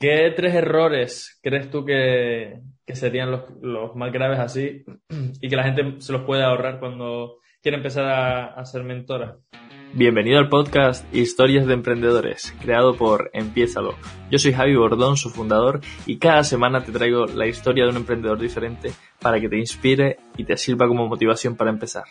¿Qué 0.00 0.32
tres 0.36 0.54
errores 0.54 1.40
crees 1.42 1.72
tú 1.72 1.84
que, 1.84 2.60
serían 2.86 3.32
los, 3.32 3.96
más 3.96 4.12
graves 4.12 4.38
así 4.38 4.84
y 5.40 5.48
que 5.48 5.56
la 5.56 5.64
gente 5.64 6.00
se 6.00 6.12
los 6.12 6.22
puede 6.22 6.44
ahorrar 6.44 6.78
cuando 6.78 7.38
quiere 7.60 7.78
empezar 7.78 8.04
a, 8.06 8.64
ser 8.64 8.84
mentora? 8.84 9.38
Bienvenido 9.94 10.38
al 10.38 10.48
podcast 10.48 11.04
Historias 11.12 11.66
de 11.66 11.74
Emprendedores, 11.74 12.54
creado 12.60 12.94
por 12.94 13.30
Empiézalo. 13.32 13.96
Yo 14.30 14.38
soy 14.38 14.52
Javi 14.52 14.76
Bordón, 14.76 15.16
su 15.16 15.30
fundador, 15.30 15.80
y 16.06 16.18
cada 16.18 16.44
semana 16.44 16.84
te 16.84 16.92
traigo 16.92 17.26
la 17.26 17.48
historia 17.48 17.82
de 17.82 17.90
un 17.90 17.96
emprendedor 17.96 18.38
diferente 18.38 18.92
para 19.20 19.40
que 19.40 19.48
te 19.48 19.58
inspire 19.58 20.18
y 20.36 20.44
te 20.44 20.56
sirva 20.56 20.86
como 20.86 21.08
motivación 21.08 21.56
para 21.56 21.70
empezar. 21.70 22.04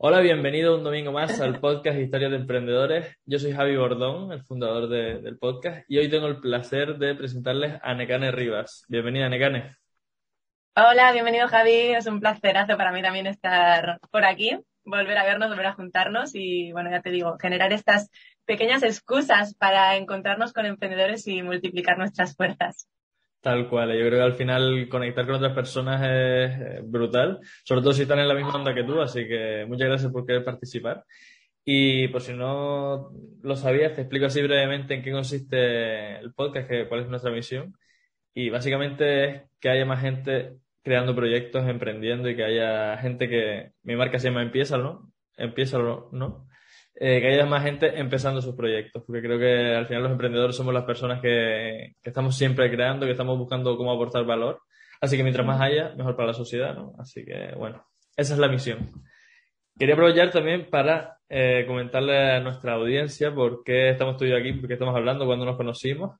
Hola, 0.00 0.20
bienvenido 0.20 0.76
un 0.76 0.84
domingo 0.84 1.10
más 1.10 1.40
al 1.40 1.58
podcast 1.58 1.98
Historias 1.98 2.30
de 2.30 2.36
Emprendedores. 2.36 3.16
Yo 3.26 3.40
soy 3.40 3.52
Javi 3.52 3.76
Bordón, 3.76 4.30
el 4.30 4.44
fundador 4.44 4.88
del 4.88 5.36
podcast, 5.38 5.84
y 5.90 5.98
hoy 5.98 6.08
tengo 6.08 6.28
el 6.28 6.38
placer 6.38 6.98
de 6.98 7.16
presentarles 7.16 7.80
a 7.82 7.94
Necane 7.94 8.30
Rivas. 8.30 8.84
Bienvenida, 8.86 9.28
Necane. 9.28 9.74
Hola, 10.76 11.10
bienvenido 11.10 11.48
Javi. 11.48 11.96
Es 11.96 12.06
un 12.06 12.20
placerazo 12.20 12.76
para 12.76 12.92
mí 12.92 13.02
también 13.02 13.26
estar 13.26 13.98
por 14.12 14.24
aquí, 14.24 14.56
volver 14.84 15.18
a 15.18 15.24
vernos, 15.24 15.48
volver 15.48 15.66
a 15.66 15.74
juntarnos 15.74 16.30
y, 16.32 16.70
bueno, 16.70 16.92
ya 16.92 17.02
te 17.02 17.10
digo, 17.10 17.36
generar 17.36 17.72
estas 17.72 18.08
pequeñas 18.44 18.84
excusas 18.84 19.56
para 19.56 19.96
encontrarnos 19.96 20.52
con 20.52 20.64
emprendedores 20.64 21.26
y 21.26 21.42
multiplicar 21.42 21.98
nuestras 21.98 22.36
fuerzas. 22.36 22.86
Tal 23.40 23.68
cual, 23.68 23.92
yo 23.92 24.04
creo 24.06 24.18
que 24.18 24.22
al 24.22 24.34
final 24.34 24.88
conectar 24.88 25.24
con 25.24 25.36
otras 25.36 25.52
personas 25.54 26.02
es 26.04 26.90
brutal, 26.90 27.38
sobre 27.64 27.82
todo 27.82 27.92
si 27.92 28.02
están 28.02 28.18
en 28.18 28.26
la 28.26 28.34
misma 28.34 28.56
onda 28.56 28.74
que 28.74 28.82
tú, 28.82 29.00
así 29.00 29.28
que 29.28 29.64
muchas 29.68 29.88
gracias 29.88 30.12
por 30.12 30.26
querer 30.26 30.44
participar. 30.44 31.04
Y 31.64 32.08
por 32.08 32.22
si 32.22 32.32
no 32.32 33.12
lo 33.42 33.56
sabías, 33.56 33.94
te 33.94 34.00
explico 34.00 34.26
así 34.26 34.42
brevemente 34.42 34.94
en 34.94 35.02
qué 35.02 35.12
consiste 35.12 36.18
el 36.18 36.32
podcast, 36.32 36.68
cuál 36.88 37.02
es 37.02 37.08
nuestra 37.08 37.30
misión. 37.30 37.74
Y 38.34 38.50
básicamente 38.50 39.24
es 39.24 39.42
que 39.60 39.68
haya 39.68 39.84
más 39.84 40.00
gente 40.00 40.54
creando 40.82 41.14
proyectos, 41.14 41.68
emprendiendo 41.68 42.28
y 42.30 42.36
que 42.36 42.44
haya 42.44 42.96
gente 42.98 43.28
que, 43.28 43.72
mi 43.82 43.96
marca 43.96 44.18
se 44.18 44.28
llama 44.28 44.42
Empieza, 44.42 44.78
¿no? 44.78 45.12
Empieza, 45.36 45.78
¿no? 45.78 46.47
Eh, 47.00 47.20
que 47.20 47.28
haya 47.28 47.46
más 47.46 47.62
gente 47.62 47.96
empezando 47.96 48.42
sus 48.42 48.56
proyectos, 48.56 49.04
porque 49.06 49.22
creo 49.22 49.38
que 49.38 49.76
al 49.76 49.86
final 49.86 50.02
los 50.02 50.10
emprendedores 50.10 50.56
somos 50.56 50.74
las 50.74 50.82
personas 50.82 51.20
que, 51.20 51.92
estamos 52.02 52.36
siempre 52.36 52.68
creando, 52.72 53.06
que 53.06 53.12
estamos 53.12 53.38
buscando 53.38 53.76
cómo 53.76 53.92
aportar 53.92 54.24
valor. 54.24 54.62
Así 55.00 55.16
que 55.16 55.22
mientras 55.22 55.46
más 55.46 55.60
haya, 55.60 55.94
mejor 55.96 56.16
para 56.16 56.28
la 56.28 56.34
sociedad, 56.34 56.74
¿no? 56.74 56.94
Así 56.98 57.24
que, 57.24 57.54
bueno, 57.56 57.84
esa 58.16 58.34
es 58.34 58.40
la 58.40 58.48
misión. 58.48 58.90
Quería 59.78 59.94
aprovechar 59.94 60.32
también 60.32 60.68
para 60.70 61.18
eh, 61.28 61.64
comentarle 61.68 62.32
a 62.32 62.40
nuestra 62.40 62.72
audiencia 62.72 63.32
por 63.32 63.62
qué 63.62 63.90
estamos 63.90 64.16
tú 64.16 64.24
y 64.24 64.30
yo 64.30 64.36
aquí, 64.36 64.54
por 64.54 64.66
qué 64.66 64.72
estamos 64.74 64.96
hablando, 64.96 65.24
cuando 65.24 65.44
nos 65.44 65.56
conocimos. 65.56 66.18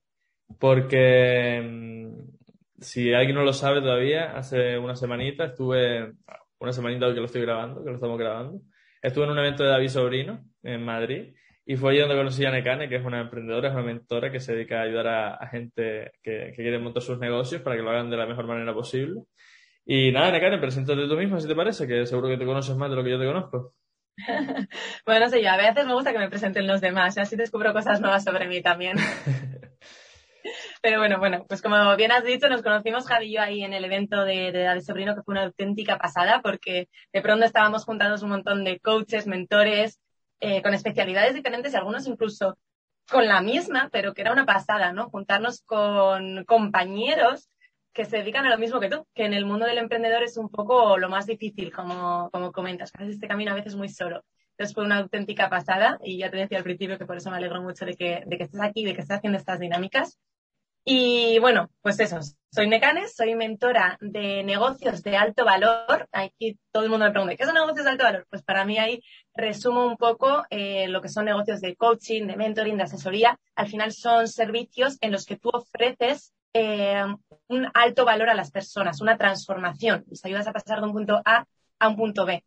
Porque 0.60 1.60
mm, 1.60 2.80
si 2.80 3.12
alguien 3.12 3.34
no 3.34 3.42
lo 3.42 3.52
sabe 3.52 3.80
todavía, 3.80 4.36
hace 4.36 4.78
una 4.78 4.94
semanita 4.94 5.46
estuve, 5.46 6.12
una 6.60 6.72
semanita 6.72 7.12
que 7.12 7.18
lo 7.18 7.26
estoy 7.26 7.42
grabando, 7.42 7.82
que 7.82 7.90
lo 7.90 7.96
estamos 7.96 8.16
grabando, 8.16 8.60
estuve 9.02 9.24
en 9.24 9.30
un 9.30 9.38
evento 9.38 9.62
de 9.62 9.70
David 9.70 9.88
Sobrino 9.88 10.44
en 10.62 10.84
Madrid. 10.84 11.34
Y 11.64 11.76
fue 11.76 11.90
allí 11.90 12.00
donde 12.00 12.16
conocí 12.16 12.44
a 12.46 12.50
Nekane, 12.50 12.88
que 12.88 12.96
es 12.96 13.04
una 13.04 13.20
emprendedora, 13.20 13.68
es 13.68 13.74
una 13.74 13.82
mentora 13.82 14.32
que 14.32 14.40
se 14.40 14.54
dedica 14.54 14.80
a 14.80 14.84
ayudar 14.84 15.06
a, 15.06 15.48
gente 15.48 16.12
que, 16.22 16.52
quiere 16.54 16.78
montar 16.78 17.02
sus 17.02 17.18
negocios 17.18 17.60
para 17.60 17.76
que 17.76 17.82
lo 17.82 17.90
hagan 17.90 18.08
de 18.08 18.16
la 18.16 18.26
mejor 18.26 18.46
manera 18.46 18.72
posible. 18.72 19.24
Y 19.84 20.10
nada, 20.10 20.32
Nekane, 20.32 20.58
preséntate 20.58 21.06
tú 21.06 21.16
misma, 21.16 21.40
si 21.40 21.46
te 21.46 21.54
parece, 21.54 21.86
que 21.86 22.06
seguro 22.06 22.28
que 22.28 22.38
te 22.38 22.46
conoces 22.46 22.74
más 22.76 22.88
de 22.88 22.96
lo 22.96 23.04
que 23.04 23.10
yo 23.10 23.18
te 23.18 23.26
conozco. 23.26 23.74
bueno, 25.06 25.26
no 25.26 25.30
sé 25.30 25.42
yo, 25.42 25.50
a 25.50 25.56
veces 25.58 25.86
me 25.86 25.94
gusta 25.94 26.12
que 26.12 26.18
me 26.18 26.30
presenten 26.30 26.66
los 26.66 26.80
demás, 26.80 27.18
así 27.18 27.36
descubro 27.36 27.72
cosas 27.74 28.00
nuevas 28.00 28.24
sobre 28.24 28.48
mí 28.48 28.62
también. 28.62 28.96
Pero 30.82 30.98
bueno, 30.98 31.18
bueno, 31.18 31.44
pues 31.48 31.60
como 31.62 31.96
bien 31.96 32.12
has 32.12 32.24
dicho, 32.24 32.48
nos 32.48 32.62
conocimos 32.62 33.06
Javi 33.06 33.26
y 33.26 33.34
yo 33.34 33.42
ahí 33.42 33.64
en 33.64 33.72
el 33.72 33.84
evento 33.84 34.24
de, 34.24 34.52
de 34.52 34.62
David 34.62 34.82
Sobrino, 34.82 35.14
que 35.14 35.22
fue 35.22 35.32
una 35.32 35.44
auténtica 35.44 35.98
pasada, 35.98 36.40
porque 36.42 36.88
de 37.12 37.22
pronto 37.22 37.44
estábamos 37.44 37.84
juntados 37.84 38.22
un 38.22 38.30
montón 38.30 38.64
de 38.64 38.78
coaches, 38.78 39.26
mentores, 39.26 40.00
eh, 40.40 40.62
con 40.62 40.72
especialidades 40.74 41.34
diferentes 41.34 41.72
y 41.72 41.76
algunos 41.76 42.06
incluso 42.06 42.58
con 43.10 43.26
la 43.26 43.40
misma, 43.40 43.88
pero 43.90 44.14
que 44.14 44.20
era 44.22 44.32
una 44.32 44.46
pasada, 44.46 44.92
¿no? 44.92 45.08
Juntarnos 45.08 45.62
con 45.62 46.44
compañeros 46.44 47.48
que 47.92 48.04
se 48.04 48.18
dedican 48.18 48.46
a 48.46 48.50
lo 48.50 48.58
mismo 48.58 48.78
que 48.78 48.88
tú, 48.90 49.06
que 49.14 49.24
en 49.24 49.34
el 49.34 49.46
mundo 49.46 49.66
del 49.66 49.78
emprendedor 49.78 50.22
es 50.22 50.36
un 50.36 50.48
poco 50.50 50.98
lo 50.98 51.08
más 51.08 51.26
difícil, 51.26 51.72
como, 51.72 52.30
como 52.30 52.52
comentas, 52.52 52.92
que 52.92 53.04
este 53.08 53.26
camino 53.26 53.50
a 53.50 53.54
veces 53.54 53.74
muy 53.74 53.88
solo. 53.88 54.22
Entonces 54.52 54.74
fue 54.74 54.84
una 54.84 54.98
auténtica 54.98 55.48
pasada 55.48 55.98
y 56.04 56.18
ya 56.18 56.30
te 56.30 56.36
decía 56.36 56.58
al 56.58 56.64
principio 56.64 56.98
que 56.98 57.06
por 57.06 57.16
eso 57.16 57.30
me 57.30 57.36
alegro 57.36 57.62
mucho 57.62 57.84
de 57.84 57.94
que, 57.94 58.22
de 58.26 58.36
que 58.36 58.44
estés 58.44 58.60
aquí, 58.60 58.84
de 58.84 58.94
que 58.94 59.00
estés 59.00 59.16
haciendo 59.16 59.38
estas 59.38 59.58
dinámicas. 59.58 60.18
Y 60.90 61.38
bueno, 61.40 61.68
pues 61.82 62.00
eso, 62.00 62.18
soy 62.50 62.66
Necanes, 62.66 63.14
soy 63.14 63.34
mentora 63.34 63.98
de 64.00 64.42
negocios 64.42 65.02
de 65.02 65.18
alto 65.18 65.44
valor. 65.44 66.08
Aquí 66.12 66.58
todo 66.72 66.84
el 66.84 66.88
mundo 66.88 67.04
me 67.04 67.10
pregunta, 67.10 67.36
¿qué 67.36 67.44
son 67.44 67.52
negocios 67.52 67.84
de 67.84 67.90
alto 67.90 68.04
valor? 68.04 68.26
Pues 68.30 68.42
para 68.42 68.64
mí 68.64 68.78
ahí 68.78 69.02
resumo 69.34 69.84
un 69.84 69.98
poco 69.98 70.44
eh, 70.48 70.88
lo 70.88 71.02
que 71.02 71.10
son 71.10 71.26
negocios 71.26 71.60
de 71.60 71.76
coaching, 71.76 72.26
de 72.26 72.36
mentoring, 72.36 72.78
de 72.78 72.84
asesoría. 72.84 73.38
Al 73.54 73.68
final 73.68 73.92
son 73.92 74.28
servicios 74.28 74.96
en 75.02 75.12
los 75.12 75.26
que 75.26 75.36
tú 75.36 75.50
ofreces 75.52 76.32
eh, 76.54 77.04
un 77.48 77.68
alto 77.74 78.06
valor 78.06 78.30
a 78.30 78.34
las 78.34 78.50
personas, 78.50 79.02
una 79.02 79.18
transformación. 79.18 80.06
Les 80.08 80.24
ayudas 80.24 80.46
a 80.46 80.54
pasar 80.54 80.80
de 80.80 80.86
un 80.86 80.94
punto 80.94 81.20
A 81.22 81.44
a 81.80 81.88
un 81.88 81.96
punto 81.96 82.24
B. 82.24 82.42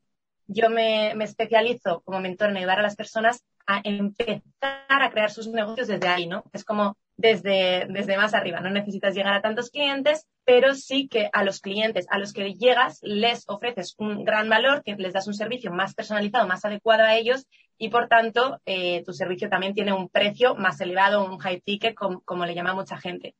Yo 0.47 0.71
me, 0.71 1.13
me 1.13 1.25
especializo 1.25 2.01
como 2.01 2.19
mentor 2.19 2.49
en 2.49 2.57
ayudar 2.57 2.79
a 2.79 2.81
las 2.81 2.95
personas 2.95 3.43
a 3.67 3.81
empezar 3.83 4.41
a 4.87 5.11
crear 5.11 5.29
sus 5.29 5.47
negocios 5.47 5.87
desde 5.87 6.07
ahí, 6.07 6.25
¿no? 6.25 6.43
Es 6.53 6.65
como 6.65 6.97
desde, 7.21 7.85
desde 7.89 8.17
más 8.17 8.33
arriba. 8.33 8.59
No 8.59 8.71
necesitas 8.71 9.13
llegar 9.13 9.33
a 9.33 9.41
tantos 9.41 9.69
clientes, 9.69 10.27
pero 10.43 10.73
sí 10.73 11.07
que 11.07 11.29
a 11.31 11.43
los 11.43 11.61
clientes 11.61 12.07
a 12.09 12.17
los 12.17 12.33
que 12.33 12.53
llegas 12.53 12.99
les 13.03 13.47
ofreces 13.47 13.95
un 13.97 14.25
gran 14.25 14.49
valor, 14.49 14.81
les 14.85 15.13
das 15.13 15.27
un 15.27 15.35
servicio 15.35 15.71
más 15.71 15.93
personalizado, 15.93 16.47
más 16.47 16.65
adecuado 16.65 17.03
a 17.03 17.15
ellos 17.15 17.45
y 17.77 17.89
por 17.89 18.07
tanto 18.07 18.59
eh, 18.65 19.03
tu 19.05 19.13
servicio 19.13 19.49
también 19.49 19.73
tiene 19.73 19.93
un 19.93 20.09
precio 20.09 20.55
más 20.55 20.81
elevado, 20.81 21.25
un 21.25 21.37
high 21.37 21.61
ticket, 21.61 21.95
como, 21.95 22.45
le 22.45 22.55
llama 22.55 22.73
mucha 22.73 22.97
gente. 22.97 23.35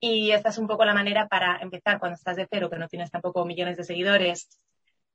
Y 0.00 0.30
esta 0.30 0.48
es 0.48 0.56
un 0.56 0.66
poco 0.66 0.84
la 0.86 0.94
manera 0.94 1.28
para 1.28 1.58
empezar 1.58 1.98
cuando 1.98 2.16
estás 2.16 2.36
de 2.36 2.48
cero, 2.50 2.70
que 2.70 2.78
no 2.78 2.88
tienes 2.88 3.10
tampoco 3.10 3.44
millones 3.44 3.76
de 3.76 3.84
seguidores 3.84 4.48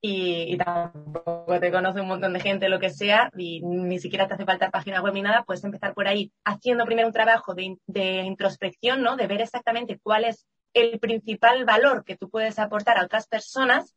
y, 0.08 0.58
tampoco 0.58 1.60
te 1.60 1.72
conoce 1.72 2.00
un 2.00 2.08
montón 2.08 2.34
de 2.34 2.40
gente, 2.40 2.70
lo 2.70 2.80
que 2.80 2.92
sea, 2.92 3.32
y 3.36 3.62
ni 3.62 4.00
siquiera 4.00 4.28
te 4.28 4.36
hace 4.36 4.46
falta 4.46 4.70
página 4.70 5.02
web 5.02 5.14
ni 5.14 5.24
nada, 5.24 5.44
puedes 5.44 5.64
empezar 5.64 5.96
por 5.96 6.08
ahí 6.08 6.32
haciendo 6.44 6.86
primero 6.86 7.08
un 7.08 7.14
trabajo 7.14 7.56
de, 7.56 7.78
de 7.88 8.22
introspección, 8.22 9.02
¿no? 9.02 9.16
De 9.16 9.26
ver 9.26 9.42
exactamente 9.42 10.00
cuál 10.04 10.26
es 10.26 10.46
el 10.74 11.00
principal 11.00 11.66
valor 11.66 12.04
que 12.04 12.18
tú 12.18 12.30
puedes 12.30 12.60
aportar 12.60 13.00
a 13.00 13.06
otras 13.06 13.28
personas 13.28 13.96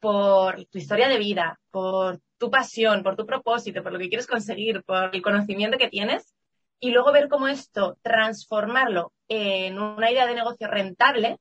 por 0.00 0.64
tu 0.66 0.78
historia 0.78 1.08
de 1.08 1.18
vida, 1.18 1.60
por 1.70 2.20
tu 2.38 2.50
pasión, 2.50 3.02
por 3.02 3.14
tu 3.16 3.26
propósito, 3.26 3.82
por 3.82 3.92
lo 3.92 3.98
que 3.98 4.08
quieres 4.08 4.26
conseguir, 4.26 4.82
por 4.84 5.14
el 5.14 5.20
conocimiento 5.20 5.76
que 5.76 5.88
tienes, 5.88 6.34
y 6.80 6.92
luego 6.92 7.12
ver 7.12 7.28
cómo 7.28 7.48
esto 7.48 7.98
transformarlo 8.00 9.12
en 9.28 9.78
una 9.78 10.10
idea 10.10 10.26
de 10.26 10.34
negocio 10.34 10.66
rentable 10.66 11.38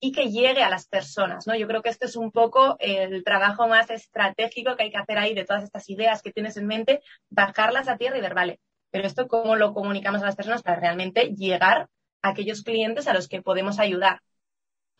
y 0.00 0.12
que 0.12 0.30
llegue 0.30 0.62
a 0.62 0.70
las 0.70 0.86
personas, 0.86 1.46
¿no? 1.46 1.54
Yo 1.56 1.66
creo 1.66 1.82
que 1.82 1.88
este 1.88 2.06
es 2.06 2.16
un 2.16 2.30
poco 2.30 2.76
el 2.78 3.24
trabajo 3.24 3.66
más 3.68 3.90
estratégico 3.90 4.76
que 4.76 4.84
hay 4.84 4.90
que 4.90 4.98
hacer 4.98 5.18
ahí 5.18 5.34
de 5.34 5.44
todas 5.44 5.64
estas 5.64 5.88
ideas 5.88 6.22
que 6.22 6.32
tienes 6.32 6.56
en 6.56 6.66
mente, 6.66 7.00
bajarlas 7.30 7.88
a 7.88 7.96
tierra 7.96 8.18
y 8.18 8.20
ver, 8.20 8.34
vale, 8.34 8.60
pero 8.90 9.06
esto 9.06 9.26
cómo 9.26 9.56
lo 9.56 9.72
comunicamos 9.74 10.22
a 10.22 10.26
las 10.26 10.36
personas 10.36 10.62
para 10.62 10.78
realmente 10.78 11.34
llegar 11.34 11.88
a 12.22 12.28
aquellos 12.28 12.62
clientes 12.62 13.08
a 13.08 13.14
los 13.14 13.28
que 13.28 13.42
podemos 13.42 13.78
ayudar. 13.78 14.20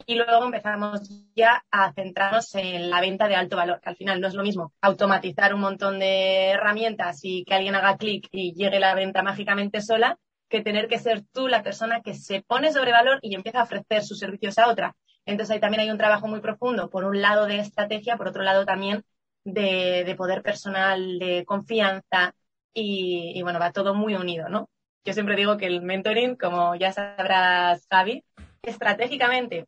Y 0.06 0.16
luego 0.16 0.44
empezamos 0.44 1.08
ya 1.34 1.64
a 1.70 1.92
centrarnos 1.92 2.54
en 2.56 2.90
la 2.90 3.00
venta 3.00 3.28
de 3.28 3.36
alto 3.36 3.56
valor, 3.56 3.80
que 3.80 3.90
al 3.90 3.96
final 3.96 4.20
no 4.20 4.26
es 4.26 4.34
lo 4.34 4.42
mismo 4.42 4.72
automatizar 4.80 5.54
un 5.54 5.60
montón 5.60 5.98
de 5.98 6.50
herramientas 6.50 7.20
y 7.22 7.44
que 7.44 7.54
alguien 7.54 7.74
haga 7.74 7.96
clic 7.96 8.28
y 8.32 8.52
llegue 8.54 8.80
la 8.80 8.94
venta 8.94 9.22
mágicamente 9.22 9.80
sola, 9.80 10.18
que 10.48 10.62
tener 10.62 10.88
que 10.88 10.98
ser 10.98 11.22
tú 11.32 11.48
la 11.48 11.62
persona 11.62 12.00
que 12.02 12.14
se 12.14 12.42
pone 12.42 12.72
sobre 12.72 12.92
valor 12.92 13.18
y 13.22 13.34
empieza 13.34 13.60
a 13.60 13.64
ofrecer 13.64 14.04
sus 14.04 14.18
servicios 14.18 14.58
a 14.58 14.68
otra. 14.68 14.96
Entonces 15.26 15.54
ahí 15.54 15.60
también 15.60 15.80
hay 15.80 15.90
un 15.90 15.98
trabajo 15.98 16.26
muy 16.28 16.40
profundo, 16.40 16.90
por 16.90 17.04
un 17.04 17.20
lado 17.22 17.46
de 17.46 17.58
estrategia, 17.58 18.16
por 18.16 18.28
otro 18.28 18.42
lado 18.42 18.64
también 18.64 19.04
de, 19.44 20.14
poder 20.16 20.42
personal, 20.42 21.18
de 21.18 21.44
confianza 21.46 22.34
y, 22.72 23.40
bueno, 23.42 23.58
va 23.58 23.72
todo 23.72 23.94
muy 23.94 24.14
unido, 24.14 24.48
¿no? 24.48 24.68
Yo 25.04 25.12
siempre 25.12 25.36
digo 25.36 25.56
que 25.56 25.66
el 25.66 25.82
mentoring, 25.82 26.36
como 26.36 26.74
ya 26.76 26.92
sabrás, 26.92 27.86
Javi, 27.90 28.24
estratégicamente 28.62 29.66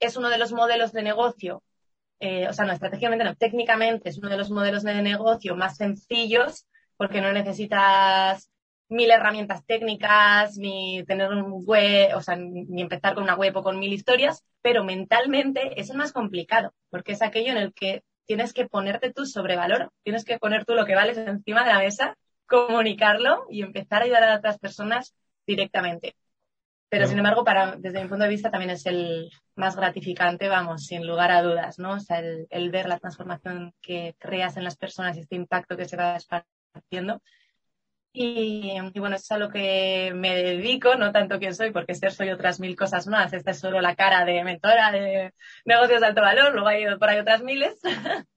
es 0.00 0.16
uno 0.16 0.28
de 0.28 0.38
los 0.38 0.52
modelos 0.52 0.92
de 0.92 1.02
negocio, 1.02 1.62
eh, 2.20 2.48
o 2.48 2.52
sea, 2.52 2.64
no 2.64 2.72
estratégicamente, 2.72 3.24
no, 3.24 3.34
técnicamente 3.36 4.08
es 4.08 4.18
uno 4.18 4.28
de 4.28 4.36
los 4.36 4.50
modelos 4.50 4.82
de 4.82 5.00
negocio 5.02 5.56
más 5.56 5.76
sencillos 5.76 6.66
porque 6.96 7.20
no 7.20 7.32
necesitas 7.32 8.50
mil 8.94 9.10
herramientas 9.10 9.64
técnicas, 9.66 10.56
ni 10.56 11.04
tener 11.04 11.30
un 11.30 11.64
web, 11.66 12.16
o 12.16 12.22
sea, 12.22 12.36
ni 12.36 12.80
empezar 12.82 13.14
con 13.14 13.24
una 13.24 13.36
web 13.36 13.56
o 13.56 13.62
con 13.62 13.78
mil 13.78 13.92
historias, 13.92 14.44
pero 14.62 14.84
mentalmente 14.84 15.80
es 15.80 15.90
el 15.90 15.96
más 15.96 16.12
complicado, 16.12 16.72
porque 16.90 17.12
es 17.12 17.22
aquello 17.22 17.52
en 17.52 17.58
el 17.58 17.74
que 17.74 18.02
tienes 18.26 18.52
que 18.52 18.66
ponerte 18.66 19.12
tú 19.12 19.26
sobre 19.26 19.56
valor, 19.56 19.92
tienes 20.02 20.24
que 20.24 20.38
poner 20.38 20.64
tú 20.64 20.74
lo 20.74 20.86
que 20.86 20.94
vales 20.94 21.18
encima 21.18 21.64
de 21.64 21.72
la 21.72 21.78
mesa, 21.78 22.16
comunicarlo 22.46 23.46
y 23.50 23.62
empezar 23.62 24.02
a 24.02 24.04
ayudar 24.04 24.24
a 24.24 24.36
otras 24.36 24.58
personas 24.58 25.14
directamente. 25.46 26.14
Pero, 26.88 27.08
sin 27.08 27.18
embargo, 27.18 27.42
para, 27.42 27.74
desde 27.76 28.00
mi 28.00 28.08
punto 28.08 28.22
de 28.22 28.30
vista, 28.30 28.52
también 28.52 28.70
es 28.70 28.86
el 28.86 29.28
más 29.56 29.74
gratificante, 29.74 30.48
vamos, 30.48 30.86
sin 30.86 31.04
lugar 31.04 31.32
a 31.32 31.42
dudas, 31.42 31.78
¿no? 31.80 31.94
O 31.94 32.00
sea, 32.00 32.20
el, 32.20 32.70
ver 32.70 32.86
la 32.86 33.00
transformación 33.00 33.74
que 33.80 34.14
creas 34.18 34.56
en 34.56 34.62
las 34.62 34.76
personas 34.76 35.16
y 35.16 35.20
este 35.20 35.34
impacto 35.34 35.76
que 35.76 35.86
se 35.86 35.96
va 35.96 36.14
esparciendo. 36.14 37.20
Y, 38.16 38.70
y, 38.94 39.00
bueno, 39.00 39.16
eso 39.16 39.24
es 39.24 39.30
a 39.32 39.38
lo 39.38 39.50
que 39.50 40.12
me 40.14 40.36
dedico, 40.36 40.94
no 40.94 41.10
tanto 41.10 41.40
quién 41.40 41.52
soy, 41.52 41.72
porque 41.72 41.96
ser 41.96 42.12
soy 42.12 42.30
otras 42.30 42.60
mil 42.60 42.76
cosas 42.76 43.08
más. 43.08 43.32
Esta 43.32 43.50
es 43.50 43.58
solo 43.58 43.80
la 43.80 43.96
cara 43.96 44.24
de 44.24 44.44
mentora 44.44 44.92
de 44.92 45.32
negocios 45.64 46.00
de 46.00 46.06
alto 46.06 46.20
valor, 46.20 46.52
luego 46.52 46.68
hay 46.68 46.84
por 46.96 47.08
ahí 47.08 47.18
otras 47.18 47.42
miles. 47.42 47.74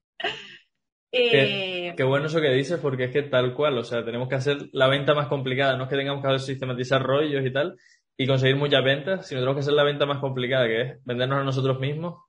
Qué, 1.12 2.04
bueno 2.04 2.26
eso 2.26 2.42
que 2.42 2.50
dices, 2.50 2.80
porque 2.80 3.06
es 3.06 3.12
que 3.12 3.22
tal 3.22 3.54
cual, 3.54 3.78
o 3.78 3.84
sea, 3.84 4.04
tenemos 4.04 4.28
que 4.28 4.36
hacer 4.36 4.68
la 4.72 4.88
venta 4.88 5.14
más 5.14 5.28
complicada, 5.28 5.78
no 5.78 5.84
es 5.84 5.90
que 5.90 5.96
tengamos 5.96 6.26
que 6.26 6.40
sistematizar 6.40 7.02
rollos 7.02 7.46
y 7.46 7.54
tal 7.54 7.76
y 8.18 8.26
conseguir 8.26 8.56
muchas 8.56 8.84
ventas, 8.84 9.28
sino 9.28 9.42
tenemos 9.42 9.58
que 9.58 9.62
hacer 9.62 9.74
la 9.74 9.84
venta 9.84 10.08
más 10.08 10.18
complicada, 10.18 10.68
que 10.68 10.82
es 10.82 11.06
vendernos 11.06 11.40
a 11.40 11.44
nosotros 11.44 11.80
mismos 11.80 12.24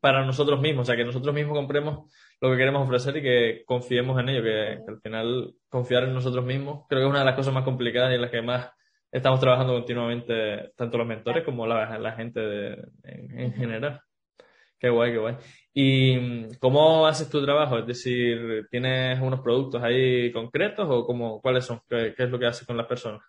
para 0.00 0.24
nosotros 0.24 0.60
mismos, 0.60 0.82
o 0.82 0.86
sea, 0.86 0.96
que 0.96 1.04
nosotros 1.04 1.34
mismos 1.34 1.56
compremos 1.56 2.12
lo 2.40 2.50
que 2.50 2.56
queremos 2.56 2.82
ofrecer 2.82 3.16
y 3.16 3.22
que 3.22 3.62
confiemos 3.66 4.18
en 4.20 4.28
ello, 4.28 4.42
que, 4.42 4.82
al 4.86 5.00
final 5.00 5.54
confiar 5.68 6.04
en 6.04 6.14
nosotros 6.14 6.44
mismos 6.44 6.86
creo 6.88 7.00
que 7.00 7.06
es 7.06 7.10
una 7.10 7.20
de 7.20 7.24
las 7.24 7.34
cosas 7.34 7.54
más 7.54 7.64
complicadas 7.64 8.12
y 8.12 8.14
en 8.14 8.22
las 8.22 8.30
que 8.30 8.42
más 8.42 8.70
estamos 9.10 9.40
trabajando 9.40 9.74
continuamente, 9.74 10.72
tanto 10.76 10.98
los 10.98 11.06
mentores 11.06 11.44
como 11.44 11.66
la, 11.66 11.98
la 11.98 12.12
gente 12.12 12.76
en 13.04 13.52
general. 13.54 14.02
Qué 14.78 14.90
guay, 14.90 15.12
qué 15.12 15.18
guay. 15.18 15.36
¿Y 15.74 16.56
cómo 16.58 17.06
haces 17.06 17.28
tu 17.28 17.44
trabajo? 17.44 17.78
Es 17.78 17.86
decir, 17.86 18.66
¿tienes 18.70 19.20
unos 19.20 19.40
productos 19.40 19.82
ahí 19.82 20.32
concretos 20.32 20.86
o 20.88 21.04
cómo, 21.04 21.40
cuáles 21.40 21.64
son? 21.64 21.80
¿Qué, 21.88 22.14
es 22.16 22.30
lo 22.30 22.38
que 22.38 22.46
haces 22.46 22.66
con 22.66 22.76
las 22.76 22.86
personas? 22.86 23.22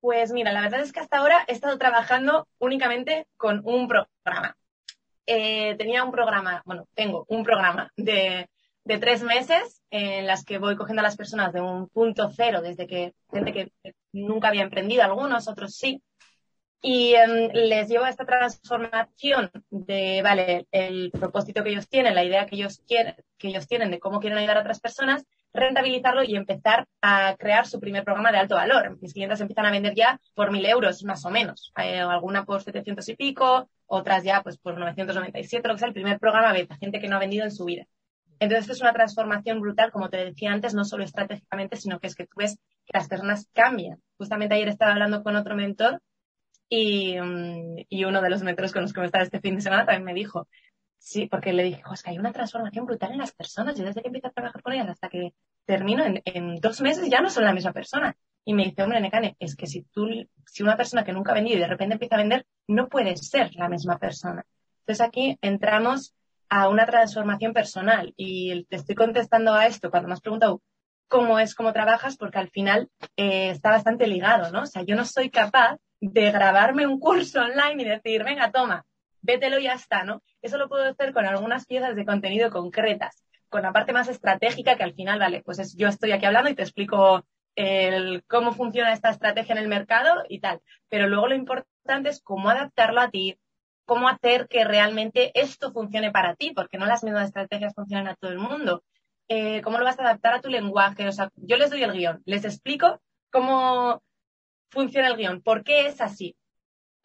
Pues 0.00 0.32
mira, 0.32 0.52
la 0.52 0.60
verdad 0.60 0.80
es 0.80 0.92
que 0.92 1.00
hasta 1.00 1.18
ahora 1.18 1.44
he 1.48 1.52
estado 1.52 1.78
trabajando 1.78 2.48
únicamente 2.58 3.26
con 3.36 3.62
un 3.64 3.88
programa. 3.88 4.56
Eh, 5.26 5.74
tenía 5.76 6.04
un 6.04 6.10
programa, 6.10 6.62
bueno, 6.64 6.86
tengo 6.94 7.24
un 7.28 7.44
programa 7.44 7.90
de, 7.96 8.48
de, 8.84 8.98
tres 8.98 9.22
meses 9.22 9.82
en 9.90 10.26
las 10.26 10.44
que 10.44 10.58
voy 10.58 10.76
cogiendo 10.76 11.00
a 11.00 11.04
las 11.04 11.16
personas 11.16 11.52
de 11.52 11.60
un 11.60 11.88
punto 11.88 12.30
cero, 12.34 12.60
desde 12.60 12.86
que 12.86 13.14
gente 13.32 13.52
que 13.52 13.72
nunca 14.12 14.48
había 14.48 14.62
emprendido, 14.62 15.04
algunos, 15.04 15.48
otros 15.48 15.76
sí, 15.76 16.02
y 16.82 17.14
em, 17.14 17.48
les 17.52 17.88
llevo 17.88 18.04
a 18.04 18.10
esta 18.10 18.26
transformación 18.26 19.50
de, 19.70 20.20
vale, 20.22 20.66
el 20.72 21.12
propósito 21.12 21.62
que 21.62 21.70
ellos 21.70 21.88
tienen, 21.88 22.14
la 22.14 22.24
idea 22.24 22.46
que 22.46 22.56
ellos, 22.56 22.82
quieren, 22.86 23.14
que 23.38 23.48
ellos 23.48 23.68
tienen 23.68 23.92
de 23.92 24.00
cómo 24.00 24.18
quieren 24.18 24.38
ayudar 24.38 24.58
a 24.58 24.60
otras 24.60 24.80
personas, 24.80 25.24
rentabilizarlo 25.52 26.22
y 26.22 26.36
empezar 26.36 26.86
a 27.00 27.36
crear 27.38 27.66
su 27.66 27.78
primer 27.80 28.04
programa 28.04 28.32
de 28.32 28.38
alto 28.38 28.54
valor. 28.54 28.98
Mis 29.00 29.12
clientes 29.12 29.40
empiezan 29.40 29.66
a 29.66 29.70
vender 29.70 29.94
ya 29.94 30.20
por 30.34 30.50
mil 30.50 30.64
euros, 30.64 31.04
más 31.04 31.24
o 31.24 31.30
menos. 31.30 31.72
Eh, 31.76 32.00
alguna 32.00 32.44
por 32.44 32.62
700 32.62 33.08
y 33.08 33.16
pico, 33.16 33.68
otras 33.86 34.24
ya 34.24 34.42
pues 34.42 34.58
por 34.58 34.78
997, 34.78 35.68
lo 35.68 35.74
que 35.74 35.78
sea, 35.78 35.88
el 35.88 35.94
primer 35.94 36.18
programa 36.18 36.52
beta, 36.52 36.76
gente 36.76 37.00
que 37.00 37.08
no 37.08 37.16
ha 37.16 37.20
vendido 37.20 37.44
en 37.44 37.50
su 37.50 37.64
vida. 37.64 37.86
Entonces 38.38 38.70
es 38.70 38.80
una 38.80 38.92
transformación 38.92 39.60
brutal, 39.60 39.92
como 39.92 40.10
te 40.10 40.16
decía 40.16 40.52
antes, 40.52 40.74
no 40.74 40.84
solo 40.84 41.04
estratégicamente, 41.04 41.76
sino 41.76 42.00
que 42.00 42.08
es 42.08 42.16
que 42.16 42.26
tú 42.26 42.34
ves 42.36 42.58
que 42.86 42.98
las 42.98 43.06
personas 43.06 43.48
cambian. 43.52 44.02
Justamente 44.18 44.56
ayer 44.56 44.68
estaba 44.68 44.92
hablando 44.92 45.22
con 45.22 45.36
otro 45.36 45.54
mentor 45.54 46.00
y, 46.68 47.20
mm, 47.20 47.84
y, 47.88 48.04
uno 48.04 48.20
de 48.20 48.30
los 48.30 48.42
mentores 48.42 48.72
con 48.72 48.82
los 48.82 48.92
que 48.92 49.00
me 49.00 49.06
estaba 49.06 49.22
este 49.22 49.40
fin 49.40 49.54
de 49.54 49.60
semana 49.60 49.84
también 49.84 50.04
me 50.04 50.14
dijo, 50.14 50.48
sí, 51.02 51.26
porque 51.26 51.52
le 51.52 51.64
dije, 51.64 51.82
es 51.92 52.02
que 52.02 52.10
hay 52.10 52.18
una 52.18 52.32
transformación 52.32 52.86
brutal 52.86 53.12
en 53.12 53.18
las 53.18 53.32
personas. 53.32 53.76
Yo 53.76 53.84
desde 53.84 54.00
que 54.02 54.08
empiezo 54.08 54.28
a 54.28 54.32
trabajar 54.32 54.62
con 54.62 54.72
ellas 54.72 54.88
hasta 54.88 55.08
que 55.08 55.34
termino, 55.64 56.04
en, 56.04 56.22
en 56.24 56.56
dos 56.56 56.80
meses 56.80 57.10
ya 57.10 57.20
no 57.20 57.28
son 57.28 57.44
la 57.44 57.52
misma 57.52 57.72
persona. 57.72 58.16
Y 58.44 58.54
me 58.54 58.64
dice, 58.64 58.82
hombre, 58.82 59.00
Necane, 59.00 59.36
es 59.38 59.56
que 59.56 59.66
si 59.66 59.82
tú, 59.82 60.06
si 60.46 60.62
una 60.62 60.76
persona 60.76 61.04
que 61.04 61.12
nunca 61.12 61.32
ha 61.32 61.34
vendido 61.34 61.58
y 61.58 61.60
de 61.60 61.66
repente 61.66 61.94
empieza 61.94 62.14
a 62.14 62.18
vender, 62.18 62.46
no 62.68 62.88
puede 62.88 63.16
ser 63.16 63.54
la 63.54 63.68
misma 63.68 63.98
persona. 63.98 64.44
Entonces 64.80 65.06
aquí 65.06 65.38
entramos 65.42 66.14
a 66.48 66.68
una 66.68 66.86
transformación 66.86 67.52
personal 67.52 68.12
y 68.16 68.64
te 68.64 68.76
estoy 68.76 68.94
contestando 68.94 69.54
a 69.54 69.66
esto 69.66 69.90
cuando 69.90 70.08
me 70.08 70.14
has 70.14 70.20
preguntado 70.20 70.62
cómo 71.08 71.38
es, 71.38 71.54
cómo 71.54 71.72
trabajas, 71.72 72.16
porque 72.16 72.38
al 72.38 72.50
final 72.50 72.90
eh, 73.16 73.50
está 73.50 73.70
bastante 73.70 74.06
ligado, 74.06 74.50
¿no? 74.50 74.62
O 74.62 74.66
sea, 74.66 74.82
yo 74.82 74.96
no 74.96 75.04
soy 75.04 75.30
capaz 75.30 75.78
de 76.00 76.30
grabarme 76.32 76.86
un 76.86 76.98
curso 76.98 77.40
online 77.40 77.82
y 77.82 77.84
decir, 77.84 78.24
venga, 78.24 78.50
toma, 78.50 78.84
vételo 79.20 79.58
y 79.58 79.64
ya 79.64 79.74
está, 79.74 80.04
¿no? 80.04 80.22
Eso 80.42 80.58
lo 80.58 80.68
puedo 80.68 80.84
hacer 80.84 81.12
con 81.12 81.24
algunas 81.24 81.66
piezas 81.66 81.96
de 81.96 82.04
contenido 82.04 82.50
concretas, 82.50 83.24
con 83.48 83.62
la 83.62 83.72
parte 83.72 83.92
más 83.92 84.08
estratégica 84.08 84.76
que 84.76 84.82
al 84.82 84.94
final, 84.94 85.18
vale, 85.18 85.42
pues 85.44 85.58
es, 85.58 85.76
yo 85.76 85.88
estoy 85.88 86.12
aquí 86.12 86.26
hablando 86.26 86.50
y 86.50 86.54
te 86.54 86.62
explico 86.62 87.24
cómo 88.28 88.52
funciona 88.52 88.92
esta 88.92 89.10
estrategia 89.10 89.52
en 89.52 89.58
el 89.58 89.68
mercado 89.68 90.24
y 90.28 90.40
tal. 90.40 90.60
Pero 90.88 91.08
luego 91.08 91.28
lo 91.28 91.34
importante 91.34 92.10
es 92.10 92.20
cómo 92.22 92.48
adaptarlo 92.48 93.00
a 93.00 93.10
ti, 93.10 93.38
cómo 93.84 94.08
hacer 94.08 94.48
que 94.48 94.64
realmente 94.64 95.32
esto 95.38 95.72
funcione 95.72 96.10
para 96.10 96.34
ti, 96.34 96.52
porque 96.54 96.78
no 96.78 96.86
las 96.86 97.04
mismas 97.04 97.26
estrategias 97.26 97.74
funcionan 97.74 98.08
a 98.08 98.16
todo 98.16 98.30
el 98.30 98.38
mundo. 98.38 98.84
Eh, 99.28 99.62
cómo 99.62 99.78
lo 99.78 99.84
vas 99.84 99.98
a 99.98 100.02
adaptar 100.02 100.34
a 100.34 100.40
tu 100.40 100.48
lenguaje. 100.48 101.08
Yo 101.36 101.56
les 101.56 101.70
doy 101.70 101.82
el 101.82 101.92
guion, 101.92 102.22
les 102.24 102.44
explico 102.44 103.00
cómo, 103.30 104.02
funciona 104.70 105.08
el 105.08 105.16
guion, 105.16 105.42
por 105.42 105.62
qué 105.62 105.86
es 105.86 106.00
así 106.00 106.36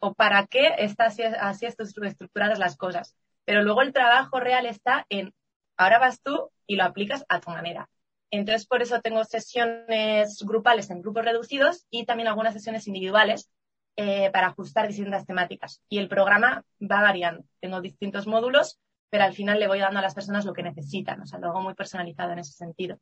o 0.00 0.14
para 0.14 0.46
qué 0.46 0.74
está 0.78 1.06
así 1.06 1.66
estructuradas 1.66 2.58
las 2.58 2.76
cosas. 2.76 3.14
Pero 3.48 3.62
luego 3.62 3.80
el 3.80 3.94
trabajo 3.94 4.40
real 4.40 4.66
está 4.66 5.06
en, 5.08 5.32
ahora 5.78 5.98
vas 5.98 6.20
tú 6.20 6.50
y 6.66 6.76
lo 6.76 6.84
aplicas 6.84 7.24
a 7.30 7.40
tu 7.40 7.48
manera. 7.50 7.88
Entonces, 8.30 8.66
por 8.66 8.82
eso 8.82 9.00
tengo 9.00 9.24
sesiones 9.24 10.42
grupales 10.44 10.90
en 10.90 11.00
grupos 11.00 11.24
reducidos 11.24 11.86
y 11.88 12.04
también 12.04 12.28
algunas 12.28 12.52
sesiones 12.52 12.86
individuales 12.86 13.50
eh, 13.96 14.30
para 14.32 14.48
ajustar 14.48 14.86
distintas 14.86 15.24
temáticas. 15.24 15.80
Y 15.88 15.96
el 15.96 16.10
programa 16.10 16.62
va 16.78 17.00
variando. 17.00 17.42
Tengo 17.58 17.80
distintos 17.80 18.26
módulos, 18.26 18.78
pero 19.08 19.24
al 19.24 19.32
final 19.32 19.58
le 19.58 19.66
voy 19.66 19.78
dando 19.78 20.00
a 20.00 20.02
las 20.02 20.14
personas 20.14 20.44
lo 20.44 20.52
que 20.52 20.62
necesitan. 20.62 21.22
O 21.22 21.26
sea, 21.26 21.38
lo 21.38 21.48
hago 21.48 21.62
muy 21.62 21.72
personalizado 21.72 22.32
en 22.32 22.40
ese 22.40 22.52
sentido. 22.52 22.98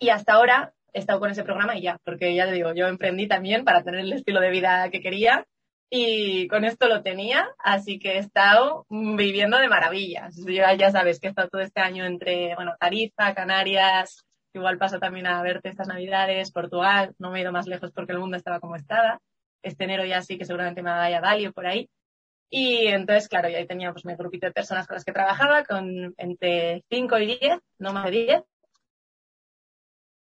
Y 0.00 0.08
hasta 0.08 0.32
ahora 0.32 0.74
he 0.92 0.98
estado 0.98 1.20
con 1.20 1.30
ese 1.30 1.44
programa 1.44 1.76
y 1.76 1.82
ya, 1.82 1.96
porque 2.02 2.34
ya 2.34 2.46
te 2.46 2.54
digo, 2.54 2.74
yo 2.74 2.88
emprendí 2.88 3.28
también 3.28 3.64
para 3.64 3.84
tener 3.84 4.00
el 4.00 4.14
estilo 4.14 4.40
de 4.40 4.50
vida 4.50 4.90
que 4.90 5.00
quería 5.00 5.46
y 5.94 6.48
con 6.48 6.64
esto 6.64 6.88
lo 6.88 7.02
tenía, 7.02 7.50
así 7.58 7.98
que 7.98 8.12
he 8.12 8.18
estado 8.18 8.86
viviendo 8.88 9.58
de 9.58 9.68
maravillas. 9.68 10.34
Yo 10.38 10.64
ya 10.78 10.90
sabes 10.90 11.20
que 11.20 11.26
he 11.26 11.30
estado 11.30 11.50
todo 11.50 11.60
este 11.60 11.82
año 11.82 12.06
entre, 12.06 12.54
bueno, 12.54 12.74
Tarifa, 12.80 13.34
Canarias, 13.34 14.24
igual 14.54 14.78
paso 14.78 14.98
también 14.98 15.26
a 15.26 15.42
verte 15.42 15.68
estas 15.68 15.88
navidades, 15.88 16.50
Portugal, 16.50 17.14
no 17.18 17.30
me 17.30 17.38
he 17.38 17.42
ido 17.42 17.52
más 17.52 17.66
lejos 17.66 17.92
porque 17.92 18.12
el 18.12 18.20
mundo 18.20 18.38
estaba 18.38 18.58
como 18.58 18.74
estaba. 18.76 19.20
Este 19.62 19.84
enero 19.84 20.06
ya 20.06 20.22
sí 20.22 20.38
que 20.38 20.46
seguramente 20.46 20.82
me 20.82 20.90
vaya 20.90 21.18
a 21.18 21.20
Bali 21.20 21.46
o 21.46 21.52
por 21.52 21.66
ahí. 21.66 21.90
Y 22.48 22.86
entonces, 22.86 23.28
claro, 23.28 23.50
ya 23.50 23.58
ahí 23.58 23.66
tenía 23.66 23.92
pues 23.92 24.06
mi 24.06 24.14
grupito 24.14 24.46
de 24.46 24.52
personas 24.52 24.86
con 24.86 24.94
las 24.94 25.04
que 25.04 25.12
trabajaba, 25.12 25.62
con 25.64 26.14
entre 26.16 26.84
5 26.88 27.18
y 27.18 27.38
10, 27.38 27.58
no 27.80 27.92
más 27.92 28.06
de 28.06 28.10
10, 28.12 28.42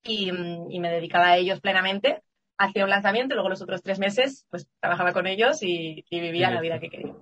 y, 0.02 0.32
me 0.32 0.90
dedicaba 0.90 1.28
a 1.28 1.36
ellos 1.36 1.60
plenamente. 1.60 2.22
Hacía 2.62 2.84
un 2.84 2.90
lanzamiento 2.90 3.32
y 3.32 3.36
luego 3.36 3.48
los 3.48 3.62
otros 3.62 3.82
tres 3.82 3.98
meses 3.98 4.46
pues 4.50 4.68
trabajaba 4.80 5.14
con 5.14 5.26
ellos 5.26 5.62
y, 5.62 6.04
vivía 6.10 6.50
la 6.50 6.60
vida 6.60 6.78
que 6.78 6.90
quería. 6.90 7.14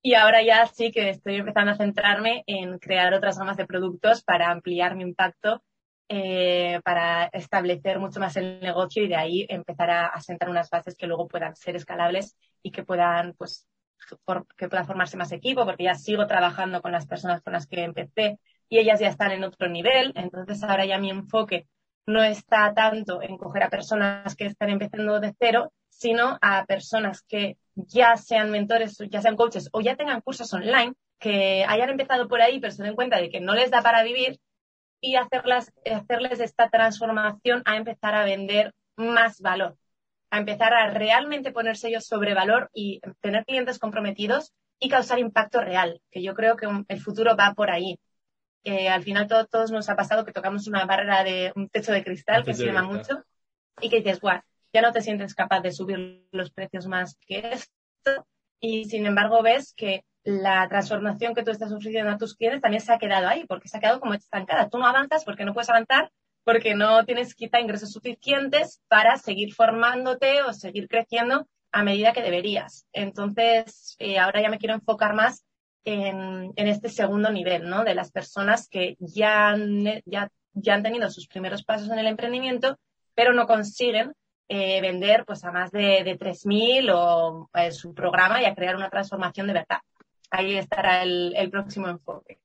Y 0.00 0.14
ahora 0.14 0.40
ya 0.40 0.64
sí 0.66 0.92
que 0.92 1.10
estoy 1.10 1.34
empezando 1.34 1.72
a 1.72 1.76
centrarme 1.76 2.44
en 2.46 2.78
crear 2.78 3.12
otras 3.12 3.36
gamas 3.36 3.56
de 3.56 3.66
productos 3.66 4.22
para 4.22 4.52
ampliar 4.52 4.94
mi 4.94 5.02
impacto, 5.02 5.64
eh, 6.08 6.80
para 6.84 7.24
establecer 7.32 7.98
mucho 7.98 8.20
más 8.20 8.36
el 8.36 8.60
negocio 8.60 9.02
y 9.02 9.08
de 9.08 9.16
ahí 9.16 9.46
empezar 9.48 9.90
a, 9.90 10.06
a, 10.06 10.20
sentar 10.20 10.48
unas 10.48 10.70
bases 10.70 10.96
que 10.96 11.08
luego 11.08 11.26
puedan 11.26 11.56
ser 11.56 11.74
escalables 11.74 12.36
y 12.62 12.70
que 12.70 12.84
puedan, 12.84 13.34
pues, 13.34 13.66
que 14.56 14.68
pueda 14.68 14.84
formarse 14.84 15.16
más 15.16 15.32
equipo, 15.32 15.64
porque 15.64 15.84
ya 15.84 15.94
sigo 15.94 16.28
trabajando 16.28 16.80
con 16.80 16.92
las 16.92 17.06
personas 17.06 17.42
con 17.42 17.52
las 17.52 17.66
que 17.66 17.82
empecé 17.82 18.38
y 18.68 18.78
ellas 18.78 19.00
ya 19.00 19.08
están 19.08 19.32
en 19.32 19.42
otro 19.42 19.68
nivel. 19.68 20.12
Entonces 20.14 20.62
ahora 20.62 20.86
ya 20.86 20.98
mi 20.98 21.10
enfoque 21.10 21.66
no 22.08 22.22
está 22.22 22.72
tanto 22.72 23.20
en 23.20 23.36
coger 23.36 23.64
a 23.64 23.68
personas 23.68 24.34
que 24.34 24.46
están 24.46 24.70
empezando 24.70 25.20
de 25.20 25.34
cero, 25.38 25.74
sino 25.90 26.38
a 26.40 26.64
personas 26.64 27.22
que 27.22 27.58
ya 27.74 28.16
sean 28.16 28.50
mentores, 28.50 28.96
ya 29.10 29.20
sean 29.20 29.36
coaches 29.36 29.68
o 29.72 29.82
ya 29.82 29.94
tengan 29.94 30.22
cursos 30.22 30.52
online, 30.54 30.94
que 31.18 31.66
hayan 31.68 31.90
empezado 31.90 32.26
por 32.26 32.40
ahí, 32.40 32.60
pero 32.60 32.72
se 32.72 32.82
den 32.82 32.94
cuenta 32.94 33.18
de 33.18 33.28
que 33.28 33.40
no 33.40 33.54
les 33.54 33.70
da 33.70 33.82
para 33.82 34.02
vivir 34.04 34.38
y 35.02 35.16
hacerlas, 35.16 35.70
hacerles 35.84 36.40
esta 36.40 36.70
transformación 36.70 37.60
a 37.66 37.76
empezar 37.76 38.14
a 38.14 38.24
vender 38.24 38.72
más 38.96 39.42
valor, 39.42 39.76
a 40.30 40.38
empezar 40.38 40.72
a 40.72 40.88
realmente 40.88 41.52
ponerse 41.52 41.88
ellos 41.88 42.06
sobre 42.06 42.32
valor 42.32 42.70
y 42.72 43.02
tener 43.20 43.44
clientes 43.44 43.78
comprometidos 43.78 44.54
y 44.80 44.88
causar 44.88 45.18
impacto 45.18 45.60
real, 45.60 46.00
que 46.10 46.22
yo 46.22 46.32
creo 46.32 46.56
que 46.56 46.68
el 46.88 47.00
futuro 47.02 47.36
va 47.36 47.52
por 47.52 47.70
ahí 47.70 47.98
al 48.64 49.02
final 49.02 49.26
todo, 49.26 49.46
todos 49.46 49.70
nos 49.70 49.88
ha 49.88 49.96
pasado 49.96 50.24
que 50.24 50.32
tocamos 50.32 50.66
una 50.66 50.84
barrera 50.84 51.24
de 51.24 51.52
un 51.56 51.68
techo 51.68 51.92
de 51.92 52.04
cristal 52.04 52.44
que 52.44 52.54
se 52.54 52.66
llama 52.66 52.82
mucho 52.82 53.24
y 53.80 53.88
que 53.88 54.00
dices, 54.00 54.20
guau, 54.20 54.40
ya 54.72 54.82
no 54.82 54.92
te 54.92 55.00
sientes 55.00 55.34
capaz 55.34 55.60
de 55.60 55.72
subir 55.72 56.26
los 56.32 56.50
precios 56.50 56.86
más 56.86 57.16
que 57.26 57.50
esto 57.52 58.26
y 58.60 58.84
sin 58.86 59.06
embargo 59.06 59.42
ves 59.42 59.72
que 59.76 60.04
la 60.24 60.68
transformación 60.68 61.34
que 61.34 61.42
tú 61.42 61.50
estás 61.50 61.72
ofreciendo 61.72 62.10
a 62.10 62.18
tus 62.18 62.34
clientes 62.34 62.60
también 62.60 62.82
se 62.82 62.92
ha 62.92 62.98
quedado 62.98 63.28
ahí 63.28 63.46
porque 63.46 63.68
se 63.68 63.78
ha 63.78 63.80
quedado 63.80 64.00
como 64.00 64.14
estancada. 64.14 64.68
Tú 64.68 64.78
no 64.78 64.86
avanzas 64.86 65.24
porque 65.24 65.44
no 65.44 65.54
puedes 65.54 65.70
avanzar 65.70 66.10
porque 66.44 66.74
no 66.74 67.04
tienes 67.04 67.34
quizá 67.34 67.60
ingresos 67.60 67.92
suficientes 67.92 68.80
para 68.88 69.16
seguir 69.16 69.54
formándote 69.54 70.42
o 70.42 70.52
seguir 70.52 70.88
creciendo 70.88 71.46
a 71.72 71.82
medida 71.82 72.12
que 72.12 72.22
deberías. 72.22 72.86
Entonces, 72.92 73.96
eh, 73.98 74.18
ahora 74.18 74.42
ya 74.42 74.48
me 74.48 74.58
quiero 74.58 74.74
enfocar 74.74 75.14
más 75.14 75.44
en, 75.84 76.52
este 76.56 76.88
segundo 76.88 77.30
nivel, 77.30 77.68
¿no? 77.68 77.84
De 77.84 77.94
las 77.94 78.10
personas 78.10 78.68
que 78.68 78.96
ya 79.00 79.48
han, 79.48 79.84
ya, 80.04 80.30
ya 80.52 80.74
han 80.74 80.82
tenido 80.82 81.10
sus 81.10 81.26
primeros 81.26 81.64
pasos 81.64 81.90
en 81.90 81.98
el 81.98 82.06
emprendimiento, 82.06 82.78
pero 83.14 83.32
no 83.32 83.46
consiguen 83.46 84.12
eh, 84.48 84.80
vender 84.80 85.24
pues 85.26 85.44
a 85.44 85.52
más 85.52 85.70
de, 85.70 86.02
de 86.04 86.18
3.000 86.18 86.92
o 86.94 87.48
eh, 87.54 87.70
su 87.72 87.94
programa 87.94 88.42
y 88.42 88.44
a 88.44 88.54
crear 88.54 88.76
una 88.76 88.90
transformación 88.90 89.46
de 89.46 89.54
verdad. 89.54 89.78
Ahí 90.30 90.56
estará 90.56 91.02
el, 91.02 91.34
el 91.36 91.50
próximo 91.50 91.88
enfoque. 91.88 92.38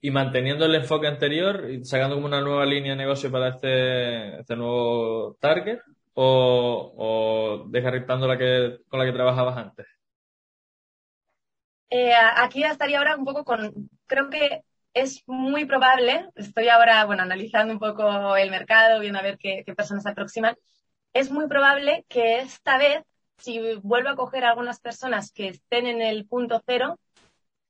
Y 0.00 0.10
manteniendo 0.12 0.64
el 0.64 0.76
enfoque 0.76 1.08
anterior 1.08 1.68
y 1.68 1.84
sacando 1.84 2.14
como 2.14 2.26
una 2.26 2.40
nueva 2.40 2.64
línea 2.64 2.92
de 2.92 2.98
negocio 2.98 3.32
para 3.32 3.48
este, 3.48 4.40
este 4.40 4.54
nuevo 4.54 5.36
target, 5.40 5.80
o, 6.20 6.94
o 6.96 7.68
desgarritando 7.68 8.26
la 8.26 8.36
que, 8.36 8.80
con 8.88 8.98
la 8.98 9.06
que 9.06 9.12
trabajabas 9.12 9.56
antes? 9.56 9.86
Eh, 11.90 12.12
aquí 12.14 12.64
estaría 12.64 12.98
ahora 12.98 13.16
un 13.16 13.24
poco 13.24 13.44
con, 13.44 13.90
creo 14.06 14.28
que 14.30 14.62
es 14.94 15.22
muy 15.26 15.64
probable, 15.64 16.28
estoy 16.34 16.68
ahora, 16.68 17.04
bueno, 17.04 17.22
analizando 17.22 17.72
un 17.72 17.80
poco 17.80 18.36
el 18.36 18.50
mercado, 18.50 19.00
viendo 19.00 19.18
a 19.18 19.22
ver 19.22 19.38
qué, 19.38 19.64
personas 19.76 20.02
se 20.02 20.10
aproximan, 20.10 20.56
es 21.12 21.30
muy 21.30 21.48
probable 21.48 22.04
que 22.08 22.40
esta 22.40 22.78
vez, 22.78 23.02
si 23.38 23.76
vuelvo 23.82 24.10
a 24.10 24.16
coger 24.16 24.44
algunas 24.44 24.80
personas 24.80 25.32
que 25.32 25.48
estén 25.48 25.86
en 25.86 26.02
el 26.02 26.26
punto 26.26 26.62
cero, 26.66 26.98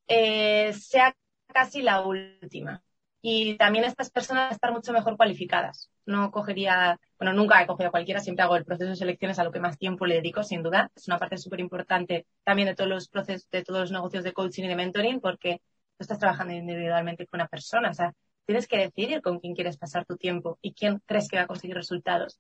eh, 0.09 0.73
sea 0.75 1.15
casi 1.53 1.83
la 1.83 2.03
última 2.03 2.83
y 3.23 3.57
también 3.57 3.85
estas 3.85 4.11
personas 4.11 4.53
estar 4.53 4.73
mucho 4.73 4.93
mejor 4.93 5.17
cualificadas. 5.17 5.91
No 6.07 6.31
cogería, 6.31 6.99
bueno, 7.19 7.33
nunca 7.33 7.61
he 7.63 7.67
cogido 7.67 7.89
a 7.89 7.91
cualquiera, 7.91 8.21
siempre 8.21 8.45
hago 8.45 8.57
el 8.57 8.65
proceso 8.65 8.91
de 8.91 8.97
selecciones 8.97 9.39
a 9.39 9.45
lo 9.45 9.51
que 9.53 9.61
más 9.61 9.77
tiempo 9.79 10.07
le 10.07 10.17
dedico, 10.17 10.43
sin 10.45 10.63
duda. 10.63 10.91
Es 10.95 11.09
una 11.09 11.19
parte 11.19 11.37
súper 11.37 11.61
importante 11.61 12.27
también 12.45 12.69
de 12.69 12.75
todos 12.77 12.89
los 12.89 13.09
procesos, 13.09 13.51
de 13.51 13.65
todos 13.65 13.81
los 13.81 13.93
negocios 13.93 14.25
de 14.25 14.33
coaching 14.33 14.65
y 14.65 14.69
de 14.69 14.77
mentoring, 14.77 15.21
porque 15.21 15.61
tú 15.97 16.05
estás 16.05 16.19
trabajando 16.19 16.55
individualmente 16.55 17.27
con 17.27 17.41
una 17.41 17.49
persona. 17.49 17.91
O 17.91 17.95
sea, 17.95 18.15
tienes 18.47 18.69
que 18.69 18.79
decidir 18.79 19.21
con 19.21 19.41
quién 19.41 19.55
quieres 19.55 19.77
pasar 19.77 20.05
tu 20.07 20.17
tiempo 20.17 20.59
y 20.63 20.75
quién 20.75 21.01
crees 21.07 21.29
que 21.29 21.37
va 21.39 21.43
a 21.43 21.47
conseguir 21.49 21.77
resultados. 21.77 22.39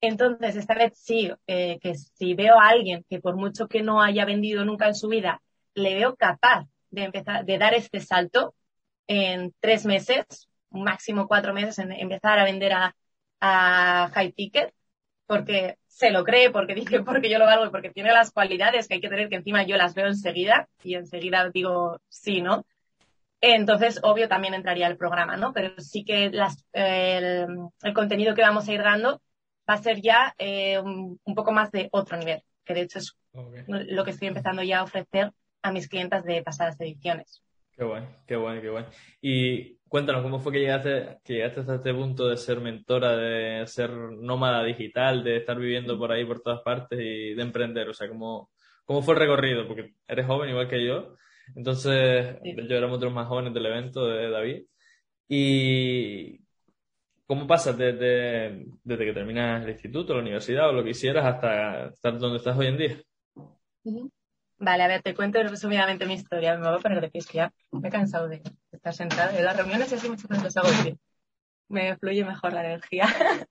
Entonces, 0.00 0.56
esta 0.56 0.74
vez 0.74 0.92
sí, 0.96 1.30
eh, 1.46 1.78
que 1.80 1.94
si 1.94 2.34
veo 2.34 2.58
a 2.58 2.68
alguien 2.68 3.04
que 3.08 3.20
por 3.20 3.36
mucho 3.36 3.68
que 3.68 3.82
no 3.82 4.02
haya 4.02 4.24
vendido 4.24 4.64
nunca 4.64 4.86
en 4.88 4.94
su 4.94 5.08
vida, 5.08 5.42
le 5.74 5.94
veo 5.94 6.16
capaz 6.16 6.66
de 6.90 7.04
empezar, 7.04 7.44
de 7.44 7.58
dar 7.58 7.74
este 7.74 8.00
salto, 8.00 8.54
en 9.06 9.54
tres 9.60 9.84
meses, 9.86 10.48
máximo 10.70 11.28
cuatro 11.28 11.52
meses, 11.54 11.78
en 11.78 11.92
empezar 11.92 12.38
a 12.38 12.44
vender 12.44 12.72
a, 12.72 12.96
high 13.44 14.32
ticket, 14.32 14.72
porque 15.26 15.78
se 15.86 16.10
lo 16.10 16.24
cree, 16.24 16.50
porque 16.50 16.74
dice, 16.74 17.00
porque 17.04 17.30
yo 17.30 17.38
lo 17.38 17.46
valgo 17.46 17.70
porque 17.70 17.90
tiene 17.90 18.12
las 18.12 18.30
cualidades 18.30 18.88
que 18.88 18.94
hay 18.94 19.00
que 19.00 19.08
tener, 19.08 19.28
que 19.28 19.36
encima 19.36 19.64
yo 19.64 19.76
las 19.76 19.94
veo 19.94 20.06
enseguida 20.06 20.68
y 20.82 20.94
enseguida 20.94 21.50
digo 21.50 22.00
sí, 22.08 22.40
¿no? 22.40 22.64
Entonces, 23.40 24.00
obvio, 24.02 24.26
también 24.26 24.54
entraría 24.54 24.86
el 24.86 24.96
programa, 24.96 25.36
¿no? 25.36 25.52
Pero 25.52 25.78
sí 25.78 26.02
que 26.02 26.30
las, 26.30 26.64
el, 26.72 27.46
contenido 27.94 28.34
que 28.34 28.40
vamos 28.40 28.66
a 28.66 28.72
ir 28.72 28.82
dando 28.82 29.20
va 29.68 29.74
a 29.74 29.82
ser 29.82 30.00
ya 30.00 30.34
eh, 30.38 30.78
un, 30.78 31.18
poco 31.34 31.52
más 31.52 31.70
de 31.70 31.88
otro 31.92 32.16
nivel, 32.16 32.42
que 32.64 32.72
de 32.72 32.82
hecho 32.82 32.98
es 32.98 33.14
lo 33.66 34.04
que 34.04 34.12
estoy 34.12 34.28
empezando 34.28 34.62
ya 34.62 34.78
a 34.78 34.84
ofrecer 34.84 35.32
a 35.60 35.72
mis 35.72 35.88
clientes 35.88 36.24
de 36.24 36.42
pasadas 36.42 36.80
ediciones. 36.80 37.42
Qué 37.76 37.84
bueno, 37.84 38.08
qué 38.26 38.36
bueno, 38.36 38.62
qué 38.62 38.70
bueno. 38.70 38.88
Y 39.20 39.78
cuéntanos, 39.94 40.22
¿cómo 40.22 40.40
fue 40.40 40.50
que 40.50 40.58
llegaste, 40.58 41.20
que 41.22 41.34
llegaste 41.34 41.60
hasta 41.60 41.76
este 41.76 41.94
punto 41.94 42.26
de 42.26 42.36
ser 42.36 42.58
mentora, 42.58 43.16
de 43.16 43.64
ser 43.68 43.90
nómada 43.90 44.64
digital, 44.64 45.22
de 45.22 45.36
estar 45.36 45.56
viviendo 45.56 45.96
por 45.96 46.10
ahí, 46.10 46.24
por 46.24 46.40
todas 46.40 46.62
partes 46.62 46.98
y 46.98 47.32
de 47.32 47.40
emprender? 47.40 47.88
O 47.88 47.94
sea, 47.94 48.08
¿cómo, 48.08 48.50
cómo 48.84 49.02
fue 49.02 49.14
el 49.14 49.20
recorrido? 49.20 49.68
Porque 49.68 49.94
eres 50.08 50.26
joven 50.26 50.50
igual 50.50 50.68
que 50.68 50.84
yo. 50.84 51.14
Entonces, 51.54 52.38
yo 52.42 52.76
éramos 52.76 52.98
de 52.98 53.06
los 53.06 53.14
más 53.14 53.28
jóvenes 53.28 53.54
del 53.54 53.66
evento 53.66 54.08
de 54.08 54.30
David. 54.30 54.64
¿Y 55.28 56.40
cómo 57.24 57.46
pasas 57.46 57.78
desde, 57.78 58.66
desde 58.82 59.04
que 59.04 59.12
terminas 59.12 59.62
el 59.62 59.70
instituto, 59.70 60.14
la 60.14 60.22
universidad 60.22 60.70
o 60.70 60.72
lo 60.72 60.82
que 60.82 60.90
hicieras 60.90 61.24
hasta 61.24 61.86
estar 61.90 62.18
donde 62.18 62.38
estás 62.38 62.58
hoy 62.58 62.66
en 62.66 62.78
día? 62.78 62.96
Vale, 64.58 64.82
a 64.82 64.88
ver, 64.88 65.02
te 65.02 65.14
cuento 65.14 65.40
resumidamente 65.40 66.04
mi 66.04 66.14
historia. 66.14 66.58
Me 66.58 66.66
voy 66.66 66.78
a 66.78 66.82
poner 66.82 67.00
de 67.00 67.10
pie, 67.10 67.20
que 67.30 67.38
ya 67.38 67.52
me 67.70 67.86
he 67.86 67.92
cansado 67.92 68.26
de 68.26 68.42
estar 68.84 69.08
sentada 69.08 69.38
en 69.38 69.44
las 69.44 69.56
reuniones 69.56 69.90
y 69.90 69.94
así 69.94 70.08
muchas 70.10 70.28
veces 70.28 70.56
hago 70.58 70.68
de 70.68 70.98
Me 71.68 71.96
fluye 71.96 72.24
mejor 72.24 72.52
la 72.52 72.64
energía. 72.66 73.06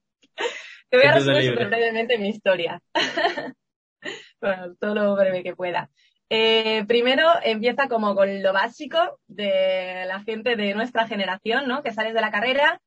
te 0.90 0.98
voy 0.98 1.08
a 1.08 1.14
resumir 1.14 1.50
súper 1.50 1.70
brevemente 1.70 2.20
mi 2.20 2.30
historia. 2.30 2.80
bueno, 4.42 4.76
todo 4.80 4.94
lo 4.94 5.16
breve 5.16 5.42
que 5.42 5.56
pueda. 5.56 5.90
Eh, 6.30 6.86
primero 6.88 7.28
empieza 7.44 7.88
como 7.88 8.16
con 8.16 8.44
lo 8.44 8.54
básico 8.54 9.20
de 9.28 10.06
la 10.08 10.22
gente 10.22 10.56
de 10.56 10.76
nuestra 10.76 11.08
generación, 11.08 11.68
¿no? 11.68 11.82
Que 11.82 11.92
sales 11.92 12.14
de 12.14 12.22
la 12.22 12.32
carrera, 12.32 12.80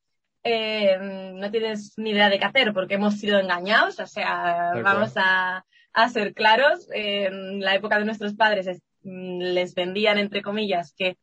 eh, 0.45 0.97
no 1.01 1.51
tienes 1.51 1.95
ni 1.97 2.11
idea 2.11 2.29
de 2.29 2.39
qué 2.39 2.45
hacer 2.45 2.73
porque 2.73 2.95
hemos 2.95 3.19
sido 3.19 3.41
engañados, 3.41 3.99
o 3.99 4.07
sea, 4.07 4.73
vamos 4.83 5.15
a, 5.17 5.65
a 5.93 6.09
ser 6.09 6.33
claros, 6.33 6.89
en 6.93 7.61
la 7.61 7.75
época 7.75 7.99
de 7.99 8.05
nuestros 8.05 8.35
padres 8.35 8.69
mm, 9.03 9.41
les 9.41 9.75
vendían, 9.75 10.19
entre 10.19 10.43
comillas, 10.43 10.95
que 10.97 11.17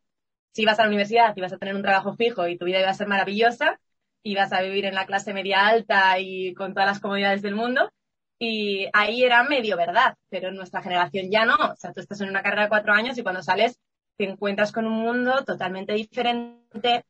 si 0.54 0.62
ibas 0.62 0.78
a 0.78 0.82
la 0.82 0.88
universidad 0.88 1.36
ibas 1.36 1.52
a 1.52 1.58
tener 1.58 1.74
un 1.74 1.82
trabajo 1.82 2.14
fijo 2.14 2.46
y 2.48 2.56
tu 2.56 2.64
vida 2.64 2.80
iba 2.80 2.90
a 2.90 2.94
ser 2.94 3.08
maravillosa, 3.08 3.80
ibas 4.22 4.52
a 4.52 4.62
vivir 4.62 4.86
en 4.86 4.94
la 4.94 5.06
clase 5.06 5.34
media 5.34 5.66
alta 5.66 6.18
y 6.18 6.54
con 6.54 6.72
todas 6.74 6.88
las 6.88 7.00
comodidades 7.00 7.42
del 7.42 7.54
mundo. 7.54 7.90
Y 8.38 8.88
ahí 8.92 9.24
era 9.24 9.42
medio 9.44 9.76
verdad, 9.76 10.16
pero 10.28 10.48
en 10.48 10.56
nuestra 10.56 10.82
generación 10.82 11.30
ya 11.30 11.44
no. 11.44 11.54
O 11.54 11.76
sea, 11.76 11.92
tú 11.92 12.00
estás 12.00 12.20
en 12.20 12.28
una 12.28 12.42
carrera 12.42 12.64
de 12.64 12.68
cuatro 12.68 12.92
años 12.92 13.16
y 13.18 13.22
cuando 13.22 13.42
sales 13.42 13.78
te 14.16 14.24
encuentras 14.24 14.72
con 14.72 14.86
un 14.86 14.94
mundo 14.94 15.44
totalmente 15.44 15.92
diferente, 15.92 17.04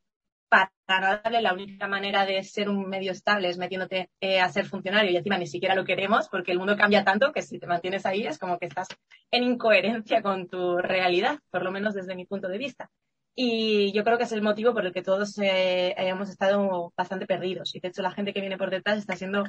para 0.86 1.20
darle 1.22 1.42
la 1.42 1.52
única 1.52 1.88
manera 1.88 2.26
de 2.26 2.42
ser 2.42 2.68
un 2.68 2.88
medio 2.88 3.12
estable 3.12 3.48
es 3.48 3.58
metiéndote 3.58 4.10
eh, 4.20 4.40
a 4.40 4.48
ser 4.48 4.66
funcionario 4.66 5.10
y 5.10 5.16
encima 5.16 5.38
ni 5.38 5.46
siquiera 5.46 5.74
lo 5.74 5.84
queremos 5.84 6.28
porque 6.28 6.52
el 6.52 6.58
mundo 6.58 6.76
cambia 6.76 7.04
tanto 7.04 7.32
que 7.32 7.42
si 7.42 7.58
te 7.58 7.66
mantienes 7.66 8.06
ahí 8.06 8.26
es 8.26 8.38
como 8.38 8.58
que 8.58 8.66
estás 8.66 8.88
en 9.30 9.42
incoherencia 9.44 10.22
con 10.22 10.48
tu 10.48 10.76
realidad, 10.78 11.38
por 11.50 11.62
lo 11.62 11.72
menos 11.72 11.94
desde 11.94 12.14
mi 12.14 12.26
punto 12.26 12.48
de 12.48 12.58
vista. 12.58 12.90
Y 13.34 13.92
yo 13.92 14.04
creo 14.04 14.16
que 14.16 14.24
es 14.24 14.32
el 14.32 14.42
motivo 14.42 14.72
por 14.72 14.86
el 14.86 14.92
que 14.92 15.02
todos 15.02 15.36
eh, 15.38 15.94
hayamos 15.98 16.30
estado 16.30 16.92
bastante 16.96 17.26
perdidos. 17.26 17.74
Y 17.74 17.80
de 17.80 17.88
hecho 17.88 18.02
la 18.02 18.12
gente 18.12 18.32
que 18.32 18.40
viene 18.40 18.58
por 18.58 18.70
detrás 18.70 18.98
está 18.98 19.16
siendo 19.16 19.44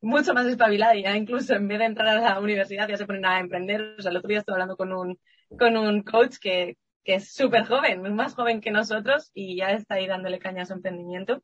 mucho 0.00 0.34
más 0.34 0.46
espabilada 0.46 0.94
y 0.94 1.02
ya 1.02 1.16
incluso 1.16 1.54
en 1.54 1.68
vez 1.68 1.78
de 1.78 1.86
entrar 1.86 2.16
a 2.16 2.20
la 2.34 2.40
universidad 2.40 2.88
ya 2.88 2.96
se 2.96 3.06
ponen 3.06 3.26
a 3.26 3.40
emprender. 3.40 3.96
O 3.98 4.02
sea, 4.02 4.10
el 4.10 4.16
otro 4.16 4.28
día 4.28 4.38
estuve 4.38 4.54
hablando 4.54 4.76
con 4.76 4.92
un, 4.92 5.18
con 5.58 5.76
un 5.76 6.02
coach 6.02 6.36
que, 6.40 6.76
que 7.04 7.14
es 7.16 7.32
súper 7.32 7.66
joven, 7.66 8.14
más 8.14 8.34
joven 8.34 8.60
que 8.60 8.70
nosotros 8.70 9.30
y 9.34 9.56
ya 9.56 9.70
está 9.72 9.96
ahí 9.96 10.06
dándole 10.06 10.38
caña 10.38 10.62
a 10.62 10.66
su 10.66 10.74
emprendimiento. 10.74 11.42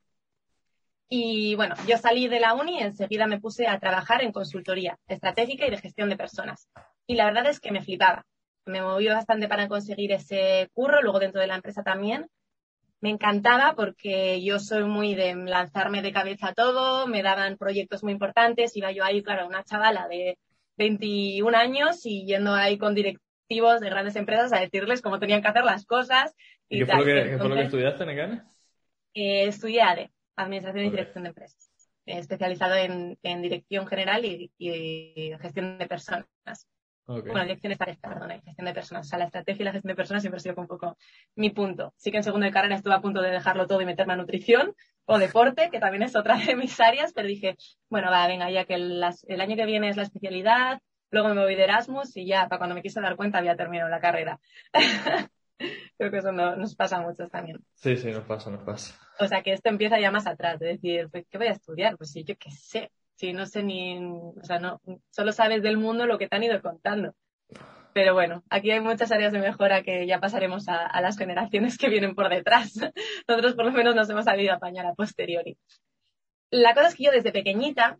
Y 1.08 1.54
bueno, 1.56 1.74
yo 1.86 1.98
salí 1.98 2.26
de 2.26 2.40
la 2.40 2.54
uni 2.54 2.78
y 2.78 2.82
enseguida 2.82 3.26
me 3.26 3.38
puse 3.38 3.66
a 3.66 3.78
trabajar 3.78 4.22
en 4.22 4.32
consultoría 4.32 4.98
estratégica 5.06 5.66
y 5.66 5.70
de 5.70 5.76
gestión 5.76 6.08
de 6.08 6.16
personas. 6.16 6.68
Y 7.06 7.16
la 7.16 7.26
verdad 7.26 7.46
es 7.46 7.60
que 7.60 7.70
me 7.70 7.82
flipaba. 7.82 8.24
Me 8.64 8.80
movió 8.80 9.14
bastante 9.14 9.48
para 9.48 9.68
conseguir 9.68 10.12
ese 10.12 10.70
curro, 10.72 11.02
luego 11.02 11.18
dentro 11.18 11.40
de 11.40 11.46
la 11.46 11.56
empresa 11.56 11.82
también. 11.82 12.28
Me 13.00 13.10
encantaba 13.10 13.74
porque 13.74 14.42
yo 14.44 14.60
soy 14.60 14.84
muy 14.84 15.14
de 15.14 15.34
lanzarme 15.34 16.02
de 16.02 16.12
cabeza 16.12 16.48
a 16.48 16.54
todo, 16.54 17.08
me 17.08 17.22
daban 17.22 17.56
proyectos 17.56 18.04
muy 18.04 18.12
importantes, 18.12 18.76
iba 18.76 18.92
yo 18.92 19.04
ahí, 19.04 19.22
claro, 19.22 19.48
una 19.48 19.64
chavala 19.64 20.06
de 20.06 20.38
21 20.76 21.56
años 21.56 22.06
y 22.06 22.24
yendo 22.26 22.54
ahí 22.54 22.78
con 22.78 22.94
director 22.94 23.22
de 23.80 23.90
grandes 23.90 24.16
empresas 24.16 24.52
a 24.52 24.60
decirles 24.60 25.02
cómo 25.02 25.18
tenían 25.18 25.42
que 25.42 25.48
hacer 25.48 25.64
las 25.64 25.84
cosas. 25.84 26.34
¿Y, 26.68 26.78
qué, 26.78 26.86
fue 26.86 26.96
lo 26.96 27.04
que, 27.04 27.38
fue 27.38 27.48
lo 27.48 27.54
que, 27.54 27.62
estudiaste, 27.62 28.06
Nekane? 28.06 28.42
Eh, 29.14 29.46
estudié 29.46 29.82
ADE, 29.82 30.10
Administración 30.36 30.86
y 30.86 30.90
Dirección 30.90 31.24
de 31.24 31.28
Empresas, 31.28 31.70
especializado 32.06 32.76
en, 32.76 33.18
en, 33.22 33.42
dirección 33.42 33.86
general 33.86 34.24
y, 34.24 34.50
y, 34.56 35.32
gestión 35.38 35.76
de 35.78 35.86
personas. 35.86 36.26
Bueno, 37.06 37.42
dirección 37.42 37.72
de 37.72 37.76
perdón, 37.76 38.30
gestión 38.30 38.64
de 38.64 38.74
personas. 38.74 39.06
O 39.06 39.08
sea, 39.08 39.18
la 39.18 39.24
estrategia 39.26 39.62
y 39.62 39.64
la 39.64 39.72
gestión 39.72 39.90
de 39.90 39.96
personas 39.96 40.22
siempre 40.22 40.36
ha 40.38 40.40
sido 40.40 40.54
un 40.56 40.66
poco 40.66 40.96
mi 41.34 41.50
punto. 41.50 41.92
Sí 41.96 42.10
que 42.10 42.18
en 42.18 42.22
segundo 42.22 42.46
de 42.46 42.52
carrera 42.52 42.76
estuve 42.76 42.94
a 42.94 43.00
punto 43.00 43.20
de 43.20 43.30
dejarlo 43.30 43.66
todo 43.66 43.80
y 43.80 43.86
meterme 43.86 44.12
a 44.12 44.16
nutrición 44.16 44.74
o 45.04 45.18
deporte, 45.18 45.68
que 45.70 45.80
también 45.80 46.04
es 46.04 46.14
otra 46.14 46.36
de 46.36 46.54
mis 46.56 46.78
áreas, 46.80 47.12
pero 47.12 47.26
dije, 47.26 47.56
bueno, 47.90 48.10
va, 48.10 48.26
venga, 48.26 48.50
ya 48.50 48.64
que 48.64 48.74
el, 48.74 49.04
el 49.26 49.40
año 49.40 49.56
que 49.56 49.66
viene 49.66 49.88
es 49.88 49.96
la 49.96 50.04
especialidad, 50.04 50.80
Luego 51.12 51.34
me 51.34 51.42
voy 51.42 51.54
de 51.54 51.64
Erasmus 51.64 52.16
y 52.16 52.26
ya, 52.26 52.48
para 52.48 52.58
cuando 52.58 52.74
me 52.74 52.80
quise 52.80 53.00
dar 53.00 53.16
cuenta, 53.16 53.36
había 53.36 53.54
terminado 53.54 53.90
la 53.90 54.00
carrera. 54.00 54.40
Creo 55.98 56.10
que 56.10 56.16
eso 56.16 56.32
nos 56.32 56.74
pasa 56.74 56.96
a 56.96 57.00
muchos 57.02 57.30
también. 57.30 57.58
Sí, 57.74 57.98
sí, 57.98 58.10
nos 58.10 58.24
pasa, 58.24 58.50
nos 58.50 58.62
pasa. 58.62 58.98
O 59.20 59.26
sea, 59.26 59.42
que 59.42 59.52
esto 59.52 59.68
empieza 59.68 60.00
ya 60.00 60.10
más 60.10 60.26
atrás, 60.26 60.58
de 60.58 60.68
decir, 60.68 61.10
pues, 61.10 61.26
¿qué 61.28 61.36
voy 61.36 61.48
a 61.48 61.52
estudiar? 61.52 61.98
Pues 61.98 62.12
sí, 62.12 62.24
yo 62.24 62.34
qué 62.38 62.50
sé. 62.50 62.90
Si 63.22 63.32
no 63.32 63.46
sé 63.46 63.62
ni, 63.62 63.98
o 63.98 64.42
sea, 64.42 64.58
no, 64.58 64.80
solo 65.10 65.30
sabes 65.30 65.62
del 65.62 65.76
mundo 65.76 66.06
lo 66.06 66.18
que 66.18 66.26
te 66.26 66.34
han 66.34 66.42
ido 66.42 66.60
contando. 66.60 67.14
Pero 67.94 68.14
bueno, 68.14 68.42
aquí 68.50 68.72
hay 68.72 68.80
muchas 68.80 69.12
áreas 69.12 69.32
de 69.32 69.38
mejora 69.38 69.84
que 69.84 70.08
ya 70.08 70.18
pasaremos 70.18 70.68
a, 70.68 70.84
a 70.84 71.00
las 71.00 71.16
generaciones 71.16 71.78
que 71.78 71.88
vienen 71.88 72.16
por 72.16 72.28
detrás. 72.28 72.72
Nosotros 73.28 73.54
por 73.54 73.66
lo 73.66 73.70
menos 73.70 73.94
nos 73.94 74.10
hemos 74.10 74.24
sabido 74.24 74.52
apañar 74.52 74.86
a 74.86 74.94
posteriori. 74.94 75.56
La 76.50 76.74
cosa 76.74 76.88
es 76.88 76.96
que 76.96 77.04
yo 77.04 77.12
desde 77.12 77.30
pequeñita 77.30 77.96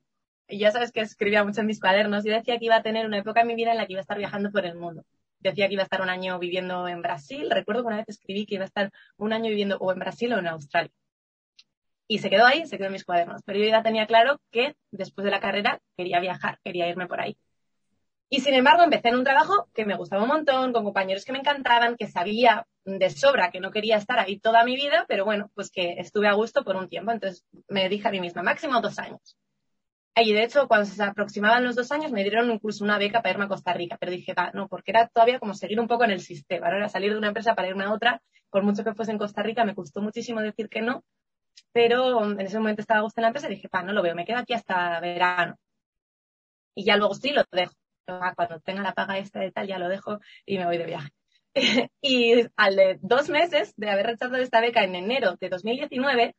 y 0.49 0.59
ya 0.59 0.73
sabes 0.73 0.91
que 0.91 1.03
escribía 1.03 1.45
mucho 1.45 1.61
en 1.61 1.69
mis 1.69 1.79
cuadernos, 1.79 2.25
yo 2.25 2.33
decía 2.33 2.59
que 2.59 2.65
iba 2.65 2.75
a 2.75 2.83
tener 2.83 3.07
una 3.07 3.19
época 3.19 3.43
en 3.43 3.47
mi 3.47 3.55
vida 3.55 3.71
en 3.71 3.79
la 3.79 3.87
que 3.87 3.93
iba 3.93 4.01
a 4.01 4.03
estar 4.03 4.19
viajando 4.19 4.51
por 4.51 4.67
el 4.67 4.75
mundo. 4.75 5.05
Decía 5.39 5.69
que 5.69 5.75
iba 5.75 5.83
a 5.83 5.85
estar 5.85 6.03
un 6.03 6.11
año 6.11 6.37
viviendo 6.41 6.89
en 6.89 7.01
Brasil. 7.01 7.49
Recuerdo 7.49 7.83
que 7.83 7.87
una 7.87 7.97
vez 7.99 8.09
escribí 8.09 8.45
que 8.45 8.57
iba 8.57 8.65
a 8.65 8.67
estar 8.67 8.91
un 9.19 9.33
año 9.33 9.51
viviendo 9.51 9.79
o 9.79 9.93
en 9.93 10.01
Brasil 10.01 10.33
o 10.33 10.41
en 10.41 10.49
Australia. 10.49 10.91
Y 12.13 12.19
se 12.19 12.29
quedó 12.29 12.45
ahí, 12.45 12.67
se 12.67 12.77
quedó 12.77 12.89
en 12.89 12.93
mis 12.93 13.07
cuadernos. 13.07 13.41
Pero 13.43 13.59
yo 13.59 13.65
ya 13.65 13.83
tenía 13.83 14.07
claro 14.07 14.39
que 14.51 14.77
después 14.91 15.25
de 15.25 15.31
la 15.31 15.41
carrera 15.41 15.81
quería 15.97 16.21
viajar, 16.21 16.59
quería 16.63 16.87
irme 16.87 17.07
por 17.07 17.23
ahí. 17.23 17.39
Y 18.29 18.41
sin 18.41 18.53
embargo, 18.53 18.83
empecé 18.83 19.09
en 19.09 19.15
un 19.15 19.25
trabajo 19.25 19.71
que 19.73 19.87
me 19.87 19.97
gustaba 19.97 20.21
un 20.23 20.29
montón, 20.29 20.75
con 20.75 20.85
compañeros 20.85 21.25
que 21.25 21.33
me 21.33 21.39
encantaban, 21.39 21.97
que 21.97 22.09
sabía 22.09 22.67
de 22.85 23.09
sobra 23.09 23.51
que 23.51 23.61
no 23.61 23.71
quería 23.71 23.97
estar 23.97 24.19
ahí 24.19 24.39
toda 24.39 24.63
mi 24.63 24.77
vida, 24.77 25.07
pero 25.09 25.25
bueno, 25.25 25.51
pues 25.55 25.71
que 25.71 25.95
estuve 25.97 26.29
a 26.29 26.35
gusto 26.35 26.65
por 26.65 26.77
un 26.77 26.91
tiempo. 26.91 27.13
Entonces 27.13 27.47
me 27.67 27.89
dije 27.89 28.07
a 28.09 28.11
mí 28.11 28.21
misma, 28.21 28.43
máximo 28.43 28.79
dos 28.83 28.99
años. 28.99 29.39
Y 30.15 30.35
de 30.35 30.45
hecho, 30.45 30.69
cuando 30.69 30.85
se 30.85 31.03
aproximaban 31.03 31.65
los 31.65 31.77
dos 31.77 31.91
años, 31.93 32.13
me 32.13 32.25
dieron 32.25 32.51
incluso 32.51 32.85
una 32.85 32.99
beca 32.99 33.23
para 33.23 33.33
irme 33.33 33.47
a 33.47 33.49
Costa 33.49 33.73
Rica, 33.73 33.97
pero 33.99 34.13
dije, 34.13 34.35
va, 34.35 34.51
no, 34.53 34.69
porque 34.69 34.91
era 34.91 35.09
todavía 35.09 35.39
como 35.39 35.55
seguir 35.55 35.81
un 35.81 35.89
poco 35.89 36.05
en 36.05 36.11
el 36.11 36.21
sistema, 36.21 36.69
¿no? 36.69 36.77
Era 36.77 36.91
salir 36.91 37.13
de 37.13 37.17
una 37.19 37.29
empresa 37.29 37.55
para 37.55 37.69
irme 37.69 37.85
a 37.85 37.93
otra, 37.95 38.21
por 38.51 38.63
mucho 38.63 38.85
que 38.85 38.93
fuese 38.93 39.13
en 39.13 39.19
Costa 39.19 39.43
Rica, 39.43 39.65
me 39.65 39.75
costó 39.75 40.03
muchísimo 40.03 40.43
decir 40.43 40.69
que 40.69 40.83
no, 40.83 41.03
pero 41.73 42.25
en 42.25 42.41
ese 42.41 42.59
momento 42.59 42.83
estaba 42.83 43.01
a 43.01 43.03
gusto 43.05 43.21
en 43.21 43.23
la 43.23 43.29
empresa 43.29 43.49
y 43.49 43.55
dije, 43.57 43.69
va, 43.75 43.83
no 43.83 43.93
lo 43.93 44.03
veo, 44.03 44.15
me 44.15 44.25
quedo 44.25 44.39
aquí 44.39 44.55
hasta 44.55 45.01
verano. 45.01 45.57
Y 46.75 46.85
ya 46.85 46.97
luego 46.97 47.15
sí 47.15 47.33
lo 47.33 47.45
dejo 47.51 47.73
cuando 48.37 48.61
tenga 48.61 48.83
la 48.83 48.95
paga 48.95 49.19
esta 49.19 49.41
de 49.41 49.53
tal, 49.53 49.67
ya 49.67 49.79
lo 49.79 49.89
dejo 49.89 50.19
y 50.45 50.59
me 50.59 50.67
voy 50.67 50.79
de 50.79 50.87
viaje. 50.87 51.11
y 52.01 52.47
al 52.57 52.77
de 52.77 52.99
dos 53.03 53.29
meses 53.29 53.75
de 53.77 53.91
haber 53.91 54.07
rechazado 54.07 54.43
esta 54.43 54.61
beca 54.61 54.83
en 54.85 54.95
enero 54.95 55.37
de 55.41 55.49
2019, 55.49 56.35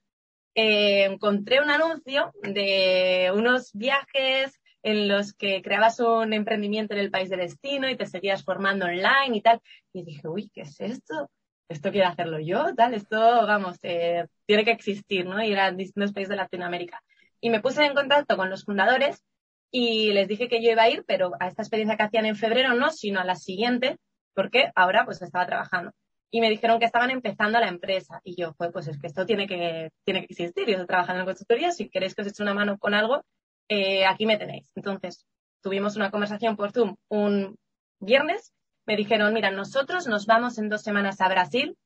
eh, 0.55 1.05
encontré 1.05 1.61
un 1.61 1.69
anuncio 1.69 2.31
de 2.41 3.31
unos 3.33 3.71
viajes 3.73 4.59
en 4.83 5.07
los 5.07 5.33
que 5.33 5.61
creabas 5.61 5.99
un 5.99 6.33
emprendimiento 6.33 6.93
en 6.93 6.99
el 6.99 7.11
país 7.11 7.29
de 7.29 7.37
destino 7.37 7.89
y 7.89 7.95
te 7.95 8.05
seguías 8.05 8.43
formando 8.43 8.85
online 8.85 9.37
y 9.37 9.41
tal. 9.41 9.61
Y 9.93 10.03
dije, 10.03 10.27
uy, 10.27 10.49
¿qué 10.53 10.61
es 10.61 10.79
esto? 10.81 11.29
Esto 11.73 11.91
quiero 11.91 12.07
hacerlo 12.07 12.39
yo, 12.39 12.75
tal, 12.75 12.93
esto, 12.93 13.17
vamos, 13.17 13.77
eh, 13.81 14.27
tiene 14.45 14.63
que 14.63 14.71
existir, 14.71 15.25
¿no? 15.25 15.43
Ir 15.43 15.59
a 15.59 15.71
distintos 15.71 16.13
países 16.13 16.29
de 16.29 16.35
Latinoamérica. 16.35 17.01
Y 17.41 17.49
me 17.49 17.61
puse 17.61 17.83
en 17.83 17.95
contacto 17.95 18.37
con 18.37 18.49
los 18.49 18.63
fundadores 18.63 19.23
y 19.71 20.13
les 20.13 20.27
dije 20.27 20.47
que 20.47 20.61
yo 20.63 20.71
iba 20.71 20.83
a 20.83 20.89
ir, 20.89 21.03
pero 21.07 21.31
a 21.39 21.47
esta 21.47 21.63
experiencia 21.63 21.97
que 21.97 22.03
hacían 22.03 22.27
en 22.27 22.35
febrero 22.35 22.75
no, 22.75 22.91
sino 22.91 23.19
a 23.19 23.25
la 23.25 23.35
siguiente, 23.35 23.97
porque 24.35 24.71
ahora 24.75 25.03
pues 25.03 25.21
estaba 25.23 25.47
trabajando. 25.47 25.91
Y 26.29 26.41
me 26.41 26.49
dijeron 26.51 26.79
que 26.79 26.85
estaban 26.85 27.09
empezando 27.09 27.59
la 27.59 27.67
empresa. 27.67 28.21
Y 28.23 28.35
yo, 28.35 28.53
pues, 28.53 28.71
pues 28.71 28.87
es 28.87 28.99
que 28.99 29.07
esto 29.07 29.25
tiene 29.25 29.47
que, 29.47 29.89
tiene 30.03 30.21
que 30.21 30.33
existir. 30.33 30.65
Yo 30.67 30.73
estoy 30.73 30.87
trabajando 30.87 31.21
en 31.21 31.25
consultoría. 31.25 31.71
Si 31.71 31.89
queréis 31.89 32.13
que 32.13 32.21
os 32.21 32.27
eche 32.27 32.43
una 32.43 32.53
mano 32.53 32.77
con 32.77 32.93
algo, 32.93 33.23
eh, 33.67 34.05
aquí 34.05 34.25
me 34.25 34.37
tenéis. 34.37 34.71
Entonces, 34.75 35.25
tuvimos 35.61 35.95
una 35.95 36.11
conversación 36.11 36.55
por 36.55 36.71
Zoom 36.71 36.95
un 37.09 37.55
viernes. 37.99 38.53
Me 38.85 38.95
dijeron, 38.95 39.33
mira, 39.33 39.51
nosotros 39.51 40.07
nos 40.07 40.25
vamos 40.25 40.57
en 40.57 40.69
dos 40.69 40.81
semanas 40.81 41.21
a 41.21 41.29
Brasil 41.29 41.77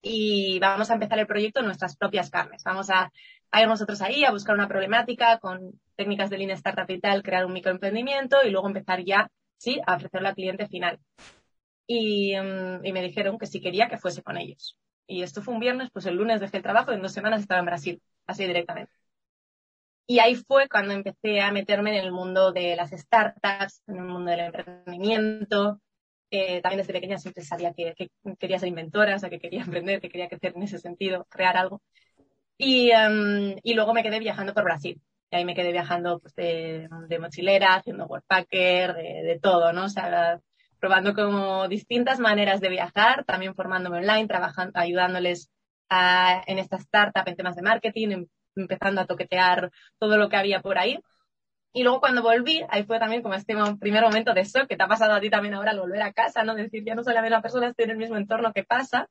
y 0.00 0.58
vamos 0.58 0.90
a 0.90 0.94
empezar 0.94 1.18
el 1.18 1.26
proyecto 1.26 1.60
en 1.60 1.66
nuestras 1.66 1.96
propias 1.96 2.30
carnes. 2.30 2.62
Vamos 2.64 2.90
a, 2.90 3.12
ir 3.54 3.68
nosotros 3.68 4.00
ahí 4.02 4.24
a 4.24 4.32
buscar 4.32 4.54
una 4.54 4.68
problemática 4.68 5.38
con 5.38 5.80
técnicas 5.94 6.30
de 6.30 6.38
Lean 6.38 6.50
Startup 6.50 6.90
y 6.90 7.00
tal, 7.00 7.22
crear 7.22 7.46
un 7.46 7.52
microemprendimiento 7.52 8.38
y 8.44 8.50
luego 8.50 8.66
empezar 8.66 9.04
ya, 9.04 9.30
sí, 9.58 9.80
a 9.86 9.96
ofrecerlo 9.96 10.28
al 10.28 10.34
cliente 10.34 10.66
final. 10.68 10.98
Y, 11.86 12.34
y, 12.34 12.92
me 12.92 13.02
dijeron 13.02 13.38
que 13.38 13.46
si 13.46 13.60
quería 13.60 13.88
que 13.88 13.98
fuese 13.98 14.22
con 14.22 14.36
ellos. 14.36 14.78
Y 15.06 15.22
esto 15.22 15.42
fue 15.42 15.54
un 15.54 15.60
viernes, 15.60 15.90
pues 15.92 16.06
el 16.06 16.16
lunes 16.16 16.40
dejé 16.40 16.58
el 16.58 16.62
trabajo 16.62 16.92
y 16.92 16.94
en 16.94 17.02
dos 17.02 17.12
semanas 17.12 17.40
estaba 17.42 17.60
en 17.60 17.66
Brasil, 17.66 18.02
así 18.26 18.46
directamente. 18.46 18.92
Y 20.06 20.18
ahí 20.18 20.34
fue 20.34 20.68
cuando 20.68 20.94
empecé 20.94 21.40
a 21.40 21.52
meterme 21.52 21.96
en 21.96 22.04
el 22.04 22.12
mundo 22.12 22.52
de 22.52 22.76
las 22.76 22.90
startups, 22.90 23.82
en 23.86 23.96
el 23.96 24.04
mundo 24.04 24.30
del 24.30 24.40
emprendimiento. 24.40 25.80
Eh, 26.34 26.62
también 26.62 26.78
desde 26.78 26.94
pequeña 26.94 27.18
siempre 27.18 27.44
sabía 27.44 27.74
que, 27.74 27.94
que, 27.94 28.08
quería 28.38 28.58
ser 28.58 28.68
inventora, 28.68 29.16
o 29.16 29.18
sea, 29.18 29.28
que 29.28 29.38
quería 29.38 29.60
emprender, 29.64 30.00
que 30.00 30.08
quería 30.08 30.28
crecer 30.28 30.54
en 30.56 30.62
ese 30.62 30.78
sentido, 30.78 31.26
crear 31.28 31.58
algo. 31.58 31.82
Y, 32.56 32.90
um, 32.90 33.54
y 33.62 33.74
luego 33.74 33.92
me 33.92 34.02
quedé 34.02 34.18
viajando 34.18 34.54
por 34.54 34.64
Brasil. 34.64 34.98
Y 35.30 35.36
ahí 35.36 35.44
me 35.44 35.54
quedé 35.54 35.72
viajando 35.72 36.20
pues, 36.20 36.34
de, 36.34 36.88
de 37.06 37.18
mochilera, 37.18 37.74
haciendo 37.74 38.06
workpacker, 38.06 38.94
de, 38.94 39.22
de 39.24 39.38
todo, 39.42 39.74
¿no? 39.74 39.84
O 39.84 39.88
sea, 39.90 40.40
probando 40.80 41.12
como 41.14 41.68
distintas 41.68 42.18
maneras 42.18 42.62
de 42.62 42.70
viajar, 42.70 43.24
también 43.24 43.54
formándome 43.54 43.98
online, 43.98 44.26
trabajando, 44.26 44.72
ayudándoles 44.80 45.50
a, 45.90 46.42
en 46.46 46.58
esta 46.58 46.76
startup 46.76 47.28
en 47.28 47.36
temas 47.36 47.56
de 47.56 47.62
marketing, 47.62 48.08
em, 48.08 48.26
empezando 48.56 49.02
a 49.02 49.06
toquetear 49.06 49.70
todo 49.98 50.16
lo 50.16 50.30
que 50.30 50.36
había 50.36 50.62
por 50.62 50.78
ahí. 50.78 50.98
Y 51.72 51.82
luego 51.82 52.00
cuando 52.00 52.22
volví, 52.22 52.62
ahí 52.68 52.84
fue 52.84 52.98
también 52.98 53.22
como 53.22 53.34
este 53.34 53.54
primer 53.80 54.02
momento 54.02 54.34
de 54.34 54.44
shock 54.44 54.68
que 54.68 54.76
te 54.76 54.82
ha 54.82 54.88
pasado 54.88 55.14
a 55.14 55.20
ti 55.20 55.30
también 55.30 55.54
ahora 55.54 55.70
al 55.70 55.80
volver 55.80 56.02
a 56.02 56.12
casa, 56.12 56.44
¿no? 56.44 56.54
Decir, 56.54 56.84
ya 56.84 56.94
no 56.94 57.02
soy 57.02 57.14
la 57.14 57.22
misma 57.22 57.40
persona, 57.40 57.68
estoy 57.68 57.84
en 57.86 57.92
el 57.92 57.96
mismo 57.96 58.16
entorno 58.16 58.52
que 58.52 58.64
pasa. 58.64 59.08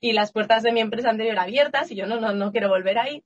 Y 0.00 0.12
las 0.12 0.32
puertas 0.32 0.62
de 0.62 0.72
mi 0.72 0.80
empresa 0.80 1.10
anterior 1.10 1.38
abiertas 1.38 1.90
y 1.90 1.96
yo 1.96 2.06
no, 2.06 2.20
no, 2.20 2.32
no 2.32 2.52
quiero 2.52 2.68
volver 2.68 2.98
ahí. 2.98 3.24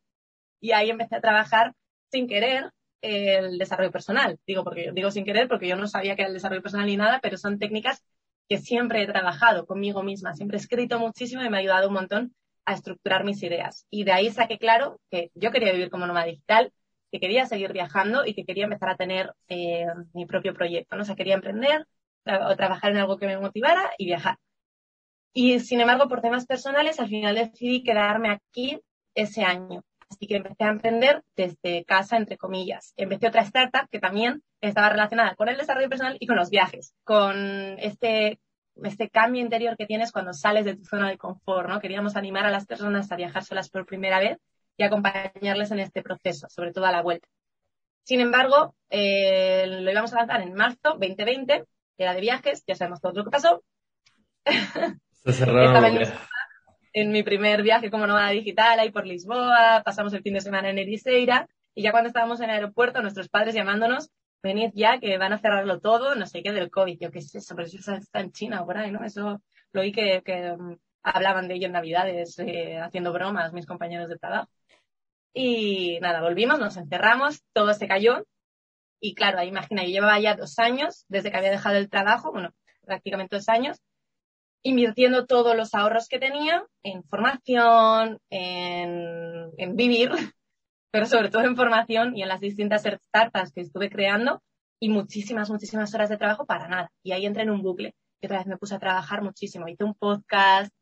Y 0.61 0.72
ahí 0.72 0.90
empecé 0.90 1.16
a 1.16 1.20
trabajar 1.20 1.74
sin 2.11 2.26
querer 2.26 2.70
el 3.02 3.58
desarrollo 3.58 3.90
personal. 3.90 4.38
Digo, 4.46 4.64
porque, 4.64 4.90
digo 4.94 5.11
sin 5.11 5.24
querer 5.24 5.48
porque 5.48 5.68
yo 5.68 5.76
no 5.76 5.87
sabía 5.87 6.16
que 6.16 6.22
era 6.22 6.28
el 6.28 6.35
desarrollo 6.35 6.62
personal 6.62 6.87
ni 6.87 6.96
nada, 6.96 7.20
pero 7.20 7.37
son 7.37 7.58
técnicas 7.58 8.02
que 8.48 8.58
siempre 8.58 9.02
he 9.02 9.06
trabajado 9.06 9.66
conmigo 9.66 10.02
misma, 10.02 10.35
siempre 10.35 10.56
he 10.56 10.61
escrito 10.61 10.98
muchísimo 10.98 11.42
y 11.42 11.50
me 11.50 11.56
ha 11.56 11.61
ayudado 11.61 11.88
un 11.88 11.94
montón 11.94 12.35
a 12.64 12.74
estructurar 12.74 13.24
mis 13.24 13.42
ideas. 13.42 13.87
Y 13.90 14.04
de 14.04 14.12
ahí 14.12 14.30
saqué 14.30 14.58
claro 14.58 15.00
que 15.11 15.30
yo 15.35 15.50
quería 15.50 15.72
vivir 15.72 15.90
como 15.90 16.06
nómada 16.06 16.26
digital, 16.26 16.72
que 17.12 17.20
quería 17.20 17.46
seguir 17.46 17.72
viajando 17.72 18.25
y 18.25 18.35
que 18.35 18.44
quería 18.44 18.64
empezar 18.64 18.88
a 18.88 18.96
tener 18.96 19.35
eh, 19.48 19.87
mi 20.14 20.25
propio 20.25 20.55
proyecto. 20.55 20.96
¿no? 20.96 21.03
O 21.03 21.05
sea, 21.05 21.14
quería 21.14 21.35
emprender 21.35 21.87
o 22.25 22.57
trabajar 22.57 22.92
en 22.92 22.98
algo 22.98 23.18
que 23.18 23.27
me 23.27 23.38
motivara 23.38 23.90
y 23.98 24.07
viajar. 24.07 24.38
Y 25.35 25.61
sin 25.61 25.81
embargo, 25.81 26.09
por 26.09 26.20
temas 26.20 26.46
personales, 26.46 27.01
al 27.01 27.09
final 27.09 27.35
decidí 27.35 27.83
quedarme 27.83 28.31
aquí 28.31 28.81
ese 29.14 29.42
año. 29.42 29.83
Así 30.11 30.27
que 30.27 30.37
empecé 30.37 30.64
a 30.64 30.68
emprender 30.68 31.22
desde 31.37 31.85
casa, 31.85 32.16
entre 32.16 32.37
comillas. 32.37 32.92
Empecé 32.96 33.29
otra 33.29 33.42
startup 33.42 33.88
que 33.90 33.98
también 33.98 34.42
estaba 34.61 34.90
relacionada 34.90 35.35
con 35.35 35.48
el 35.48 35.57
desarrollo 35.57 35.88
personal 35.88 36.16
y 36.20 36.27
con 36.27 36.37
los 36.37 36.51
viajes, 36.51 36.94
con 37.03 37.79
este, 37.79 38.38
este 38.85 39.09
cambio 39.09 39.42
interior 39.42 39.77
que 39.77 39.87
tienes 39.87 40.12
cuando 40.12 40.35
sales 40.35 40.64
de 40.64 40.77
tu 40.77 40.85
zona 40.85 41.09
de 41.09 41.18
confort, 41.18 41.68
¿no? 41.68 41.81
Queríamos 41.81 42.14
animar 42.16 42.46
a 42.46 42.51
las 42.51 42.66
personas 42.66 43.11
a 43.11 43.16
viajar 43.16 43.42
solas 43.42 43.70
por 43.70 43.87
primera 43.87 44.20
vez 44.20 44.38
y 44.76 44.85
acompañarles 44.85 45.70
en 45.70 45.80
este 45.80 46.02
proceso, 46.02 46.48
sobre 46.48 46.72
todo 46.72 46.87
a 46.87 46.92
la 46.92 47.02
vuelta. 47.02 47.28
Sin 48.04 48.20
embargo, 48.20 48.74
eh, 48.90 49.66
lo 49.66 49.90
íbamos 49.90 50.12
a 50.12 50.18
lanzar 50.18 50.42
en 50.42 50.54
marzo 50.54 50.96
2020, 50.98 51.64
era 51.98 52.14
de 52.14 52.20
viajes, 52.20 52.64
ya 52.66 52.74
sabemos 52.74 53.00
todo 53.00 53.12
lo 53.12 53.24
que 53.24 53.30
pasó. 53.30 53.62
Se 55.24 55.32
cerró 55.32 55.62
en 56.92 57.11
mi 57.11 57.22
primer 57.22 57.62
viaje 57.62 57.90
como 57.90 58.06
nómada 58.06 58.30
digital 58.30 58.78
ahí 58.78 58.90
por 58.90 59.06
Lisboa, 59.06 59.82
pasamos 59.85 60.12
el 60.12 60.22
fin 60.22 60.35
de 60.35 60.40
semana 60.40 60.70
en 60.70 60.78
Ericeira 60.78 61.48
y 61.74 61.82
ya 61.82 61.90
cuando 61.90 62.08
estábamos 62.08 62.40
en 62.40 62.50
el 62.50 62.56
aeropuerto, 62.56 63.00
nuestros 63.00 63.28
padres 63.28 63.54
llamándonos, 63.54 64.11
venid 64.42 64.72
ya 64.74 64.98
que 64.98 65.16
van 65.16 65.32
a 65.32 65.38
cerrarlo 65.38 65.80
todo, 65.80 66.14
no 66.14 66.26
sé 66.26 66.42
qué 66.42 66.52
del 66.52 66.70
COVID. 66.70 66.98
Yo 67.00 67.11
qué 67.11 67.20
es 67.20 67.35
eso, 67.35 67.54
pero 67.54 67.66
eso 67.66 67.94
está 67.94 68.20
en 68.20 68.32
China 68.32 68.62
o 68.62 68.66
por 68.66 68.76
ahí, 68.76 68.90
¿no? 68.90 69.04
Eso 69.04 69.40
lo 69.72 69.80
oí 69.80 69.92
que, 69.92 70.22
que 70.24 70.52
um, 70.52 70.76
hablaban 71.02 71.48
de 71.48 71.54
ello 71.54 71.66
en 71.66 71.72
Navidades, 71.72 72.38
eh, 72.40 72.78
haciendo 72.78 73.12
bromas 73.12 73.52
mis 73.52 73.66
compañeros 73.66 74.08
de 74.08 74.18
trabajo. 74.18 74.50
Y 75.34 75.98
nada, 76.00 76.20
volvimos, 76.20 76.58
nos 76.58 76.76
encerramos, 76.76 77.42
todo 77.52 77.72
se 77.74 77.88
cayó. 77.88 78.24
Y 79.00 79.14
claro, 79.14 79.38
ahí 79.38 79.48
imagina, 79.48 79.82
yo 79.82 79.90
llevaba 79.90 80.20
ya 80.20 80.36
dos 80.36 80.58
años 80.58 81.04
desde 81.08 81.30
que 81.30 81.36
había 81.36 81.50
dejado 81.50 81.76
el 81.76 81.88
trabajo, 81.88 82.30
bueno, 82.32 82.50
prácticamente 82.84 83.36
dos 83.36 83.48
años, 83.48 83.78
invirtiendo 84.62 85.26
todos 85.26 85.56
los 85.56 85.74
ahorros 85.74 86.08
que 86.08 86.18
tenía 86.18 86.64
en 86.82 87.02
formación, 87.04 88.20
en, 88.30 89.76
vivir, 89.76 90.10
pero 90.92 91.06
sobre 91.06 91.30
todo 91.30 91.42
en 91.42 91.56
formación 91.56 92.16
y 92.16 92.22
en 92.22 92.28
las 92.28 92.40
distintas 92.40 92.82
startups 92.82 93.52
que 93.52 93.62
estuve 93.62 93.90
creando 93.90 94.42
y 94.80 94.88
muchísimas, 94.88 95.50
muchísimas 95.50 95.92
horas 95.94 96.10
de 96.10 96.16
trabajo 96.16 96.46
para 96.46 96.68
nada. 96.68 96.92
Y 97.02 97.12
ahí 97.12 97.26
entré 97.26 97.42
en 97.42 97.50
un 97.50 97.62
bucle 97.62 97.94
y 98.20 98.26
otra 98.26 98.38
vez 98.38 98.46
me 98.46 98.56
puse 98.56 98.74
a 98.74 98.78
trabajar 98.78 99.22
muchísimo. 99.22 99.66
Hice 99.68 99.84
un 99.84 99.94
podcast, 99.94 100.72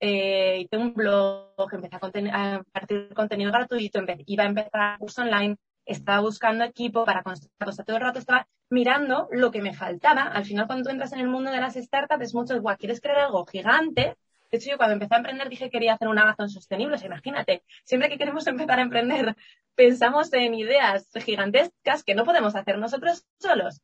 eh, 0.00 0.60
hice 0.62 0.76
un 0.76 0.94
blog, 0.94 1.68
empecé 1.72 1.96
a, 2.32 2.54
a 2.56 2.62
partir 2.72 3.12
contenido 3.14 3.52
gratuito, 3.52 4.00
iba 4.26 4.44
a 4.44 4.46
empezar 4.46 4.98
curso 4.98 5.22
online, 5.22 5.56
estaba 5.84 6.20
buscando 6.20 6.64
equipo 6.64 7.04
para 7.04 7.22
construir 7.22 7.52
cosas. 7.58 7.84
Todo 7.84 7.96
el 7.96 8.02
rato 8.02 8.18
estaba 8.18 8.48
mirando 8.70 9.28
lo 9.32 9.50
que 9.50 9.62
me 9.62 9.74
faltaba. 9.74 10.22
Al 10.22 10.44
final, 10.44 10.66
cuando 10.66 10.84
tú 10.84 10.90
entras 10.90 11.12
en 11.12 11.20
el 11.20 11.28
mundo 11.28 11.50
de 11.50 11.60
las 11.60 11.74
startups, 11.74 12.24
es 12.24 12.34
mucho, 12.34 12.58
guau, 12.60 12.76
quieres 12.76 13.00
crear 13.00 13.18
algo 13.18 13.44
gigante. 13.46 14.16
De 14.50 14.58
hecho, 14.58 14.70
yo 14.70 14.76
cuando 14.78 14.94
empecé 14.94 15.14
a 15.14 15.18
emprender 15.18 15.48
dije 15.48 15.66
que 15.66 15.70
quería 15.70 15.94
hacer 15.94 16.08
un 16.08 16.18
Amazon 16.18 16.48
sostenible. 16.48 16.96
O 16.96 16.98
sea, 16.98 17.06
imagínate, 17.06 17.62
siempre 17.84 18.08
que 18.08 18.18
queremos 18.18 18.46
empezar 18.46 18.78
a 18.78 18.82
emprender, 18.82 19.36
pensamos 19.74 20.32
en 20.32 20.54
ideas 20.54 21.08
gigantescas 21.14 22.04
que 22.04 22.14
no 22.14 22.24
podemos 22.24 22.54
hacer 22.54 22.78
nosotros 22.78 23.26
solos. 23.38 23.80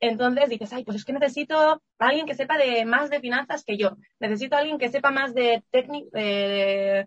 Entonces 0.00 0.48
dices, 0.48 0.72
ay, 0.72 0.84
pues 0.84 0.96
es 0.96 1.04
que 1.04 1.12
necesito 1.12 1.56
a 1.58 1.80
alguien 1.98 2.26
que 2.26 2.34
sepa 2.34 2.56
de 2.56 2.84
más 2.86 3.10
de 3.10 3.20
finanzas 3.20 3.64
que 3.64 3.76
yo. 3.76 3.96
Necesito 4.18 4.56
a 4.56 4.60
alguien 4.60 4.78
que 4.78 4.88
sepa 4.88 5.10
más 5.10 5.34
de 5.34 5.62
técnica, 5.70 6.08
de, 6.12 7.06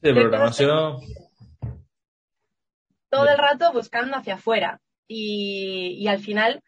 de, 0.00 0.14
programación 0.14 0.98
todo 3.10 3.28
el 3.28 3.38
rato 3.38 3.72
buscando 3.72 4.16
hacia 4.16 4.34
afuera. 4.34 4.80
y, 5.06 5.98
y 6.00 6.08
al 6.08 6.18
final 6.18 6.62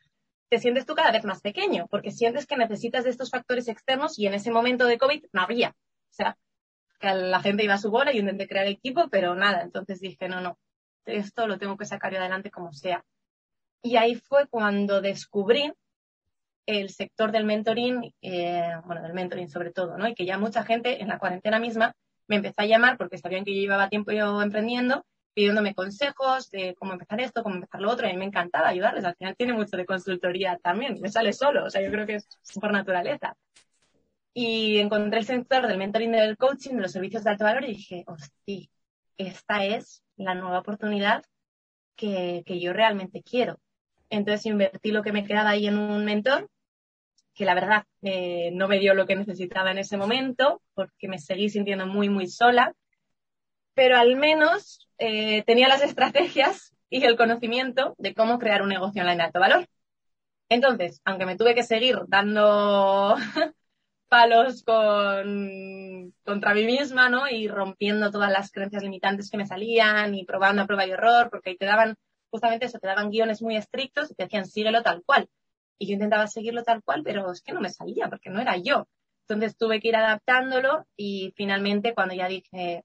te 0.49 0.59
sientes 0.59 0.87
tú 0.87 0.95
cada 0.95 1.11
vez 1.11 1.25
más 1.25 1.41
pequeño, 1.41 1.87
porque 1.91 2.13
sientes 2.13 2.47
que 2.47 2.57
necesitas 2.57 3.05
de 3.05 3.11
estos 3.11 3.31
factores 3.31 3.67
externos 3.67 4.19
y 4.19 4.27
en 4.27 4.35
ese 4.35 4.53
momento 4.53 4.87
de 4.87 4.99
COVID 4.99 5.25
no 5.33 5.43
había. 5.43 5.71
O 5.71 6.13
sea, 6.13 6.37
que 7.01 7.13
la 7.13 7.41
gente 7.41 7.65
iba 7.65 7.75
a 7.75 7.79
su 7.79 7.91
bola 7.91 8.13
y 8.13 8.19
intenté 8.19 8.47
crear 8.47 8.67
equipo, 8.67 9.09
pero 9.11 9.35
nada. 9.35 9.63
Entonces 9.63 10.01
dije, 10.01 10.29
no, 10.29 10.41
no, 10.41 10.59
esto 11.07 11.47
lo 11.47 11.59
tengo 11.59 11.77
que 11.77 11.87
sacar 11.87 12.13
yo 12.13 12.21
adelante 12.21 12.51
como 12.51 12.73
sea. 12.73 13.05
Y 13.85 13.97
ahí 13.99 14.14
fue 14.14 14.47
cuando 14.49 15.03
descubrí 15.03 15.70
el 16.64 16.88
sector 16.88 17.33
del 17.33 17.44
mentoring, 17.44 18.14
eh, 18.23 18.73
bueno, 18.87 19.03
del 19.03 19.12
mentoring 19.12 19.51
sobre 19.51 19.73
todo, 19.73 19.99
¿no? 19.99 20.09
Y 20.09 20.14
que 20.14 20.25
ya 20.25 20.38
mucha 20.38 20.64
gente 20.64 21.03
en 21.03 21.09
la 21.09 21.18
cuarentena 21.18 21.59
misma 21.59 21.94
me 22.27 22.37
empezó 22.37 22.62
a 22.62 22.64
llamar 22.64 22.97
porque 22.97 23.18
sabían 23.18 23.44
que 23.44 23.55
yo 23.55 23.61
llevaba 23.61 23.90
tiempo 23.90 24.11
yo 24.11 24.40
emprendiendo, 24.40 25.05
pidiéndome 25.35 25.75
consejos 25.75 26.49
de 26.51 26.75
cómo 26.77 26.94
empezar 26.94 27.20
esto, 27.20 27.42
cómo 27.42 27.57
empezar 27.57 27.83
lo 27.83 27.90
otro, 27.90 28.07
y 28.07 28.11
a 28.11 28.12
mí 28.14 28.18
me 28.18 28.25
encantaba 28.25 28.68
ayudarles. 28.68 29.05
Al 29.05 29.16
final 29.16 29.37
tiene 29.37 29.53
mucho 29.53 29.77
de 29.77 29.85
consultoría 29.85 30.59
también, 30.62 30.99
me 31.03 31.11
sale 31.11 31.35
solo, 31.35 31.66
o 31.66 31.70
sea, 31.70 31.83
yo 31.83 31.90
creo 31.90 32.07
que 32.07 32.14
es 32.14 32.27
por 32.59 32.73
naturaleza. 32.73 33.37
Y 34.33 34.79
encontré 34.79 35.18
el 35.18 35.27
sector 35.27 35.66
del 35.66 35.77
mentoring 35.77 36.12
del 36.12 36.38
coaching, 36.38 36.77
de 36.77 36.81
los 36.81 36.92
servicios 36.92 37.23
de 37.23 37.31
alto 37.33 37.44
valor, 37.44 37.64
y 37.64 37.75
dije, 37.75 38.05
hostia, 38.07 38.66
esta 39.18 39.62
es 39.66 40.03
la 40.16 40.35
nueva 40.35 40.61
oportunidad 40.61 41.23
que, 41.97 42.42
que 42.47 42.59
yo 42.61 42.73
realmente 42.73 43.23
quiero. 43.23 43.61
Entonces 44.11 44.47
invertí 44.47 44.93
lo 44.93 45.03
que 45.03 45.12
me 45.12 45.25
quedaba 45.25 45.51
ahí 45.51 45.67
en 45.67 45.79
un 45.79 46.05
mentor 46.05 46.49
que 47.35 47.45
la 47.45 47.55
verdad 47.55 47.85
eh, 48.03 48.51
no 48.53 48.69
me 48.69 48.79
dio 48.79 48.95
lo 48.95 49.07
que 49.07 49.17
necesitaba 49.17 49.73
en 49.73 49.79
ese 49.79 49.97
momento, 49.97 50.62
porque 50.75 51.09
me 51.09 51.19
seguí 51.19 51.49
sintiendo 51.49 51.87
muy, 51.87 52.09
muy 52.09 52.29
sola, 52.29 52.73
pero 53.75 53.97
al 53.97 54.17
menos 54.17 54.88
eh, 54.99 55.43
tenía 55.45 55.69
las 55.69 55.83
estrategias 55.83 56.75
y 56.88 57.05
el 57.05 57.17
conocimiento 57.17 57.95
de 57.99 58.14
cómo 58.14 58.38
crear 58.38 58.62
un 58.62 58.69
negocio 58.69 59.03
online 59.03 59.17
de 59.17 59.23
alto 59.25 59.40
valor. 59.40 59.67
Entonces, 60.49 61.01
aunque 61.05 61.27
me 61.27 61.37
tuve 61.37 61.55
que 61.55 61.64
seguir 61.64 61.99
dando 62.07 63.17
palos 64.09 64.62
con, 64.62 66.14
contra 66.25 66.55
mí 66.55 66.64
misma, 66.64 67.09
¿no? 67.09 67.29
Y 67.29 67.49
rompiendo 67.49 68.12
todas 68.12 68.31
las 68.31 68.53
creencias 68.53 68.85
limitantes 68.85 69.29
que 69.29 69.38
me 69.38 69.47
salían 69.47 70.14
y 70.14 70.25
probando 70.25 70.62
a 70.62 70.67
prueba 70.67 70.87
y 70.87 70.93
error, 70.93 71.31
porque 71.31 71.51
ahí 71.51 71.57
te 71.57 71.67
daban, 71.67 71.97
justamente 72.35 72.66
eso, 72.66 72.81
te 72.81 72.88
daban 72.88 73.11
guiones 73.11 73.42
muy 73.42 73.57
estrictos 73.57 74.11
y 74.11 74.14
te 74.16 74.25
decían 74.25 74.44
síguelo 74.44 74.83
tal 74.83 75.05
cual. 75.05 75.29
Y 75.79 75.87
yo 75.87 75.92
intentaba 75.92 76.27
seguirlo 76.27 76.64
tal 76.64 76.83
cual, 76.83 77.05
pero 77.05 77.31
es 77.31 77.40
que 77.42 77.53
no 77.53 77.61
me 77.61 77.68
salía 77.68 78.09
porque 78.09 78.29
no 78.29 78.40
era 78.40 78.57
yo. 78.57 78.88
Entonces 79.20 79.57
tuve 79.57 79.79
que 79.81 79.87
ir 79.87 79.94
adaptándolo 79.94 80.85
y 80.97 81.33
finalmente 81.37 81.94
cuando 81.94 82.12
ya 82.12 82.27
dije, 82.27 82.85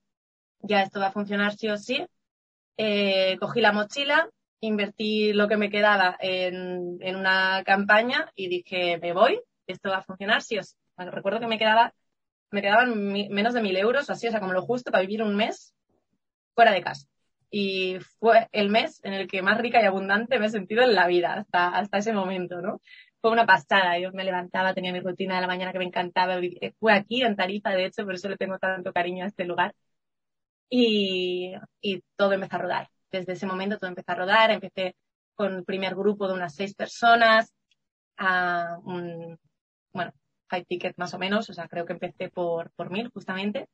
ya 0.60 0.84
esto 0.84 1.00
va 1.00 1.08
a 1.08 1.12
funcionar 1.12 1.56
sí 1.56 1.68
o 1.68 1.78
sí, 1.78 2.06
eh, 2.78 3.38
cogí 3.40 3.60
la 3.60 3.72
mochila, 3.72 4.30
invertí 4.60 5.34
lo 5.34 5.48
que 5.48 5.58
me 5.58 5.72
quedaba 5.72 6.16
en, 6.20 7.00
en 7.02 7.16
una 7.16 7.64
campaña 7.66 8.32
y 8.36 8.50
dije, 8.50 9.00
me 9.00 9.14
voy, 9.14 9.42
esto 9.66 9.90
va 9.90 9.98
a 9.98 10.04
funcionar 10.04 10.44
sí 10.44 10.60
o 10.60 10.64
sí. 10.64 10.76
recuerdo 10.96 11.40
que 11.40 11.48
me 11.48 11.58
quedaba, 11.58 11.96
me 12.52 12.62
quedaban 12.62 13.12
menos 13.12 13.56
de 13.56 13.64
mil 13.64 13.78
euros, 13.78 14.12
así, 14.12 14.28
o 14.28 14.32
sea, 14.32 14.42
como 14.42 14.54
lo 14.54 14.62
justo 14.62 14.92
para 14.92 15.02
vivir 15.02 15.24
un 15.24 15.36
mes 15.36 15.74
fuera 16.54 16.72
de 16.72 16.84
casa 16.84 17.10
y 17.52 17.98
fue 18.20 18.48
el 18.52 18.70
mes 18.70 19.04
en 19.04 19.14
el 19.14 19.28
que 19.28 19.42
más 19.42 19.60
rica 19.60 19.82
y 19.82 19.86
abundante 19.86 20.40
me 20.40 20.48
he 20.48 20.50
sentido 20.50 20.84
en 20.84 20.96
la 20.96 21.08
vida 21.08 21.34
hasta, 21.34 21.70
hasta 21.70 21.98
ese 21.98 22.14
momento, 22.14 22.62
¿no? 22.62 22.82
Fue 23.22 23.32
una 23.32 23.46
pasada, 23.46 23.98
yo 24.00 24.12
me 24.14 24.24
levantaba, 24.24 24.74
tenía 24.74 24.94
mi 24.94 25.02
rutina 25.02 25.36
de 25.36 25.42
la 25.42 25.48
mañana 25.48 25.72
que 25.74 25.80
me 25.80 25.86
encantaba, 25.86 26.40
fue 26.80 26.94
aquí 26.94 27.22
en 27.24 27.36
Tarifa, 27.36 27.72
de 27.72 27.86
hecho, 27.86 28.06
por 28.06 28.14
eso 28.16 28.30
le 28.30 28.38
tengo 28.38 28.58
tanto 28.60 28.94
cariño 28.94 29.26
a 29.26 29.28
este 29.28 29.46
lugar. 29.46 29.76
Y, 30.70 31.54
y 31.82 32.04
todo 32.16 32.34
empezó 32.34 32.56
a 32.58 32.60
rodar. 32.60 32.90
Desde 33.12 33.34
ese 33.34 33.48
momento 33.48 33.78
todo 33.78 33.90
empezó 33.90 34.12
a 34.12 34.16
rodar, 34.16 34.52
empecé 34.52 34.96
con 35.36 35.56
el 35.56 35.66
primer 35.66 35.96
grupo 35.96 36.28
de 36.28 36.34
unas 36.36 36.54
seis 36.56 36.76
personas, 36.76 37.54
a 38.18 38.78
un, 38.84 39.40
bueno, 39.94 40.14
high 40.50 40.66
ticket 40.66 40.98
más 40.98 41.14
o 41.14 41.20
menos, 41.20 41.50
o 41.50 41.54
sea, 41.54 41.68
creo 41.68 41.86
que 41.86 41.94
empecé 41.94 42.30
por, 42.30 42.72
por 42.72 42.92
mil 42.92 43.10
justamente. 43.10 43.70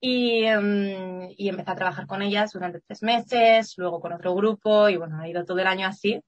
Y, 0.00 0.44
um, 0.46 1.28
y 1.36 1.48
empecé 1.48 1.70
a 1.70 1.76
trabajar 1.76 2.06
con 2.06 2.22
ellas 2.22 2.52
durante 2.52 2.80
tres 2.80 3.02
meses, 3.02 3.74
luego 3.76 4.00
con 4.00 4.12
otro 4.14 4.34
grupo 4.34 4.88
y 4.88 4.96
bueno, 4.96 5.20
ha 5.20 5.28
ido 5.28 5.44
todo 5.44 5.58
el 5.58 5.66
año 5.66 5.86
así. 5.86 6.20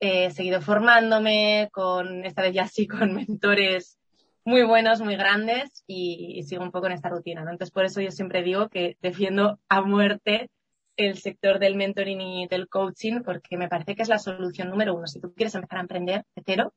he 0.00 0.30
seguido 0.30 0.60
formándome 0.60 1.68
con, 1.72 2.24
esta 2.24 2.42
vez 2.42 2.54
ya 2.54 2.66
sí, 2.68 2.86
con 2.88 3.14
mentores 3.14 3.98
muy 4.46 4.62
buenos, 4.62 5.00
muy 5.00 5.16
grandes 5.16 5.84
y, 5.88 6.42
sigo 6.44 6.62
un 6.62 6.70
poco 6.70 6.86
en 6.86 6.92
esta 6.92 7.08
rutina. 7.08 7.42
¿no? 7.44 7.50
Entonces, 7.50 7.72
por 7.72 7.84
eso 7.84 8.00
yo 8.00 8.12
siempre 8.12 8.42
digo 8.42 8.68
que 8.68 8.96
defiendo 9.02 9.58
a 9.68 9.82
muerte 9.82 10.48
el 10.96 11.18
sector 11.18 11.58
del 11.58 11.74
mentoring 11.76 12.20
y 12.20 12.46
del 12.48 12.68
coaching 12.68 13.22
porque 13.24 13.56
me 13.56 13.68
parece 13.68 13.96
que 13.96 14.02
es 14.02 14.08
la 14.08 14.18
solución 14.20 14.70
número 14.70 14.94
uno. 14.94 15.08
Si 15.08 15.20
tú 15.20 15.34
quieres 15.34 15.54
empezar 15.56 15.78
a 15.78 15.82
emprender 15.82 16.24
de 16.36 16.42
cero, 16.46 16.74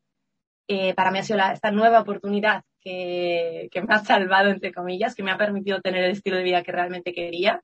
eh, 0.67 0.95
para 0.95 1.11
mí 1.11 1.19
ha 1.19 1.23
sido 1.23 1.39
esta 1.39 1.71
nueva 1.71 2.01
oportunidad 2.01 2.63
que, 2.81 3.69
me 3.73 3.93
ha 3.93 3.99
salvado, 3.99 4.49
entre 4.49 4.73
comillas, 4.73 5.15
que 5.15 5.23
me 5.23 5.31
ha 5.31 5.37
permitido 5.37 5.81
tener 5.81 6.03
el 6.03 6.11
estilo 6.11 6.37
de 6.37 6.43
vida 6.43 6.63
que 6.63 6.71
realmente 6.71 7.13
quería 7.13 7.61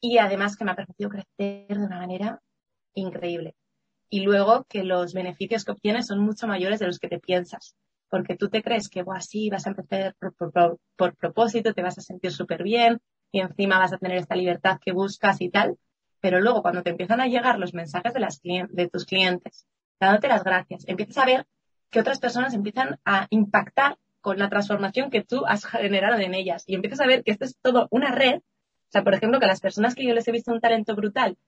y 0.00 0.18
además 0.18 0.56
que 0.56 0.64
me 0.64 0.70
ha 0.70 0.76
permitido 0.76 1.10
crecer 1.10 1.66
de 1.78 1.84
una 1.84 1.98
manera 1.98 2.40
increíble. 2.94 3.54
Y 4.10 4.20
luego 4.20 4.64
que 4.68 4.84
los 4.84 5.12
beneficios 5.12 5.64
que 5.64 5.72
obtienes 5.72 6.06
son 6.06 6.20
mucho 6.20 6.46
mayores 6.46 6.78
de 6.80 6.86
los 6.86 6.98
que 6.98 7.08
te 7.08 7.18
piensas. 7.18 7.76
Porque 8.08 8.36
tú 8.36 8.48
te 8.48 8.62
crees 8.62 8.88
que, 8.88 9.04
así 9.14 9.50
vas 9.50 9.66
a 9.66 9.70
empezar 9.70 10.14
por, 10.96 11.16
propósito, 11.16 11.74
te 11.74 11.82
vas 11.82 11.98
a 11.98 12.02
sentir 12.02 12.32
súper 12.32 12.62
bien 12.62 13.00
y 13.30 13.40
encima 13.40 13.78
vas 13.78 13.92
a 13.92 13.98
tener 13.98 14.16
esta 14.16 14.34
libertad 14.34 14.78
que 14.82 14.92
buscas 14.92 15.40
y 15.42 15.50
tal. 15.50 15.76
Pero 16.20 16.40
luego 16.40 16.62
cuando 16.62 16.82
te 16.82 16.90
empiezan 16.90 17.20
a 17.20 17.26
llegar 17.26 17.58
los 17.58 17.74
mensajes 17.74 18.14
de, 18.14 18.20
las, 18.20 18.40
de 18.42 18.88
tus 18.90 19.04
clientes, 19.04 19.66
dándote 20.00 20.28
las 20.28 20.42
gracias, 20.42 20.84
empiezas 20.88 21.18
a 21.18 21.26
ver 21.26 21.46
que 21.90 22.00
otras 22.00 22.18
personas 22.18 22.54
empiezan 22.54 22.98
a 23.04 23.26
impactar 23.30 23.98
con 24.28 24.38
la 24.38 24.50
transformación 24.50 25.08
que 25.08 25.24
tú 25.24 25.46
has 25.46 25.64
generado 25.64 26.18
en 26.18 26.34
ellas 26.34 26.62
y 26.66 26.74
empiezas 26.74 27.00
a 27.00 27.06
ver 27.06 27.24
que 27.24 27.30
esto 27.30 27.46
es 27.46 27.56
todo 27.62 27.88
una 27.90 28.10
red. 28.10 28.36
O 28.36 28.90
sea, 28.90 29.02
por 29.02 29.14
ejemplo, 29.14 29.40
que 29.40 29.46
las 29.46 29.62
personas 29.62 29.94
que 29.94 30.04
yo 30.04 30.12
les 30.12 30.28
he 30.28 30.32
visto 30.32 30.52
un 30.52 30.60
talento 30.60 30.94
brutal, 30.94 31.38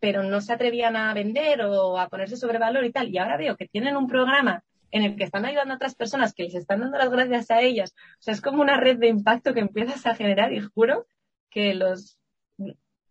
pero 0.00 0.22
no 0.22 0.42
se 0.42 0.52
atrevían 0.52 0.96
a 0.96 1.14
vender 1.14 1.62
o 1.62 1.98
a 1.98 2.10
ponerse 2.10 2.36
sobre 2.36 2.58
valor 2.58 2.84
y 2.84 2.92
tal, 2.92 3.08
y 3.08 3.16
ahora 3.16 3.38
veo 3.38 3.56
que 3.56 3.68
tienen 3.68 3.96
un 3.96 4.06
programa 4.06 4.64
en 4.90 5.02
el 5.02 5.16
que 5.16 5.24
están 5.24 5.46
ayudando 5.46 5.72
a 5.72 5.76
otras 5.76 5.94
personas 5.94 6.34
que 6.34 6.42
les 6.42 6.54
están 6.54 6.80
dando 6.80 6.98
las 6.98 7.08
gracias 7.08 7.50
a 7.50 7.62
ellas. 7.62 7.94
O 8.18 8.22
sea, 8.22 8.34
es 8.34 8.42
como 8.42 8.60
una 8.60 8.78
red 8.78 8.98
de 8.98 9.08
impacto 9.08 9.54
que 9.54 9.60
empiezas 9.60 10.04
a 10.04 10.14
generar 10.14 10.52
y 10.52 10.60
juro 10.60 11.06
que 11.48 11.72
los, 11.72 12.18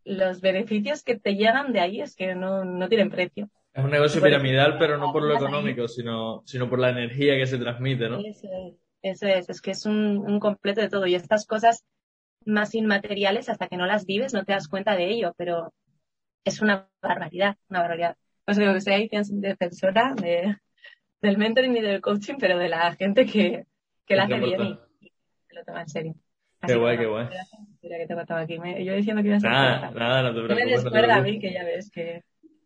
los 0.06 0.40
beneficios 0.40 1.02
que 1.02 1.18
te 1.18 1.34
llegan 1.34 1.74
de 1.74 1.80
ahí 1.80 2.00
es 2.00 2.16
que 2.16 2.36
no, 2.36 2.64
no 2.64 2.88
tienen 2.90 3.10
precio. 3.10 3.50
Es 3.74 3.84
un 3.84 3.90
negocio 3.90 4.22
piramidal, 4.22 4.78
pero 4.78 5.00
no 5.00 5.12
por 5.12 5.24
lo 5.24 5.36
económico, 5.36 5.88
sino, 5.88 6.44
sino 6.46 6.70
por 6.70 6.78
la 6.78 6.92
energía 6.92 7.36
que 7.38 7.48
se 7.48 7.58
transmite, 7.58 8.08
¿no? 8.08 8.20
Eso 8.20 8.48
es, 8.52 8.83
eso 9.04 9.28
es, 9.28 9.50
es 9.50 9.62
que 9.62 9.72
es 9.72 9.86
un, 9.86 10.18
un 10.18 10.39
completo 10.39 10.82
de 10.82 10.89
todo. 10.89 11.06
Y 11.06 11.16
estas 11.16 11.46
cosas 11.46 11.86
más 12.46 12.74
inmateriales, 12.74 13.50
hasta 13.50 13.68
que 13.68 13.78
no 13.78 13.86
las 13.86 14.06
vives, 14.06 14.34
no 14.34 14.44
te 14.46 14.54
das 14.54 14.68
cuenta 14.68 14.96
de 14.96 15.10
ello, 15.10 15.34
pero 15.38 15.74
es 16.44 16.62
una 16.62 16.88
barbaridad, 17.02 17.58
una 17.70 17.82
barbaridad. 17.82 18.18
No 18.48 18.54
sé, 18.54 19.10
que 19.10 19.24
soy 19.24 19.39
defensora 19.39 20.13
de, 20.16 20.58
del 21.22 21.38
mentoring 21.38 21.78
y 21.78 21.82
del 21.82 22.02
coaching, 22.02 22.36
pero 22.39 22.58
de 22.58 22.70
la 22.70 22.94
gente 22.96 23.26
que, 23.26 23.66
que 24.06 24.16
la 24.16 24.24
hace 24.24 24.39
bien 24.39 24.62
y, 24.62 25.10
que 25.48 25.56
lo 25.56 25.63
toma 25.63 25.82
en 25.82 25.89
serio. 25.89 26.16
qué 26.66 26.76
guay, 26.76 26.98
qué 26.98 27.06
guay. 27.06 27.28
Que 27.82 28.08
te 28.08 28.34
aquí. 28.34 28.58
yo 28.86 28.96
diciendo 28.96 29.22
que 29.22 29.28
iba 29.28 29.38
a 29.38 29.39
Nada, 29.39 29.92
nada, 29.92 30.24
no 30.24 30.30
te 30.30 30.42
preocupes. 30.44 30.66
me 30.66 30.72
descuerda 30.72 31.16
a 31.16 31.22
mí, 31.22 31.39
que 31.39 31.54
ya 31.54 31.63
ves 31.63 31.92
que... 31.92 32.24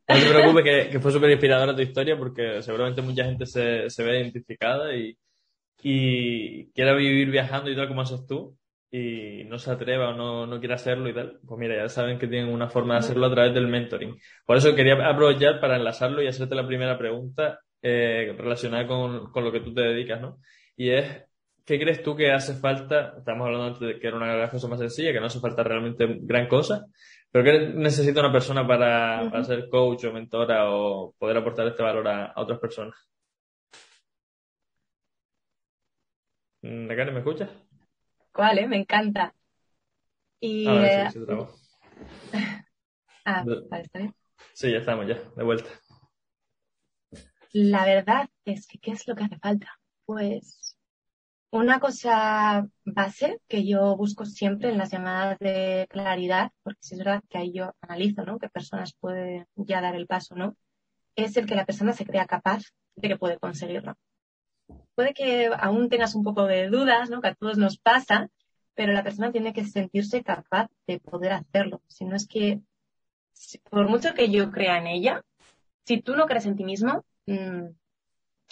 No 0.08 0.16
te 0.16 0.30
preocupes, 0.30 0.64
que, 0.86 0.90
que 0.92 1.00
fue 1.00 1.12
súper 1.12 1.32
inspiradora 1.32 1.76
tu 1.76 1.82
historia 1.82 2.18
porque 2.18 2.62
seguramente 2.62 3.02
mucha 3.02 3.26
gente 3.26 3.46
se, 3.46 3.90
se 3.90 4.04
ve 4.04 4.20
identificada 4.20 4.96
y, 4.96 5.18
y 5.82 6.72
quiera 6.72 6.94
vivir 6.94 7.30
viajando 7.30 7.70
y 7.70 7.76
tal 7.76 7.88
como 7.88 8.02
haces 8.02 8.26
tú 8.28 8.58
y 8.90 9.44
no 9.46 9.60
se 9.60 9.72
atreva 9.72 10.10
o 10.10 10.14
no, 10.14 10.48
no 10.48 10.60
quiere 10.60 10.76
hacerlo 10.76 11.10
y 11.10 11.14
tal, 11.14 11.40
pues 11.46 11.60
mira, 11.60 11.76
ya 11.76 11.90
saben 11.90 12.18
que 12.18 12.28
tienen 12.28 12.50
una 12.50 12.70
forma 12.70 12.94
de 12.94 13.00
hacerlo 13.00 13.26
a 13.28 13.32
través 13.32 13.54
del 13.54 13.68
mentoring. 13.68 14.18
Por 14.46 14.58
eso 14.58 14.74
quería 14.76 14.94
aprovechar 15.08 15.60
para 15.60 15.76
enlazarlo 15.76 16.22
y 16.22 16.28
hacerte 16.28 16.56
la 16.56 16.66
primera 16.66 16.98
pregunta 16.98 17.60
eh, 17.82 18.34
relacionada 18.38 18.88
con, 18.88 19.32
con 19.32 19.44
lo 19.44 19.52
que 19.52 19.60
tú 19.60 19.74
te 19.74 19.82
dedicas, 19.82 20.22
¿no? 20.22 20.40
Y 20.76 20.90
es, 20.90 21.24
¿qué 21.66 21.80
crees 21.80 22.02
tú 22.02 22.16
que 22.16 22.32
hace 22.32 22.54
falta? 22.54 23.16
Estamos 23.18 23.46
hablando 23.46 23.68
antes 23.68 23.82
de 23.82 24.00
que 24.00 24.08
era 24.08 24.18
una 24.18 24.50
cosas 24.50 24.70
más 24.70 24.80
sencillas, 24.80 25.14
que 25.14 25.20
no 25.20 25.26
hace 25.26 25.40
falta 25.40 25.64
realmente 25.64 26.08
gran 26.22 26.48
cosa, 26.48 26.86
¿Pero 27.32 27.44
qué 27.44 27.74
necesita 27.76 28.22
una 28.22 28.32
persona 28.32 28.66
para, 28.66 29.44
ser 29.44 29.70
coach 29.70 30.06
o 30.06 30.14
mentora 30.14 30.72
o 30.72 31.14
poder 31.18 31.38
aportar 31.38 31.68
este 31.68 31.84
valor 31.84 32.08
a, 32.08 32.34
otras 32.36 32.60
personas? 32.60 32.96
¿Nakane, 36.68 37.12
me 37.12 37.20
escuchas? 37.20 37.50
¿Cuál, 38.34 38.60
eh? 38.60 38.68
Me 38.68 38.78
encanta. 38.78 39.34
Y, 40.40 40.68
ah, 40.68 41.10
sí, 41.12 41.20
ah, 43.26 43.44
vale, 43.46 43.84
está 43.84 44.00
bien. 44.00 44.16
Sí, 44.54 44.72
ya 44.72 44.80
estamos, 44.80 45.08
ya, 45.08 45.16
de 45.36 45.44
vuelta. 45.44 45.70
La 47.54 47.86
verdad 47.86 48.30
es 48.46 48.68
que, 48.68 48.80
¿qué 48.80 48.92
es 48.92 49.08
lo 49.08 49.16
que 49.16 49.24
hace 49.24 49.40
falta? 49.40 49.80
Pues 50.06 50.78
una 51.50 51.80
cosa 51.80 52.68
base 52.84 53.40
que 53.48 53.66
yo 53.66 53.96
busco 53.96 54.26
siempre 54.26 54.70
en 54.70 54.78
las 54.78 54.92
llamadas 54.92 55.40
de 55.40 55.88
claridad, 55.90 56.52
porque 56.64 56.80
si 56.82 56.96
es 56.96 57.00
verdad 57.00 57.24
que 57.30 57.38
ahí 57.38 57.54
yo 57.54 57.74
analizo, 57.82 58.24
¿no? 58.26 58.38
Qué 58.38 58.50
personas 58.50 58.94
pueden 59.00 59.48
ya 59.56 59.82
dar 59.82 59.96
el 59.96 60.06
paso, 60.06 60.36
¿no? 60.36 60.56
es 61.18 61.36
el 61.36 61.48
que 61.48 61.56
la 61.56 61.66
persona 61.66 61.94
se 61.94 62.06
crea 62.06 62.26
capaz 62.26 62.64
de 62.96 63.10
que 63.10 63.18
puede 63.18 63.40
conseguirlo. 63.40 63.96
Puede 64.96 65.14
que 65.14 65.50
aún 65.60 65.90
tengas 65.90 66.16
un 66.16 66.24
poco 66.24 66.46
de 66.46 66.68
dudas, 66.68 67.10
¿no? 67.10 67.22
Que 67.22 67.30
a 67.30 67.36
todos 67.36 67.58
nos 67.58 67.78
pasa, 67.78 68.30
pero 68.74 68.94
la 68.94 69.04
persona 69.04 69.32
tiene 69.32 69.54
que 69.54 69.66
sentirse 69.66 70.24
capaz 70.24 70.70
de 70.88 71.00
poder 71.00 71.34
hacerlo. 71.34 71.82
Si 71.88 72.06
no 72.06 72.16
es 72.16 72.28
que, 72.28 72.62
por 73.70 73.88
mucho 73.88 74.14
que 74.14 74.30
yo 74.30 74.52
crea 74.52 74.78
en 74.78 74.88
ella, 74.88 75.24
si 75.86 76.02
tú 76.02 76.16
no 76.16 76.26
crees 76.26 76.46
en 76.46 76.56
ti 76.56 76.64
mismo, 76.64 77.06
mm, 77.26 77.68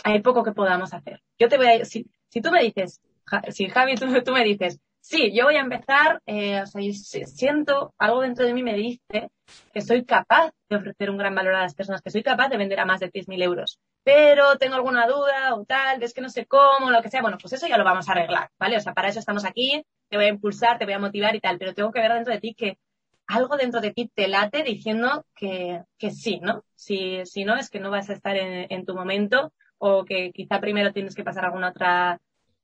hay 0.04 0.22
poco 0.22 0.44
que 0.44 0.52
podamos 0.52 0.94
hacer. 0.94 1.22
Yo 1.38 1.50
te 1.50 1.58
voy 1.58 1.68
a, 1.68 1.86
si, 1.86 2.08
si 2.30 2.42
tú 2.42 2.52
me 2.52 2.62
dices, 2.62 3.02
si 3.50 3.68
Javi, 3.70 3.96
tú, 3.96 4.32
me 4.32 4.44
dices, 4.44 4.80
sí, 5.00 5.32
yo 5.36 5.46
voy 5.46 5.56
a 5.56 5.62
empezar, 5.62 6.22
eh, 6.26 6.62
o 6.62 6.66
sea, 6.66 6.82
yo 6.82 6.92
siento, 6.94 7.94
algo 7.98 8.22
dentro 8.22 8.46
de 8.46 8.54
mí 8.54 8.64
me 8.64 8.76
dice 8.76 9.30
que 9.74 9.82
soy 9.82 10.06
capaz 10.06 10.52
de 10.70 10.78
ofrecer 10.78 11.10
un 11.10 11.18
gran 11.18 11.36
valor 11.36 11.56
a 11.56 11.62
las 11.62 11.76
personas, 11.76 12.02
que 12.02 12.12
soy 12.12 12.24
capaz 12.24 12.50
de 12.50 12.58
vender 12.58 12.80
a 12.80 12.86
más 12.86 13.00
de 13.00 13.12
10.000 13.12 13.42
euros, 13.44 13.80
pero 14.06 14.58
tengo 14.60 14.76
alguna 14.76 15.08
duda 15.08 15.56
o 15.56 15.66
tal, 15.66 16.02
es 16.04 16.14
que 16.14 16.22
no 16.22 16.30
sé 16.30 16.46
cómo, 16.46 16.92
lo 16.92 17.02
que 17.02 17.10
sea, 17.10 17.24
bueno, 17.24 17.40
pues 17.42 17.54
eso 17.54 17.68
ya 17.68 17.76
lo 17.76 17.84
vamos 17.84 18.08
a 18.08 18.12
arreglar, 18.12 18.52
¿vale? 18.60 18.78
O 18.78 18.80
sea, 18.80 18.94
para 18.94 19.08
eso 19.08 19.18
estamos 19.18 19.46
aquí, 19.46 19.84
te 20.10 20.16
voy 20.16 20.28
a 20.28 20.30
impulsar, 20.30 20.78
te 20.78 20.86
voy 20.86 20.94
a 20.94 21.00
motivar 21.00 21.36
y 21.36 21.40
tal, 21.40 21.58
pero 21.58 21.74
tengo 21.74 21.92
que 21.92 22.02
ver 22.02 22.14
dentro 22.14 22.32
de 22.32 22.40
ti 22.40 22.54
que 22.54 22.78
algo 23.26 23.58
dentro 23.58 23.82
de 23.82 23.92
ti 23.94 24.12
te 24.14 24.28
late 24.28 24.62
diciendo 24.62 25.26
que, 25.36 25.82
que 25.98 26.12
sí, 26.12 26.40
¿no? 26.40 26.64
Si, 26.76 27.26
si 27.26 27.46
no, 27.46 27.56
es 27.58 27.72
que 27.72 27.80
no 27.80 27.90
vas 27.90 28.12
a 28.12 28.14
estar 28.14 28.38
en, 28.38 28.68
en 28.72 28.86
tu 28.86 28.94
momento 28.94 29.52
o 29.80 30.06
que 30.06 30.32
quizá 30.32 30.62
primero 30.62 30.94
tienes 30.94 31.16
que 31.16 31.24
pasar 31.24 31.46
alguna 31.46 31.70
otra 31.70 32.22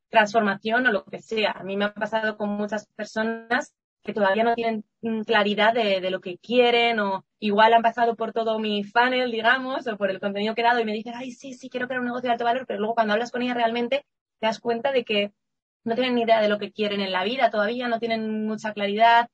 transformación 0.10 0.86
o 0.86 0.92
lo 0.92 1.06
que 1.06 1.24
sea. 1.24 1.54
A 1.54 1.64
mí 1.64 1.76
me 1.76 1.86
ha 1.86 1.94
pasado 1.96 2.38
con 2.38 2.50
muchas 2.50 2.86
personas 2.96 3.74
que 4.04 4.14
todavía 4.14 4.44
no 4.44 4.56
tienen 4.56 4.84
mm, 5.02 5.22
claridad 5.22 5.74
de, 5.74 6.10
lo 6.10 6.22
que 6.22 6.38
quieren 6.38 7.00
o 7.00 7.26
igual 7.40 7.74
han 7.74 7.82
pasado 7.82 8.16
por 8.16 8.34
todo 8.34 8.60
mi 8.60 8.84
funnel, 8.84 9.32
digamos, 9.32 9.88
o 9.88 9.98
por 9.98 10.10
el 10.10 10.20
contenido 10.20 10.56
que 10.56 10.62
he 10.62 10.64
dado 10.64 10.80
y 10.80 10.86
me 10.86 10.94
dicen, 10.94 11.14
ay, 11.16 11.32
sí, 11.32 11.54
sí, 11.54 11.70
quiero 11.70 11.88
crear 11.88 12.02
un 12.02 12.08
negocio 12.08 12.28
de 12.28 12.34
alto 12.34 12.46
valor, 12.46 12.66
pero 12.68 12.80
luego 12.80 12.96
cuando 12.96 13.14
hablas 13.14 13.32
con 13.32 13.42
ella 13.42 13.54
realmente 13.54 14.06
te 14.40 14.48
das 14.48 14.60
cuenta 14.60 14.92
de 14.92 15.04
que 15.04 15.34
no 15.84 15.96
tienen 15.96 16.16
ni 16.16 16.24
idea 16.24 16.42
de 16.42 16.50
lo 16.50 16.60
que 16.60 16.72
quieren 16.72 17.02
en 17.02 17.12
la 17.12 17.24
vida 17.24 17.50
todavía, 17.50 17.88
no 17.88 18.00
tienen 18.00 18.46
mucha 18.46 18.74
claridad 18.74 19.30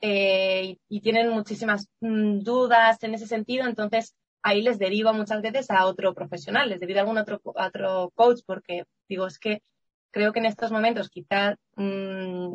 eh, 0.00 0.78
y, 0.88 1.00
tienen 1.00 1.30
muchísimas 1.30 1.88
mm, 2.00 2.40
dudas 2.40 3.02
en 3.02 3.14
ese 3.14 3.26
sentido, 3.26 3.66
entonces 3.66 4.14
ahí 4.42 4.62
les 4.62 4.78
derivo 4.78 5.12
muchas 5.12 5.42
veces 5.42 5.70
a 5.70 5.86
otro 5.86 6.14
profesional, 6.14 6.68
les 6.70 6.80
derivo 6.80 6.98
a 6.98 7.02
algún 7.02 7.18
otro, 7.18 7.40
otro 7.44 8.12
coach 8.14 8.40
porque 8.46 8.84
digo, 9.08 9.26
es 9.26 9.38
que 9.38 9.62
creo 10.10 10.32
que 10.32 10.40
en 10.40 10.46
estos 10.46 10.72
momentos 10.72 11.08
quizás 11.08 11.56
mmm, 11.76 12.54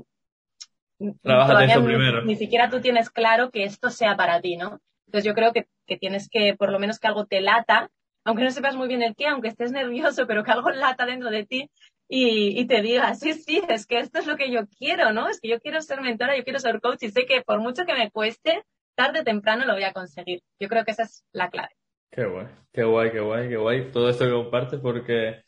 primero. 0.97 2.23
Ni, 2.23 2.35
siquiera 2.35 2.69
tú 2.69 2.81
tienes 2.81 3.09
claro 3.09 3.51
que 3.51 3.63
esto 3.63 3.89
sea 3.89 4.15
para 4.15 4.41
ti, 4.41 4.57
¿no? 4.57 4.79
Entonces 5.05 5.25
yo 5.25 5.33
creo 5.33 5.53
que, 5.53 5.67
que, 5.85 5.97
tienes 5.97 6.29
que, 6.29 6.55
por 6.55 6.71
lo 6.71 6.79
menos 6.79 6.99
que 6.99 7.07
algo 7.07 7.25
te 7.25 7.41
lata, 7.41 7.89
aunque 8.25 8.43
no 8.43 8.51
sepas 8.51 8.75
muy 8.75 8.87
bien 8.87 9.01
el 9.01 9.15
qué, 9.15 9.27
aunque 9.27 9.47
estés 9.47 9.71
nervioso, 9.71 10.27
pero 10.27 10.43
que 10.43 10.51
algo 10.51 10.69
lata 10.69 11.05
dentro 11.05 11.29
de 11.29 11.45
ti 11.45 11.69
y, 12.09 12.59
y 12.59 12.65
te 12.65 12.81
diga, 12.81 13.13
sí, 13.15 13.33
sí, 13.33 13.61
es 13.69 13.85
que 13.85 13.99
esto 13.99 14.19
es 14.19 14.27
lo 14.27 14.35
que 14.35 14.51
yo 14.51 14.67
quiero, 14.67 15.13
¿no? 15.13 15.29
Es 15.29 15.39
que 15.39 15.49
yo 15.49 15.59
quiero 15.59 15.81
ser 15.81 16.01
mentora, 16.01 16.35
yo 16.35 16.43
quiero 16.43 16.59
ser 16.59 16.81
coach 16.81 17.03
y 17.03 17.09
sé 17.09 17.25
que 17.25 17.41
por 17.41 17.59
mucho 17.59 17.85
que 17.85 17.93
me 17.93 18.11
cueste, 18.11 18.63
tarde 18.95 19.21
o 19.21 19.23
temprano 19.23 19.65
lo 19.65 19.73
voy 19.73 19.83
a 19.83 19.93
conseguir. 19.93 20.41
Yo 20.59 20.67
creo 20.67 20.83
que 20.83 20.91
esa 20.91 21.03
es 21.03 21.23
la 21.31 21.49
clave. 21.49 21.75
Qué 22.11 22.25
guay, 22.25 22.47
qué 22.73 22.83
guay, 22.83 23.11
qué 23.11 23.19
guay, 23.19 23.49
qué 23.49 23.57
guay. 23.57 23.91
Todo 23.91 24.09
esto 24.09 24.25
que 24.25 24.31
compartes 24.31 24.79
porque 24.79 25.43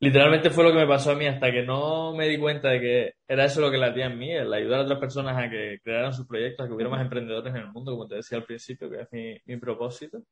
literalmente 0.00 0.50
fue 0.50 0.64
lo 0.64 0.72
que 0.72 0.78
me 0.78 0.86
pasó 0.86 1.12
a 1.12 1.14
mí 1.14 1.26
hasta 1.26 1.50
que 1.50 1.62
no 1.62 2.14
me 2.14 2.28
di 2.28 2.38
cuenta 2.38 2.70
de 2.70 2.80
que 2.80 3.12
era 3.26 3.44
eso 3.44 3.60
lo 3.60 3.70
que 3.70 3.78
latía 3.78 4.06
en 4.06 4.18
mí, 4.18 4.32
el 4.32 4.52
ayudar 4.52 4.80
a 4.80 4.82
otras 4.84 4.98
personas 4.98 5.36
a 5.36 5.48
que 5.50 5.78
crearan 5.82 6.12
sus 6.12 6.26
proyectos, 6.26 6.64
a 6.64 6.68
que 6.68 6.74
hubiera 6.74 6.90
más 6.90 7.02
emprendedores 7.02 7.54
en 7.54 7.60
el 7.62 7.72
mundo, 7.72 7.92
como 7.92 8.06
te 8.06 8.16
decía 8.16 8.38
al 8.38 8.44
principio, 8.44 8.90
que 8.90 9.02
es 9.02 9.08
mi, 9.12 9.36
mi 9.46 9.56
propósito. 9.58 10.22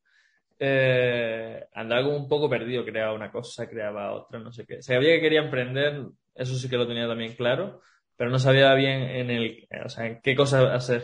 Eh, 0.59 1.67
andaba 1.75 2.05
como 2.05 2.17
un 2.17 2.29
poco 2.29 2.49
perdido, 2.49 2.85
creaba 2.85 3.13
una 3.13 3.31
cosa, 3.31 3.69
creaba 3.69 4.13
otra, 4.13 4.39
no 4.39 4.53
sé 4.53 4.67
qué. 4.67 4.83
Sabía 4.83 5.15
que 5.15 5.21
quería 5.21 5.41
emprender, 5.41 6.05
eso 6.35 6.55
sí 6.55 6.69
que 6.69 6.77
lo 6.77 6.87
tenía 6.87 7.09
también 7.09 7.35
claro, 7.35 7.81
pero 8.17 8.31
no 8.31 8.39
sabía 8.39 8.73
bien 8.75 9.03
en 9.03 9.31
el, 9.31 9.69
o 9.85 9.89
sea, 9.89 10.07
en 10.07 10.21
qué 10.23 10.37
cosa 10.37 10.75
hacer. 10.75 11.03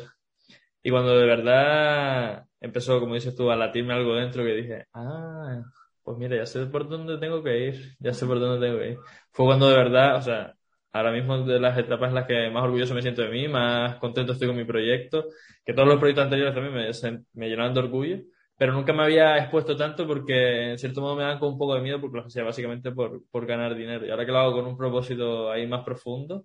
Y 0.82 0.90
cuando 0.90 1.18
de 1.18 1.26
verdad 1.26 2.44
empezó, 2.60 3.00
como 3.00 3.14
dices 3.14 3.34
tú, 3.34 3.50
a 3.50 3.56
latirme 3.56 3.94
algo 3.94 4.14
dentro 4.14 4.44
que 4.44 4.54
dije, 4.54 4.86
ah, 4.94 5.62
pues 6.10 6.18
mira, 6.18 6.36
ya 6.36 6.46
sé 6.46 6.66
por 6.66 6.88
dónde 6.88 7.18
tengo 7.18 7.42
que 7.42 7.68
ir, 7.68 7.96
ya 8.00 8.12
sé 8.12 8.26
por 8.26 8.40
dónde 8.40 8.66
tengo 8.66 8.78
que 8.80 8.90
ir. 8.90 8.98
Fue 9.32 9.46
cuando 9.46 9.68
de 9.68 9.76
verdad, 9.76 10.16
o 10.16 10.22
sea, 10.22 10.54
ahora 10.92 11.12
mismo 11.12 11.38
de 11.44 11.60
las 11.60 11.78
etapas 11.78 12.08
en 12.08 12.14
las 12.16 12.26
que 12.26 12.50
más 12.50 12.64
orgulloso 12.64 12.94
me 12.94 13.02
siento 13.02 13.22
de 13.22 13.28
mí, 13.30 13.48
más 13.48 13.96
contento 13.98 14.32
estoy 14.32 14.48
con 14.48 14.56
mi 14.56 14.64
proyecto, 14.64 15.26
que 15.64 15.72
todos 15.72 15.88
los 15.88 15.98
proyectos 15.98 16.24
anteriores 16.24 16.54
también 16.54 16.74
me, 16.74 17.24
me 17.34 17.48
llenaban 17.48 17.74
de 17.74 17.80
orgullo, 17.80 18.18
pero 18.56 18.72
nunca 18.72 18.92
me 18.92 19.04
había 19.04 19.38
expuesto 19.38 19.76
tanto 19.76 20.06
porque 20.06 20.72
en 20.72 20.78
cierto 20.78 21.00
modo 21.00 21.16
me 21.16 21.22
dan 21.22 21.38
con 21.38 21.50
un 21.52 21.58
poco 21.58 21.74
de 21.76 21.80
miedo 21.82 22.00
porque 22.00 22.18
lo 22.18 22.26
hacía 22.26 22.42
básicamente 22.44 22.90
por, 22.92 23.22
por 23.30 23.46
ganar 23.46 23.74
dinero. 23.76 24.04
Y 24.06 24.10
ahora 24.10 24.26
que 24.26 24.32
lo 24.32 24.38
hago 24.38 24.52
con 24.54 24.66
un 24.66 24.76
propósito 24.76 25.50
ahí 25.50 25.66
más 25.66 25.84
profundo, 25.84 26.44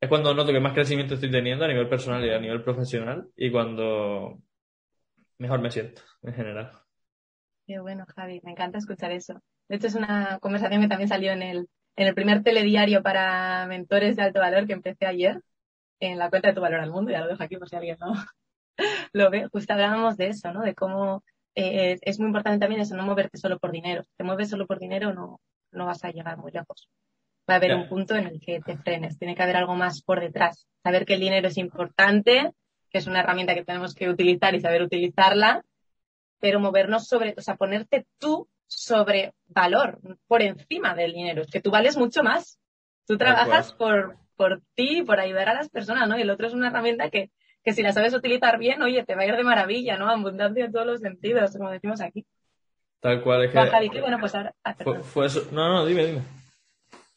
es 0.00 0.08
cuando 0.08 0.34
noto 0.34 0.52
que 0.52 0.60
más 0.60 0.72
crecimiento 0.74 1.14
estoy 1.14 1.30
teniendo 1.30 1.64
a 1.64 1.68
nivel 1.68 1.88
personal 1.88 2.24
y 2.24 2.30
a 2.30 2.38
nivel 2.38 2.62
profesional 2.62 3.28
y 3.36 3.50
cuando 3.50 4.38
mejor 5.38 5.60
me 5.60 5.70
siento 5.70 6.02
en 6.22 6.34
general. 6.34 6.83
Qué 7.66 7.78
bueno, 7.80 8.04
Javi, 8.14 8.40
me 8.44 8.52
encanta 8.52 8.78
escuchar 8.78 9.12
eso. 9.12 9.40
De 9.68 9.76
hecho, 9.76 9.86
es 9.86 9.94
una 9.94 10.38
conversación 10.40 10.82
que 10.82 10.88
también 10.88 11.08
salió 11.08 11.32
en 11.32 11.42
el, 11.42 11.68
en 11.96 12.06
el 12.06 12.14
primer 12.14 12.42
telediario 12.42 13.02
para 13.02 13.66
mentores 13.66 14.16
de 14.16 14.22
alto 14.22 14.40
valor 14.40 14.66
que 14.66 14.74
empecé 14.74 15.06
ayer, 15.06 15.40
en 16.00 16.18
la 16.18 16.28
cuenta 16.28 16.48
de 16.48 16.54
Tu 16.54 16.60
Valor 16.60 16.80
al 16.80 16.90
Mundo, 16.90 17.10
ya 17.10 17.20
lo 17.20 17.28
dejo 17.28 17.42
aquí 17.42 17.56
por 17.56 17.68
si 17.68 17.76
alguien 17.76 17.96
no 18.00 18.12
lo 19.12 19.30
ve. 19.30 19.48
Justo 19.50 19.72
hablábamos 19.72 20.16
de 20.16 20.28
eso, 20.28 20.52
¿no? 20.52 20.62
De 20.62 20.74
cómo 20.74 21.22
eh, 21.54 21.98
es 22.02 22.18
muy 22.18 22.26
importante 22.26 22.58
también 22.58 22.82
eso, 22.82 22.96
no 22.96 23.04
moverte 23.04 23.38
solo 23.38 23.58
por 23.58 23.70
dinero. 23.70 24.02
Si 24.02 24.10
te 24.16 24.24
mueves 24.24 24.50
solo 24.50 24.66
por 24.66 24.78
dinero, 24.78 25.14
no, 25.14 25.40
no 25.72 25.86
vas 25.86 26.04
a 26.04 26.10
llegar 26.10 26.36
muy 26.36 26.52
lejos. 26.52 26.88
Va 27.48 27.54
a 27.54 27.56
haber 27.56 27.74
un 27.74 27.88
punto 27.88 28.16
en 28.16 28.26
el 28.26 28.40
que 28.40 28.60
te 28.60 28.76
frenes. 28.78 29.18
Tiene 29.18 29.34
que 29.34 29.42
haber 29.42 29.56
algo 29.56 29.74
más 29.74 30.02
por 30.02 30.20
detrás. 30.20 30.66
Saber 30.82 31.04
que 31.04 31.14
el 31.14 31.20
dinero 31.20 31.48
es 31.48 31.58
importante, 31.58 32.50
que 32.90 32.98
es 32.98 33.06
una 33.06 33.20
herramienta 33.20 33.54
que 33.54 33.64
tenemos 33.64 33.94
que 33.94 34.08
utilizar 34.08 34.54
y 34.54 34.60
saber 34.60 34.82
utilizarla, 34.82 35.62
pero 36.40 36.60
movernos 36.60 37.06
sobre, 37.06 37.34
o 37.36 37.40
sea, 37.40 37.56
ponerte 37.56 38.06
tú 38.18 38.48
sobre 38.66 39.32
valor, 39.46 39.98
por 40.26 40.42
encima 40.42 40.94
del 40.94 41.12
dinero. 41.12 41.42
Es 41.42 41.50
que 41.50 41.60
tú 41.60 41.70
vales 41.70 41.96
mucho 41.96 42.22
más. 42.22 42.58
Tú 43.06 43.18
trabajas 43.18 43.72
por, 43.72 44.16
por 44.36 44.62
ti, 44.74 45.02
por 45.02 45.20
ayudar 45.20 45.48
a 45.48 45.54
las 45.54 45.68
personas, 45.68 46.08
¿no? 46.08 46.18
Y 46.18 46.22
el 46.22 46.30
otro 46.30 46.46
es 46.46 46.54
una 46.54 46.68
herramienta 46.68 47.10
que, 47.10 47.30
que 47.62 47.72
si 47.72 47.82
la 47.82 47.92
sabes 47.92 48.14
utilizar 48.14 48.58
bien, 48.58 48.82
oye, 48.82 49.04
te 49.04 49.14
va 49.14 49.22
a 49.22 49.26
ir 49.26 49.36
de 49.36 49.44
maravilla, 49.44 49.96
¿no? 49.96 50.10
Abundancia 50.10 50.64
en 50.64 50.72
todos 50.72 50.86
los 50.86 51.00
sentidos, 51.00 51.56
como 51.56 51.70
decimos 51.70 52.00
aquí. 52.00 52.26
Tal 53.00 53.22
cual 53.22 53.44
es 53.44 53.52
que... 53.52 54.00
bueno, 54.00 54.18
pues 54.18 54.34
ahora... 54.34 54.54
Ah, 54.64 54.74
fue, 55.02 55.26
eso... 55.26 55.46
No, 55.52 55.68
no, 55.68 55.84
dime, 55.84 56.06
dime. 56.06 56.22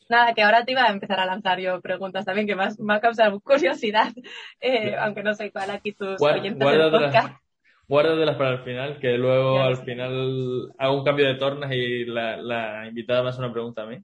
Nada, 0.09 0.33
que 0.33 0.41
ahora 0.41 0.63
te 0.63 0.71
iba 0.71 0.83
a 0.83 0.91
empezar 0.91 1.19
a 1.19 1.25
lanzar 1.25 1.59
yo 1.59 1.81
preguntas 1.81 2.25
también 2.25 2.47
que 2.47 2.55
más 2.55 2.79
me 2.79 2.93
ha 2.95 2.99
causado 2.99 3.39
curiosidad, 3.39 4.11
eh, 4.59 4.95
aunque 4.97 5.23
no 5.23 5.33
sé 5.33 5.51
cuál 5.51 5.69
aquí 5.69 5.93
tus 5.93 6.21
oyentes 6.21 6.59
del 6.59 6.91
podcast 6.91 7.41
guárdatelas 7.87 8.35
para 8.35 8.51
el 8.51 8.59
final, 8.59 8.99
que 8.99 9.17
luego 9.17 9.61
al 9.61 9.77
final 9.77 10.71
hago 10.77 10.97
un 10.97 11.05
cambio 11.05 11.27
de 11.27 11.35
tornas 11.35 11.71
y 11.71 12.05
la, 12.05 12.37
la 12.37 12.87
invitada 12.87 13.23
me 13.23 13.29
hace 13.29 13.39
una 13.39 13.53
pregunta 13.53 13.83
a 13.83 13.85
mí. 13.87 13.97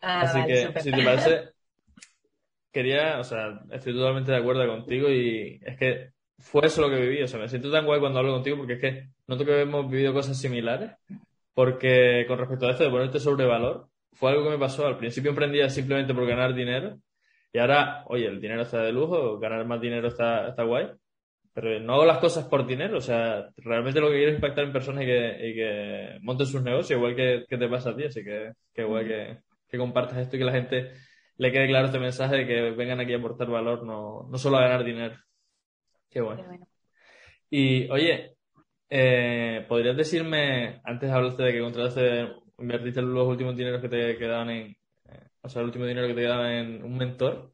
Ah, 0.00 0.20
Así 0.20 0.44
que, 0.46 0.80
si 0.80 0.92
te 0.92 1.02
parece, 1.02 1.50
quería, 2.70 3.18
o 3.18 3.24
sea, 3.24 3.60
estoy 3.72 3.94
totalmente 3.94 4.32
de 4.32 4.38
acuerdo 4.38 4.66
contigo 4.66 5.08
y 5.10 5.60
es 5.64 5.76
que 5.78 6.10
fue 6.38 6.66
eso 6.66 6.82
lo 6.82 6.90
que 6.90 7.00
viví. 7.00 7.22
O 7.22 7.28
sea, 7.28 7.40
me 7.40 7.48
siento 7.48 7.70
tan 7.70 7.86
guay 7.86 8.00
cuando 8.00 8.18
hablo 8.18 8.32
contigo 8.32 8.58
porque 8.58 8.74
es 8.74 8.80
que 8.80 9.08
noto 9.26 9.44
que 9.44 9.62
hemos 9.62 9.90
vivido 9.90 10.12
cosas 10.12 10.38
similares. 10.38 10.92
Porque 11.54 12.24
con 12.26 12.38
respecto 12.38 12.66
a 12.66 12.72
esto 12.72 12.84
de 12.84 12.90
ponerte 12.90 13.20
sobre 13.20 13.46
valor, 13.46 13.88
fue 14.12 14.30
algo 14.30 14.44
que 14.44 14.50
me 14.50 14.58
pasó. 14.58 14.86
Al 14.86 14.98
principio 14.98 15.30
emprendía 15.30 15.70
simplemente 15.70 16.12
por 16.12 16.26
ganar 16.26 16.52
dinero 16.52 16.98
y 17.52 17.58
ahora, 17.58 18.02
oye, 18.08 18.26
el 18.26 18.40
dinero 18.40 18.62
está 18.62 18.82
de 18.82 18.92
lujo, 18.92 19.38
ganar 19.38 19.64
más 19.64 19.80
dinero 19.80 20.08
está, 20.08 20.48
está 20.48 20.64
guay 20.64 20.90
pero 21.54 21.78
no 21.78 21.94
hago 21.94 22.04
las 22.04 22.18
cosas 22.18 22.46
por 22.46 22.66
dinero, 22.66 22.98
o 22.98 23.00
sea, 23.00 23.48
realmente 23.58 24.00
lo 24.00 24.08
que 24.08 24.16
quiero 24.16 24.30
es 24.32 24.36
impactar 24.36 24.64
en 24.64 24.72
personas 24.72 25.04
y 25.04 25.06
que, 25.06 25.48
y 25.48 25.54
que 25.54 26.18
monten 26.20 26.48
sus 26.48 26.62
negocios, 26.62 26.98
igual 26.98 27.14
que, 27.14 27.44
que, 27.48 27.56
te 27.56 27.68
pasa 27.68 27.90
a 27.90 27.96
ti, 27.96 28.04
así 28.04 28.24
que 28.24 28.52
qué 28.74 28.82
guay 28.82 29.06
que, 29.06 29.38
que, 29.68 29.78
compartas 29.78 30.18
esto 30.18 30.34
y 30.34 30.40
que 30.40 30.44
la 30.44 30.52
gente 30.52 30.90
le 31.36 31.52
quede 31.52 31.68
claro 31.68 31.86
este 31.86 32.00
mensaje 32.00 32.38
de 32.38 32.46
que 32.46 32.70
vengan 32.72 32.98
aquí 32.98 33.14
a 33.14 33.18
aportar 33.18 33.48
valor, 33.48 33.84
no, 33.86 34.26
no 34.28 34.36
solo 34.36 34.56
a 34.56 34.62
ganar 34.62 34.84
dinero. 34.84 35.14
Qué 36.10 36.20
guay. 36.20 36.38
Y 37.50 37.88
oye, 37.88 38.34
eh, 38.90 39.64
¿podrías 39.68 39.96
decirme, 39.96 40.80
antes 40.84 41.08
hablaste 41.08 41.44
de 41.44 41.52
que 41.52 41.60
contrataste, 41.60 42.32
invertiste 42.58 43.00
los 43.00 43.28
últimos 43.28 43.56
dineros 43.56 43.80
que 43.80 43.88
te 43.88 44.16
quedaban 44.18 44.50
en, 44.50 44.76
eh, 45.08 45.28
o 45.40 45.48
sea, 45.48 45.60
el 45.60 45.66
último 45.66 45.86
dinero 45.86 46.08
que 46.08 46.14
te 46.14 46.20
quedaba 46.22 46.52
en 46.52 46.82
un 46.82 46.96
mentor, 46.96 47.52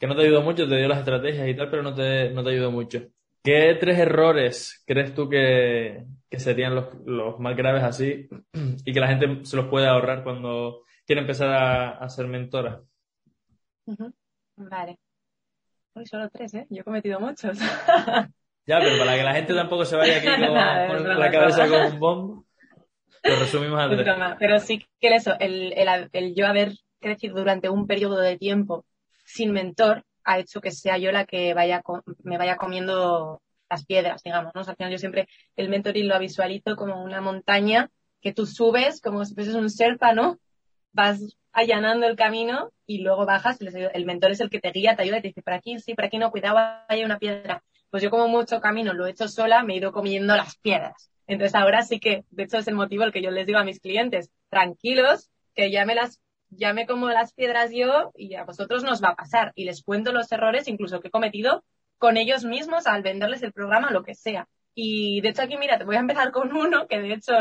que 0.00 0.06
no 0.06 0.16
te 0.16 0.22
ayudó 0.22 0.40
mucho, 0.40 0.66
te 0.66 0.76
dio 0.78 0.88
las 0.88 1.00
estrategias 1.00 1.46
y 1.48 1.54
tal, 1.54 1.68
pero 1.70 1.82
no 1.82 1.94
te, 1.94 2.30
no 2.30 2.42
te 2.42 2.50
ayudó 2.50 2.70
mucho. 2.70 3.08
¿Qué 3.42 3.76
tres 3.80 3.98
errores 3.98 4.84
crees 4.86 5.14
tú 5.14 5.28
que, 5.28 6.04
serían 6.30 6.76
los, 6.76 6.94
los, 7.04 7.40
más 7.40 7.56
graves 7.56 7.82
así 7.82 8.28
y 8.84 8.92
que 8.92 9.00
la 9.00 9.08
gente 9.08 9.44
se 9.44 9.56
los 9.56 9.66
puede 9.66 9.88
ahorrar 9.88 10.22
cuando 10.22 10.82
quiere 11.04 11.22
empezar 11.22 11.50
a, 11.50 12.08
ser 12.08 12.28
mentora? 12.28 12.82
Vale. 14.56 14.98
Hoy 15.94 16.06
solo 16.06 16.30
tres, 16.30 16.54
¿eh? 16.54 16.66
Yo 16.70 16.82
he 16.82 16.84
cometido 16.84 17.18
muchos. 17.18 17.58
ya, 18.66 18.78
pero 18.78 18.98
para 18.98 19.16
que 19.16 19.24
la 19.24 19.34
gente 19.34 19.54
tampoco 19.54 19.84
se 19.84 19.96
vaya 19.96 20.18
aquí 20.18 20.26
con, 20.26 20.54
la 21.18 21.30
cabeza 21.30 21.68
con 21.68 21.92
un 21.92 21.98
bombo. 21.98 22.46
Lo 23.24 23.36
resumimos 23.36 23.80
a 23.80 23.88
tres. 23.90 24.06
Pero 24.38 24.60
sí 24.60 24.86
que 25.00 25.08
eso, 25.08 25.34
el, 25.40 25.72
el, 25.72 26.08
el 26.12 26.34
yo 26.34 26.46
haber 26.46 26.72
crecido 27.00 27.36
durante 27.36 27.68
un 27.68 27.88
periodo 27.88 28.20
de 28.20 28.38
tiempo 28.38 28.86
sin 29.24 29.52
mentor 29.52 30.04
ha 30.24 30.38
hecho 30.38 30.60
que 30.60 30.70
sea 30.70 30.98
yo 30.98 31.12
la 31.12 31.24
que 31.26 31.54
vaya 31.54 31.82
me 32.22 32.38
vaya 32.38 32.56
comiendo 32.56 33.42
las 33.68 33.84
piedras, 33.86 34.22
digamos, 34.22 34.52
¿no? 34.54 34.60
al 34.60 34.76
final 34.76 34.92
yo 34.92 34.98
siempre 34.98 35.28
el 35.56 35.68
mentoring 35.68 36.08
lo 36.08 36.18
visualizo 36.18 36.76
como 36.76 37.02
una 37.02 37.20
montaña 37.20 37.90
que 38.20 38.32
tú 38.32 38.46
subes 38.46 39.00
como 39.00 39.24
si 39.24 39.34
fueses 39.34 39.54
un 39.54 39.70
serpa, 39.70 40.12
¿no? 40.12 40.38
Vas 40.92 41.36
allanando 41.52 42.06
el 42.06 42.16
camino 42.16 42.70
y 42.86 42.98
luego 42.98 43.26
bajas, 43.26 43.58
el 43.60 44.04
mentor 44.06 44.30
es 44.30 44.40
el 44.40 44.50
que 44.50 44.60
te 44.60 44.70
guía, 44.70 44.96
te 44.96 45.02
ayuda 45.02 45.18
y 45.18 45.22
te 45.22 45.28
dice, 45.28 45.42
por 45.42 45.54
aquí 45.54 45.78
sí, 45.78 45.94
por 45.94 46.04
aquí 46.04 46.18
no, 46.18 46.30
cuidado, 46.30 46.58
hay 46.88 47.04
una 47.04 47.18
piedra. 47.18 47.62
Pues 47.90 48.02
yo 48.02 48.10
como 48.10 48.28
mucho 48.28 48.60
camino 48.60 48.94
lo 48.94 49.06
he 49.06 49.10
hecho 49.10 49.28
sola, 49.28 49.62
me 49.62 49.74
he 49.74 49.76
ido 49.76 49.92
comiendo 49.92 50.36
las 50.36 50.56
piedras. 50.58 51.10
Entonces 51.26 51.54
ahora 51.54 51.82
sí 51.82 52.00
que, 52.00 52.24
de 52.30 52.44
hecho 52.44 52.58
es 52.58 52.68
el 52.68 52.74
motivo 52.74 53.04
el 53.04 53.12
que 53.12 53.22
yo 53.22 53.30
les 53.30 53.46
digo 53.46 53.58
a 53.58 53.64
mis 53.64 53.80
clientes, 53.80 54.30
tranquilos, 54.48 55.30
que 55.54 55.70
ya 55.70 55.84
me 55.84 55.94
las 55.94 56.20
ya 56.56 56.72
me 56.72 56.86
como 56.86 57.08
las 57.08 57.32
piedras 57.32 57.70
yo 57.72 58.12
y 58.16 58.34
a 58.34 58.44
vosotros 58.44 58.84
nos 58.84 59.02
va 59.02 59.10
a 59.10 59.16
pasar. 59.16 59.52
Y 59.54 59.64
les 59.64 59.82
cuento 59.82 60.12
los 60.12 60.30
errores 60.32 60.68
incluso 60.68 61.00
que 61.00 61.08
he 61.08 61.10
cometido 61.10 61.64
con 61.98 62.16
ellos 62.16 62.44
mismos 62.44 62.86
al 62.86 63.02
venderles 63.02 63.42
el 63.42 63.52
programa, 63.52 63.90
lo 63.90 64.02
que 64.02 64.14
sea. 64.14 64.48
Y 64.74 65.20
de 65.20 65.30
hecho 65.30 65.42
aquí, 65.42 65.56
mira, 65.56 65.78
te 65.78 65.84
voy 65.84 65.96
a 65.96 66.00
empezar 66.00 66.32
con 66.32 66.52
uno 66.56 66.86
que 66.86 67.00
de 67.00 67.14
hecho 67.14 67.32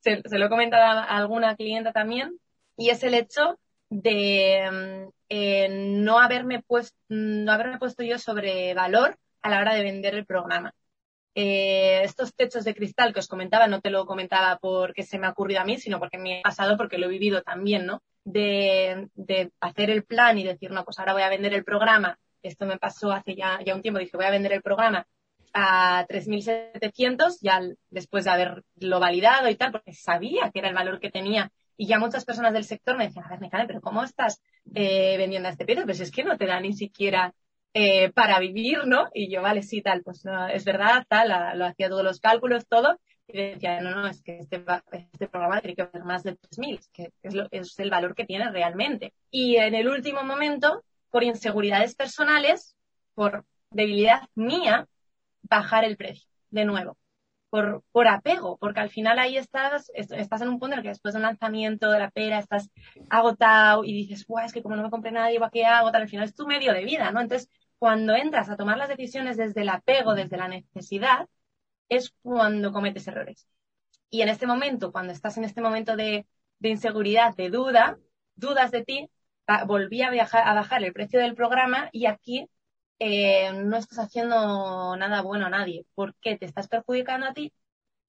se, 0.00 0.22
lo 0.38 0.46
he 0.46 0.48
comentado 0.48 0.82
a 0.84 1.16
alguna 1.16 1.56
clienta 1.56 1.92
también, 1.92 2.38
y 2.76 2.90
es 2.90 3.02
el 3.02 3.14
hecho 3.14 3.58
de 3.90 4.68
mm, 4.70 5.10
eh, 5.28 5.68
no, 5.68 6.18
haberme 6.20 6.62
puesto, 6.62 6.96
no 7.08 7.52
haberme 7.52 7.78
puesto 7.78 8.02
yo 8.02 8.18
sobre 8.18 8.74
valor 8.74 9.18
a 9.42 9.50
la 9.50 9.60
hora 9.60 9.74
de 9.74 9.82
vender 9.82 10.14
el 10.14 10.26
programa. 10.26 10.74
Eh, 11.34 12.02
estos 12.02 12.34
techos 12.34 12.64
de 12.64 12.74
cristal 12.74 13.12
que 13.12 13.20
os 13.20 13.28
comentaba, 13.28 13.66
no 13.68 13.80
te 13.80 13.90
lo 13.90 14.04
comentaba 14.06 14.58
porque 14.58 15.04
se 15.04 15.18
me 15.18 15.26
ha 15.26 15.30
ocurrido 15.30 15.60
a 15.60 15.64
mí, 15.64 15.78
sino 15.78 15.98
porque 15.98 16.18
me 16.18 16.40
ha 16.40 16.42
pasado, 16.42 16.76
porque 16.76 16.98
lo 16.98 17.06
he 17.06 17.10
vivido 17.10 17.42
también, 17.42 17.86
¿no? 17.86 18.02
De, 18.22 19.08
de 19.14 19.50
hacer 19.60 19.90
el 19.90 20.04
plan 20.04 20.38
y 20.38 20.44
decir, 20.44 20.70
no, 20.70 20.84
pues 20.84 20.98
ahora 20.98 21.14
voy 21.14 21.22
a 21.22 21.28
vender 21.28 21.54
el 21.54 21.64
programa. 21.64 22.18
Esto 22.42 22.66
me 22.66 22.78
pasó 22.78 23.12
hace 23.12 23.34
ya, 23.34 23.60
ya 23.64 23.74
un 23.74 23.82
tiempo, 23.82 23.98
dije, 23.98 24.16
voy 24.16 24.26
a 24.26 24.30
vender 24.30 24.52
el 24.52 24.62
programa 24.62 25.06
a 25.52 26.06
3.700, 26.08 27.38
ya 27.40 27.60
después 27.90 28.24
de 28.24 28.30
haberlo 28.30 29.00
validado 29.00 29.48
y 29.48 29.56
tal, 29.56 29.72
porque 29.72 29.92
sabía 29.92 30.50
que 30.52 30.60
era 30.60 30.68
el 30.68 30.74
valor 30.74 31.00
que 31.00 31.10
tenía. 31.10 31.50
Y 31.76 31.86
ya 31.86 31.98
muchas 31.98 32.24
personas 32.24 32.52
del 32.52 32.64
sector 32.64 32.96
me 32.96 33.06
decían, 33.06 33.24
a 33.24 33.30
ver, 33.30 33.40
Mecane, 33.40 33.66
pero 33.66 33.80
¿cómo 33.80 34.04
estás 34.04 34.42
eh, 34.74 35.16
vendiendo 35.16 35.48
a 35.48 35.52
este 35.52 35.64
precio? 35.64 35.84
Pues 35.84 36.00
es 36.00 36.10
que 36.10 36.24
no 36.24 36.36
te 36.36 36.46
da 36.46 36.60
ni 36.60 36.74
siquiera 36.74 37.34
eh, 37.72 38.10
para 38.12 38.38
vivir, 38.38 38.86
¿no? 38.86 39.08
Y 39.14 39.32
yo, 39.32 39.42
vale, 39.42 39.62
sí, 39.62 39.80
tal, 39.80 40.02
pues 40.02 40.24
no, 40.24 40.48
es 40.48 40.64
verdad, 40.64 41.04
tal, 41.08 41.58
lo 41.58 41.66
hacía 41.66 41.88
todos 41.88 42.04
los 42.04 42.20
cálculos, 42.20 42.68
todo. 42.68 43.00
Decía, 43.32 43.80
no, 43.80 43.90
no, 43.90 44.06
es 44.06 44.22
que 44.22 44.38
este, 44.38 44.64
este 44.92 45.28
programa 45.28 45.60
tiene 45.60 45.76
que 45.76 45.84
valer 45.84 46.04
más 46.04 46.22
de 46.22 46.36
3.000, 46.36 46.80
que 46.92 47.12
es, 47.22 47.34
lo, 47.34 47.46
es 47.50 47.78
el 47.78 47.90
valor 47.90 48.14
que 48.14 48.24
tiene 48.24 48.50
realmente. 48.50 49.14
Y 49.30 49.56
en 49.56 49.74
el 49.74 49.88
último 49.88 50.22
momento, 50.22 50.84
por 51.10 51.24
inseguridades 51.24 51.94
personales, 51.94 52.76
por 53.14 53.44
debilidad 53.70 54.22
mía, 54.34 54.88
bajar 55.42 55.84
el 55.84 55.96
precio, 55.96 56.28
de 56.50 56.64
nuevo, 56.64 56.96
por, 57.50 57.82
por 57.92 58.08
apego, 58.08 58.56
porque 58.58 58.80
al 58.80 58.90
final 58.90 59.18
ahí 59.18 59.36
estás, 59.36 59.90
estás 59.94 60.40
en 60.40 60.48
un 60.48 60.58
punto 60.58 60.74
en 60.74 60.78
el 60.78 60.82
que 60.82 60.90
después 60.90 61.14
de 61.14 61.18
un 61.18 61.24
lanzamiento 61.24 61.90
de 61.90 61.98
la 61.98 62.10
pera 62.10 62.38
estás 62.38 62.70
agotado 63.08 63.84
y 63.84 63.92
dices, 63.92 64.26
Buah, 64.26 64.44
es 64.44 64.52
que 64.52 64.62
como 64.62 64.76
no 64.76 64.82
me 64.82 64.90
compré 64.90 65.12
nadie, 65.12 65.40
¿qué 65.52 65.64
hago? 65.64 65.90
Tal, 65.90 66.02
al 66.02 66.08
final 66.08 66.24
es 66.24 66.34
tu 66.34 66.46
medio 66.46 66.72
de 66.72 66.84
vida, 66.84 67.10
¿no? 67.10 67.20
Entonces, 67.20 67.50
cuando 67.78 68.14
entras 68.14 68.50
a 68.50 68.56
tomar 68.56 68.78
las 68.78 68.88
decisiones 68.88 69.36
desde 69.36 69.62
el 69.62 69.68
apego, 69.68 70.14
desde 70.14 70.36
la 70.36 70.48
necesidad, 70.48 71.28
es 71.90 72.14
cuando 72.22 72.72
cometes 72.72 73.06
errores. 73.08 73.46
Y 74.08 74.22
en 74.22 74.30
este 74.30 74.46
momento, 74.46 74.92
cuando 74.92 75.12
estás 75.12 75.36
en 75.36 75.44
este 75.44 75.60
momento 75.60 75.96
de, 75.96 76.26
de 76.58 76.68
inseguridad, 76.70 77.36
de 77.36 77.50
duda, 77.50 77.98
dudas 78.34 78.70
de 78.70 78.84
ti, 78.84 79.10
volví 79.66 80.02
a, 80.02 80.08
a 80.08 80.54
bajar 80.54 80.82
el 80.84 80.92
precio 80.92 81.20
del 81.20 81.34
programa 81.34 81.90
y 81.92 82.06
aquí 82.06 82.48
eh, 82.98 83.52
no 83.52 83.76
estás 83.76 83.98
haciendo 83.98 84.96
nada 84.96 85.22
bueno 85.22 85.46
a 85.46 85.50
nadie, 85.50 85.86
porque 85.94 86.36
te 86.38 86.46
estás 86.46 86.68
perjudicando 86.68 87.26
a 87.26 87.34
ti 87.34 87.52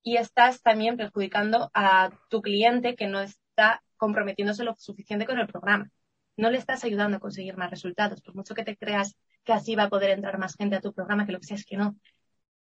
y 0.03 0.17
estás 0.17 0.61
también 0.61 0.97
perjudicando 0.97 1.71
a 1.73 2.11
tu 2.29 2.41
cliente 2.41 2.95
que 2.95 3.07
no 3.07 3.21
está 3.21 3.83
comprometiéndose 3.97 4.63
lo 4.63 4.75
suficiente 4.77 5.25
con 5.25 5.39
el 5.39 5.47
programa. 5.47 5.89
No 6.37 6.49
le 6.49 6.57
estás 6.57 6.83
ayudando 6.83 7.17
a 7.17 7.19
conseguir 7.19 7.57
más 7.57 7.71
resultados, 7.71 8.21
por 8.21 8.35
mucho 8.35 8.55
que 8.55 8.63
te 8.63 8.77
creas 8.77 9.15
que 9.43 9.53
así 9.53 9.75
va 9.75 9.83
a 9.83 9.89
poder 9.89 10.11
entrar 10.11 10.37
más 10.37 10.55
gente 10.55 10.75
a 10.75 10.81
tu 10.81 10.93
programa, 10.93 11.25
que 11.25 11.31
lo 11.33 11.39
que 11.39 11.47
sea 11.47 11.57
es 11.57 11.65
que 11.65 11.77
no. 11.77 11.95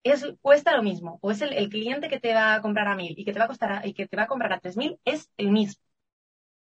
Es, 0.02 0.24
cuesta 0.40 0.76
lo 0.76 0.82
mismo, 0.82 1.18
o 1.22 1.30
es 1.30 1.42
el, 1.42 1.68
cliente 1.68 2.08
que 2.08 2.20
te 2.20 2.32
va 2.32 2.54
a 2.54 2.62
comprar 2.62 2.88
a 2.88 2.96
mil 2.96 3.14
y 3.16 3.24
que 3.24 3.32
te 3.32 3.38
va 3.38 3.46
a 3.46 3.48
costar 3.48 3.86
y 3.86 3.94
que 3.94 4.06
te 4.06 4.16
va 4.16 4.24
a 4.24 4.26
comprar 4.26 4.52
a 4.52 4.60
tres 4.60 4.76
mil 4.76 4.98
es 5.04 5.28
el 5.36 5.50
mismo. 5.50 5.82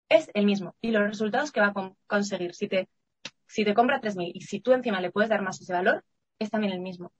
Es 0.10 0.30
el 0.34 0.46
mismo. 0.46 0.76
Y 0.82 0.92
los 0.92 1.04
resultados 1.08 1.52
que 1.52 1.62
va 1.62 1.68
a 1.68 1.94
conseguir 2.08 2.54
si 2.56 2.68
te 2.68 2.90
si 3.48 3.66
te 3.66 3.74
compra 3.74 4.02
3.000 4.02 4.32
y 4.34 4.42
si 4.42 4.60
tú 4.60 4.74
encima 4.74 5.02
le 5.02 5.12
puedes 5.12 5.30
dar 5.30 5.42
más 5.42 5.60
ese 5.62 5.74
valor, 5.74 6.04
es 6.40 6.52
también 6.52 6.74
el 6.74 6.82
mismo. 6.82 7.12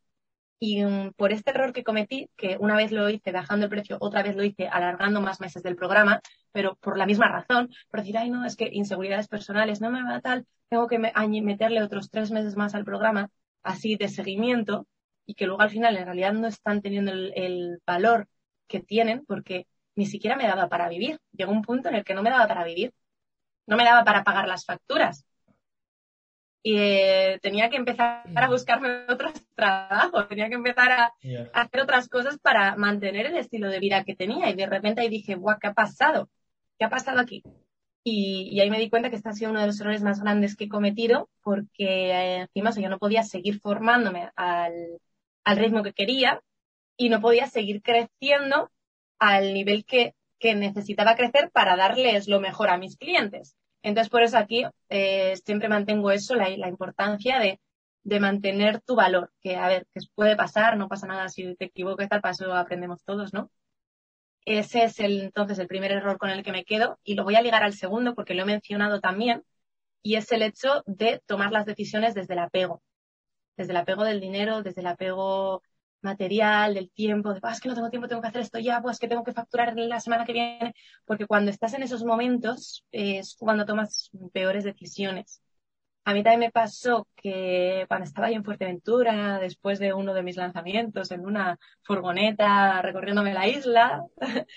Y 0.60 0.84
um, 0.84 1.14
por 1.14 1.32
este 1.32 1.52
error 1.52 1.72
que 1.72 1.84
cometí, 1.84 2.30
que 2.36 2.58
una 2.60 2.76
vez 2.76 2.92
lo 2.92 3.10
hice 3.10 3.32
bajando 3.32 3.66
el 3.66 3.70
precio, 3.70 3.98
otra 4.00 4.24
vez 4.24 4.36
lo 4.36 4.44
hice 4.44 4.68
alargando 4.68 5.22
más 5.22 5.40
meses 5.40 5.64
del 5.64 5.76
programa, 5.76 6.22
pero 6.52 6.76
por 6.78 6.98
la 6.98 7.06
misma 7.06 7.28
razón, 7.28 7.70
por 7.90 8.02
decir, 8.02 8.18
ay, 8.18 8.30
no, 8.30 8.46
es 8.46 8.56
que 8.56 8.70
inseguridades 8.72 9.28
personales, 9.28 9.82
no 9.82 9.92
me 9.92 10.04
va 10.04 10.20
tal, 10.20 10.48
tengo 10.70 10.88
que 10.88 11.00
meterle 11.00 11.84
otros 11.84 12.10
tres 12.10 12.32
meses 12.32 12.56
más 12.56 12.74
al 12.74 12.86
programa, 12.86 13.30
así 13.62 13.96
de 13.96 14.10
seguimiento, 14.10 14.88
y 15.28 15.36
que 15.36 15.46
luego 15.46 15.62
al 15.62 15.70
final 15.70 15.96
en 15.98 16.06
realidad 16.06 16.34
no 16.34 16.48
están 16.48 16.82
teniendo 16.82 17.12
el, 17.12 17.34
el 17.36 17.80
valor 17.86 18.28
que 18.68 18.80
tienen, 18.80 19.26
porque 19.26 19.68
ni 19.96 20.08
siquiera 20.08 20.36
me 20.36 20.48
daba 20.48 20.70
para 20.70 20.90
vivir. 20.90 21.20
Llegó 21.34 21.52
un 21.52 21.62
punto 21.62 21.90
en 21.90 21.96
el 21.96 22.04
que 22.04 22.16
no 22.16 22.24
me 22.24 22.32
daba 22.32 22.48
para 22.48 22.64
vivir. 22.64 22.94
No 23.68 23.78
me 23.78 23.84
daba 23.84 24.04
para 24.04 24.24
pagar 24.24 24.48
las 24.48 24.66
facturas 24.66 25.28
y 26.68 26.76
eh, 26.78 27.40
tenía 27.42 27.70
que 27.70 27.78
empezar 27.78 28.24
a 28.36 28.50
buscarme 28.50 29.06
otros 29.08 29.32
trabajos, 29.56 30.28
tenía 30.28 30.50
que 30.50 30.56
empezar 30.56 30.92
a, 30.92 31.14
hacer 31.54 31.82
otras 31.82 32.10
cosas 32.10 32.38
para 32.40 32.76
mantener 32.76 33.28
el 33.28 33.38
estilo 33.38 33.70
de 33.70 33.80
vida 33.80 34.04
que 34.04 34.18
tenía. 34.18 34.50
Y 34.50 34.56
de 34.56 34.66
repente 34.66 35.00
ahí 35.00 35.08
dije, 35.08 35.36
guau, 35.36 35.58
¿qué 35.62 35.68
ha 35.68 35.74
pasado? 35.74 36.30
¿Qué 36.78 36.84
ha 36.84 36.90
pasado 36.90 37.22
aquí? 37.22 37.42
Y, 38.04 38.60
ahí 38.60 38.70
me 38.70 38.80
di 38.80 38.90
cuenta 38.90 39.10
que 39.10 39.16
este 39.16 39.30
ha 39.30 39.34
sido 39.34 39.52
uno 39.52 39.62
de 39.62 39.68
los 39.68 39.80
errores 39.80 40.04
más 40.04 40.22
grandes 40.22 40.58
que 40.58 40.66
he 40.66 40.70
cometido, 40.70 41.30
porque 41.42 42.12
eh, 42.12 42.36
encima 42.42 42.72
yo 42.72 42.90
no 42.90 43.00
podía 43.00 43.24
seguir 43.24 43.62
formándome 43.62 44.30
al, 44.36 45.00
al 45.48 45.58
ritmo 45.58 45.82
que 45.82 45.94
quería 45.94 46.42
y 46.98 47.08
no 47.08 47.22
podía 47.22 47.48
seguir 47.48 47.82
creciendo 47.82 48.70
al 49.18 49.54
nivel 49.54 49.86
que, 49.86 50.14
que 50.40 50.56
necesitaba 50.56 51.16
crecer 51.16 51.52
para 51.52 51.78
darles 51.78 52.28
lo 52.28 52.42
mejor 52.42 52.70
a 52.70 52.78
mis 52.78 52.98
clientes. 52.98 53.56
Entonces, 53.82 54.10
por 54.10 54.24
eso 54.24 54.38
aquí 54.38 54.66
eh, 54.90 55.38
siempre 55.46 55.70
mantengo 55.70 56.12
eso, 56.12 56.36
la, 56.36 56.50
importancia 56.68 57.40
de, 57.40 57.62
mantener 58.20 58.82
tu 58.82 58.96
valor, 58.96 59.32
que 59.42 59.56
a 59.56 59.70
ver, 59.70 59.88
que 59.94 60.02
puede 60.16 60.36
pasar, 60.36 60.76
no 60.76 60.90
pasa 60.90 61.08
nada 61.08 61.30
si 61.30 61.56
te 61.56 61.66
equivocas, 61.66 62.10
tal 62.10 62.20
paso 62.20 62.54
aprendemos 62.54 63.04
todos, 63.06 63.34
¿no? 63.34 63.50
Ese 64.46 64.84
es 64.84 65.00
el, 65.00 65.22
entonces 65.22 65.60
el 65.60 65.68
primer 65.68 65.94
error 65.94 66.18
con 66.18 66.30
el 66.30 66.44
que 66.44 66.52
me 66.52 66.66
quedo 66.66 67.00
y 67.04 67.16
lo 67.16 67.24
voy 67.24 67.36
a 67.36 67.42
ligar 67.42 67.64
al 67.64 67.74
segundo 67.74 68.16
porque 68.16 68.34
lo 68.34 68.44
he 68.44 68.46
mencionado 68.46 69.00
también 69.00 69.44
y 70.02 70.16
es 70.16 70.32
el 70.32 70.42
hecho 70.42 70.84
de 70.86 71.22
tomar 71.26 71.52
las 71.52 71.66
decisiones 71.66 72.16
desde 72.16 72.34
el 72.34 72.40
apego, 72.40 72.82
desde 73.58 73.72
el 73.72 73.78
apego 73.78 74.04
del 74.04 74.22
dinero, 74.22 74.64
desde 74.64 74.82
el 74.82 74.88
apego 74.88 75.64
material, 76.02 76.76
del 76.76 76.92
tiempo, 76.92 77.34
de, 77.34 77.40
ah, 77.44 77.52
es 77.52 77.60
que 77.60 77.70
no 77.70 77.76
tengo 77.76 77.90
tiempo, 77.90 78.08
tengo 78.08 78.22
que 78.22 78.28
hacer 78.28 78.42
esto 78.42 78.60
ya, 78.60 78.82
pues 78.82 79.00
que 79.00 79.08
tengo 79.08 79.24
que 79.24 79.34
facturar 79.34 79.76
la 79.76 80.00
semana 80.00 80.26
que 80.26 80.34
viene, 80.34 80.74
porque 81.06 81.26
cuando 81.28 81.52
estás 81.52 81.74
en 81.74 81.84
esos 81.84 82.04
momentos 82.04 82.86
es 82.92 83.36
cuando 83.38 83.66
tomas 83.66 84.12
peores 84.34 84.64
decisiones. 84.64 85.42
A 86.06 86.14
mí 86.14 86.24
también 86.24 86.40
me 86.40 86.52
pasó 86.52 87.08
que 87.18 87.86
cuando 87.90 88.06
estaba 88.06 88.28
ahí 88.28 88.36
en 88.36 88.46
Fuerteventura, 88.46 89.40
después 89.40 89.80
de 89.80 89.94
uno 89.94 90.14
de 90.14 90.24
mis 90.24 90.38
lanzamientos 90.38 91.12
en 91.12 91.26
una 91.26 91.60
furgoneta 91.84 92.82
recorriéndome 92.82 93.34
la 93.34 93.48
isla, 93.48 94.06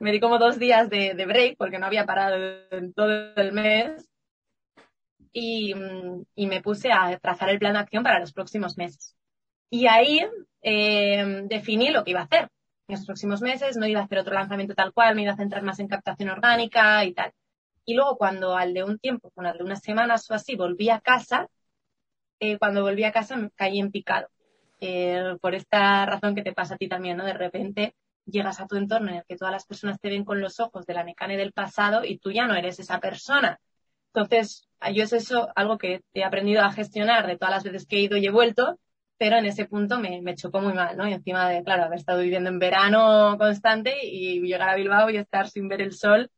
me 0.00 0.12
di 0.12 0.20
como 0.20 0.38
dos 0.38 0.58
días 0.58 0.88
de, 0.88 1.14
de 1.14 1.26
break 1.26 1.56
porque 1.58 1.78
no 1.78 1.86
había 1.86 2.06
parado 2.06 2.36
en 2.70 2.94
todo 2.94 3.34
el 3.36 3.52
mes 3.52 4.08
y, 5.38 5.74
y 6.34 6.46
me 6.46 6.62
puse 6.62 6.90
a 6.90 7.18
trazar 7.18 7.50
el 7.50 7.58
plan 7.58 7.74
de 7.74 7.80
acción 7.80 8.02
para 8.02 8.18
los 8.18 8.32
próximos 8.32 8.78
meses. 8.78 9.14
Y 9.68 9.86
ahí 9.86 10.26
eh, 10.62 11.42
definí 11.44 11.90
lo 11.90 12.04
que 12.04 12.12
iba 12.12 12.20
a 12.20 12.24
hacer. 12.24 12.48
En 12.88 12.94
los 12.96 13.04
próximos 13.04 13.42
meses 13.42 13.76
no 13.76 13.86
iba 13.86 14.00
a 14.00 14.04
hacer 14.04 14.18
otro 14.18 14.32
lanzamiento 14.32 14.74
tal 14.74 14.94
cual, 14.94 15.14
me 15.14 15.24
iba 15.24 15.32
a 15.32 15.36
centrar 15.36 15.62
más 15.62 15.78
en 15.78 15.88
captación 15.88 16.30
orgánica 16.30 17.04
y 17.04 17.12
tal. 17.12 17.32
Y 17.84 17.94
luego 17.94 18.16
cuando 18.16 18.56
al 18.56 18.72
de 18.72 18.82
un 18.82 18.98
tiempo, 18.98 19.30
bueno, 19.34 19.50
al 19.50 19.58
de 19.58 19.64
unas 19.64 19.82
semanas 19.82 20.30
o 20.30 20.34
así, 20.34 20.56
volví 20.56 20.88
a 20.88 21.00
casa, 21.00 21.48
eh, 22.40 22.58
cuando 22.58 22.80
volví 22.82 23.04
a 23.04 23.12
casa 23.12 23.36
me 23.36 23.50
caí 23.50 23.78
en 23.78 23.90
picado. 23.90 24.28
Eh, 24.80 25.36
por 25.42 25.54
esta 25.54 26.06
razón 26.06 26.34
que 26.34 26.42
te 26.42 26.54
pasa 26.54 26.76
a 26.76 26.78
ti 26.78 26.88
también, 26.88 27.18
¿no? 27.18 27.26
De 27.26 27.34
repente 27.34 27.94
llegas 28.24 28.58
a 28.60 28.66
tu 28.66 28.76
entorno 28.76 29.10
en 29.10 29.16
el 29.18 29.24
que 29.28 29.36
todas 29.36 29.52
las 29.52 29.66
personas 29.66 30.00
te 30.00 30.08
ven 30.08 30.24
con 30.24 30.40
los 30.40 30.60
ojos 30.60 30.86
de 30.86 30.94
la 30.94 31.04
mecane 31.04 31.36
del 31.36 31.52
pasado 31.52 32.04
y 32.04 32.18
tú 32.18 32.32
ya 32.32 32.46
no 32.46 32.54
eres 32.54 32.78
esa 32.80 33.00
persona. 33.00 33.60
Entonces, 34.16 34.66
yo 34.94 35.04
es 35.04 35.12
eso 35.12 35.50
algo 35.54 35.76
que 35.76 36.00
he 36.14 36.24
aprendido 36.24 36.62
a 36.62 36.72
gestionar 36.72 37.26
de 37.26 37.36
todas 37.36 37.54
las 37.54 37.64
veces 37.64 37.86
que 37.86 37.96
he 37.96 38.00
ido 38.00 38.16
y 38.16 38.26
he 38.26 38.30
vuelto, 38.30 38.78
pero 39.18 39.36
en 39.36 39.44
ese 39.44 39.66
punto 39.66 39.98
me, 39.98 40.22
me, 40.22 40.34
chocó 40.34 40.60
muy 40.60 40.72
mal, 40.72 40.96
¿no? 40.96 41.06
Y 41.06 41.12
encima 41.12 41.50
de, 41.50 41.62
claro, 41.62 41.84
haber 41.84 41.98
estado 41.98 42.22
viviendo 42.22 42.48
en 42.48 42.58
verano 42.58 43.36
constante 43.38 43.94
y 44.02 44.40
llegar 44.40 44.70
a 44.70 44.74
Bilbao 44.76 45.10
y 45.10 45.18
estar 45.18 45.48
sin 45.50 45.68
ver 45.68 45.82
el 45.82 45.92
sol 45.92 46.30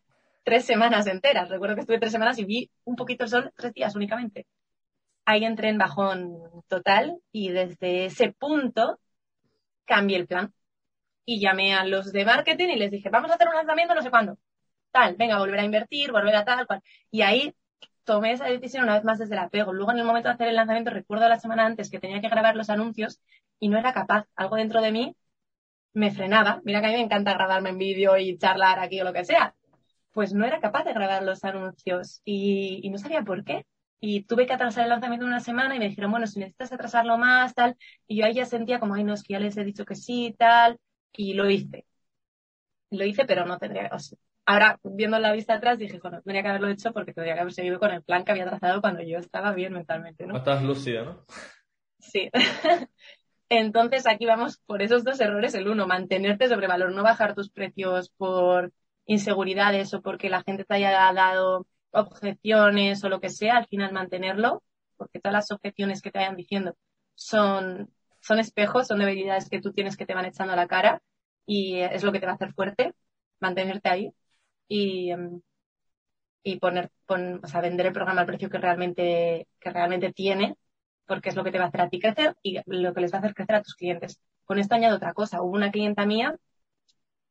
tres 0.42 0.64
semanas 0.64 1.06
enteras. 1.06 1.50
Recuerdo 1.50 1.76
que 1.76 1.82
estuve 1.82 2.00
tres 2.00 2.10
semanas 2.10 2.38
y 2.40 2.44
vi 2.44 2.70
un 2.84 2.96
poquito 2.96 3.24
el 3.24 3.30
sol 3.30 3.52
tres 3.56 3.72
días 3.74 3.94
únicamente. 3.94 4.46
Ahí 5.24 5.44
entré 5.44 5.68
en 5.68 5.78
bajón 5.78 6.36
total 6.68 7.20
y 7.30 7.50
desde 7.50 8.06
ese 8.06 8.32
punto 8.32 8.98
cambié 9.84 10.16
el 10.18 10.26
plan. 10.26 10.52
Y 11.24 11.40
llamé 11.40 11.74
a 11.74 11.84
los 11.84 12.12
de 12.12 12.24
marketing 12.24 12.68
y 12.70 12.76
les 12.76 12.90
dije, 12.90 13.08
vamos 13.10 13.30
a 13.30 13.34
hacer 13.34 13.48
un 13.48 13.54
lanzamiento 13.54 13.94
no 13.94 14.02
sé 14.02 14.10
cuándo. 14.10 14.38
Tal, 14.90 15.16
venga, 15.16 15.38
volver 15.38 15.60
a 15.60 15.64
invertir, 15.64 16.12
volver 16.12 16.34
a 16.36 16.44
tal, 16.44 16.66
cual. 16.66 16.82
Y 17.10 17.22
ahí 17.22 17.54
tomé 18.08 18.32
esa 18.32 18.46
decisión 18.46 18.84
una 18.84 18.94
vez 18.94 19.04
más 19.04 19.18
desde 19.18 19.34
el 19.34 19.40
apego. 19.40 19.72
Luego, 19.74 19.92
en 19.92 19.98
el 19.98 20.04
momento 20.06 20.28
de 20.30 20.34
hacer 20.34 20.48
el 20.48 20.56
lanzamiento, 20.56 20.90
recuerdo 20.90 21.28
la 21.28 21.38
semana 21.38 21.66
antes 21.66 21.90
que 21.90 22.00
tenía 22.00 22.22
que 22.22 22.28
grabar 22.30 22.56
los 22.56 22.70
anuncios 22.70 23.20
y 23.60 23.68
no 23.68 23.78
era 23.78 23.92
capaz. 23.92 24.26
Algo 24.34 24.56
dentro 24.56 24.80
de 24.80 24.92
mí 24.92 25.16
me 25.92 26.10
frenaba. 26.10 26.62
Mira 26.64 26.80
que 26.80 26.86
a 26.86 26.90
mí 26.90 26.96
me 26.96 27.02
encanta 27.02 27.34
grabarme 27.34 27.70
en 27.70 27.78
vídeo 27.78 28.16
y 28.16 28.38
charlar 28.38 28.78
aquí 28.80 29.00
o 29.00 29.04
lo 29.04 29.12
que 29.12 29.24
sea. 29.26 29.54
Pues 30.12 30.32
no 30.34 30.46
era 30.46 30.60
capaz 30.60 30.84
de 30.84 30.94
grabar 30.94 31.22
los 31.22 31.44
anuncios 31.44 32.22
y, 32.24 32.88
no 32.90 32.98
sabía 32.98 33.22
por 33.24 33.44
qué. 33.44 33.66
Y 34.00 34.24
tuve 34.24 34.46
que 34.46 34.54
atrasar 34.54 34.84
el 34.84 34.90
lanzamiento 34.90 35.26
una 35.26 35.40
semana 35.40 35.76
y 35.76 35.78
me 35.78 35.88
dijeron, 35.88 36.10
bueno, 36.10 36.26
si 36.26 36.38
necesitas 36.40 36.72
atrasarlo 36.72 37.18
más, 37.18 37.54
tal. 37.54 37.76
Y 38.06 38.18
yo 38.18 38.26
ahí 38.26 38.34
ya 38.34 38.46
sentía 38.46 38.80
como, 38.80 38.94
ay, 38.94 39.04
no, 39.04 39.14
es 39.14 39.22
que 39.22 39.34
ya 39.34 39.40
les 39.40 39.56
he 39.58 39.64
dicho 39.64 39.84
que 39.84 39.96
sí, 39.96 40.34
tal. 40.38 40.78
Y 41.12 41.34
lo 41.34 41.50
hice. 41.50 41.86
Lo 42.90 43.04
hice, 43.04 43.24
pero 43.26 43.46
no 43.46 43.58
tendría, 43.58 43.90
ahora 44.48 44.80
viendo 44.82 45.18
la 45.18 45.32
vista 45.32 45.54
atrás 45.54 45.78
dije, 45.78 46.00
bueno, 46.02 46.22
tendría 46.22 46.42
que 46.42 46.48
haberlo 46.48 46.68
hecho 46.68 46.92
porque 46.94 47.12
tendría 47.12 47.34
que 47.34 47.40
haber 47.40 47.52
seguido 47.52 47.78
con 47.78 47.92
el 47.92 48.02
plan 48.02 48.24
que 48.24 48.32
había 48.32 48.46
trazado 48.46 48.80
cuando 48.80 49.02
yo 49.02 49.18
estaba 49.18 49.52
bien 49.52 49.74
mentalmente, 49.74 50.26
¿no? 50.26 50.38
Estás 50.38 50.62
lúcida, 50.62 51.04
¿no? 51.04 51.24
Sí. 51.98 52.30
Entonces 53.50 54.06
aquí 54.06 54.24
vamos 54.24 54.56
por 54.64 54.80
esos 54.80 55.04
dos 55.04 55.20
errores. 55.20 55.54
El 55.54 55.68
uno, 55.68 55.86
mantenerte 55.86 56.48
sobre 56.48 56.66
valor, 56.66 56.92
no 56.92 57.02
bajar 57.02 57.34
tus 57.34 57.50
precios 57.50 58.08
por 58.16 58.72
inseguridades 59.04 59.92
o 59.92 60.00
porque 60.00 60.30
la 60.30 60.42
gente 60.42 60.64
te 60.64 60.74
haya 60.76 60.92
dado 61.12 61.66
objeciones 61.90 63.04
o 63.04 63.10
lo 63.10 63.20
que 63.20 63.28
sea, 63.28 63.58
al 63.58 63.66
final 63.66 63.92
mantenerlo, 63.92 64.62
porque 64.96 65.20
todas 65.20 65.34
las 65.34 65.50
objeciones 65.50 66.00
que 66.00 66.10
te 66.10 66.20
vayan 66.20 66.36
diciendo 66.36 66.74
son, 67.14 67.92
son 68.20 68.38
espejos, 68.38 68.86
son 68.86 68.98
debilidades 68.98 69.50
que 69.50 69.60
tú 69.60 69.74
tienes 69.74 69.98
que 69.98 70.06
te 70.06 70.14
van 70.14 70.24
echando 70.24 70.54
a 70.54 70.56
la 70.56 70.68
cara 70.68 71.02
y 71.44 71.80
es 71.80 72.02
lo 72.02 72.12
que 72.12 72.20
te 72.20 72.26
va 72.26 72.32
a 72.32 72.36
hacer 72.36 72.54
fuerte, 72.54 72.94
mantenerte 73.40 73.90
ahí 73.90 74.14
y, 74.68 75.10
em, 75.10 75.40
y 76.42 76.58
poner, 76.58 76.90
o 77.06 77.46
sea, 77.46 77.60
vender 77.60 77.86
el 77.86 77.92
programa 77.92 78.22
al 78.22 78.26
precio 78.26 78.50
que 78.50 78.58
realmente, 78.58 79.48
que 79.60 79.70
realmente 79.70 80.12
tiene, 80.12 80.56
porque 81.06 81.30
es 81.30 81.36
lo 81.36 81.44
que 81.44 81.52
te 81.52 81.58
va 81.58 81.66
a 81.66 81.68
hacer 81.68 81.80
a 81.82 81.88
ti 81.90 82.00
crecer 82.00 82.36
y 82.42 82.60
lo 82.66 82.94
que 82.94 83.00
les 83.00 83.12
va 83.12 83.16
a 83.18 83.20
hacer 83.20 83.34
crecer 83.34 83.56
a 83.56 83.62
tus 83.62 83.74
clientes. 83.74 84.20
Con 84.44 84.58
esto 84.58 84.74
añado 84.74 84.96
otra 84.96 85.14
cosa. 85.14 85.42
Hubo 85.42 85.54
una 85.56 85.70
clienta 85.70 86.06
mía 86.06 86.36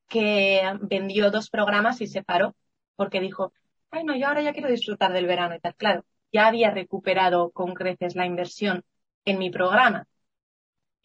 que 0.08 0.62
vendió 0.82 1.32
dos 1.32 1.50
programas 1.50 2.02
y 2.02 2.08
se 2.08 2.24
paró 2.24 2.56
porque 2.96 3.20
dijo, 3.20 3.54
ay 3.92 4.04
no, 4.04 4.16
yo 4.16 4.28
ahora 4.28 4.42
ya 4.42 4.54
quiero 4.54 4.70
disfrutar 4.70 5.14
del 5.14 5.28
verano 5.28 5.56
y 5.56 5.60
tal. 5.60 5.76
Claro, 5.76 6.06
ya 6.32 6.48
había 6.48 6.72
recuperado 6.72 7.52
con 7.52 7.74
creces 7.74 8.16
la 8.16 8.26
inversión 8.26 8.84
en 9.26 9.40
mi 9.40 9.50
programa. 9.50 10.08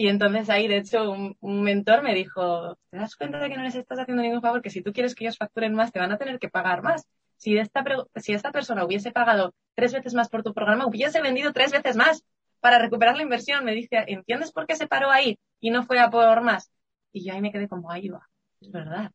Y 0.02 0.08
entonces 0.08 0.50
ahí, 0.50 0.66
de 0.66 0.78
hecho, 0.78 1.12
un, 1.12 1.62
mentor 1.62 2.02
me 2.02 2.12
dijo, 2.12 2.76
¿te 2.90 2.96
das 2.96 3.14
cuenta 3.14 3.38
de 3.38 3.48
que 3.48 3.56
no 3.56 3.62
les 3.62 3.76
estás 3.76 4.00
haciendo 4.00 4.20
ningún 4.24 4.42
favor? 4.42 4.60
Que 4.60 4.68
si 4.68 4.82
tú 4.82 4.92
quieres 4.92 5.14
que 5.14 5.22
ellos 5.22 5.38
facturen 5.38 5.74
más, 5.74 5.92
te 5.92 6.00
van 6.00 6.10
a 6.10 6.18
tener 6.18 6.40
que 6.40 6.48
pagar 6.48 6.82
más. 6.82 7.06
Si 7.36 7.56
esta, 7.56 7.84
si 8.16 8.32
esta 8.32 8.50
persona 8.50 8.84
hubiese 8.84 9.12
pagado 9.12 9.54
tres 9.76 9.92
veces 9.92 10.14
más 10.14 10.28
por 10.28 10.42
tu 10.42 10.54
programa, 10.54 10.86
hubiese 10.86 11.22
vendido 11.22 11.52
tres 11.52 11.70
veces 11.70 11.94
más 11.94 12.24
para 12.58 12.80
recuperar 12.80 13.14
la 13.14 13.22
inversión. 13.22 13.64
Me 13.64 13.74
dice, 13.74 14.02
¿entiendes 14.08 14.50
por 14.50 14.66
qué 14.66 14.74
se 14.74 14.88
paró 14.88 15.08
ahí 15.08 15.38
y 15.60 15.70
no 15.70 15.84
fue 15.84 16.00
a 16.00 16.10
por 16.10 16.42
más? 16.42 16.72
Y 17.12 17.24
yo 17.24 17.34
ahí 17.34 17.40
me 17.40 17.52
quedé 17.52 17.68
como, 17.68 17.88
ahí 17.88 18.08
va, 18.08 18.28
es 18.60 18.72
verdad. 18.72 19.12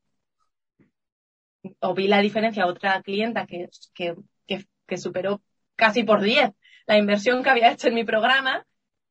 O 1.81 1.95
vi 1.95 2.07
la 2.07 2.21
diferencia 2.21 2.63
a 2.63 2.67
otra 2.67 3.01
clienta 3.01 3.45
que, 3.45 3.67
que, 3.93 4.15
que, 4.47 4.65
que 4.87 4.97
superó 4.97 5.41
casi 5.75 6.03
por 6.03 6.21
10 6.21 6.51
la 6.85 6.97
inversión 6.97 7.43
que 7.43 7.49
había 7.49 7.73
hecho 7.73 7.89
en 7.89 7.95
mi 7.95 8.05
programa 8.05 8.65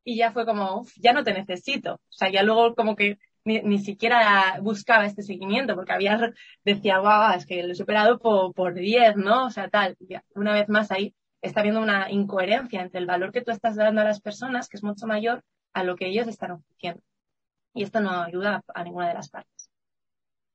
y 0.07 0.17
ya 0.17 0.31
fue 0.31 0.47
como, 0.47 0.87
ya 0.99 1.13
no 1.13 1.25
te 1.25 1.35
necesito. 1.35 1.95
O 1.95 2.13
sea, 2.13 2.31
ya 2.31 2.45
luego 2.45 2.77
como 2.77 2.95
que 2.95 3.19
ni, 3.45 3.61
ni 3.63 3.81
siquiera 3.81 4.61
buscaba 4.63 5.05
este 5.05 5.23
seguimiento 5.23 5.75
porque 5.75 5.93
había, 5.93 6.33
decía, 6.65 7.01
wow, 7.01 7.37
es 7.37 7.45
que 7.45 7.61
lo 7.65 7.73
he 7.73 7.75
superado 7.75 8.21
por, 8.21 8.55
por 8.55 8.75
10, 8.75 9.17
¿no? 9.17 9.47
O 9.47 9.51
sea, 9.51 9.69
tal. 9.69 9.97
una 10.37 10.53
vez 10.53 10.69
más 10.69 10.93
ahí 10.93 11.13
está 11.43 11.61
habiendo 11.61 11.81
una 11.83 12.09
incoherencia 12.09 12.83
entre 12.83 13.01
el 13.01 13.07
valor 13.07 13.33
que 13.33 13.43
tú 13.43 13.51
estás 13.51 13.75
dando 13.75 14.01
a 14.01 14.05
las 14.05 14.21
personas, 14.21 14.69
que 14.69 14.77
es 14.77 14.85
mucho 14.85 15.09
mayor, 15.09 15.43
a 15.73 15.83
lo 15.83 15.97
que 15.97 16.07
ellos 16.07 16.29
están 16.29 16.53
ofreciendo. 16.53 17.03
Y 17.75 17.83
esto 17.83 18.01
no 18.01 18.11
ayuda 18.23 18.63
a 18.75 18.85
ninguna 18.85 19.09
de 19.09 19.15
las 19.15 19.29
partes. 19.29 19.71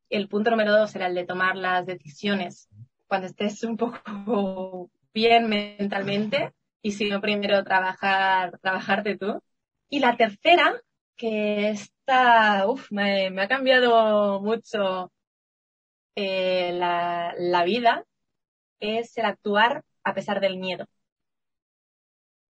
El 0.09 0.29
punto 0.29 0.49
número 0.49 0.71
dos 0.71 0.95
era 0.95 1.07
el 1.07 1.15
de 1.15 1.25
tomar 1.25 1.57
las 1.57 1.85
decisiones 1.85 2.69
cuando 3.05 3.27
estés 3.27 3.61
un 3.65 3.75
poco 3.75 4.89
bien 5.13 5.49
mentalmente 5.49 6.53
y 6.81 6.91
si 6.93 7.09
no, 7.09 7.21
primero 7.21 7.63
trabajar, 7.63 8.59
trabajarte 8.59 9.17
tú. 9.17 9.41
Y 9.89 9.99
la 9.99 10.17
tercera, 10.17 10.81
que 11.15 11.69
está, 11.69 12.67
uff, 12.67 12.91
me, 12.91 13.27
ha 13.41 13.47
cambiado 13.47 14.41
mucho 14.41 15.11
eh, 16.15 16.71
la, 16.73 17.33
la, 17.37 17.63
vida, 17.63 18.05
es 18.79 19.17
el 19.17 19.25
actuar 19.25 19.83
a 20.03 20.13
pesar 20.13 20.41
del 20.41 20.57
miedo. 20.57 20.87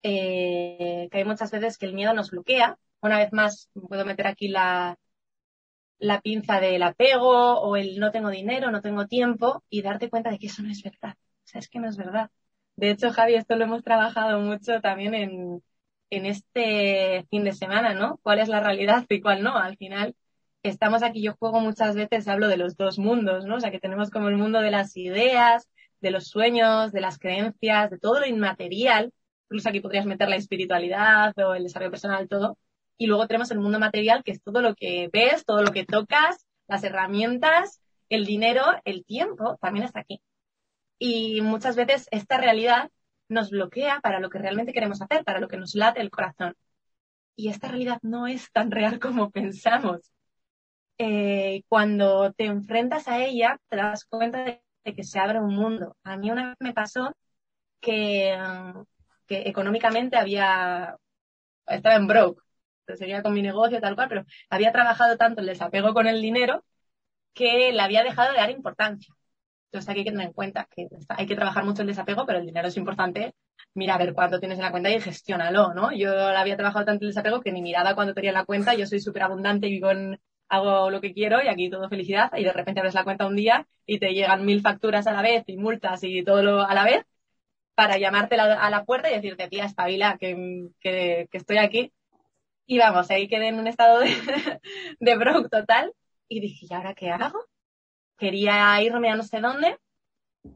Eh, 0.04 1.08
que 1.12 1.18
hay 1.18 1.24
muchas 1.26 1.52
veces 1.52 1.78
que 1.78 1.86
el 1.86 1.94
miedo 1.94 2.14
nos 2.14 2.32
bloquea. 2.32 2.78
Una 3.02 3.18
vez 3.20 3.32
más, 3.34 3.70
puedo 3.74 4.06
meter 4.06 4.28
aquí 4.28 4.48
la, 4.48 4.98
la 6.00 6.22
pinza 6.22 6.60
del 6.60 6.84
apego 6.84 7.60
o 7.62 7.76
el 7.78 8.00
no 8.00 8.12
tengo 8.12 8.30
dinero, 8.30 8.72
no 8.72 8.82
tengo 8.82 9.08
tiempo 9.08 9.64
y 9.70 9.82
darte 9.82 10.10
cuenta 10.10 10.32
de 10.32 10.40
que 10.40 10.48
eso 10.48 10.64
no 10.64 10.72
es 10.72 10.84
verdad. 10.84 11.16
O 11.46 11.48
sea, 11.48 11.60
es 11.60 11.70
que 11.70 11.80
no 11.80 11.90
es 11.90 11.98
verdad. 11.98 12.30
De 12.82 12.90
hecho, 12.90 13.12
Javi, 13.12 13.36
esto 13.36 13.56
lo 13.56 13.66
hemos 13.66 13.84
trabajado 13.84 14.40
mucho 14.40 14.82
también 14.82 15.14
en, 15.14 15.64
en 16.10 16.26
este 16.26 17.26
fin 17.30 17.44
de 17.44 17.54
semana, 17.54 17.94
¿no? 17.94 18.20
¿Cuál 18.24 18.40
es 18.40 18.50
la 18.50 18.60
realidad 18.60 19.06
y 19.10 19.22
cuál 19.22 19.44
no? 19.44 19.56
Al 19.56 19.78
final, 19.78 20.16
estamos 20.64 21.04
aquí, 21.04 21.22
yo 21.22 21.36
juego 21.40 21.60
muchas 21.62 21.96
veces, 21.96 22.28
hablo 22.28 22.48
de 22.48 22.58
los 22.58 22.78
dos 22.78 22.98
mundos, 22.98 23.46
¿no? 23.46 23.58
O 23.58 23.60
sea, 23.60 23.70
que 23.72 23.80
tenemos 23.80 24.10
como 24.10 24.30
el 24.30 24.38
mundo 24.38 24.62
de 24.62 24.72
las 24.72 24.98
ideas, 24.98 25.70
de 26.02 26.10
los 26.12 26.28
sueños, 26.30 26.92
de 26.92 27.02
las 27.02 27.20
creencias, 27.20 27.92
de 27.92 28.00
todo 28.00 28.20
lo 28.20 28.26
inmaterial. 28.26 29.14
Incluso 29.46 29.70
aquí 29.70 29.80
podrías 29.82 30.08
meter 30.08 30.30
la 30.30 30.38
espiritualidad 30.38 31.34
o 31.38 31.54
el 31.54 31.64
desarrollo 31.64 31.92
personal, 31.92 32.28
todo. 32.28 32.58
Y 32.98 33.06
luego 33.08 33.28
tenemos 33.28 33.52
el 33.52 33.60
mundo 33.60 33.80
material, 33.80 34.24
que 34.24 34.32
es 34.32 34.42
todo 34.42 34.62
lo 34.62 34.74
que 34.76 35.10
ves, 35.14 35.46
todo 35.46 35.62
lo 35.62 35.72
que 35.72 35.86
tocas, 35.86 36.48
las 36.68 36.84
herramientas, 36.84 37.80
el 38.10 38.26
dinero, 38.26 38.64
el 38.86 39.06
tiempo, 39.06 39.58
también 39.62 39.86
está 39.86 40.00
aquí 40.00 40.22
y 41.04 41.42
muchas 41.42 41.76
veces 41.76 42.08
esta 42.12 42.38
realidad 42.38 42.92
nos 43.28 43.50
bloquea 43.50 44.02
para 44.02 44.20
lo 44.20 44.30
que 44.30 44.38
realmente 44.38 44.72
queremos 44.72 45.02
hacer, 45.02 45.24
para 45.24 45.40
lo 45.40 45.48
que 45.48 45.58
nos 45.58 45.74
late 45.74 46.00
el 46.00 46.12
corazón. 46.12 46.56
Y 47.36 47.50
esta 47.50 47.70
realidad 47.70 47.98
no 48.04 48.28
es 48.28 48.52
tan 48.52 48.70
real 48.70 49.00
como 49.00 49.32
pensamos. 49.32 50.12
Eh, 51.00 51.64
cuando 51.68 52.34
te 52.34 52.46
enfrentas 52.46 53.08
a 53.08 53.18
ella, 53.20 53.60
te 53.70 53.78
das 53.78 54.06
cuenta 54.06 54.44
de, 54.44 54.62
que 54.96 55.04
se 55.04 55.20
abre 55.20 55.40
un 55.40 55.56
mundo. 55.56 55.98
A 56.04 56.18
mí 56.18 56.30
una 56.30 56.50
vez 56.50 56.58
me 56.60 56.74
pasó 56.74 57.16
que, 57.80 58.38
que 59.28 59.50
económicamente 59.50 60.18
había, 60.18 60.98
estaba 61.66 61.96
en 61.96 62.08
broke, 62.08 62.44
seguía 62.96 63.24
con 63.24 63.34
mi 63.34 63.42
negocio 63.42 63.82
tal 63.82 63.96
cual, 63.96 64.10
pero 64.10 64.26
había 64.52 64.72
trabajado 64.72 65.18
tanto 65.18 65.42
el 65.42 65.48
desapego 65.48 65.96
con 65.96 66.08
el 66.08 66.22
dinero 66.22 66.64
que 67.34 67.72
le 67.74 67.82
había 67.82 68.04
dejado 68.04 68.32
de 68.32 68.38
dar 68.38 68.52
importancia. 68.52 69.16
Entonces 69.72 69.90
hay 69.90 70.04
que 70.04 70.12
tener 70.12 70.28
en 70.28 70.34
cuenta 70.34 70.68
que 70.70 70.90
hay 71.08 71.26
que 71.26 71.36
trabajar 71.36 71.64
mucho 71.64 71.82
el 71.82 71.88
desapego, 71.88 72.26
pero 72.26 72.40
el 72.40 72.46
dinero 72.46 72.68
es 72.68 72.76
importante. 72.76 73.36
Mira 73.74 73.96
a 73.96 73.98
ver 73.98 74.14
cuánto 74.14 74.38
tienes 74.38 74.58
en 74.58 74.66
la 74.66 74.72
cuenta 74.72 74.90
y 74.90 75.00
gestiónalo, 75.00 75.74
¿no? 75.74 75.94
Yo 75.94 76.12
había 76.12 76.58
trabajado 76.58 76.84
tanto 76.84 77.06
el 77.06 77.12
desapego 77.12 77.40
que 77.40 77.54
ni 77.54 77.62
miraba 77.62 77.96
cuánto 77.96 78.14
tenía 78.14 78.32
en 78.32 78.36
la 78.36 78.44
cuenta. 78.46 78.74
Yo 78.76 78.86
soy 78.86 79.00
súper 79.00 79.24
abundante 79.24 79.68
y 79.68 79.72
vivo 79.72 79.90
hago 80.50 80.90
lo 80.90 81.00
que 81.00 81.14
quiero 81.14 81.42
y 81.42 81.48
aquí 81.48 81.70
todo 81.70 81.88
felicidad. 81.88 82.30
Y 82.36 82.44
de 82.44 82.52
repente 82.52 82.82
abres 82.82 82.96
la 82.96 83.06
cuenta 83.06 83.28
un 83.28 83.38
día 83.38 83.66
y 83.86 84.00
te 84.00 84.14
llegan 84.14 84.46
mil 84.46 84.62
facturas 84.62 85.08
a 85.08 85.14
la 85.14 85.22
vez 85.22 85.46
y 85.48 85.56
multas 85.56 86.04
y 86.04 86.22
todo 86.26 86.44
lo 86.44 86.62
a 86.62 86.74
la 86.74 86.84
vez 86.84 87.06
para 87.76 87.98
llamarte 87.98 88.36
a 88.36 88.70
la 88.70 88.84
puerta 88.86 89.10
y 89.10 89.16
decirte, 89.16 89.48
tía, 89.48 89.66
espabila, 89.66 90.18
que, 90.20 90.70
que, 90.82 91.28
que 91.32 91.38
estoy 91.38 91.58
aquí. 91.60 91.94
Y 92.66 92.78
vamos, 92.80 93.10
ahí 93.10 93.28
quedé 93.30 93.48
en 93.48 93.60
un 93.60 93.68
estado 93.68 94.00
de, 94.02 94.10
de 95.00 95.18
broke 95.18 95.50
total. 95.50 95.94
Y 96.28 96.42
dije, 96.42 96.68
¿y 96.70 96.74
ahora 96.74 96.94
qué 96.94 97.10
hago? 97.12 97.40
Quería 98.22 98.80
irme 98.84 99.10
a 99.10 99.16
no 99.16 99.24
sé 99.24 99.40
dónde, 99.40 99.80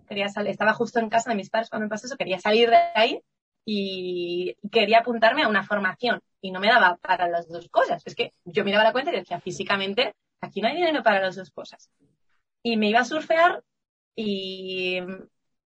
quería 0.07 0.29
salir, 0.29 0.51
estaba 0.51 0.73
justo 0.73 0.99
en 0.99 1.09
casa 1.09 1.31
de 1.31 1.35
mis 1.35 1.49
padres 1.49 1.71
cuando 1.71 1.85
me 1.85 1.89
pasó 1.89 2.05
eso, 2.05 2.15
quería 2.15 2.39
salir 2.39 2.69
de 2.69 2.77
ahí 2.93 3.21
y 3.65 4.55
quería 4.71 4.99
apuntarme 4.99 5.41
a 5.41 5.47
una 5.47 5.63
formación 5.63 6.21
y 6.41 6.51
no 6.51 6.59
me 6.59 6.67
daba 6.67 6.97
para 6.97 7.27
las 7.27 7.47
dos 7.47 7.67
cosas. 7.69 8.03
Es 8.05 8.13
que 8.13 8.33
yo 8.43 8.63
miraba 8.63 8.83
la 8.83 8.91
cuenta 8.91 9.11
y 9.11 9.15
decía, 9.15 9.39
físicamente, 9.39 10.13
aquí 10.41 10.61
no 10.61 10.67
hay 10.67 10.75
dinero 10.75 11.01
para 11.01 11.19
las 11.19 11.35
dos 11.35 11.49
cosas. 11.49 11.89
Y 12.61 12.77
me 12.77 12.89
iba 12.89 12.99
a 12.99 13.05
surfear 13.05 13.63
y 14.15 14.99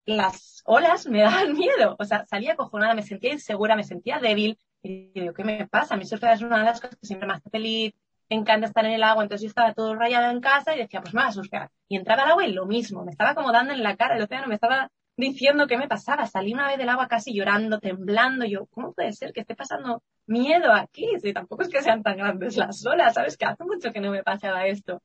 las 0.05 0.61
olas 0.65 1.07
me 1.07 1.21
daban 1.23 1.53
miedo. 1.53 1.95
O 1.97 2.05
sea, 2.05 2.23
salía 2.27 2.55
cojonada, 2.55 2.93
me 2.93 3.01
sentía 3.01 3.33
insegura, 3.33 3.75
me 3.75 3.83
sentía 3.83 4.19
débil, 4.19 4.59
Y 4.83 5.09
digo, 5.19 5.33
¿qué 5.33 5.43
me 5.43 5.67
pasa? 5.67 5.97
Mi 5.97 6.05
surfear 6.05 6.35
es 6.35 6.43
una 6.43 6.59
de 6.59 6.65
las 6.65 6.79
cosas 6.79 6.97
que 6.97 7.07
siempre 7.07 7.27
me 7.27 7.33
hace 7.33 7.49
feliz, 7.49 7.95
encanta 8.35 8.67
estar 8.67 8.85
en 8.85 8.91
el 8.93 9.03
agua, 9.03 9.23
entonces 9.23 9.43
yo 9.43 9.49
estaba 9.49 9.73
todo 9.73 9.95
rayada 9.95 10.31
en 10.31 10.41
casa 10.41 10.75
y 10.75 10.79
decía, 10.79 11.01
pues 11.01 11.13
me 11.13 11.21
voy 11.21 11.29
a 11.29 11.33
surfear. 11.33 11.71
Y 11.87 11.97
entraba 11.97 12.23
al 12.23 12.31
agua 12.31 12.45
y 12.45 12.53
lo 12.53 12.65
mismo, 12.65 13.03
me 13.03 13.11
estaba 13.11 13.35
como 13.35 13.51
dando 13.51 13.73
en 13.73 13.83
la 13.83 13.95
cara 13.97 14.15
el 14.15 14.23
océano, 14.23 14.47
me 14.47 14.55
estaba 14.55 14.91
diciendo 15.19 15.67
qué 15.67 15.77
me 15.77 15.87
pasaba. 15.87 16.25
Salí 16.25 16.53
una 16.53 16.67
vez 16.67 16.77
del 16.77 16.89
agua 16.89 17.07
casi 17.07 17.33
llorando, 17.33 17.79
temblando. 17.79 18.45
Yo, 18.45 18.65
¿cómo 18.67 18.93
puede 18.93 19.11
ser 19.13 19.33
que 19.33 19.41
esté 19.41 19.55
pasando 19.55 20.03
miedo 20.25 20.71
aquí? 20.73 21.07
Si 21.21 21.33
tampoco 21.33 21.63
es 21.63 21.69
que 21.69 21.81
sean 21.81 22.03
tan 22.03 22.17
grandes 22.17 22.57
las 22.57 22.85
olas, 22.85 23.13
¿sabes? 23.13 23.37
Que 23.37 23.45
hace 23.45 23.63
mucho 23.63 23.91
que 23.91 23.99
no 23.99 24.11
me 24.11 24.23
pasaba 24.23 24.65
esto. 24.67 25.01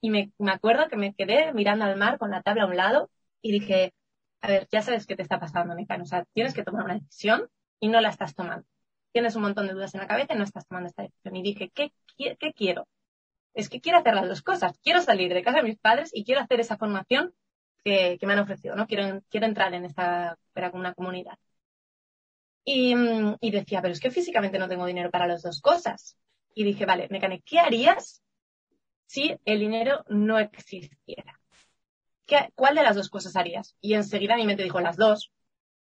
Y 0.00 0.10
me, 0.10 0.32
me 0.38 0.52
acuerdo 0.52 0.88
que 0.88 0.96
me 0.96 1.14
quedé 1.14 1.52
mirando 1.52 1.84
al 1.84 1.96
mar 1.96 2.18
con 2.18 2.30
la 2.30 2.42
tabla 2.42 2.64
a 2.64 2.66
un 2.66 2.76
lado 2.76 3.10
y 3.42 3.52
dije, 3.52 3.92
a 4.40 4.48
ver, 4.48 4.68
ya 4.72 4.82
sabes 4.82 5.06
qué 5.06 5.14
te 5.16 5.22
está 5.22 5.38
pasando, 5.38 5.74
Mecano. 5.74 6.04
O 6.04 6.06
sea, 6.06 6.24
tienes 6.32 6.54
que 6.54 6.64
tomar 6.64 6.84
una 6.84 6.94
decisión 6.94 7.48
y 7.80 7.88
no 7.88 8.00
la 8.00 8.08
estás 8.08 8.34
tomando. 8.34 8.66
Tienes 9.12 9.34
un 9.36 9.42
montón 9.42 9.66
de 9.66 9.74
dudas 9.74 9.94
en 9.94 10.00
la 10.00 10.06
cabeza 10.06 10.34
y 10.34 10.36
no 10.36 10.44
estás 10.44 10.66
tomando 10.66 10.88
esta 10.88 11.02
decisión. 11.02 11.36
Y 11.36 11.42
dije, 11.42 11.70
¿qué, 11.74 11.92
qué 12.16 12.52
quiero? 12.52 12.86
Es 13.54 13.68
que 13.68 13.80
quiero 13.80 13.98
hacer 13.98 14.14
las 14.14 14.28
dos 14.28 14.42
cosas. 14.42 14.78
Quiero 14.82 15.00
salir 15.02 15.32
de 15.34 15.42
casa 15.42 15.58
de 15.58 15.64
mis 15.64 15.78
padres 15.78 16.10
y 16.12 16.24
quiero 16.24 16.40
hacer 16.40 16.60
esa 16.60 16.76
formación 16.76 17.34
que, 17.84 18.18
me 18.22 18.32
han 18.32 18.38
ofrecido, 18.40 18.74
¿no? 18.76 18.86
Quiero, 18.86 19.22
quiero 19.28 19.46
entrar 19.46 19.72
en 19.74 19.84
esta, 19.84 20.38
una 20.72 20.94
comunidad. 20.94 21.38
Y, 22.64 22.94
y, 23.40 23.50
decía, 23.50 23.80
pero 23.80 23.92
es 23.92 24.00
que 24.00 24.10
físicamente 24.10 24.58
no 24.58 24.68
tengo 24.68 24.86
dinero 24.86 25.10
para 25.10 25.26
las 25.26 25.42
dos 25.42 25.60
cosas. 25.60 26.16
Y 26.54 26.64
dije, 26.64 26.86
vale, 26.86 27.08
Mecane, 27.10 27.42
¿qué 27.42 27.58
harías 27.58 28.22
si 29.06 29.36
el 29.44 29.60
dinero 29.60 30.04
no 30.08 30.38
existiera? 30.38 31.40
¿Qué, 32.26 32.50
¿Cuál 32.54 32.74
de 32.76 32.82
las 32.82 32.96
dos 32.96 33.08
cosas 33.08 33.34
harías? 33.36 33.74
Y 33.80 33.94
enseguida 33.94 34.36
mi 34.36 34.46
mente 34.46 34.62
dijo, 34.62 34.80
las 34.80 34.96
dos. 34.96 35.32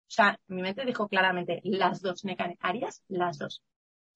O 0.06 0.10
sea, 0.10 0.38
mi 0.46 0.62
mente 0.62 0.84
dijo 0.84 1.08
claramente, 1.08 1.60
las 1.64 2.00
dos, 2.00 2.24
Mecane, 2.24 2.56
¿harías 2.60 3.02
las 3.08 3.38
dos? 3.38 3.62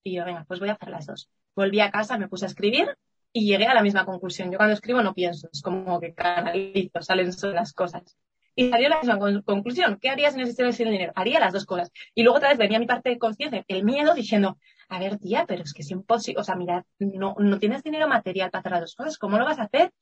Y 0.03 0.15
yo, 0.15 0.25
venga, 0.25 0.45
pues 0.47 0.59
voy 0.59 0.69
a 0.69 0.73
hacer 0.73 0.89
las 0.89 1.05
dos. 1.05 1.29
Volví 1.55 1.81
a 1.81 1.91
casa, 1.91 2.17
me 2.17 2.29
puse 2.29 2.45
a 2.45 2.47
escribir 2.47 2.97
y 3.33 3.45
llegué 3.45 3.65
a 3.65 3.73
la 3.73 3.83
misma 3.83 4.05
conclusión. 4.05 4.51
Yo 4.51 4.57
cuando 4.57 4.73
escribo 4.73 5.01
no 5.01 5.13
pienso, 5.13 5.49
es 5.51 5.61
como 5.61 5.99
que 5.99 6.13
canalizo, 6.13 7.01
salen 7.01 7.29
las 7.53 7.73
cosas. 7.73 8.17
Y 8.55 8.69
salió 8.69 8.89
la 8.89 8.99
misma 8.99 9.43
conclusión. 9.43 9.97
¿Qué 10.01 10.09
harías 10.09 10.33
si 10.33 10.39
necesitaras 10.39 10.79
el 10.79 10.91
dinero? 10.91 11.13
Haría 11.15 11.39
las 11.39 11.53
dos 11.53 11.65
cosas. 11.65 11.91
Y 12.13 12.23
luego 12.23 12.37
otra 12.37 12.49
vez 12.49 12.57
venía 12.57 12.79
mi 12.79 12.85
parte 12.85 13.09
de 13.09 13.17
conciencia, 13.17 13.63
el 13.67 13.83
miedo, 13.83 14.13
diciendo, 14.13 14.57
a 14.89 14.99
ver, 14.99 15.17
tía, 15.19 15.45
pero 15.47 15.63
es 15.63 15.73
que 15.73 15.83
es 15.83 15.91
imposible. 15.91 16.41
O 16.41 16.43
sea, 16.43 16.55
mira, 16.55 16.85
no, 16.99 17.35
no 17.37 17.59
tienes 17.59 17.83
dinero 17.83 18.07
material 18.07 18.49
para 18.49 18.59
hacer 18.59 18.71
las 18.73 18.81
dos 18.81 18.95
cosas. 18.95 19.17
¿Cómo 19.17 19.37
lo 19.37 19.45
vas 19.45 19.59
a 19.59 19.63
hacer? 19.63 19.93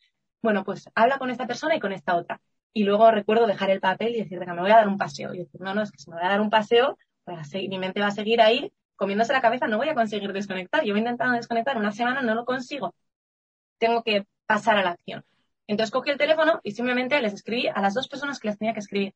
Bueno, 0.41 0.63
pues 0.63 0.89
habla 0.95 1.19
con 1.19 1.29
esta 1.29 1.45
persona 1.45 1.75
y 1.75 1.79
con 1.79 1.91
esta 1.91 2.15
otra. 2.15 2.41
Y 2.73 2.83
luego 2.83 3.11
recuerdo 3.11 3.47
dejar 3.47 3.71
el 3.71 3.79
papel 3.79 4.15
y 4.15 4.19
decir, 4.19 4.39
venga, 4.39 4.53
me 4.53 4.61
voy 4.61 4.71
a 4.71 4.77
dar 4.77 4.87
un 4.87 4.97
paseo. 4.97 5.33
Y 5.33 5.39
decir, 5.39 5.61
no, 5.61 5.73
no, 5.73 5.81
es 5.81 5.91
que 5.91 5.99
si 5.99 6.09
me 6.09 6.17
voy 6.17 6.25
a 6.25 6.29
dar 6.29 6.41
un 6.41 6.49
paseo, 6.49 6.97
pues 7.23 7.53
mi 7.53 7.79
mente 7.79 7.99
va 7.99 8.07
a 8.07 8.11
seguir 8.11 8.41
ahí 8.41 8.71
comiéndose 8.95 9.33
la 9.33 9.41
cabeza, 9.41 9.67
no 9.67 9.77
voy 9.77 9.89
a 9.89 9.95
conseguir 9.95 10.31
desconectar. 10.33 10.83
Yo 10.83 10.93
voy 10.93 10.99
intentando 10.99 11.35
desconectar 11.35 11.77
una 11.77 11.91
semana, 11.91 12.21
no 12.21 12.35
lo 12.35 12.45
consigo 12.45 12.93
tengo 13.79 14.03
que 14.03 14.27
pasar 14.45 14.77
a 14.77 14.83
la 14.83 14.91
acción. 14.91 15.25
Entonces 15.65 15.91
cogí 15.91 16.11
el 16.11 16.17
teléfono 16.17 16.59
y 16.63 16.71
simplemente 16.71 17.19
les 17.21 17.33
escribí 17.33 17.67
a 17.67 17.81
las 17.81 17.95
dos 17.95 18.07
personas 18.07 18.39
que 18.39 18.49
les 18.49 18.57
tenía 18.57 18.73
que 18.73 18.81
escribir. 18.81 19.15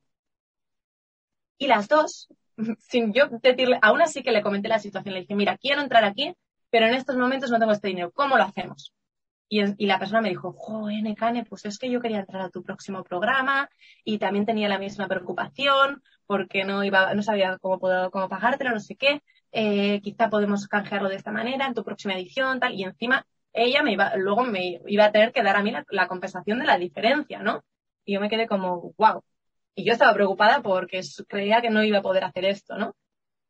Y 1.58 1.68
las 1.68 1.88
dos, 1.88 2.30
sin 2.80 3.14
yo 3.14 3.28
decirle, 3.28 3.78
aún 3.82 4.02
así 4.02 4.24
que 4.24 4.32
le 4.32 4.42
comenté 4.42 4.70
la 4.70 4.80
situación, 4.80 5.14
le 5.14 5.22
dije, 5.22 5.36
mira, 5.36 5.58
quiero 5.58 5.82
entrar 5.82 6.04
aquí, 6.04 6.34
pero 6.72 6.88
en 6.88 6.96
estos 6.96 7.18
momentos 7.18 7.52
no 7.52 7.60
tengo 7.60 7.72
este 7.72 7.90
dinero, 7.90 8.12
¿cómo 8.12 8.38
lo 8.38 8.44
hacemos? 8.44 8.94
Y, 9.50 9.86
la 9.86 10.00
persona 10.00 10.22
me 10.22 10.30
dijo, 10.30 10.54
joder, 10.54 11.04
Nekane, 11.04 11.46
pues 11.46 11.66
es 11.66 11.78
que 11.78 11.90
yo 11.90 12.02
quería 12.02 12.22
entrar 12.22 12.42
a 12.42 12.50
tu 12.50 12.64
próximo 12.64 13.04
programa 13.04 13.70
y 14.04 14.18
también 14.18 14.46
tenía 14.46 14.68
la 14.68 14.80
misma 14.80 15.08
preocupación 15.08 16.02
porque 16.26 16.64
no 16.64 16.84
iba, 16.84 17.14
no 17.14 17.22
sabía 17.22 17.58
cómo, 17.60 17.80
puedo, 17.80 18.10
cómo 18.10 18.30
pagártelo, 18.30 18.72
no 18.72 18.80
sé 18.80 18.96
qué. 18.96 19.22
Eh, 19.52 20.02
quizá 20.02 20.30
podemos 20.30 20.68
canjearlo 20.68 21.10
de 21.10 21.18
esta 21.18 21.32
manera 21.32 21.68
en 21.68 21.76
tu 21.76 21.84
próxima 21.84 22.16
edición, 22.16 22.60
tal. 22.60 22.74
Y 22.74 22.84
encima 22.84 23.28
ella 23.54 23.84
me 23.84 23.94
iba, 23.94 24.16
luego 24.16 24.44
me 24.44 24.82
iba 24.88 25.06
a 25.06 25.12
tener 25.12 25.32
que 25.32 25.44
dar 25.44 25.56
a 25.56 25.64
mí 25.64 25.72
la, 25.90 26.08
compensación 26.08 26.60
de 26.60 26.66
la 26.66 26.78
diferencia, 26.78 27.40
¿no? 27.40 27.64
Y 28.06 28.14
yo 28.14 28.22
me 28.22 28.30
quedé 28.30 28.48
como, 28.48 28.94
wow. 28.98 29.24
Y 29.76 29.86
yo 29.86 29.94
estaba 29.94 30.14
preocupada 30.14 30.62
porque 30.62 31.02
creía 31.28 31.62
que 31.62 31.70
no 31.70 31.84
iba 31.84 32.00
a 32.00 32.02
poder 32.02 32.24
hacer 32.24 32.46
esto, 32.46 32.78
¿no? 32.78 32.96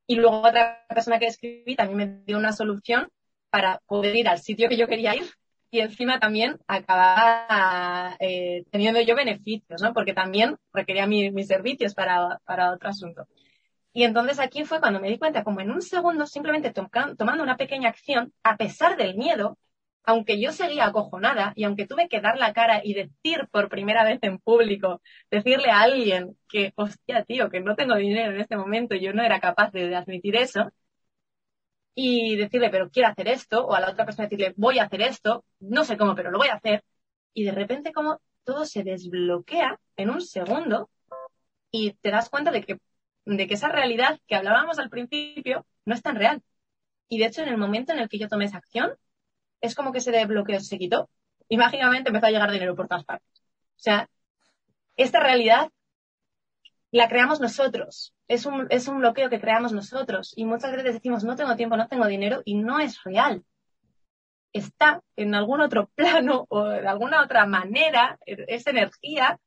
Y 0.05 0.15
luego 0.15 0.41
otra 0.41 0.85
persona 0.89 1.19
que 1.19 1.27
escribí 1.27 1.75
también 1.75 1.97
me 1.97 2.23
dio 2.25 2.37
una 2.37 2.51
solución 2.51 3.09
para 3.49 3.79
poder 3.87 4.15
ir 4.15 4.27
al 4.27 4.39
sitio 4.39 4.67
que 4.67 4.77
yo 4.77 4.87
quería 4.87 5.15
ir 5.15 5.23
y 5.73 5.79
encima 5.79 6.19
también 6.19 6.59
acababa 6.67 8.15
eh, 8.19 8.63
teniendo 8.71 9.01
yo 9.01 9.15
beneficios, 9.15 9.81
¿no? 9.81 9.91
Porque 9.91 10.13
también 10.13 10.57
requería 10.71 11.07
mis 11.07 11.47
servicios 11.47 11.95
para, 11.95 12.39
para 12.45 12.71
otro 12.71 12.89
asunto. 12.89 13.27
Y 13.91 14.03
entonces 14.03 14.39
aquí 14.39 14.65
fue 14.65 14.79
cuando 14.79 14.99
me 14.99 15.09
di 15.09 15.17
cuenta, 15.17 15.43
como 15.43 15.61
en 15.61 15.71
un 15.71 15.81
segundo, 15.81 16.27
simplemente 16.27 16.71
tomando 16.71 17.41
una 17.41 17.57
pequeña 17.57 17.89
acción, 17.89 18.33
a 18.43 18.55
pesar 18.55 18.97
del 18.97 19.15
miedo, 19.15 19.57
aunque 20.03 20.39
yo 20.39 20.51
seguía 20.51 20.85
acojonada 20.85 21.53
y 21.55 21.63
aunque 21.63 21.87
tuve 21.87 22.07
que 22.07 22.21
dar 22.21 22.37
la 22.37 22.53
cara 22.53 22.81
y 22.83 22.93
decir 22.93 23.47
por 23.51 23.67
primera 23.67 24.03
vez 24.03 24.19
en 24.21 24.37
público, 24.37 25.01
decirle 25.31 25.71
a 25.71 25.81
alguien 25.81 26.37
que, 26.49 26.73
hostia, 26.75 27.23
tío, 27.23 27.49
que 27.49 27.61
no 27.61 27.75
tengo 27.75 27.95
dinero 27.95 28.31
en 28.31 28.41
este 28.41 28.57
momento, 28.57 28.93
yo 28.95 29.11
no 29.13 29.23
era 29.23 29.39
capaz 29.39 29.71
de, 29.71 29.95
admitir 29.95 30.35
eso, 30.35 30.71
y 31.95 32.35
decirle, 32.35 32.69
pero 32.69 32.89
quiero 32.89 33.09
hacer 33.09 33.27
esto, 33.27 33.65
o 33.65 33.73
a 33.75 33.79
la 33.79 33.91
otra 33.91 34.05
persona 34.05 34.27
decirle, 34.27 34.53
voy 34.57 34.79
a 34.79 34.85
hacer 34.85 35.01
esto, 35.01 35.45
no 35.59 35.83
sé 35.83 35.97
cómo, 35.97 36.15
pero 36.15 36.31
lo 36.31 36.37
voy 36.39 36.47
a 36.47 36.55
hacer, 36.55 36.83
y 37.33 37.43
de 37.43 37.51
repente 37.51 37.93
como 37.93 38.21
todo 38.43 38.65
se 38.65 38.83
desbloquea 38.83 39.79
en 39.97 40.09
un 40.09 40.21
segundo 40.21 40.89
y 41.71 41.93
te 41.93 42.11
das 42.11 42.29
cuenta 42.29 42.51
de 42.51 42.63
que, 42.63 42.79
de 43.25 43.47
que 43.47 43.53
esa 43.55 43.69
realidad 43.69 44.19
que 44.27 44.35
hablábamos 44.35 44.79
al 44.79 44.89
principio 44.89 45.65
no 45.85 45.95
es 45.95 46.01
tan 46.01 46.15
real. 46.15 46.41
Y 47.09 47.19
de 47.19 47.25
hecho, 47.25 47.41
en 47.41 47.49
el 47.49 47.57
momento 47.57 47.93
en 47.93 47.99
el 47.99 48.09
que 48.09 48.19
yo 48.19 48.27
tomé 48.27 48.45
esa 48.45 48.57
acción, 48.57 48.93
es 49.61 49.75
como 49.75 49.91
que 49.91 49.99
ese 49.99 50.11
desbloqueo 50.11 50.59
se 50.59 50.77
quitó 50.77 51.09
y 51.47 51.57
mágicamente 51.57 52.09
empezó 52.09 52.27
a 52.27 52.31
llegar 52.31 52.51
dinero 52.51 52.75
por 52.75 52.87
todas 52.87 53.05
partes. 53.05 53.41
O 53.77 53.79
sea, 53.79 54.09
esta 54.97 55.19
realidad 55.19 55.71
la 56.97 57.09
creamos 57.09 57.41
nosotros. 57.41 58.13
Es 58.27 58.45
un, 58.45 58.67
es 58.69 58.87
un 58.87 58.99
bloqueo 58.99 59.29
que 59.29 59.39
creamos 59.39 59.73
nosotros. 59.73 60.33
Y 60.35 60.45
muchas 60.45 60.71
veces 60.71 60.93
decimos, 60.93 61.23
no 61.23 61.35
tengo 61.35 61.55
tiempo, 61.55 61.75
no 61.75 61.87
tengo 61.87 62.05
dinero, 62.07 62.41
y 62.45 62.55
no 62.55 62.79
es 62.79 63.03
real. 63.03 63.43
Está 64.53 65.01
en 65.15 65.33
algún 65.33 65.61
otro 65.61 65.87
plano 65.95 66.45
o 66.49 66.65
de 66.65 66.87
alguna 66.87 67.23
otra 67.23 67.45
manera, 67.45 68.19
es 68.25 68.67
energía. 68.67 69.39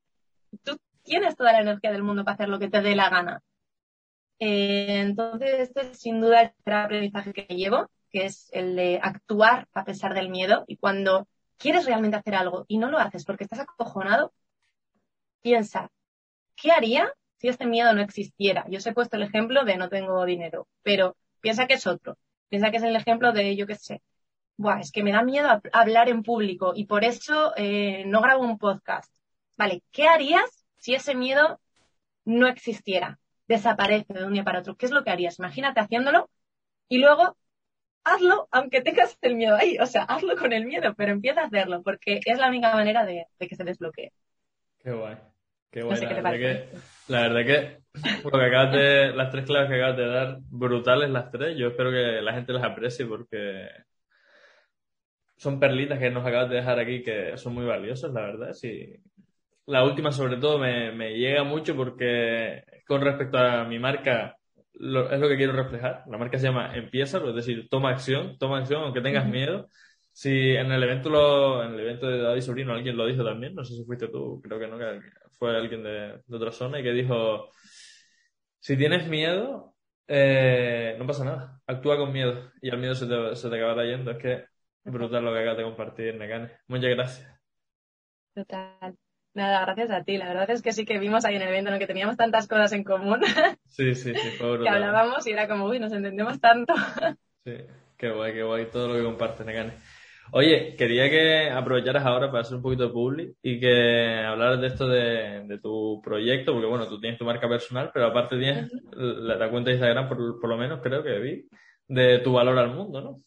Tú 0.64 0.78
tienes 1.04 1.36
toda 1.36 1.52
la 1.52 1.60
energía 1.60 1.92
del 1.92 2.02
mundo 2.02 2.24
para 2.24 2.34
hacer 2.34 2.48
lo 2.48 2.58
que 2.58 2.68
te 2.68 2.82
dé 2.82 2.96
la 2.96 3.10
gana. 3.10 3.42
Eh, 4.38 5.00
entonces, 5.00 5.60
este 5.60 5.92
es 5.92 5.98
sin 6.00 6.20
duda 6.20 6.42
el 6.42 6.72
aprendizaje 6.72 7.32
que 7.32 7.54
llevo 7.54 7.88
que 8.10 8.26
es 8.26 8.48
el 8.52 8.76
de 8.76 8.98
actuar 9.02 9.68
a 9.72 9.84
pesar 9.84 10.14
del 10.14 10.30
miedo. 10.30 10.64
Y 10.66 10.76
cuando 10.78 11.28
quieres 11.58 11.86
realmente 11.86 12.16
hacer 12.16 12.34
algo 12.34 12.64
y 12.68 12.78
no 12.78 12.90
lo 12.90 12.98
haces 12.98 13.24
porque 13.24 13.44
estás 13.44 13.60
acojonado, 13.60 14.32
piensa, 15.42 15.90
¿qué 16.56 16.72
haría 16.72 17.12
este 17.50 17.66
miedo 17.66 17.92
no 17.94 18.02
existiera? 18.02 18.64
Yo 18.68 18.78
os 18.78 18.86
he 18.86 18.92
puesto 18.92 19.16
el 19.16 19.22
ejemplo 19.22 19.64
de 19.64 19.76
no 19.76 19.88
tengo 19.88 20.24
dinero, 20.24 20.68
pero 20.82 21.16
piensa 21.40 21.66
que 21.66 21.74
es 21.74 21.86
otro. 21.86 22.18
Piensa 22.48 22.70
que 22.70 22.78
es 22.78 22.82
el 22.82 22.96
ejemplo 22.96 23.32
de, 23.32 23.56
yo 23.56 23.66
qué 23.66 23.74
sé, 23.74 24.02
Buah, 24.58 24.80
es 24.80 24.90
que 24.90 25.02
me 25.02 25.12
da 25.12 25.22
miedo 25.22 25.48
hablar 25.72 26.08
en 26.08 26.22
público 26.22 26.72
y 26.74 26.86
por 26.86 27.04
eso 27.04 27.52
eh, 27.56 28.04
no 28.06 28.22
grabo 28.22 28.42
un 28.42 28.58
podcast. 28.58 29.14
Vale, 29.56 29.82
¿qué 29.92 30.08
harías 30.08 30.64
si 30.78 30.94
ese 30.94 31.14
miedo 31.14 31.60
no 32.24 32.46
existiera? 32.48 33.18
Desaparece 33.48 34.14
de 34.14 34.24
un 34.24 34.32
día 34.32 34.44
para 34.44 34.60
otro. 34.60 34.76
¿Qué 34.76 34.86
es 34.86 34.92
lo 34.92 35.04
que 35.04 35.10
harías? 35.10 35.38
Imagínate 35.38 35.80
haciéndolo 35.80 36.30
y 36.88 36.98
luego 36.98 37.36
hazlo 38.04 38.48
aunque 38.50 38.80
tengas 38.80 39.18
el 39.20 39.34
miedo 39.34 39.56
ahí, 39.56 39.78
o 39.78 39.86
sea, 39.86 40.04
hazlo 40.04 40.36
con 40.36 40.52
el 40.52 40.64
miedo, 40.64 40.94
pero 40.96 41.12
empieza 41.12 41.42
a 41.42 41.46
hacerlo, 41.46 41.82
porque 41.82 42.20
es 42.24 42.38
la 42.38 42.48
única 42.48 42.72
manera 42.74 43.04
de, 43.04 43.26
que 43.38 43.56
se 43.56 43.64
desbloquee. 43.64 44.12
Qué 44.78 44.92
guay. 44.92 45.16
Qué 45.70 45.82
guay. 45.82 46.00
la, 46.00 46.08
verdad 46.08 46.32
que, 46.32 46.68
la 47.08 47.20
verdad 47.22 47.44
que 47.44 47.86
lo 48.24 48.38
que 48.38 48.44
acabas 48.44 48.72
de, 48.72 49.12
las 49.14 49.30
tres 49.30 49.44
claves 49.44 49.68
que 49.68 49.76
acabas 49.76 49.96
de 49.96 50.06
dar, 50.06 50.38
brutales 50.50 51.10
las 51.10 51.30
tres. 51.30 51.56
Yo 51.56 51.68
espero 51.68 51.90
que 51.90 52.20
la 52.22 52.34
gente 52.34 52.52
las 52.52 52.64
aprecie 52.64 53.06
porque 53.06 53.68
son 55.36 55.60
perlitas 55.60 55.98
que 55.98 56.10
nos 56.10 56.24
acabas 56.24 56.50
de 56.50 56.56
dejar 56.56 56.78
aquí 56.78 57.02
que 57.02 57.36
son 57.36 57.54
muy 57.54 57.64
valiosas, 57.64 58.12
la 58.12 58.22
verdad. 58.22 58.52
Sí. 58.52 58.96
La 59.66 59.84
última, 59.84 60.12
sobre 60.12 60.36
todo, 60.36 60.58
me, 60.58 60.92
me 60.92 61.18
llega 61.18 61.42
mucho 61.42 61.74
porque 61.76 62.62
con 62.86 63.00
respecto 63.00 63.38
a 63.38 63.64
mi 63.64 63.78
marca, 63.78 64.36
es 64.72 64.80
lo 65.20 65.28
que 65.28 65.36
quiero 65.36 65.52
reflejar. 65.52 66.04
La 66.06 66.18
marca 66.18 66.38
se 66.38 66.46
llama 66.46 66.74
Empieza, 66.74 67.18
es 67.18 67.34
decir, 67.34 67.68
toma 67.68 67.90
acción, 67.90 68.38
toma 68.38 68.58
acción 68.58 68.82
aunque 68.82 69.00
tengas 69.00 69.26
miedo. 69.26 69.68
Si 70.16 70.30
en 70.30 70.72
el 70.72 70.82
evento 70.82 71.10
lo, 71.10 71.62
en 71.62 71.74
el 71.74 71.80
evento 71.80 72.06
de 72.06 72.22
David 72.22 72.40
Sobrino 72.40 72.72
alguien 72.72 72.96
lo 72.96 73.04
dijo 73.04 73.22
también, 73.22 73.54
no 73.54 73.62
sé 73.62 73.74
si 73.74 73.84
fuiste 73.84 74.08
tú, 74.08 74.40
creo 74.42 74.58
que 74.58 74.66
no, 74.66 74.78
que 74.78 74.98
fue 75.38 75.54
alguien 75.54 75.82
de, 75.82 76.22
otra 76.30 76.52
zona 76.52 76.80
y 76.80 76.82
que 76.82 76.92
dijo, 76.92 77.50
si 78.58 78.78
tienes 78.78 79.06
miedo, 79.08 79.74
eh, 80.08 80.96
no 80.98 81.06
pasa 81.06 81.22
nada, 81.22 81.60
actúa 81.66 81.98
con 81.98 82.14
miedo 82.14 82.50
y 82.62 82.70
al 82.70 82.78
miedo 82.78 82.94
se 82.94 83.06
te, 83.06 83.36
se 83.36 83.50
te 83.50 83.56
acabará 83.56 83.84
yendo. 83.84 84.12
Es 84.12 84.16
que 84.16 84.44
brutal 84.84 85.22
lo 85.22 85.34
que 85.34 85.40
acabas 85.40 85.58
de 85.58 85.64
compartir, 85.64 86.14
Necane. 86.14 86.50
Muchas 86.66 86.90
gracias. 86.94 87.40
Total. 88.34 88.96
Nada, 89.34 89.66
gracias 89.66 89.90
a 89.90 90.02
ti. 90.02 90.16
La 90.16 90.28
verdad 90.28 90.48
es 90.48 90.62
que 90.62 90.72
sí 90.72 90.86
que 90.86 90.98
vimos 90.98 91.26
ahí 91.26 91.36
en 91.36 91.42
el 91.42 91.48
evento 91.48 91.68
en 91.68 91.74
el 91.74 91.78
que 91.78 91.86
teníamos 91.86 92.16
tantas 92.16 92.48
cosas 92.48 92.72
en 92.72 92.84
común. 92.84 93.20
Sí, 93.68 93.94
sí, 93.94 94.14
sí, 94.14 94.30
fue 94.38 94.62
que 94.62 94.68
hablábamos 94.70 95.26
y 95.26 95.32
era 95.32 95.46
como, 95.46 95.66
uy, 95.66 95.78
nos 95.78 95.92
entendemos 95.92 96.40
tanto. 96.40 96.72
Sí, 97.44 97.52
qué 97.98 98.10
guay, 98.10 98.32
qué 98.32 98.42
guay 98.42 98.70
todo 98.70 98.88
lo 98.88 98.94
que 98.94 99.04
compartes, 99.04 99.44
Negane. 99.44 99.72
Oye, 100.32 100.74
quería 100.76 101.08
que 101.08 101.50
aprovecharas 101.50 102.04
ahora 102.04 102.30
para 102.30 102.42
hacer 102.42 102.56
un 102.56 102.62
poquito 102.62 102.86
de 102.86 102.92
public 102.92 103.36
y 103.42 103.60
que 103.60 104.24
hablaras 104.24 104.60
de 104.60 104.66
esto 104.66 104.88
de, 104.88 105.58
tu 105.62 106.00
proyecto, 106.02 106.52
porque 106.52 106.66
bueno, 106.66 106.88
tú 106.88 107.00
tienes 107.00 107.18
tu 107.18 107.24
marca 107.24 107.48
personal, 107.48 107.90
pero 107.92 108.06
aparte 108.06 108.36
tienes 108.38 108.70
la, 108.92 109.50
cuenta 109.50 109.70
de 109.70 109.76
Instagram, 109.76 110.08
por, 110.08 110.40
por, 110.40 110.50
lo 110.50 110.56
menos 110.56 110.80
creo 110.82 111.02
que 111.02 111.18
vi, 111.18 111.48
de 111.88 112.18
tu 112.20 112.32
valor 112.32 112.58
al 112.58 112.74
mundo, 112.74 113.00
¿no? 113.00 113.22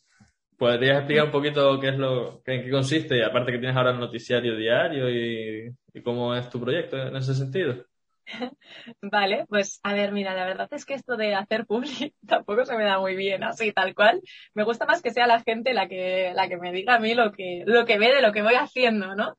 ¿Podrías 0.58 0.98
explicar 0.98 1.26
un 1.26 1.32
poquito 1.32 1.80
qué 1.80 1.90
es 1.90 1.98
lo, 1.98 2.42
en 2.46 2.64
qué 2.64 2.70
consiste 2.70 3.18
y 3.18 3.22
aparte 3.22 3.54
que 3.54 3.60
tienes 3.60 3.78
ahora 3.78 3.92
el 3.92 4.00
noticiario 4.00 4.58
diario 4.58 5.10
y, 5.10 5.74
y 5.94 6.02
cómo 6.02 6.36
es 6.36 6.50
tu 6.50 6.60
proyecto 6.60 6.98
en 6.98 7.16
ese 7.16 7.34
sentido? 7.34 7.86
Vale, 9.02 9.46
pues 9.48 9.80
a 9.84 9.94
ver, 9.94 10.12
mira, 10.12 10.34
la 10.34 10.46
verdad 10.46 10.68
es 10.72 10.86
que 10.86 10.94
esto 10.94 11.18
de 11.18 11.36
hacer 11.36 11.66
public 11.66 12.14
tampoco 12.28 12.66
se 12.66 12.76
me 12.76 12.84
da 12.84 13.00
muy 13.00 13.16
bien, 13.16 13.44
así 13.44 13.72
tal 13.72 13.96
cual. 13.96 14.22
Me 14.54 14.64
gusta 14.64 14.86
más 14.86 15.02
que 15.02 15.12
sea 15.12 15.28
la 15.28 15.42
gente 15.42 15.74
la 15.74 15.88
que, 15.88 16.32
la 16.36 16.48
que 16.48 16.58
me 16.58 16.72
diga 16.72 16.96
a 16.96 17.00
mí 17.00 17.14
lo 17.14 17.32
que, 17.32 17.64
lo 17.66 17.86
que 17.86 17.98
ve 17.98 18.14
de 18.14 18.22
lo 18.22 18.32
que 18.32 18.42
voy 18.42 18.56
haciendo, 18.56 19.16
¿no? 19.16 19.36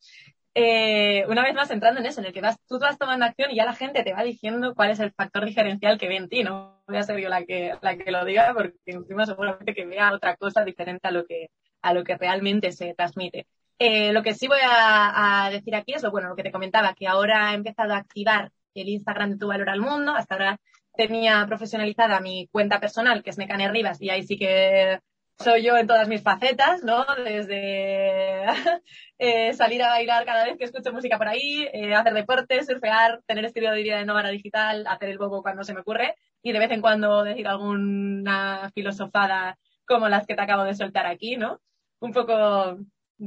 Eh, 0.55 1.25
una 1.29 1.45
vez 1.45 1.55
más 1.55 1.71
entrando 1.71 2.01
en 2.01 2.07
eso, 2.07 2.21
en 2.21 2.27
el 2.27 2.33
que 2.33 2.41
vas, 2.41 2.59
tú 2.67 2.79
vas 2.81 2.99
tomando 2.99 3.25
acción 3.25 3.53
y 3.53 3.57
ya 3.57 3.65
la 3.65 3.75
gente 3.75 4.03
te 4.03 4.13
va 4.13 4.25
diciendo 4.25 4.75
cuál 4.75 4.91
es 4.91 4.99
el 4.99 5.13
factor 5.13 5.45
diferencial 5.47 5.97
que 5.97 6.09
ve 6.09 6.17
en 6.17 6.29
ti, 6.29 6.43
no 6.43 6.83
voy 6.89 6.97
a 6.97 7.05
ser 7.05 7.21
yo 7.21 7.29
la 7.29 7.45
que, 7.45 7.75
la 7.81 7.97
que 7.97 8.11
lo 8.11 8.25
diga 8.25 8.53
porque 8.53 8.77
encima 8.87 9.27
seguramente 9.27 9.75
que 9.75 9.87
vea 9.87 10.13
otra 10.13 10.37
cosa 10.37 10.65
diferente 10.65 11.07
a 11.07 11.13
lo 11.13 11.25
que, 11.25 11.51
a 11.83 11.95
lo 11.95 12.03
que 12.03 12.17
realmente 12.17 12.73
se 12.73 12.95
transmite. 12.95 13.47
Eh, 13.79 14.13
lo 14.13 14.23
que 14.23 14.35
sí 14.35 14.49
voy 14.49 14.59
a, 14.63 15.47
a, 15.47 15.51
decir 15.51 15.75
aquí 15.75 15.95
es 15.95 16.03
lo 16.03 16.11
bueno, 16.11 16.29
lo 16.29 16.37
que 16.37 16.43
te 16.43 16.53
comentaba, 16.53 16.95
que 16.95 17.07
ahora 17.07 17.53
he 17.53 17.55
empezado 17.55 17.95
a 17.95 17.99
activar 17.99 18.51
el 18.75 18.89
Instagram 18.89 19.31
de 19.31 19.39
Tu 19.39 19.47
Valor 19.47 19.71
al 19.71 19.81
Mundo. 19.81 20.15
Hasta 20.15 20.35
ahora 20.35 20.61
tenía 20.95 21.45
profesionalizada 21.47 22.21
mi 22.21 22.49
cuenta 22.53 22.81
personal, 22.81 23.23
que 23.23 23.31
es 23.31 23.39
Mecane 23.39 23.71
Rivas, 23.71 24.01
y 24.01 24.11
ahí 24.11 24.23
sí 24.23 24.37
que 24.37 25.01
soy 25.39 25.63
yo 25.63 25.77
en 25.77 25.87
todas 25.87 26.07
mis 26.09 26.23
facetas, 26.23 26.83
¿no? 26.85 27.05
Desde 27.25 28.45
eh, 29.19 29.53
salir 29.55 29.83
a 29.83 29.89
bailar 29.89 30.25
cada 30.27 30.45
vez 30.45 30.59
que 30.59 30.65
escucho 30.65 30.93
música 30.93 31.17
por 31.17 31.29
ahí, 31.29 31.67
eh, 31.73 31.95
hacer 31.95 32.13
deporte, 32.13 32.63
surfear, 32.63 33.21
tener 33.27 33.45
estilo 33.47 33.71
de 33.71 33.83
vida 33.83 33.99
de 33.99 34.05
nómada 34.05 34.29
digital, 34.29 34.87
hacer 34.87 35.09
el 35.09 35.19
bobo 35.19 35.43
cuando 35.43 35.65
se 35.65 35.73
me 35.73 35.81
ocurre 35.81 36.15
y 36.43 36.53
de 36.53 36.59
vez 36.59 36.71
en 36.71 36.81
cuando 36.83 37.23
decir 37.23 37.47
alguna 37.49 38.71
filosofada 38.75 39.59
como 39.87 40.09
las 40.09 40.27
que 40.27 40.35
te 40.35 40.43
acabo 40.43 40.65
de 40.65 40.75
soltar 40.75 41.07
aquí, 41.07 41.37
¿no? 41.37 41.61
Un 42.01 42.13
poco, 42.13 42.79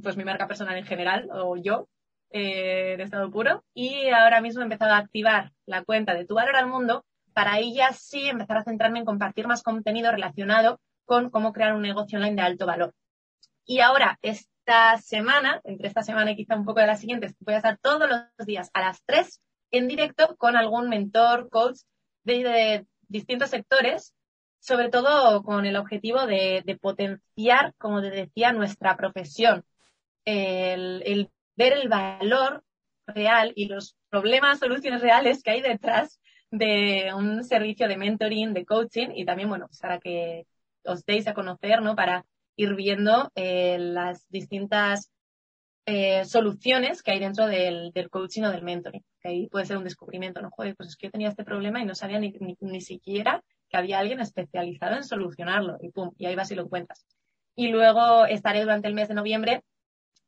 pues 0.02 0.18
mi 0.18 0.24
marca 0.24 0.48
personal 0.48 0.78
en 0.78 0.86
general, 0.86 1.30
o 1.32 1.58
yo, 1.58 1.88
eh, 2.36 2.96
de 2.98 3.04
estado 3.04 3.30
puro 3.30 3.64
y 3.76 4.10
ahora 4.10 4.42
mismo 4.42 4.62
he 4.62 4.64
empezado 4.64 4.94
a 4.94 4.98
activar 4.98 5.52
la 5.68 5.84
cuenta 5.84 6.16
de 6.16 6.26
Tu 6.26 6.34
Valor 6.34 6.56
al 6.56 6.66
Mundo 6.66 7.06
para 7.32 7.62
ya 7.62 7.94
sí 7.94 8.28
empezar 8.28 8.58
a 8.58 8.64
centrarme 8.64 8.98
en 8.98 9.06
compartir 9.06 9.46
más 9.46 9.62
contenido 9.62 10.12
relacionado 10.12 10.80
con 11.06 11.30
cómo 11.30 11.54
crear 11.54 11.76
un 11.76 11.84
negocio 11.84 12.18
online 12.18 12.36
de 12.36 12.42
alto 12.42 12.66
valor. 12.66 12.96
Y 13.66 13.82
ahora, 13.82 14.18
esta 14.24 14.98
semana, 14.98 15.62
entre 15.64 15.88
esta 15.88 16.02
semana 16.02 16.32
y 16.32 16.36
quizá 16.36 16.56
un 16.56 16.66
poco 16.66 16.80
de 16.80 16.88
las 16.88 17.02
siguientes, 17.02 17.36
voy 17.40 17.54
a 17.54 17.58
estar 17.58 17.78
todos 17.78 18.10
los 18.10 18.48
días 18.48 18.72
a 18.74 18.82
las 18.82 19.04
3 19.06 19.40
en 19.70 19.88
directo 19.88 20.36
con 20.38 20.56
algún 20.56 20.90
mentor, 20.90 21.50
coach 21.50 21.82
de, 22.24 22.88
distintos 23.08 23.52
sectores, 23.52 24.16
sobre 24.60 24.90
todo 24.90 25.44
con 25.44 25.68
el 25.68 25.76
objetivo 25.76 26.26
de, 26.26 26.80
potenciar, 26.82 27.76
como 27.78 28.02
te 28.02 28.10
decía, 28.10 28.54
nuestra 28.54 28.98
profesión. 28.98 29.64
El 30.26 31.30
ver 31.56 31.74
el 31.74 31.90
valor 31.90 32.64
real 33.06 33.54
y 33.56 33.68
los 33.68 33.96
problemas, 34.10 34.60
soluciones 34.60 35.02
reales 35.02 35.44
que 35.44 35.52
hay 35.52 35.62
detrás 35.62 36.20
de 36.52 37.12
un 37.16 37.44
servicio 37.44 37.88
de 37.88 37.98
mentoring, 37.98 38.54
de 38.54 38.66
coaching 38.66 39.10
y 39.16 39.26
también, 39.26 39.50
bueno, 39.50 39.68
pues 39.68 39.80
para 39.80 40.00
que 40.00 40.46
os 40.86 41.06
deis 41.06 41.28
a 41.28 41.34
conocer, 41.34 41.82
¿no? 41.82 41.96
Para 41.96 42.26
ir 42.56 42.76
viendo 42.76 43.32
eh, 43.36 43.78
las 43.80 44.28
distintas 44.30 45.12
eh, 45.86 46.24
soluciones 46.26 47.02
que 47.02 47.12
hay 47.12 47.20
dentro 47.20 47.48
del, 47.48 47.92
coaching 48.10 48.44
o 48.44 48.52
del 48.52 48.64
mentoring. 48.64 49.04
Que 49.20 49.30
ahí 49.30 49.48
puede 49.48 49.66
ser 49.66 49.78
un 49.78 49.84
descubrimiento, 49.84 50.42
¿no? 50.42 50.52
Joder, 50.52 50.76
pues 50.76 50.90
es 50.90 50.96
que 50.96 51.08
yo 51.08 51.12
tenía 51.12 51.30
este 51.30 51.44
problema 51.44 51.82
y 51.82 51.86
no 51.86 51.96
sabía 51.96 52.20
ni, 52.20 52.34
ni, 52.60 52.82
siquiera 52.82 53.44
que 53.70 53.78
había 53.78 54.00
alguien 54.00 54.20
especializado 54.20 54.96
en 54.96 55.04
solucionarlo. 55.04 55.78
Y 55.82 55.90
pum, 55.90 56.12
y 56.18 56.26
ahí 56.26 56.36
vas 56.36 56.52
y 56.52 56.56
lo 56.56 56.64
encuentras. 56.64 57.06
Y 57.56 57.70
luego 57.70 58.26
estaré 58.26 58.62
durante 58.62 58.88
el 58.88 58.94
mes 58.94 59.08
de 59.08 59.16
noviembre 59.16 59.64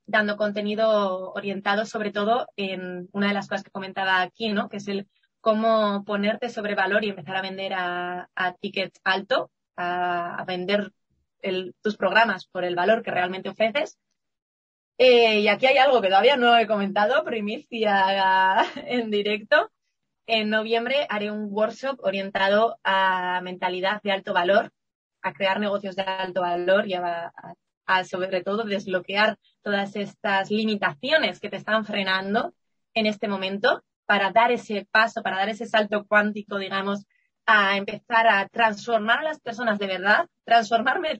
dando 0.07 0.37
contenido 0.37 1.31
orientado 1.33 1.85
sobre 1.85 2.11
todo 2.11 2.47
en 2.55 3.09
una 3.11 3.29
de 3.29 3.33
las 3.33 3.47
cosas 3.47 3.63
que 3.63 3.71
comentaba 3.71 4.21
aquí, 4.21 4.49
¿no? 4.49 4.69
Que 4.69 4.77
es 4.77 4.87
el 4.87 5.07
cómo 5.41 6.03
ponerte 6.05 6.49
sobre 6.49 6.75
valor 6.75 7.03
y 7.03 7.09
empezar 7.09 7.35
a 7.35 7.41
vender 7.41 7.73
a, 7.73 8.29
a 8.35 8.53
ticket 8.53 8.97
alto, 9.03 9.51
a, 9.77 10.43
vender 10.47 10.91
tus 11.81 11.97
programas 11.97 12.47
por 12.47 12.63
el 12.63 12.75
valor 12.75 13.03
que 13.03 13.11
realmente 13.11 13.49
ofreces. 13.49 13.97
Eh, 14.97 15.41
y 15.41 15.47
aquí 15.47 15.67
hay 15.67 15.77
algo 15.77 16.01
que 16.01 16.07
todavía 16.07 16.37
no 16.37 16.57
he 16.57 16.65
comentado, 16.67 17.23
primicia 17.23 18.65
en 18.87 19.11
directo. 19.11 19.71
En 20.27 20.49
noviembre 20.49 21.05
haré 21.09 21.29
un 21.29 21.47
workshop 21.51 21.99
orientado 22.01 22.79
a 22.83 23.39
mentalidad 23.43 24.01
de 24.01 24.11
alto 24.11 24.33
valor, 24.33 24.71
a 25.21 25.33
crear 25.33 25.59
negocios 25.59 25.95
de 25.95 26.03
alto 26.03 26.41
valor 26.41 26.87
y 26.87 26.95
a 26.95 27.31
a 27.35 27.53
sobre 28.09 28.43
todo 28.43 28.63
desbloquear 28.63 29.37
todas 29.61 29.95
estas 29.95 30.51
limitaciones 30.51 31.39
que 31.39 31.49
te 31.49 31.57
están 31.57 31.85
frenando 31.85 32.53
en 32.93 33.05
este 33.05 33.27
momento 33.27 33.83
para 34.05 34.31
dar 34.31 34.51
ese 34.51 34.87
paso, 34.91 35.21
para 35.23 35.37
dar 35.37 35.49
ese 35.49 35.65
salto 35.65 36.05
cuántico, 36.05 36.57
digamos, 36.57 37.05
a 37.45 37.77
empezar 37.77 38.27
a 38.27 38.47
transformar 38.47 39.19
a 39.19 39.23
las 39.23 39.39
personas 39.39 39.77
de 39.79 39.87
verdad, 39.87 40.27
transformarme 40.43 41.19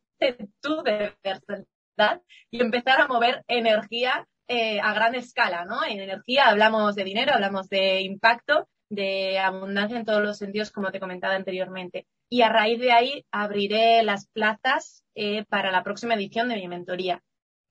tú 0.61 0.81
de 0.83 1.13
verdad 1.23 2.21
y 2.49 2.61
empezar 2.61 3.01
a 3.01 3.07
mover 3.07 3.43
energía 3.47 4.27
eh, 4.47 4.79
a 4.79 4.93
gran 4.93 5.15
escala, 5.15 5.65
¿no? 5.65 5.83
En 5.83 5.99
energía 5.99 6.49
hablamos 6.49 6.95
de 6.95 7.03
dinero, 7.03 7.33
hablamos 7.33 7.67
de 7.69 8.01
impacto, 8.01 8.67
de 8.89 9.39
abundancia 9.39 9.97
en 9.97 10.05
todos 10.05 10.21
los 10.21 10.37
sentidos, 10.37 10.71
como 10.71 10.91
te 10.91 10.99
comentaba 10.99 11.35
anteriormente. 11.35 12.07
Y 12.29 12.41
a 12.41 12.49
raíz 12.49 12.79
de 12.79 12.91
ahí 12.91 13.25
abriré 13.31 14.01
las 14.03 14.27
plazas 14.27 15.03
eh, 15.13 15.45
para 15.45 15.71
la 15.71 15.83
próxima 15.83 16.15
edición 16.15 16.49
de 16.49 16.55
mi 16.55 16.67
mentoría. 16.67 17.21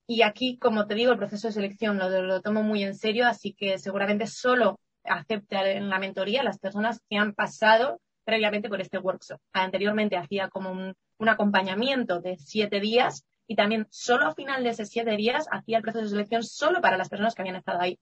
Y 0.07 0.21
aquí, 0.21 0.57
como 0.59 0.85
te 0.87 0.95
digo, 0.95 1.11
el 1.11 1.17
proceso 1.17 1.47
de 1.47 1.53
selección 1.53 1.97
lo, 1.97 2.41
tomo 2.41 2.61
muy 2.61 2.83
en 2.83 2.95
serio, 2.95 3.27
así 3.27 3.53
que 3.53 3.79
seguramente 3.79 4.27
solo 4.27 4.79
acepte 5.03 5.77
en 5.77 5.89
la 5.89 5.99
mentoría 5.99 6.43
las 6.43 6.59
personas 6.59 7.01
que 7.09 7.17
han 7.17 7.33
pasado 7.33 7.99
previamente 8.23 8.69
por 8.69 8.81
este 8.81 8.99
workshop. 8.99 9.39
Anteriormente 9.53 10.15
hacía 10.17 10.49
como 10.49 10.71
un, 10.71 10.95
acompañamiento 11.27 12.19
de 12.19 12.37
siete 12.37 12.79
días 12.79 13.23
y 13.47 13.55
también 13.55 13.87
solo 13.89 14.27
a 14.27 14.35
final 14.35 14.63
de 14.63 14.69
esos 14.69 14.89
siete 14.89 15.15
días 15.15 15.47
hacía 15.49 15.77
el 15.77 15.83
proceso 15.83 16.03
de 16.03 16.09
selección 16.09 16.43
solo 16.43 16.81
para 16.81 16.97
las 16.97 17.09
personas 17.09 17.33
que 17.33 17.41
habían 17.41 17.55
estado 17.55 17.79
ahí. 17.81 17.97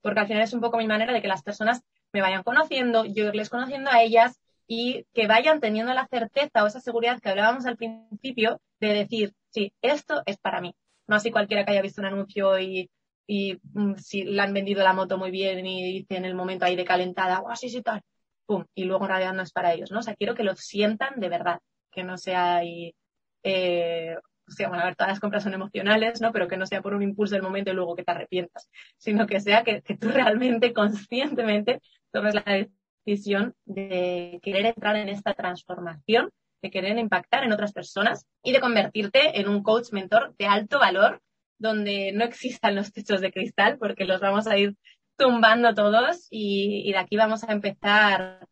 Porque 0.00 0.20
al 0.20 0.26
final 0.26 0.42
es 0.42 0.52
un 0.52 0.60
poco 0.60 0.78
mi 0.78 0.86
manera 0.86 1.12
de 1.12 1.22
que 1.22 1.28
las 1.28 1.42
personas 1.42 1.82
me 2.12 2.20
vayan 2.20 2.42
conociendo, 2.42 3.04
yo 3.04 3.26
irles 3.26 3.48
conociendo 3.48 3.90
a 3.90 4.02
ellas 4.02 4.38
y 4.66 5.06
que 5.12 5.26
vayan 5.26 5.60
teniendo 5.60 5.92
la 5.94 6.06
certeza 6.06 6.64
o 6.64 6.66
esa 6.66 6.80
seguridad 6.80 7.20
que 7.20 7.28
hablábamos 7.28 7.66
al 7.66 7.76
principio 7.76 8.60
de 8.80 8.94
decir, 8.94 9.32
sí, 9.50 9.72
esto 9.82 10.22
es 10.26 10.38
para 10.38 10.60
mí. 10.60 10.74
No 11.06 11.16
así 11.16 11.30
cualquiera 11.30 11.64
que 11.64 11.72
haya 11.72 11.82
visto 11.82 12.00
un 12.00 12.06
anuncio 12.06 12.58
y, 12.58 12.90
y 13.26 13.58
mm, 13.74 13.94
si 13.96 14.24
le 14.24 14.40
han 14.42 14.54
vendido 14.54 14.82
la 14.82 14.92
moto 14.92 15.18
muy 15.18 15.30
bien 15.30 15.66
y 15.66 16.00
dice 16.00 16.16
en 16.16 16.24
el 16.24 16.34
momento 16.34 16.64
de 16.66 16.84
calentada, 16.84 17.42
oh, 17.42 17.54
sí, 17.56 17.68
sí, 17.68 17.82
tal, 17.82 18.02
pum, 18.46 18.64
y 18.74 18.84
luego 18.84 19.04
en 19.04 19.10
realidad 19.10 19.34
no 19.34 19.42
es 19.42 19.52
para 19.52 19.72
ellos, 19.72 19.90
¿no? 19.90 20.00
O 20.00 20.02
sea, 20.02 20.14
quiero 20.14 20.34
que 20.34 20.44
lo 20.44 20.54
sientan 20.56 21.20
de 21.20 21.28
verdad, 21.28 21.60
que 21.90 22.04
no 22.04 22.18
sea 22.18 22.56
ahí, 22.56 22.94
eh, 23.42 24.16
o 24.48 24.50
sea, 24.50 24.68
bueno, 24.68 24.82
a 24.82 24.86
ver, 24.86 24.96
todas 24.96 25.12
las 25.12 25.20
compras 25.20 25.42
son 25.44 25.54
emocionales, 25.54 26.20
¿no? 26.20 26.32
Pero 26.32 26.48
que 26.48 26.56
no 26.56 26.66
sea 26.66 26.82
por 26.82 26.94
un 26.94 27.02
impulso 27.02 27.34
del 27.34 27.42
momento 27.42 27.70
y 27.70 27.74
luego 27.74 27.96
que 27.96 28.04
te 28.04 28.10
arrepientas, 28.10 28.68
sino 28.98 29.26
que 29.26 29.40
sea 29.40 29.64
que, 29.64 29.82
tú 29.82 30.08
realmente, 30.36 30.72
conscientemente, 30.72 31.80
tomes 32.10 32.34
la 32.34 32.66
decisión 33.04 33.54
de 33.64 34.40
querer 34.42 34.66
entrar 34.66 34.96
en 34.96 35.08
esta 35.08 35.34
transformación, 35.34 36.30
de 36.62 36.70
querer 36.70 36.98
impactar 36.98 37.44
en 37.44 37.52
otras 37.52 37.72
personas 37.72 38.26
y 38.42 38.52
de 38.52 38.60
convertirte 38.60 39.40
en 39.40 39.48
un 39.48 39.62
coach 39.62 39.92
mentor 39.92 40.34
de 40.38 40.46
alto 40.46 40.78
valor, 40.78 41.20
donde 41.58 42.12
no 42.12 42.24
existan 42.24 42.74
los 42.74 42.92
techos 42.92 43.20
de 43.20 43.32
cristal, 43.32 43.78
porque 43.78 44.04
los 44.04 44.20
vamos 44.20 44.46
a 44.46 44.56
ir 44.56 44.76
tumbando 45.16 45.74
todos 45.74 46.26
y, 46.30 46.90
de 46.90 46.98
aquí 46.98 47.16
vamos 47.16 47.44
a 47.44 47.52
empezar 47.52 48.46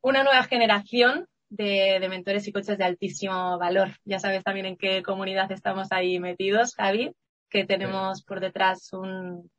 una 0.00 0.22
nueva 0.22 0.42
generación 0.44 1.26
de, 1.50 2.06
mentores 2.08 2.46
y 2.46 2.52
coaches 2.52 2.78
de 2.78 2.84
altísimo 2.84 3.58
valor. 3.58 3.90
Ya 4.04 4.18
sabes 4.18 4.44
también 4.44 4.66
en 4.66 4.76
qué 4.76 5.02
comunidad 5.02 5.50
estamos 5.52 5.88
ahí 5.90 6.18
metidos, 6.18 6.74
Javi, 6.74 7.12
que 7.50 7.64
tenemos 7.64 8.22
por 8.22 8.40
detrás 8.40 8.92
un, 8.92 9.50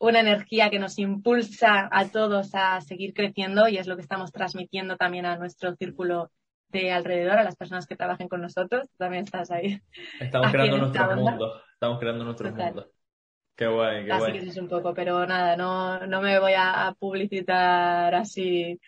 una 0.00 0.20
energía 0.20 0.70
que 0.70 0.78
nos 0.78 0.98
impulsa 0.98 1.88
a 1.92 2.08
todos 2.08 2.54
a 2.54 2.80
seguir 2.80 3.12
creciendo 3.12 3.68
y 3.68 3.76
es 3.76 3.86
lo 3.86 3.96
que 3.96 4.02
estamos 4.02 4.32
transmitiendo 4.32 4.96
también 4.96 5.26
a 5.26 5.36
nuestro 5.36 5.74
círculo 5.76 6.32
de 6.68 6.90
alrededor, 6.90 7.38
a 7.38 7.44
las 7.44 7.56
personas 7.56 7.86
que 7.86 7.96
trabajen 7.96 8.28
con 8.28 8.40
nosotros. 8.40 8.88
También 8.96 9.24
estás 9.24 9.50
ahí. 9.50 9.80
Estamos 10.18 10.50
creando 10.50 10.78
nuestro 10.78 11.16
mundo. 11.16 11.62
Estamos 11.74 11.98
creando 11.98 12.24
nuestro 12.24 12.50
mundo. 12.50 12.90
Qué 13.54 13.66
guay, 13.66 14.06
qué 14.06 14.12
así 14.12 14.20
guay. 14.20 14.32
que 14.32 14.38
eso 14.38 14.50
es 14.50 14.56
un 14.56 14.68
poco, 14.68 14.94
pero 14.94 15.26
nada, 15.26 15.54
no, 15.54 16.06
no 16.06 16.22
me 16.22 16.38
voy 16.40 16.54
a 16.56 16.94
publicitar 16.98 18.14
así 18.14 18.80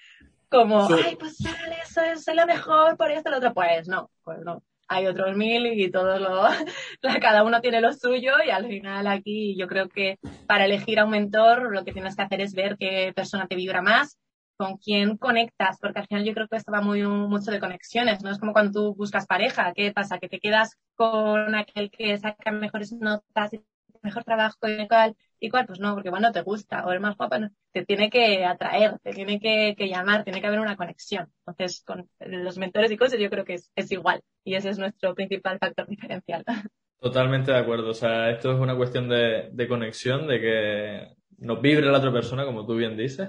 como, 0.49 0.87
Sí. 0.89 0.95
ay, 1.05 1.17
pues 1.17 1.37
sale, 1.37 1.77
soy, 1.87 2.17
soy 2.17 2.35
la 2.35 2.47
mejor 2.47 2.97
por 2.97 3.11
esto, 3.11 3.31
lo 3.31 3.37
otro. 3.37 3.53
Pues 3.53 3.87
no, 3.87 4.11
pues 4.25 4.39
no. 4.41 4.63
Hay 4.93 5.07
otros 5.07 5.37
mil 5.37 5.67
y 5.67 5.91
todos 5.91 6.21
lo, 6.21 6.45
la- 7.03 7.21
cada 7.21 7.45
uno 7.45 7.61
tiene 7.61 7.81
lo 7.81 7.93
suyo 7.93 8.33
y 8.47 8.51
al 8.51 8.67
final 8.67 9.07
aquí 9.07 9.57
yo 9.57 9.67
creo 9.69 9.89
que 9.89 10.19
para 10.47 10.65
elegir 10.67 10.99
a 11.01 11.05
un 11.05 11.11
mentor 11.13 11.73
lo 11.73 11.85
que 11.85 11.93
tienes 11.93 12.17
que 12.17 12.23
hacer 12.23 12.41
es 12.41 12.55
ver 12.55 12.77
qué 12.79 13.13
persona 13.15 13.47
te 13.49 13.57
vibra 13.57 13.83
más, 13.83 14.19
con 14.57 14.77
quién 14.79 15.17
conectas, 15.17 15.79
porque 15.81 16.01
al 16.01 16.07
final 16.07 16.25
yo 16.25 16.35
creo 16.35 16.49
que 16.49 16.57
esto 16.57 16.73
va 16.73 16.81
muy 16.81 17.03
mucho 17.03 17.51
de 17.51 17.61
conexiones, 17.61 18.23
¿no? 18.23 18.31
Es 18.31 18.39
como 18.39 18.53
cuando 18.53 18.73
tú 18.73 18.95
buscas 18.95 19.27
pareja, 19.27 19.73
¿qué 19.75 19.93
pasa? 19.93 20.19
Que 20.19 20.29
te 20.29 20.41
quedas 20.41 20.77
con 20.95 21.55
aquel 21.55 21.91
que 21.91 22.17
saca 22.19 22.51
mejores 22.53 22.93
notas 22.93 23.53
y 23.55 23.65
mejor 24.03 24.25
trabajo 24.25 24.57
y 24.69 24.87
cual, 24.89 25.17
y 25.43 25.51
cual, 25.51 25.67
pues 25.67 25.81
no, 25.81 25.95
porque 25.95 26.09
bueno, 26.09 26.31
te 26.31 26.43
gusta, 26.43 26.87
o 26.87 26.93
el 26.93 27.01
más 27.01 27.17
guapa, 27.17 27.41
no, 27.41 27.51
te 27.73 27.85
tiene 27.85 28.11
que 28.11 28.45
atraer, 28.45 29.01
te 29.03 29.11
tiene 29.11 29.41
que, 29.41 29.75
que 29.77 29.89
llamar, 29.89 30.23
tiene 30.23 30.41
que 30.41 30.47
haber 30.47 30.61
una 30.61 30.77
conexión. 30.77 31.33
Entonces, 31.45 31.83
con 31.85 32.09
los 32.21 32.59
mentores 32.59 32.93
y 32.93 32.97
cosas 32.97 33.19
yo 33.19 33.29
creo 33.29 33.45
que 33.45 33.55
es, 33.55 33.69
es 33.75 33.91
igual, 33.91 34.23
y 34.45 34.55
ese 34.55 34.69
es 34.69 34.79
nuestro 34.79 35.17
principal 35.17 35.59
factor 35.59 35.89
diferencial. 35.89 36.45
Totalmente 37.01 37.51
de 37.51 37.59
acuerdo. 37.59 37.91
O 37.91 37.95
sea, 37.95 38.31
esto 38.31 38.53
es 38.53 38.61
una 38.61 38.77
cuestión 38.77 39.09
de, 39.09 39.49
de 39.51 39.67
conexión, 39.67 40.29
de 40.29 40.41
que 40.41 41.09
nos 41.39 41.61
vibre 41.61 41.87
la 41.87 41.99
otra 41.99 42.13
persona, 42.13 42.45
como 42.45 42.65
tú 42.65 42.77
bien 42.77 42.97
dices. 42.97 43.29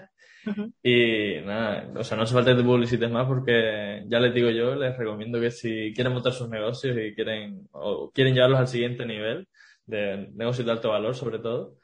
Y 0.83 1.41
nada, 1.43 1.89
o 1.95 2.03
sea, 2.03 2.15
no 2.15 2.23
hace 2.23 2.35
falta 2.35 2.51
que 2.51 2.57
te 2.57 2.63
publicites 2.63 3.09
más 3.09 3.25
porque 3.25 4.03
ya 4.07 4.19
les 4.19 4.35
digo 4.35 4.51
yo, 4.51 4.75
les 4.75 4.95
recomiendo 4.95 5.39
que 5.39 5.49
si 5.49 5.93
quieren 5.95 6.13
montar 6.13 6.33
sus 6.33 6.49
negocios 6.49 6.95
y 6.95 7.15
quieren, 7.15 7.67
o 7.71 8.11
quieren 8.11 8.35
llevarlos 8.35 8.59
al 8.59 8.67
siguiente 8.67 9.03
nivel 9.03 9.47
de 9.87 10.29
negocios 10.33 10.67
de 10.67 10.71
alto 10.73 10.89
valor, 10.89 11.15
sobre 11.15 11.39
todo, 11.39 11.77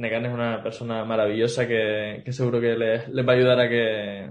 Negan 0.00 0.24
es 0.24 0.32
una 0.32 0.62
persona 0.62 1.04
maravillosa 1.04 1.68
que, 1.68 2.22
que 2.24 2.32
seguro 2.32 2.58
que 2.58 2.74
les, 2.74 3.08
va 3.26 3.32
a 3.32 3.36
ayudar 3.36 3.60
a 3.60 3.68
que, 3.68 4.30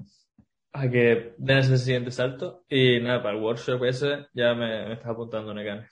a 0.74 0.90
que 0.90 1.36
den 1.38 1.58
ese 1.60 1.78
siguiente 1.78 2.10
salto. 2.10 2.64
Y 2.68 3.00
nada, 3.00 3.22
para 3.22 3.38
el 3.38 3.44
workshop 3.44 3.84
ese 3.86 4.28
ya 4.34 4.56
me, 4.56 4.88
me 4.88 4.94
está 4.94 5.12
apuntando 5.12 5.54
Negan. 5.54 5.88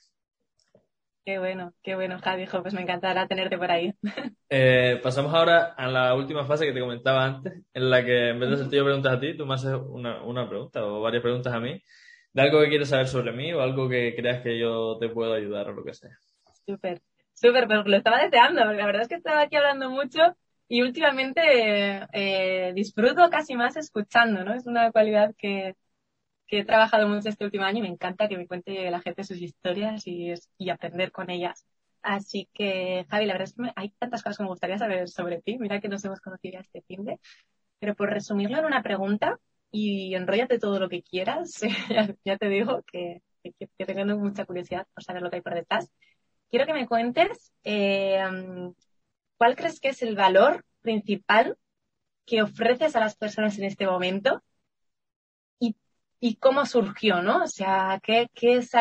Qué 1.24 1.38
bueno, 1.38 1.74
qué 1.84 1.94
bueno, 1.94 2.18
Javi, 2.24 2.46
jo, 2.46 2.62
pues 2.62 2.74
me 2.74 2.82
encantará 2.82 3.28
tenerte 3.28 3.58
por 3.58 3.70
ahí. 3.70 3.94
Eh, 4.50 4.98
pasamos 5.04 5.34
ahora 5.34 5.74
a 5.76 5.88
la 5.90 6.16
última 6.16 6.46
fase 6.46 6.66
que 6.66 6.72
te 6.72 6.80
comentaba 6.80 7.26
antes, 7.26 7.66
en 7.74 7.90
la 7.90 8.06
que 8.06 8.30
en 8.30 8.40
vez 8.40 8.48
de 8.48 8.56
hacerte 8.56 8.78
yo 8.78 8.86
preguntas 8.86 9.12
a 9.12 9.20
ti, 9.20 9.36
tú 9.36 9.46
me 9.46 9.56
haces 9.56 9.74
una, 9.74 10.24
una 10.24 10.48
pregunta 10.48 10.86
o 10.86 11.02
varias 11.02 11.22
preguntas 11.22 11.54
a 11.54 11.60
mí, 11.60 11.84
de 12.32 12.42
algo 12.42 12.62
que 12.62 12.70
quieres 12.70 12.88
saber 12.88 13.10
sobre 13.10 13.34
mí 13.34 13.52
o 13.52 13.60
algo 13.60 13.90
que 13.90 14.16
creas 14.16 14.42
que 14.42 14.58
yo 14.58 14.98
te 15.00 15.10
puedo 15.10 15.34
ayudar 15.34 15.68
o 15.68 15.74
lo 15.74 15.84
que 15.84 15.94
sea. 15.94 16.18
Súper, 16.66 17.02
súper, 17.40 17.68
pero 17.68 17.84
lo 17.84 17.98
estaba 17.98 18.22
deseando, 18.24 18.62
porque 18.64 18.78
la 18.78 18.86
verdad 18.86 19.02
es 19.04 19.08
que 19.10 19.16
estaba 19.16 19.42
aquí 19.42 19.56
hablando 19.56 19.90
mucho 19.90 20.20
y 20.68 20.82
últimamente 20.82 21.42
eh, 22.14 22.74
disfruto 22.76 23.30
casi 23.30 23.56
más 23.56 23.78
escuchando, 23.78 24.44
¿no? 24.44 24.54
Es 24.54 24.66
una 24.68 24.92
cualidad 24.92 25.34
que, 25.38 25.76
que 26.48 26.60
he 26.60 26.66
trabajado 26.66 27.08
mucho 27.10 27.30
este 27.30 27.46
último 27.46 27.66
año 27.66 27.80
y 27.80 27.82
me 27.84 27.90
encanta 27.90 28.28
que 28.30 28.38
me 28.38 28.48
cuente 28.48 28.90
la 28.92 29.02
gente 29.02 29.24
sus 29.24 29.38
historias 29.42 30.08
y, 30.08 30.34
y 30.58 30.70
aprender 30.70 31.12
con 31.12 31.30
ellas. 31.30 31.66
Así 32.02 32.50
que, 32.54 33.06
Javi, 33.10 33.26
la 33.26 33.34
verdad 33.34 33.50
es 33.50 33.54
que 33.56 33.64
me- 33.64 33.74
hay 33.76 33.90
tantas 34.00 34.24
cosas 34.24 34.38
que 34.38 34.44
me 34.44 34.50
gustaría 34.50 34.78
saber 34.78 35.10
sobre 35.10 35.42
ti. 35.42 35.58
Mira 35.60 35.82
que 35.82 35.90
nos 35.90 36.06
hemos 36.06 36.22
conocido 36.22 36.54
ya 36.54 36.60
este 36.62 36.82
fin 36.84 37.04
de. 37.06 37.20
Pero 37.80 37.96
por 37.96 38.10
resumirlo 38.12 38.58
en 38.60 38.66
una 38.66 38.84
pregunta, 38.84 39.40
y 39.72 40.16
enróllate 40.16 40.60
todo 40.60 40.80
lo 40.80 40.90
que 40.90 41.04
quieras, 41.04 41.62
ya, 41.90 42.16
ya 42.26 42.38
te 42.38 42.50
digo 42.50 42.84
que, 42.92 43.22
que, 43.44 43.54
que 43.78 43.86
tengo 43.86 44.18
mucha 44.18 44.46
curiosidad 44.46 44.88
por 44.94 45.04
saber 45.04 45.22
lo 45.22 45.30
que 45.30 45.38
hay 45.38 45.42
por 45.42 45.54
detrás. 45.56 45.92
Quiero 46.50 46.66
que 46.66 46.74
me 46.74 46.88
cuentes 46.88 47.54
eh, 47.64 48.24
cuál 49.38 49.56
crees 49.56 49.80
que 49.80 49.90
es 49.90 50.02
el 50.02 50.16
valor 50.16 50.66
principal 50.82 51.58
que 52.26 52.42
ofreces 52.42 52.96
a 52.96 53.00
las 53.00 53.16
personas 53.16 53.58
en 53.58 53.66
este 53.66 53.86
momento 53.88 54.44
y, 56.20 56.36
cómo 56.38 56.66
surgió, 56.66 57.22
¿no? 57.22 57.44
O 57.44 57.48
sea, 57.48 58.02
¿qué, 58.02 58.28
es 58.42 58.72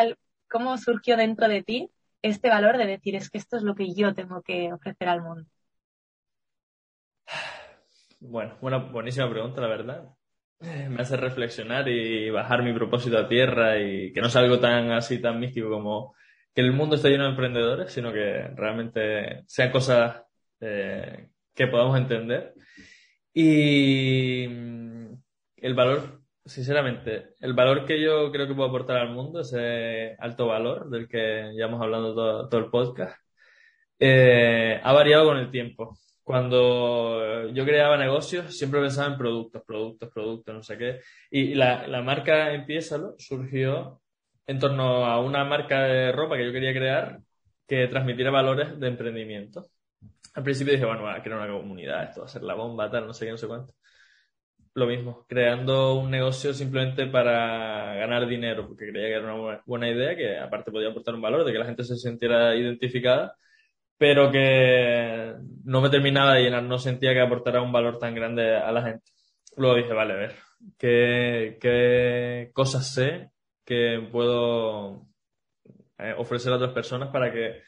cómo 0.49 0.77
surgió 0.77 1.15
dentro 1.15 1.47
de 1.47 1.61
ti 1.61 1.91
este 2.21 2.49
valor 2.49 2.77
de 2.77 2.85
decir 2.87 3.15
es 3.15 3.29
que 3.29 3.37
esto 3.37 3.57
es 3.57 3.63
lo 3.63 3.75
que 3.75 3.93
yo 3.93 4.13
tengo 4.13 4.41
que 4.41 4.73
ofrecer 4.73 5.07
al 5.07 5.21
mundo. 5.21 5.49
Bueno, 8.19 8.57
buena, 8.59 8.77
buenísima 8.77 9.29
pregunta, 9.29 9.61
la 9.61 9.67
verdad. 9.67 10.15
Eh, 10.59 10.87
Me 10.89 11.03
hace 11.03 11.15
reflexionar 11.15 11.87
y 11.87 12.31
bajar 12.31 12.63
mi 12.63 12.73
propósito 12.73 13.17
a 13.17 13.27
tierra 13.27 13.77
y 13.77 14.11
que 14.11 14.21
no 14.21 14.29
sea 14.29 14.41
algo 14.41 14.59
tan 14.59 14.91
así, 14.91 15.21
tan 15.21 15.39
místico 15.39 15.69
como 15.69 16.15
que 16.57 16.61
el 16.61 16.73
mundo 16.73 16.95
esté 16.95 17.11
lleno 17.11 17.25
de 17.25 17.29
emprendedores, 17.29 17.93
sino 17.93 18.11
que 18.11 18.47
realmente 18.55 19.43
sean 19.45 19.71
cosas 19.71 20.23
eh, 20.59 21.29
que 21.53 21.67
podamos 21.67 21.95
entender. 21.99 22.55
Y 23.31 24.47
mm, 24.49 25.13
el 25.57 25.75
valor, 25.75 26.23
sinceramente, 26.43 27.35
el 27.41 27.53
valor 27.53 27.85
que 27.85 28.01
yo 28.01 28.31
creo 28.31 28.47
que 28.47 28.55
puedo 28.55 28.69
aportar 28.69 28.97
al 28.97 29.11
mundo, 29.11 29.41
ese 29.41 30.15
alto 30.17 30.47
valor 30.47 30.89
del 30.89 31.07
que 31.07 31.51
llevamos 31.53 31.79
hablando 31.79 32.15
todo, 32.15 32.49
todo 32.49 32.61
el 32.61 32.71
podcast, 32.71 33.15
eh, 33.99 34.81
ha 34.83 34.93
variado 34.93 35.25
con 35.27 35.37
el 35.37 35.51
tiempo. 35.51 35.95
Cuando 36.23 37.49
yo 37.49 37.65
creaba 37.65 37.97
negocios, 37.97 38.57
siempre 38.57 38.81
pensaba 38.81 39.11
en 39.11 39.19
productos, 39.19 39.61
productos, 39.63 40.09
productos, 40.11 40.55
no 40.55 40.63
sé 40.63 40.75
qué. 40.79 41.01
Y 41.29 41.53
la, 41.53 41.87
la 41.87 42.01
marca 42.01 42.51
Empiézalo 42.51 43.13
surgió 43.19 44.01
en 44.47 44.59
torno 44.59 45.05
a 45.05 45.19
una 45.21 45.43
marca 45.45 45.83
de 45.83 46.11
ropa 46.11 46.37
que 46.37 46.45
yo 46.45 46.51
quería 46.53 46.73
crear 46.73 47.19
que 47.67 47.87
transmitiera 47.87 48.31
valores 48.31 48.79
de 48.79 48.87
emprendimiento. 48.87 49.67
Al 50.35 50.43
principio 50.43 50.73
dije, 50.73 50.85
bueno, 50.85 51.03
voy 51.03 51.13
a 51.13 51.23
crear 51.23 51.39
una 51.39 51.51
comunidad, 51.51 52.03
esto 52.05 52.21
va 52.21 52.27
a 52.27 52.29
ser 52.29 52.43
la 52.43 52.55
bomba, 52.55 52.89
tal, 52.91 53.07
no 53.07 53.13
sé 53.13 53.25
qué, 53.25 53.31
no 53.31 53.37
sé 53.37 53.47
cuánto. 53.47 53.73
Lo 54.75 54.85
mismo, 54.85 55.25
creando 55.27 55.95
un 55.95 56.11
negocio 56.11 56.53
simplemente 56.53 57.07
para 57.07 57.95
ganar 57.95 58.27
dinero, 58.27 58.67
porque 58.67 58.87
creía 58.91 59.07
que 59.07 59.13
era 59.15 59.33
una 59.33 59.61
buena- 59.65 59.89
idea, 59.89 60.15
que 60.15 60.37
aparte 60.37 60.71
podía 60.71 60.89
aportar 60.89 61.15
un 61.15 61.21
valor, 61.21 61.43
de 61.43 61.51
que 61.51 61.57
la 61.57 61.65
gente 61.65 61.83
se 61.83 61.95
sintiera 61.95 62.55
identificada, 62.55 63.35
pero 63.97 64.31
que 64.31 65.35
no 65.65 65.81
me 65.81 65.89
terminaba 65.89 66.33
de 66.35 66.43
llenar, 66.43 66.63
no 66.63 66.79
sentía 66.79 67.13
que 67.13 67.21
aportara 67.21 67.61
un 67.61 67.71
valor 67.71 67.99
tan 67.99 68.15
grande 68.15 68.55
a 68.55 68.71
la 68.71 68.83
gente. 68.83 69.11
Luego 69.57 69.75
dije, 69.77 69.93
vale, 69.93 70.13
a 70.13 70.17
ver, 70.17 70.35
¿qué, 70.77 71.57
qué 71.61 72.51
cosas 72.53 72.93
sé 72.93 73.31
que 73.67 74.07
puedo 74.09 75.05
eh, 75.97 76.15
ofrecer 76.17 76.53
a 76.53 76.55
otras 76.55 76.71
personas 76.71 77.09
para 77.09 77.31
que 77.33 77.61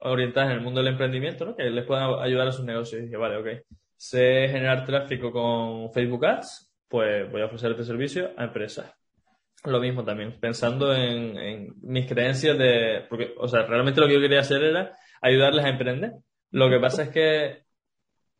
orientadas 0.00 0.50
en 0.50 0.56
el 0.56 0.60
mundo 0.60 0.80
del 0.80 0.92
emprendimiento, 0.92 1.44
¿no? 1.44 1.54
Que 1.54 1.70
les 1.70 1.86
puedan 1.86 2.20
ayudar 2.20 2.48
a 2.48 2.52
sus 2.52 2.64
negocios. 2.64 3.02
Dije, 3.02 3.16
vale, 3.16 3.36
ok. 3.36 3.64
Sé 3.96 4.48
generar 4.48 4.84
tráfico 4.84 5.30
con 5.30 5.92
Facebook 5.92 6.26
Ads, 6.26 6.74
pues 6.88 7.30
voy 7.30 7.42
a 7.42 7.46
ofrecer 7.46 7.70
este 7.70 7.84
servicio 7.84 8.32
a 8.36 8.44
empresas. 8.44 8.92
Lo 9.64 9.78
mismo 9.78 10.04
también, 10.04 10.40
pensando 10.40 10.92
en, 10.92 11.38
en 11.38 11.74
mis 11.82 12.08
creencias 12.08 12.58
de, 12.58 13.06
porque, 13.08 13.32
o 13.38 13.46
sea, 13.46 13.62
realmente 13.62 14.00
lo 14.00 14.08
que 14.08 14.14
yo 14.14 14.20
quería 14.20 14.40
hacer 14.40 14.64
era 14.64 14.96
ayudarles 15.20 15.64
a 15.64 15.68
emprender. 15.68 16.14
Lo 16.50 16.68
que 16.68 16.80
pasa 16.80 17.04
es 17.04 17.10
que 17.10 17.62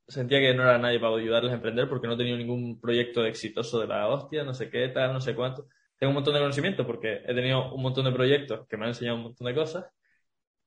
sentía 0.09 0.41
que 0.41 0.55
no 0.55 0.65
era 0.65 0.79
nadie 0.79 0.99
para 0.99 1.15
ayudarles 1.15 1.53
a 1.53 1.57
emprender 1.57 1.89
porque 1.89 2.09
no 2.09 2.17
tenía 2.17 2.37
ningún 2.37 2.81
proyecto 2.81 3.25
exitoso 3.25 3.79
de 3.79 3.87
la 3.87 4.09
hostia, 4.09 4.43
no 4.43 4.55
sé 4.55 4.69
qué, 4.69 4.89
tal, 4.89 5.13
no 5.13 5.21
sé 5.21 5.37
cuánto. 5.37 5.69
Tengo 6.03 6.11
un 6.11 6.15
montón 6.17 6.35
de 6.35 6.41
conocimiento 6.41 6.85
porque 6.85 7.23
he 7.25 7.33
tenido 7.33 7.73
un 7.73 7.81
montón 7.81 8.05
de 8.05 8.11
proyectos 8.11 8.67
que 8.67 8.77
me 8.77 8.87
han 8.87 8.89
enseñado 8.89 9.19
un 9.19 9.23
montón 9.23 9.47
de 9.47 9.55
cosas, 9.55 9.85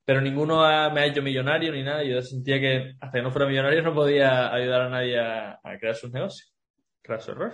pero 0.06 0.22
ninguno 0.22 0.62
me 0.94 1.02
ha 1.02 1.06
hecho 1.08 1.22
millonario 1.22 1.74
ni 1.74 1.84
nada. 1.84 2.06
Yo 2.06 2.22
sentía 2.22 2.58
que 2.58 2.94
hasta 3.02 3.18
que 3.18 3.22
no 3.22 3.32
fuera 3.32 3.46
millonario 3.46 3.82
no 3.82 3.94
podía 3.94 4.54
ayudar 4.54 4.84
a 4.84 4.90
nadie 4.90 5.20
a, 5.20 5.60
a 5.62 5.78
crear 5.78 5.94
sus 5.94 6.14
negocios. 6.14 6.56
Craso 7.02 7.34
error. 7.34 7.52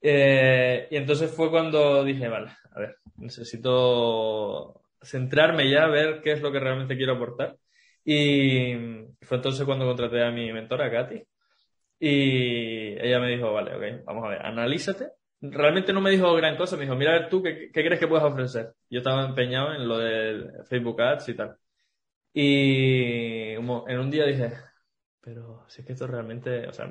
Eh, 0.00 0.86
y 0.88 0.96
entonces 0.96 1.34
fue 1.34 1.50
cuando 1.50 2.04
dije, 2.04 2.28
vale, 2.28 2.52
a 2.70 2.78
ver, 2.78 2.96
necesito 3.16 4.82
centrarme 5.02 5.68
ya, 5.68 5.88
ver 5.88 6.20
qué 6.22 6.30
es 6.30 6.42
lo 6.42 6.52
que 6.52 6.60
realmente 6.60 6.96
quiero 6.96 7.14
aportar. 7.14 7.56
Y 8.04 8.72
fue 9.22 9.38
entonces 9.38 9.66
cuando 9.66 9.84
contraté 9.84 10.22
a 10.22 10.30
mi 10.30 10.52
mentora, 10.52 10.88
Katy. 10.92 11.24
Y 11.98 13.04
ella 13.04 13.18
me 13.18 13.30
dijo, 13.30 13.52
vale, 13.52 13.74
ok, 13.74 14.04
vamos 14.06 14.26
a 14.26 14.28
ver, 14.28 14.46
analízate. 14.46 15.21
Realmente 15.42 15.92
no 15.92 16.00
me 16.00 16.10
dijo 16.10 16.32
gran 16.34 16.56
cosa, 16.56 16.76
me 16.76 16.84
dijo, 16.84 16.94
mira 16.94 17.10
a 17.16 17.18
ver 17.20 17.28
tú, 17.28 17.42
¿qué, 17.42 17.70
crees 17.72 17.98
que 17.98 18.06
puedes 18.06 18.24
ofrecer? 18.24 18.74
Yo 18.88 18.98
estaba 18.98 19.26
empeñado 19.26 19.74
en 19.74 19.88
lo 19.88 19.98
de 19.98 20.64
Facebook 20.68 21.00
Ads 21.02 21.28
y 21.30 21.34
tal. 21.34 21.56
Y 22.32 23.52
en 23.54 23.98
un 23.98 24.10
día 24.10 24.24
dije, 24.24 24.52
pero 25.20 25.64
si 25.68 25.80
es 25.80 25.86
que 25.86 25.94
esto 25.94 26.06
realmente, 26.06 26.68
o 26.68 26.72
sea, 26.72 26.88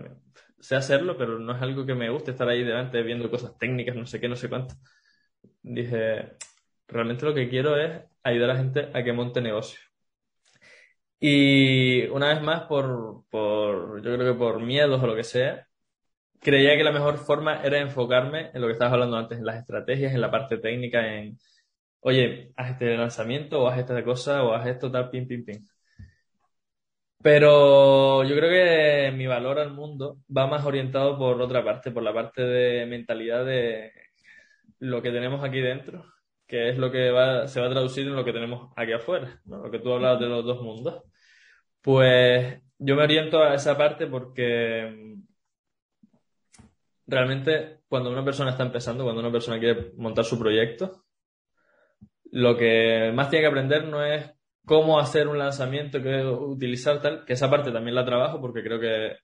sé 0.60 0.76
hacerlo, 0.76 1.18
pero 1.18 1.40
no 1.40 1.56
es 1.56 1.62
algo 1.62 1.86
que 1.86 1.96
me 1.96 2.10
guste 2.10 2.32
estar 2.32 2.48
ahí 2.50 2.64
delante 2.64 3.02
viendo 3.04 3.32
cosas 3.32 3.58
técnicas, 3.58 3.96
no 3.96 4.06
sé 4.06 4.20
qué, 4.20 4.28
no 4.28 4.36
sé 4.36 4.50
cuánto. 4.50 4.76
Dije, 5.62 6.34
realmente 6.88 7.26
lo 7.26 7.34
que 7.34 7.50
quiero 7.50 7.78
es 7.78 8.04
ayudar 8.24 8.52
a 8.52 8.54
la 8.54 8.60
gente 8.60 8.90
a 8.94 9.04
que 9.04 9.14
monte 9.14 9.42
negocio. 9.42 9.80
Y 11.20 12.08
una 12.08 12.30
vez 12.34 12.42
más, 12.42 12.64
por, 12.64 13.26
por, 13.30 14.02
yo 14.04 14.16
creo 14.16 14.34
que 14.34 14.40
por 14.40 14.60
miedos 14.62 15.02
o 15.02 15.08
lo 15.08 15.16
que 15.16 15.24
sea, 15.24 15.68
creía 16.42 16.76
que 16.78 16.84
la 16.84 16.92
mejor 16.92 17.18
forma 17.18 17.62
era 17.64 17.80
enfocarme 17.80 18.52
en 18.54 18.62
lo 18.62 18.68
que 18.68 18.74
estabas 18.74 18.94
hablando 18.94 19.18
antes, 19.18 19.38
en 19.38 19.46
las 19.46 19.58
estrategias, 19.58 20.14
en 20.14 20.22
la 20.22 20.32
parte 20.32 20.58
técnica, 20.58 21.16
en, 21.16 21.38
oye, 22.02 22.52
haz 22.58 22.72
este 22.72 22.98
lanzamiento, 22.98 23.62
o 23.64 23.68
haz 23.68 23.80
esta 23.80 24.04
cosa, 24.04 24.44
o 24.44 24.54
haz 24.54 24.68
esto, 24.68 24.92
tal, 24.92 25.10
pim, 25.10 25.28
pim, 25.28 25.46
pim. 25.46 25.66
Pero 27.24 28.24
yo 28.24 28.36
creo 28.36 28.50
que 28.50 29.16
mi 29.16 29.28
valor 29.28 29.60
al 29.60 29.72
mundo 29.74 30.18
va 30.36 30.48
más 30.48 30.66
orientado 30.66 31.18
por 31.18 31.40
otra 31.42 31.64
parte, 31.64 31.92
por 31.92 32.02
la 32.02 32.14
parte 32.14 32.42
de 32.42 32.86
mentalidad 32.88 33.46
de 33.46 33.92
lo 34.80 35.02
que 35.02 35.12
tenemos 35.12 35.44
aquí 35.44 35.62
dentro, 35.62 36.06
que 36.48 36.70
es 36.70 36.78
lo 36.78 36.92
que 36.92 37.08
se 37.48 37.62
va 37.62 37.68
a 37.68 37.70
traducir 37.70 38.08
en 38.08 38.16
lo 38.16 38.26
que 38.26 38.34
tenemos 38.34 38.74
aquí 38.76 38.94
afuera. 38.94 39.40
Lo 39.46 39.70
que 39.70 39.80
tú 39.80 39.94
hablabas 39.94 40.20
de 40.20 40.28
los 40.28 40.44
dos 40.44 40.62
mundos. 40.64 41.04
Pues 41.82 42.60
yo 42.80 42.96
me 42.96 43.04
oriento 43.04 43.44
a 43.44 43.54
esa 43.54 43.78
parte 43.78 44.08
porque 44.08 45.16
realmente 47.12 47.82
cuando 47.88 48.10
una 48.10 48.24
persona 48.24 48.52
está 48.52 48.64
empezando, 48.64 49.04
cuando 49.04 49.22
una 49.22 49.32
persona 49.32 49.60
quiere 49.60 49.92
montar 49.98 50.24
su 50.24 50.40
proyecto, 50.40 51.04
lo 52.32 52.56
que 52.56 53.12
más 53.14 53.30
tiene 53.30 53.44
que 53.44 53.50
aprender 53.50 53.86
no 53.86 54.04
es 54.04 54.32
cómo 54.66 55.00
hacer 55.00 55.28
un 55.28 55.38
lanzamiento, 55.38 56.02
qué 56.02 56.24
utilizar 56.26 57.02
tal, 57.02 57.26
que 57.26 57.34
esa 57.34 57.50
parte 57.50 57.72
también 57.72 57.96
la 57.96 58.06
trabajo 58.06 58.40
porque 58.40 58.64
creo 58.64 58.80
que 58.80 59.18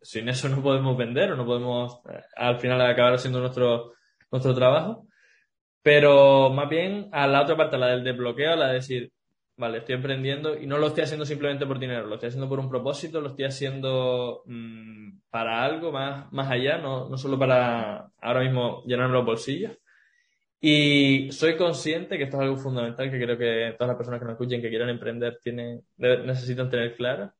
sin 0.00 0.28
eso 0.28 0.48
no 0.48 0.62
podemos 0.62 0.96
vender 0.96 1.32
o 1.32 1.36
no 1.36 1.44
podemos 1.44 2.00
eh, 2.08 2.22
al 2.36 2.58
final 2.58 2.80
acabar 2.80 3.14
haciendo 3.14 3.40
nuestro, 3.40 3.92
nuestro 4.30 4.54
trabajo. 4.54 5.06
Pero 5.82 6.50
más 6.50 6.68
bien 6.70 7.10
a 7.12 7.26
la 7.26 7.42
otra 7.42 7.56
parte, 7.56 7.76
la 7.76 7.88
del 7.88 8.04
desbloqueo, 8.04 8.56
la 8.56 8.68
de 8.68 8.74
decir, 8.74 9.12
vale, 9.56 9.78
estoy 9.78 9.94
emprendiendo 9.96 10.58
y 10.58 10.66
no 10.66 10.78
lo 10.78 10.88
estoy 10.88 11.04
haciendo 11.04 11.24
simplemente 11.26 11.66
por 11.66 11.78
dinero, 11.78 12.06
lo 12.06 12.14
estoy 12.14 12.28
haciendo 12.28 12.48
por 12.48 12.60
un 12.60 12.68
propósito, 12.68 13.20
lo 13.20 13.30
estoy 13.30 13.44
haciendo 13.44 14.42
mm, 14.46 15.20
para 15.30 15.64
algo 15.64 15.92
más, 15.92 16.32
más 16.32 16.50
allá, 16.50 16.78
no, 16.78 17.08
no 17.08 17.16
solo 17.16 17.38
para 17.38 18.08
ahora 18.20 18.40
mismo 18.40 18.82
llenarme 18.86 19.14
los 19.14 19.24
bolsillos. 19.24 19.72
Y 20.60 21.30
soy 21.32 21.56
consciente 21.56 22.16
que 22.16 22.24
esto 22.24 22.38
es 22.38 22.42
algo 22.42 22.56
fundamental 22.56 23.10
que 23.10 23.20
creo 23.20 23.36
que 23.36 23.74
todas 23.76 23.88
las 23.88 23.96
personas 23.98 24.18
que 24.18 24.24
nos 24.24 24.32
escuchen 24.32 24.62
que 24.62 24.70
quieran 24.70 24.88
emprender 24.88 25.38
tienen, 25.42 25.82
necesitan 25.98 26.70
tener 26.70 26.96
claro. 26.96 27.32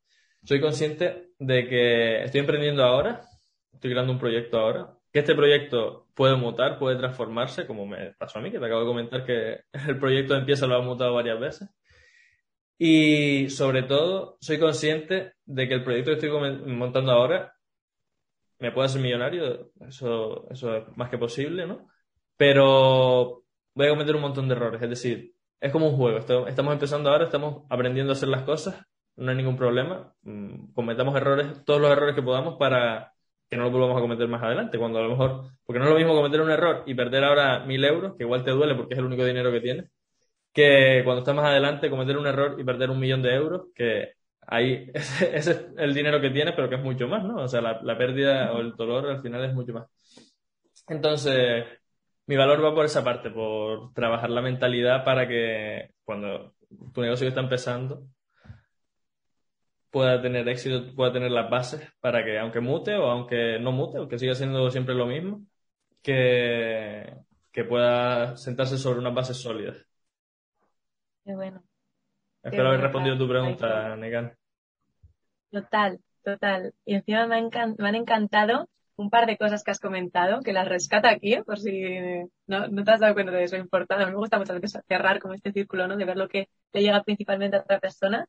Soy 0.44 0.60
consciente 0.60 1.30
de 1.38 1.66
que 1.66 2.22
estoy 2.22 2.40
emprendiendo 2.40 2.84
ahora, 2.84 3.22
estoy 3.72 3.92
creando 3.92 4.12
un 4.12 4.18
proyecto 4.18 4.58
ahora, 4.58 4.94
que 5.10 5.20
este 5.20 5.34
proyecto 5.34 6.08
puede 6.14 6.36
mutar, 6.36 6.78
puede 6.78 6.96
transformarse, 6.96 7.66
como 7.66 7.86
me 7.86 8.12
pasó 8.18 8.40
a 8.40 8.42
mí, 8.42 8.50
que 8.50 8.58
te 8.58 8.66
acabo 8.66 8.80
de 8.80 8.86
comentar 8.86 9.24
que 9.24 9.60
el 9.88 9.98
proyecto 9.98 10.36
empieza 10.36 10.66
lo 10.66 10.76
ha 10.76 10.82
mutado 10.82 11.14
varias 11.14 11.40
veces. 11.40 11.70
Y 12.78 13.50
sobre 13.50 13.84
todo, 13.84 14.36
soy 14.40 14.58
consciente 14.58 15.34
de 15.44 15.68
que 15.68 15.74
el 15.74 15.84
proyecto 15.84 16.10
que 16.10 16.26
estoy 16.26 16.30
montando 16.66 17.12
ahora 17.12 17.54
me 18.58 18.72
puede 18.72 18.86
hacer 18.86 19.00
millonario, 19.00 19.70
eso, 19.86 20.48
eso 20.50 20.76
es 20.76 20.96
más 20.96 21.10
que 21.10 21.18
posible, 21.18 21.66
¿no? 21.66 21.88
pero 22.36 23.44
voy 23.74 23.86
a 23.86 23.90
cometer 23.90 24.16
un 24.16 24.22
montón 24.22 24.48
de 24.48 24.54
errores. 24.54 24.82
Es 24.82 24.90
decir, 24.90 25.34
es 25.60 25.72
como 25.72 25.88
un 25.88 25.96
juego. 25.96 26.18
Estamos 26.46 26.72
empezando 26.72 27.10
ahora, 27.10 27.24
estamos 27.24 27.64
aprendiendo 27.70 28.12
a 28.12 28.16
hacer 28.16 28.28
las 28.28 28.42
cosas, 28.42 28.84
no 29.16 29.30
hay 29.30 29.36
ningún 29.36 29.56
problema. 29.56 30.12
Mm, 30.22 30.72
cometamos 30.72 31.16
errores, 31.16 31.64
todos 31.64 31.80
los 31.80 31.90
errores 31.90 32.14
que 32.14 32.22
podamos 32.22 32.56
para 32.58 33.12
que 33.48 33.56
no 33.56 33.64
lo 33.64 33.70
volvamos 33.70 33.98
a 33.98 34.00
cometer 34.00 34.28
más 34.28 34.42
adelante. 34.42 34.78
Cuando 34.78 34.98
a 34.98 35.02
lo 35.02 35.10
mejor, 35.10 35.50
porque 35.64 35.78
no 35.78 35.84
es 35.86 35.90
lo 35.90 35.96
mismo 35.96 36.14
cometer 36.14 36.40
un 36.40 36.50
error 36.50 36.82
y 36.86 36.94
perder 36.94 37.24
ahora 37.24 37.64
mil 37.64 37.84
euros, 37.84 38.14
que 38.16 38.24
igual 38.24 38.44
te 38.44 38.50
duele 38.50 38.74
porque 38.74 38.94
es 38.94 38.98
el 38.98 39.06
único 39.06 39.24
dinero 39.24 39.52
que 39.52 39.60
tienes, 39.60 39.90
que 40.54 41.02
cuando 41.04 41.20
estás 41.20 41.34
más 41.34 41.46
adelante 41.46 41.90
cometer 41.90 42.16
un 42.16 42.26
error 42.26 42.56
y 42.58 42.64
perder 42.64 42.90
un 42.90 43.00
millón 43.00 43.22
de 43.22 43.34
euros, 43.34 43.68
que 43.74 44.14
ahí 44.46 44.90
ese, 44.94 45.36
es 45.36 45.66
el 45.76 45.94
dinero 45.94 46.20
que 46.20 46.30
tienes, 46.30 46.54
pero 46.54 46.68
que 46.68 46.76
es 46.76 46.82
mucho 46.82 47.08
más, 47.08 47.24
¿no? 47.24 47.36
O 47.44 47.48
sea, 47.48 47.60
la, 47.60 47.80
la 47.82 47.98
pérdida 47.98 48.52
o 48.52 48.60
el 48.60 48.74
dolor 48.76 49.10
al 49.10 49.22
final 49.22 49.44
es 49.44 49.54
mucho 49.54 49.72
más. 49.74 49.86
Entonces, 50.88 51.64
mi 52.26 52.36
valor 52.36 52.64
va 52.64 52.74
por 52.74 52.84
esa 52.86 53.04
parte, 53.04 53.30
por 53.30 53.92
trabajar 53.94 54.30
la 54.30 54.42
mentalidad 54.42 55.04
para 55.04 55.28
que 55.28 55.90
cuando 56.04 56.54
tu 56.92 57.02
negocio 57.02 57.28
está 57.28 57.40
empezando 57.40 58.06
pueda 59.90 60.20
tener 60.20 60.48
éxito, 60.48 60.94
pueda 60.96 61.12
tener 61.12 61.30
las 61.30 61.48
bases 61.48 61.80
para 62.00 62.24
que 62.24 62.38
aunque 62.38 62.60
mute 62.60 62.96
o 62.96 63.04
aunque 63.10 63.58
no 63.60 63.70
mute, 63.72 63.98
aunque 63.98 64.18
siga 64.18 64.34
siendo 64.34 64.68
siempre 64.70 64.94
lo 64.94 65.06
mismo, 65.06 65.46
que, 66.02 67.14
que 67.52 67.64
pueda 67.64 68.36
sentarse 68.36 68.78
sobre 68.78 68.98
unas 69.00 69.14
bases 69.14 69.38
sólidas. 69.38 69.76
Qué 71.24 71.34
bueno. 71.34 71.62
Espero 72.42 72.68
haber 72.68 72.80
respondido 72.80 73.16
tu 73.16 73.26
pregunta, 73.26 73.96
Negan. 73.96 74.36
Total, 75.50 75.98
total. 76.22 76.74
Y 76.84 76.94
encima 76.94 77.26
me, 77.26 77.40
me 77.78 77.88
han 77.88 77.94
encantado 77.94 78.68
un 78.96 79.10
par 79.10 79.26
de 79.26 79.36
cosas 79.36 79.64
que 79.64 79.70
has 79.70 79.80
comentado, 79.80 80.40
que 80.40 80.52
las 80.52 80.68
rescata 80.68 81.08
aquí, 81.10 81.36
por 81.42 81.58
si 81.58 81.98
no, 82.46 82.84
te 82.84 82.90
has 82.90 83.00
dado 83.00 83.14
cuenta 83.14 83.32
de 83.32 83.44
eso 83.44 83.56
importante. 83.56 84.04
A 84.04 84.06
mí 84.06 84.12
me 84.12 84.18
gusta 84.18 84.38
muchas 84.38 84.60
veces 84.60 84.82
cerrar 84.86 85.18
como 85.20 85.34
este 85.34 85.52
círculo, 85.52 85.88
¿no? 85.88 85.96
De 85.96 86.04
ver 86.04 86.16
lo 86.16 86.28
que 86.28 86.48
le 86.72 86.82
llega 86.82 87.02
principalmente 87.02 87.56
a 87.56 87.60
otra 87.60 87.80
persona. 87.80 88.26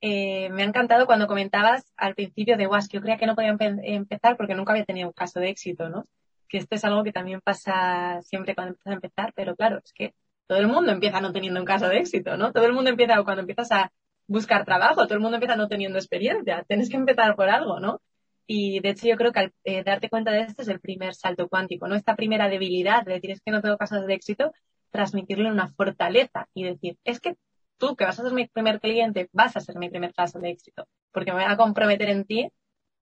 Eh, 0.00 0.50
me 0.50 0.62
ha 0.62 0.66
encantado 0.66 1.06
cuando 1.06 1.26
comentabas 1.26 1.92
al 1.96 2.14
principio 2.14 2.56
de, 2.56 2.66
guas, 2.66 2.88
que 2.88 2.98
yo 2.98 3.00
creía 3.00 3.16
que 3.16 3.26
no 3.26 3.34
podía 3.34 3.56
empezar 3.58 4.36
porque 4.36 4.54
nunca 4.54 4.72
había 4.72 4.84
tenido 4.84 5.08
un 5.08 5.14
caso 5.14 5.40
de 5.40 5.48
éxito, 5.48 5.88
¿no? 5.88 6.04
Que 6.48 6.58
esto 6.58 6.74
es 6.74 6.84
algo 6.84 7.02
que 7.02 7.12
también 7.12 7.40
pasa 7.40 8.20
siempre 8.22 8.54
cuando 8.54 8.72
empiezas 8.72 8.92
a 8.92 8.94
empezar, 8.94 9.32
pero 9.34 9.56
claro, 9.56 9.78
es 9.82 9.92
que 9.92 10.14
todo 10.46 10.58
el 10.58 10.68
mundo 10.68 10.92
empieza 10.92 11.20
no 11.20 11.32
teniendo 11.32 11.60
un 11.60 11.66
caso 11.66 11.88
de 11.88 11.98
éxito, 11.98 12.36
¿no? 12.36 12.52
Todo 12.52 12.66
el 12.66 12.72
mundo 12.72 12.90
empieza 12.90 13.22
cuando 13.24 13.40
empiezas 13.42 13.72
a 13.72 13.92
buscar 14.26 14.64
trabajo, 14.64 15.04
todo 15.04 15.14
el 15.14 15.20
mundo 15.20 15.36
empieza 15.36 15.56
no 15.56 15.68
teniendo 15.68 15.98
experiencia, 15.98 16.64
tienes 16.68 16.90
que 16.90 16.96
empezar 16.96 17.36
por 17.36 17.48
algo, 17.48 17.80
¿no? 17.80 18.00
Y 18.46 18.80
de 18.80 18.90
hecho 18.90 19.08
yo 19.08 19.16
creo 19.16 19.32
que 19.32 19.40
al 19.40 19.52
eh, 19.64 19.82
darte 19.84 20.08
cuenta 20.08 20.30
de 20.30 20.42
esto 20.42 20.62
es 20.62 20.68
el 20.68 20.80
primer 20.80 21.14
salto 21.14 21.48
cuántico, 21.48 21.88
¿no? 21.88 21.94
Esta 21.96 22.16
primera 22.16 22.48
debilidad 22.48 23.04
de 23.04 23.14
decir 23.14 23.30
es 23.32 23.40
que 23.40 23.50
no 23.50 23.60
tengo 23.62 23.76
casos 23.76 24.06
de 24.06 24.14
éxito, 24.14 24.52
transmitirle 24.90 25.50
una 25.50 25.68
fortaleza 25.68 26.48
y 26.54 26.64
decir, 26.64 26.96
es 27.04 27.20
que 27.20 27.36
tú 27.78 27.96
que 27.96 28.04
vas 28.04 28.18
a 28.18 28.22
ser 28.22 28.32
mi 28.32 28.46
primer 28.48 28.80
cliente, 28.80 29.28
vas 29.32 29.56
a 29.56 29.60
ser 29.60 29.76
mi 29.78 29.90
primer 29.90 30.14
caso 30.14 30.38
de 30.38 30.50
éxito, 30.50 30.88
porque 31.12 31.32
me 31.32 31.44
voy 31.44 31.52
a 31.52 31.56
comprometer 31.56 32.08
en 32.08 32.24
ti 32.24 32.48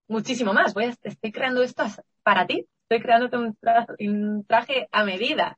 muchísimo 0.07 0.53
más. 0.53 0.73
Voy 0.73 0.85
a, 0.85 0.95
estoy 1.03 1.31
creando 1.31 1.63
esto 1.63 1.83
para 2.23 2.45
ti, 2.47 2.67
estoy 2.83 3.01
creándote 3.01 3.37
un, 3.37 3.57
un 3.99 4.45
traje 4.45 4.87
a 4.91 5.03
medida. 5.03 5.57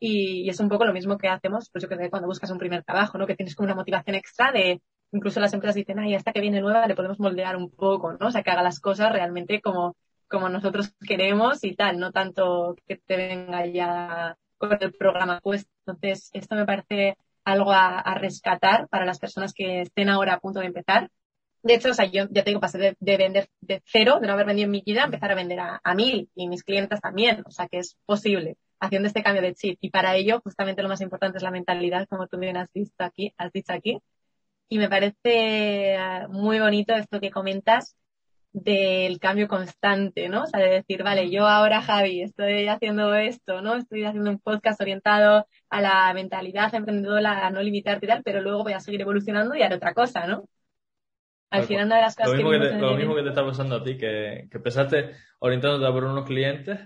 Y, 0.00 0.42
y, 0.46 0.48
es 0.48 0.58
un 0.60 0.68
poco 0.68 0.84
lo 0.84 0.92
mismo 0.92 1.18
que 1.18 1.28
hacemos, 1.28 1.70
pues 1.70 1.82
yo 1.82 1.88
que 1.88 2.10
cuando 2.10 2.26
buscas 2.26 2.50
un 2.50 2.58
primer 2.58 2.82
trabajo, 2.84 3.18
¿no? 3.18 3.26
Que 3.26 3.36
tienes 3.36 3.54
como 3.54 3.66
una 3.66 3.74
motivación 3.74 4.16
extra 4.16 4.50
de, 4.50 4.80
incluso 5.12 5.40
las 5.40 5.52
empresas 5.52 5.74
dicen, 5.76 5.98
ay, 5.98 6.14
hasta 6.14 6.32
que 6.32 6.40
viene 6.40 6.60
nueva 6.60 6.86
le 6.86 6.94
podemos 6.94 7.20
moldear 7.20 7.56
un 7.56 7.70
poco, 7.70 8.12
¿no? 8.12 8.28
O 8.28 8.30
sea, 8.30 8.42
que 8.42 8.50
haga 8.50 8.62
las 8.62 8.80
cosas 8.80 9.12
realmente 9.12 9.60
como, 9.60 9.96
como 10.28 10.48
nosotros 10.48 10.94
queremos 11.06 11.64
y 11.64 11.74
tal, 11.74 11.98
no 11.98 12.12
tanto 12.12 12.76
que 12.86 12.96
te 12.96 13.16
venga 13.16 13.66
ya 13.66 14.36
con 14.58 14.76
el 14.80 14.92
programa 14.92 15.40
puesto. 15.40 15.70
Entonces, 15.86 16.30
esto 16.32 16.54
me 16.54 16.66
parece 16.66 17.16
algo 17.44 17.72
a, 17.72 18.14
rescatar 18.14 18.88
para 18.88 19.06
las 19.06 19.18
personas 19.18 19.52
que 19.54 19.82
estén 19.82 20.08
ahora 20.08 20.34
a 20.34 20.40
punto 20.40 20.60
de 20.60 20.66
empezar. 20.66 21.10
De 21.62 21.74
hecho, 21.74 21.90
o 21.90 21.94
sea, 21.94 22.06
yo 22.06 22.26
ya 22.30 22.44
tengo, 22.44 22.60
pasé 22.60 22.78
de, 22.78 22.96
de, 23.00 23.16
vender 23.16 23.48
de 23.60 23.82
cero, 23.84 24.18
de 24.20 24.26
no 24.26 24.32
haber 24.34 24.46
vendido 24.46 24.66
en 24.66 24.70
mi 24.70 24.82
vida, 24.84 25.02
a 25.02 25.06
empezar 25.06 25.32
a 25.32 25.34
vender 25.34 25.60
a, 25.60 25.80
a 25.82 25.94
mil 25.94 26.30
y 26.34 26.48
mis 26.48 26.64
clientes 26.64 27.00
también. 27.00 27.42
O 27.46 27.50
sea, 27.50 27.68
que 27.68 27.78
es 27.78 27.96
posible 28.06 28.56
haciendo 28.80 29.08
este 29.08 29.22
cambio 29.22 29.42
de 29.42 29.54
chip. 29.54 29.78
Y 29.80 29.90
para 29.90 30.16
ello, 30.16 30.40
justamente 30.42 30.82
lo 30.82 30.88
más 30.88 31.00
importante 31.00 31.38
es 31.38 31.44
la 31.44 31.50
mentalidad, 31.50 32.08
como 32.08 32.26
tú 32.26 32.38
bien 32.38 32.56
has 32.56 32.72
visto 32.72 33.04
aquí, 33.04 33.32
has 33.36 33.52
dicho 33.52 33.72
aquí, 33.72 34.00
y 34.68 34.78
me 34.78 34.88
parece 34.88 35.96
ah, 35.96 36.28
muy 36.30 36.60
bonito 36.60 36.94
esto 36.94 37.20
que 37.20 37.30
comentas 37.30 37.96
del 38.52 39.20
cambio 39.20 39.46
constante, 39.48 40.28
¿no? 40.28 40.42
O 40.42 40.46
sea, 40.46 40.60
de 40.60 40.70
decir, 40.70 41.02
vale, 41.02 41.30
yo 41.30 41.46
ahora, 41.46 41.82
Javi, 41.82 42.22
estoy 42.22 42.68
haciendo 42.68 43.14
esto, 43.14 43.62
¿no? 43.62 43.76
Estoy 43.76 44.04
haciendo 44.04 44.30
un 44.30 44.38
podcast 44.38 44.80
orientado 44.80 45.46
a 45.68 45.80
la 45.80 46.12
mentalidad 46.14 46.74
emprendedora, 46.74 47.46
a 47.46 47.50
no 47.50 47.62
limitarte 47.62 48.06
y 48.06 48.08
tal, 48.08 48.22
pero 48.24 48.40
luego 48.40 48.64
voy 48.64 48.72
a 48.72 48.80
seguir 48.80 49.00
evolucionando 49.00 49.54
y 49.54 49.62
haré 49.62 49.76
otra 49.76 49.94
cosa, 49.94 50.26
¿no? 50.26 50.44
Al 51.50 51.64
final 51.64 51.86
una 51.86 51.96
de 51.96 52.02
las 52.02 52.14
cosas 52.14 52.30
lo 52.32 52.36
mismo 52.36 52.50
que... 52.50 52.58
te, 52.58 52.78
lo 52.78 52.96
mismo 52.96 53.14
que 53.16 53.22
te 53.22 53.28
está 53.30 53.44
pasando 53.44 53.76
a 53.76 53.82
ti, 53.82 53.96
que, 53.96 54.46
que 54.50 54.56
empezaste 54.56 55.10
orientándote 55.40 55.92
por 55.92 56.04
unos 56.04 56.24
clientes 56.24 56.78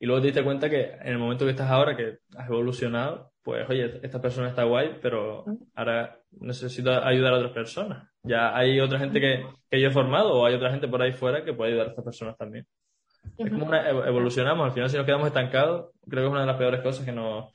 y 0.00 0.06
luego 0.06 0.22
te 0.22 0.28
diste 0.28 0.42
cuenta 0.42 0.70
que 0.70 0.92
en 1.02 1.08
el 1.08 1.18
momento 1.18 1.44
que 1.44 1.50
estás 1.50 1.70
ahora, 1.70 1.94
que 1.94 2.18
has 2.34 2.48
evolucionado, 2.48 3.32
pues 3.42 3.68
oye, 3.68 4.00
esta 4.02 4.20
persona 4.20 4.48
está 4.48 4.64
guay, 4.64 4.98
pero 5.02 5.44
ahora 5.74 6.18
necesito 6.40 6.90
ayudar 6.90 7.34
a 7.34 7.36
otras 7.36 7.52
personas. 7.52 8.08
Ya 8.22 8.56
hay 8.56 8.80
otra 8.80 8.98
gente 8.98 9.20
que, 9.20 9.44
que 9.70 9.80
yo 9.80 9.88
he 9.88 9.92
formado 9.92 10.32
o 10.32 10.46
hay 10.46 10.54
otra 10.54 10.70
gente 10.70 10.88
por 10.88 11.02
ahí 11.02 11.12
fuera 11.12 11.44
que 11.44 11.52
puede 11.52 11.72
ayudar 11.72 11.88
a 11.88 11.90
estas 11.90 12.04
personas 12.04 12.36
también. 12.38 12.66
Es 13.36 13.50
como 13.50 13.66
una, 13.66 13.88
evolucionamos, 13.90 14.64
al 14.64 14.72
final 14.72 14.88
si 14.88 14.96
nos 14.96 15.04
quedamos 15.04 15.26
estancados, 15.26 15.90
creo 16.08 16.22
que 16.22 16.26
es 16.26 16.32
una 16.32 16.40
de 16.40 16.46
las 16.46 16.56
peores 16.56 16.80
cosas 16.80 17.04
que 17.04 17.12
nos, 17.12 17.52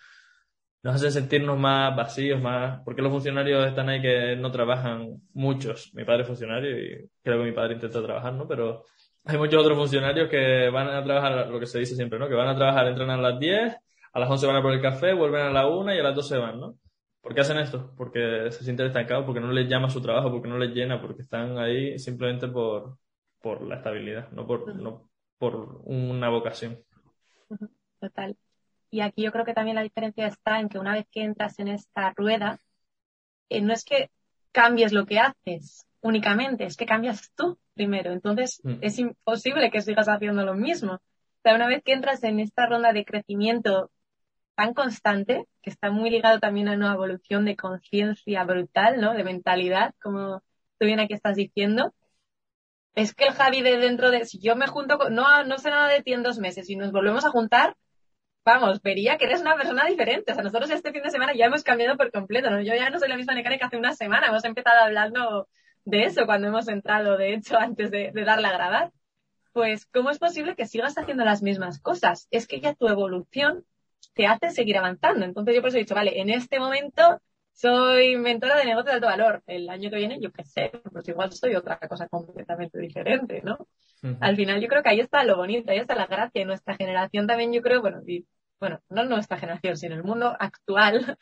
nos 0.84 0.96
hacen 0.96 1.12
sentirnos 1.12 1.58
más 1.58 1.96
vacíos, 1.96 2.40
más... 2.40 2.82
Porque 2.86 3.02
los 3.02 3.12
funcionarios 3.12 3.68
están 3.68 3.90
ahí 3.90 4.04
que 4.04 4.36
no 4.36 4.52
trabajan 4.52 5.20
muchos. 5.34 5.92
Mi 5.96 6.04
padre 6.04 6.22
es 6.22 6.28
funcionario 6.28 6.78
y 6.80 7.10
creo 7.24 7.40
que 7.40 7.46
mi 7.46 7.54
padre 7.54 7.74
intenta 7.74 8.04
trabajar, 8.04 8.34
¿no? 8.34 8.48
Pero 8.48 8.84
hay 9.26 9.38
muchos 9.38 9.62
otros 9.62 9.78
funcionarios 9.78 10.30
que 10.30 10.70
van 10.70 10.88
a 10.88 11.04
trabajar, 11.04 11.48
lo 11.48 11.60
que 11.60 11.66
se 11.66 11.80
dice 11.80 11.96
siempre, 11.96 12.20
¿no? 12.20 12.28
Que 12.28 12.36
van 12.36 12.48
a 12.48 12.56
trabajar, 12.56 12.88
entran 12.88 13.10
a 13.10 13.18
las 13.18 13.40
10, 13.40 13.76
a 14.14 14.20
las 14.20 14.30
11 14.30 14.48
van 14.48 14.56
a 14.58 14.62
por 14.62 14.74
el 14.74 14.82
café, 14.82 15.14
vuelven 15.14 15.42
a 15.42 15.52
la 15.52 15.68
1 15.68 15.96
y 15.96 16.00
a 16.00 16.04
las 16.04 16.16
12 16.16 16.38
van, 16.38 16.60
¿no? 16.60 16.78
¿Por 17.22 17.34
qué 17.34 17.42
hacen 17.42 17.58
esto? 17.58 17.92
Porque 17.98 18.52
se 18.52 18.64
sienten 18.64 18.86
estancados, 18.86 19.26
porque 19.26 19.40
no 19.40 19.52
les 19.52 19.68
llama 19.68 19.90
su 19.90 20.00
trabajo, 20.00 20.30
porque 20.30 20.48
no 20.48 20.60
les 20.60 20.76
llena, 20.76 21.02
porque 21.02 21.24
están 21.24 21.58
ahí 21.58 21.98
simplemente 21.98 22.48
por, 22.48 23.00
por 23.42 23.64
la 23.64 23.78
estabilidad, 23.78 24.30
no 24.32 24.46
por, 24.46 24.76
no 24.76 25.10
por 25.40 25.82
una 25.86 26.30
vocación. 26.30 26.84
Total. 28.00 28.38
Y 28.92 29.02
aquí 29.02 29.24
yo 29.24 29.32
creo 29.32 29.44
que 29.44 29.56
también 29.56 29.76
la 29.76 29.82
diferencia 29.82 30.28
está 30.28 30.60
en 30.60 30.70
que 30.70 30.78
una 30.78 30.94
vez 30.94 31.08
que 31.12 31.24
entras 31.24 31.58
en 31.58 31.70
esta 31.70 32.14
rueda, 32.16 32.60
eh, 33.50 33.62
no 33.62 33.74
es 33.74 33.84
que 33.84 34.12
cambies 34.52 34.94
lo 34.94 35.08
que 35.08 35.20
haces 35.20 35.88
únicamente, 36.06 36.66
es 36.66 36.78
que 36.78 36.86
cambias 36.86 37.32
tú 37.36 37.58
primero. 37.74 38.12
Entonces, 38.12 38.62
Mm. 38.64 38.78
es 38.82 39.00
imposible 39.00 39.72
que 39.72 39.82
sigas 39.82 40.08
haciendo 40.08 40.46
lo 40.46 40.54
mismo. 40.54 40.94
O 40.94 41.42
sea, 41.42 41.56
una 41.56 41.68
vez 41.68 41.82
que 41.84 41.94
entras 41.94 42.24
en 42.24 42.40
esta 42.40 42.68
ronda 42.68 42.94
de 42.94 43.06
crecimiento 43.06 43.90
tan 44.56 44.76
constante, 44.76 45.46
que 45.64 45.72
está 45.72 45.90
muy 45.90 46.12
ligado 46.12 46.40
también 46.40 46.68
a 46.70 46.74
una 46.74 46.94
evolución 46.94 47.44
de 47.46 47.56
conciencia 47.56 48.44
brutal, 48.44 49.02
¿no? 49.02 49.14
De 49.16 49.24
mentalidad, 49.24 49.96
como 50.00 50.44
tú 50.78 50.86
bien 50.86 51.00
aquí 51.00 51.14
estás 51.16 51.36
diciendo. 51.36 51.94
Es 52.94 53.16
que 53.16 53.26
el 53.26 53.34
Javi 53.34 53.62
de 53.64 53.78
dentro 53.78 54.12
de, 54.12 54.26
si 54.26 54.40
yo 54.40 54.56
me 54.56 54.68
junto 54.68 55.00
con, 55.00 55.14
no, 55.14 55.44
no 55.44 55.58
sé 55.58 55.72
nada 55.72 55.90
de 55.90 56.04
ti 56.04 56.14
en 56.14 56.22
dos 56.24 56.38
meses 56.38 56.70
y 56.70 56.76
nos 56.76 56.92
volvemos 56.92 57.26
a 57.26 57.32
juntar, 57.32 57.76
vamos, 58.46 58.80
vería 58.84 59.18
que 59.18 59.26
eres 59.26 59.42
una 59.42 59.56
persona 59.56 59.86
diferente. 59.86 60.32
O 60.32 60.36
sea, 60.36 60.44
nosotros 60.44 60.70
este 60.70 60.92
fin 60.92 61.02
de 61.02 61.10
semana 61.10 61.34
ya 61.34 61.46
hemos 61.48 61.64
cambiado 61.64 61.98
por 61.98 62.12
completo, 62.12 62.52
¿no? 62.52 62.62
Yo 62.62 62.76
ya 62.76 62.92
no 62.92 63.00
soy 63.00 63.10
la 63.10 63.18
misma 63.18 63.34
Necane 63.34 63.58
que 63.58 63.66
hace 63.66 63.78
una 63.78 63.94
semana, 63.96 64.28
hemos 64.28 64.46
empezado 64.46 64.80
hablando 64.82 65.48
de 65.86 66.04
eso 66.04 66.26
cuando 66.26 66.48
hemos 66.48 66.68
entrado, 66.68 67.18
de 67.18 67.34
hecho, 67.34 67.58
antes 67.60 67.92
de, 67.92 68.12
de 68.12 68.24
darle 68.24 68.48
a 68.48 68.54
grabar. 68.54 68.92
Pues, 69.54 69.86
¿cómo 69.86 70.10
es 70.10 70.20
posible 70.20 70.56
que 70.56 70.66
sigas 70.66 70.98
haciendo 70.98 71.24
las 71.24 71.42
mismas 71.42 71.80
cosas? 71.80 72.28
Es 72.30 72.46
que 72.46 72.60
ya 72.60 72.74
tu 72.74 72.90
evolución 72.90 73.66
te 74.14 74.28
hace 74.28 74.50
seguir 74.50 74.78
avanzando. 74.78 75.26
Entonces 75.26 75.56
yo 75.56 75.62
por 75.62 75.70
eso 75.70 75.78
he 75.78 75.82
dicho, 75.82 75.96
vale, 75.96 76.20
en 76.20 76.30
este 76.30 76.60
momento 76.60 77.22
soy 77.54 78.18
mentora 78.18 78.58
de 78.58 78.66
negocios 78.66 78.88
de 78.88 78.92
alto 78.94 79.08
valor. 79.08 79.44
El 79.48 79.70
año 79.70 79.90
que 79.90 79.96
viene, 79.96 80.20
yo 80.20 80.32
qué 80.32 80.44
sé, 80.44 80.72
pues 80.92 81.08
igual 81.08 81.32
soy 81.32 81.56
otra 81.56 81.80
cosa 81.80 82.08
completamente 82.10 82.80
diferente, 82.80 83.42
¿no? 83.44 83.68
Al 84.20 84.36
final 84.36 84.62
yo 84.62 84.68
creo 84.68 84.84
que 84.84 84.90
ahí 84.90 85.00
está 85.00 85.24
lo 85.24 85.38
bonito, 85.38 85.72
ahí 85.72 85.80
está 85.80 85.96
la 85.96 86.06
gracia. 86.06 86.42
Y 86.42 86.46
nuestra 86.46 86.76
generación 86.76 87.28
también 87.28 87.54
yo 87.54 87.62
creo, 87.62 87.82
bueno, 87.82 88.02
y, 88.06 88.26
bueno, 88.60 88.82
no 88.90 89.06
nuestra 89.06 89.38
generación, 89.38 89.78
sino 89.78 89.96
el 89.96 90.04
mundo 90.04 90.36
actual, 90.38 91.18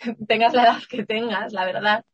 tengas 0.28 0.52
la 0.54 0.64
edad 0.64 0.78
que 0.88 1.04
tengas, 1.04 1.52
la 1.52 1.64
verdad, 1.64 2.04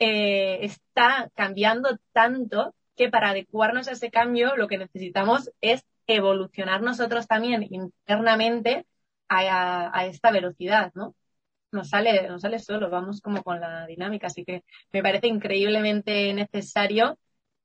eh, 0.00 0.60
está 0.64 1.30
cambiando 1.36 1.98
tanto 2.12 2.74
que 2.96 3.10
para 3.10 3.30
adecuarnos 3.30 3.88
a 3.88 3.92
ese 3.92 4.10
cambio 4.12 4.56
lo 4.56 4.68
que 4.68 4.78
necesitamos 4.78 5.52
es 5.62 5.84
evolucionar 6.08 6.82
nosotros 6.82 7.28
también 7.28 7.66
internamente 7.70 8.86
a, 9.28 9.40
a- 9.88 9.98
a 10.00 10.06
esta 10.06 10.32
velocidad, 10.32 10.92
¿no? 10.96 11.16
Nos 11.72 11.90
sale, 11.90 12.28
nos 12.28 12.42
sale 12.42 12.58
solo, 12.58 12.90
vamos 12.90 13.20
como 13.20 13.42
con 13.44 13.60
la 13.60 13.86
dinámica, 13.86 14.26
así 14.28 14.44
que 14.44 14.64
me 14.92 15.02
parece 15.02 15.28
increíblemente 15.28 16.34
necesario 16.34 17.18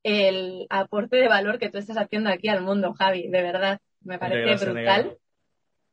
el 0.04 0.68
aporte 0.70 1.18
de 1.18 1.28
valor 1.28 1.58
que 1.60 1.70
tú 1.70 1.80
estás 1.80 1.98
haciendo 1.98 2.30
aquí 2.30 2.48
al 2.50 2.62
mundo, 2.62 2.94
Javi, 2.94 3.28
de 3.30 3.42
verdad, 3.42 3.80
me 4.02 4.20
parece 4.20 4.56
brutal. 4.58 5.18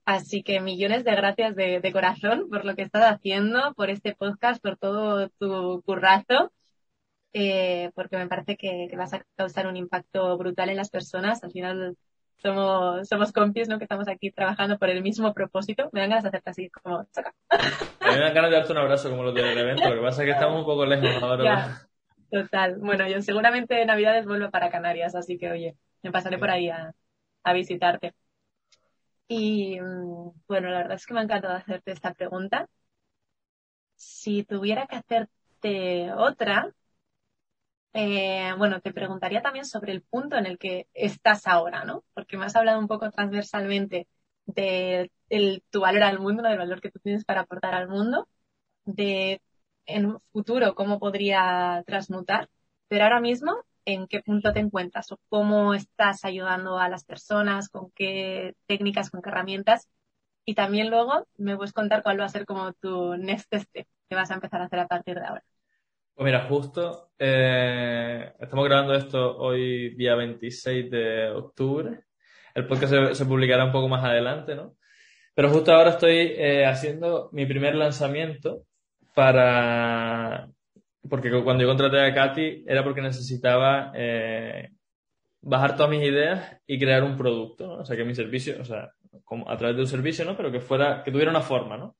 Así 0.04 0.42
que 0.42 0.60
millones 0.60 1.04
de 1.04 1.14
gracias 1.14 1.54
de, 1.54 1.80
de 1.80 1.92
corazón 1.92 2.48
por 2.50 2.64
lo 2.64 2.74
que 2.74 2.82
estás 2.82 3.04
haciendo, 3.04 3.72
por 3.74 3.88
este 3.88 4.14
podcast, 4.14 4.60
por 4.60 4.76
todo 4.76 5.28
tu 5.38 5.82
currazo, 5.86 6.52
eh, 7.32 7.90
porque 7.94 8.16
me 8.16 8.26
parece 8.26 8.56
que, 8.56 8.88
que 8.90 8.96
vas 8.96 9.14
a 9.14 9.24
causar 9.36 9.66
un 9.66 9.76
impacto 9.76 10.36
brutal 10.36 10.70
en 10.70 10.76
las 10.76 10.90
personas. 10.90 11.44
Al 11.44 11.52
final 11.52 11.96
somos, 12.38 13.08
somos 13.08 13.32
compis, 13.32 13.68
¿no? 13.68 13.78
Que 13.78 13.84
estamos 13.84 14.08
aquí 14.08 14.32
trabajando 14.32 14.78
por 14.78 14.90
el 14.90 15.02
mismo 15.02 15.32
propósito. 15.32 15.88
Me 15.92 16.00
dan 16.00 16.10
ganas 16.10 16.24
de 16.24 16.28
hacerte 16.30 16.50
así 16.50 16.70
como, 16.70 17.04
chaca. 17.12 17.32
A 17.48 17.56
mí 18.10 18.14
me 18.16 18.20
dan 18.20 18.34
ganas 18.34 18.50
de 18.50 18.56
darte 18.56 18.72
un 18.72 18.78
abrazo 18.78 19.08
como 19.08 19.22
los 19.22 19.34
del 19.34 19.56
evento, 19.56 19.88
lo 19.88 19.94
que 19.94 20.02
pasa 20.02 20.22
es 20.22 20.26
que 20.26 20.32
estamos 20.32 20.58
un 20.58 20.66
poco 20.66 20.84
lejos 20.84 21.22
ahora. 21.22 21.44
Ya. 21.44 21.88
Total. 22.30 22.76
Bueno, 22.78 23.06
yo 23.08 23.22
seguramente 23.22 23.74
de 23.74 23.86
Navidades 23.86 24.26
vuelvo 24.26 24.50
para 24.50 24.70
Canarias, 24.70 25.14
así 25.14 25.38
que 25.38 25.50
oye, 25.50 25.76
me 26.02 26.10
pasaré 26.10 26.38
por 26.38 26.50
ahí 26.50 26.70
a, 26.70 26.92
a 27.44 27.52
visitarte. 27.52 28.14
Y 29.34 29.80
mm, 29.80 30.32
bueno, 30.48 30.68
la 30.70 30.78
verdad 30.78 30.94
es 30.96 31.06
que 31.06 31.14
me 31.14 31.20
ha 31.20 31.22
encantado 31.24 31.54
hacerte 31.54 31.92
esta 31.92 32.12
pregunta. 32.14 32.68
Si 33.96 34.44
tuviera 34.44 34.86
que 34.86 34.96
hacerte 34.96 36.12
otra, 36.12 36.72
eh, 37.94 38.52
bueno, 38.58 38.80
te 38.80 38.92
preguntaría 38.92 39.42
también 39.42 39.64
sobre 39.66 39.92
el 39.92 40.02
punto 40.02 40.36
en 40.36 40.46
el 40.46 40.58
que 40.58 40.88
estás 40.94 41.46
ahora, 41.46 41.84
¿no? 41.84 42.04
Porque 42.14 42.36
me 42.36 42.46
has 42.46 42.56
hablado 42.56 42.78
un 42.78 42.88
poco 42.88 43.10
transversalmente 43.10 44.08
de 44.46 45.10
el- 45.28 45.62
tu 45.70 45.80
valor 45.80 46.02
al 46.04 46.18
mundo, 46.20 46.42
del 46.42 46.58
valor 46.58 46.80
que 46.80 46.90
tú 46.90 46.98
tienes 47.00 47.24
para 47.24 47.42
aportar 47.42 47.74
al 47.74 47.88
mundo, 47.88 48.28
de 48.84 49.42
en 49.86 50.06
un 50.06 50.20
futuro 50.32 50.74
cómo 50.76 50.98
podría 51.00 51.82
transmutar, 51.86 52.50
pero 52.88 53.04
ahora 53.04 53.20
mismo, 53.20 53.52
¿en 53.84 54.06
qué 54.06 54.20
punto 54.20 54.52
te 54.52 54.60
encuentras 54.60 55.10
o 55.12 55.18
cómo 55.28 55.74
estás 55.74 56.24
ayudando 56.24 56.78
a 56.78 56.88
las 56.88 57.04
personas, 57.04 57.68
con 57.68 57.90
qué 57.92 58.54
técnicas, 58.66 59.10
con 59.10 59.22
qué 59.22 59.30
herramientas? 59.30 59.88
Y 60.44 60.54
también 60.54 60.90
luego 60.90 61.26
me 61.38 61.56
puedes 61.56 61.72
contar 61.72 62.02
cuál 62.02 62.20
va 62.20 62.24
a 62.24 62.28
ser 62.28 62.46
como 62.46 62.72
tu 62.74 63.16
next 63.16 63.52
step 63.54 63.86
que 64.08 64.14
vas 64.14 64.30
a 64.30 64.34
empezar 64.34 64.60
a 64.60 64.64
hacer 64.64 64.78
a 64.80 64.88
partir 64.88 65.14
de 65.14 65.26
ahora. 65.26 65.44
Pues 66.14 66.26
mira, 66.26 66.46
justo 66.48 67.12
eh, 67.18 68.32
estamos 68.38 68.64
grabando 68.66 68.94
esto 68.94 69.38
hoy 69.38 69.94
día 69.94 70.14
26 70.14 70.90
de 70.90 71.30
octubre. 71.30 72.04
El 72.54 72.66
podcast 72.66 72.92
se, 72.92 73.14
se 73.14 73.24
publicará 73.24 73.64
un 73.64 73.72
poco 73.72 73.88
más 73.88 74.04
adelante, 74.04 74.54
¿no? 74.54 74.76
Pero 75.34 75.48
justo 75.48 75.72
ahora 75.72 75.90
estoy 75.90 76.34
eh, 76.36 76.66
haciendo 76.66 77.30
mi 77.32 77.46
primer 77.46 77.74
lanzamiento 77.74 78.66
para... 79.14 80.51
Porque 81.08 81.30
cuando 81.42 81.62
yo 81.62 81.68
contraté 81.68 82.00
a 82.00 82.14
Katy 82.14 82.64
era 82.66 82.84
porque 82.84 83.02
necesitaba 83.02 83.92
eh, 83.94 84.70
bajar 85.40 85.76
todas 85.76 85.90
mis 85.90 86.02
ideas 86.02 86.58
y 86.66 86.78
crear 86.78 87.02
un 87.02 87.16
producto, 87.16 87.66
¿no? 87.66 87.74
O 87.78 87.84
sea, 87.84 87.96
que 87.96 88.04
mi 88.04 88.14
servicio, 88.14 88.56
o 88.60 88.64
sea, 88.64 88.92
como 89.24 89.50
a 89.50 89.56
través 89.56 89.76
de 89.76 89.82
un 89.82 89.88
servicio, 89.88 90.24
¿no? 90.24 90.36
Pero 90.36 90.52
que 90.52 90.60
fuera, 90.60 91.02
que 91.02 91.10
tuviera 91.10 91.30
una 91.30 91.40
forma, 91.40 91.76
¿no? 91.76 91.96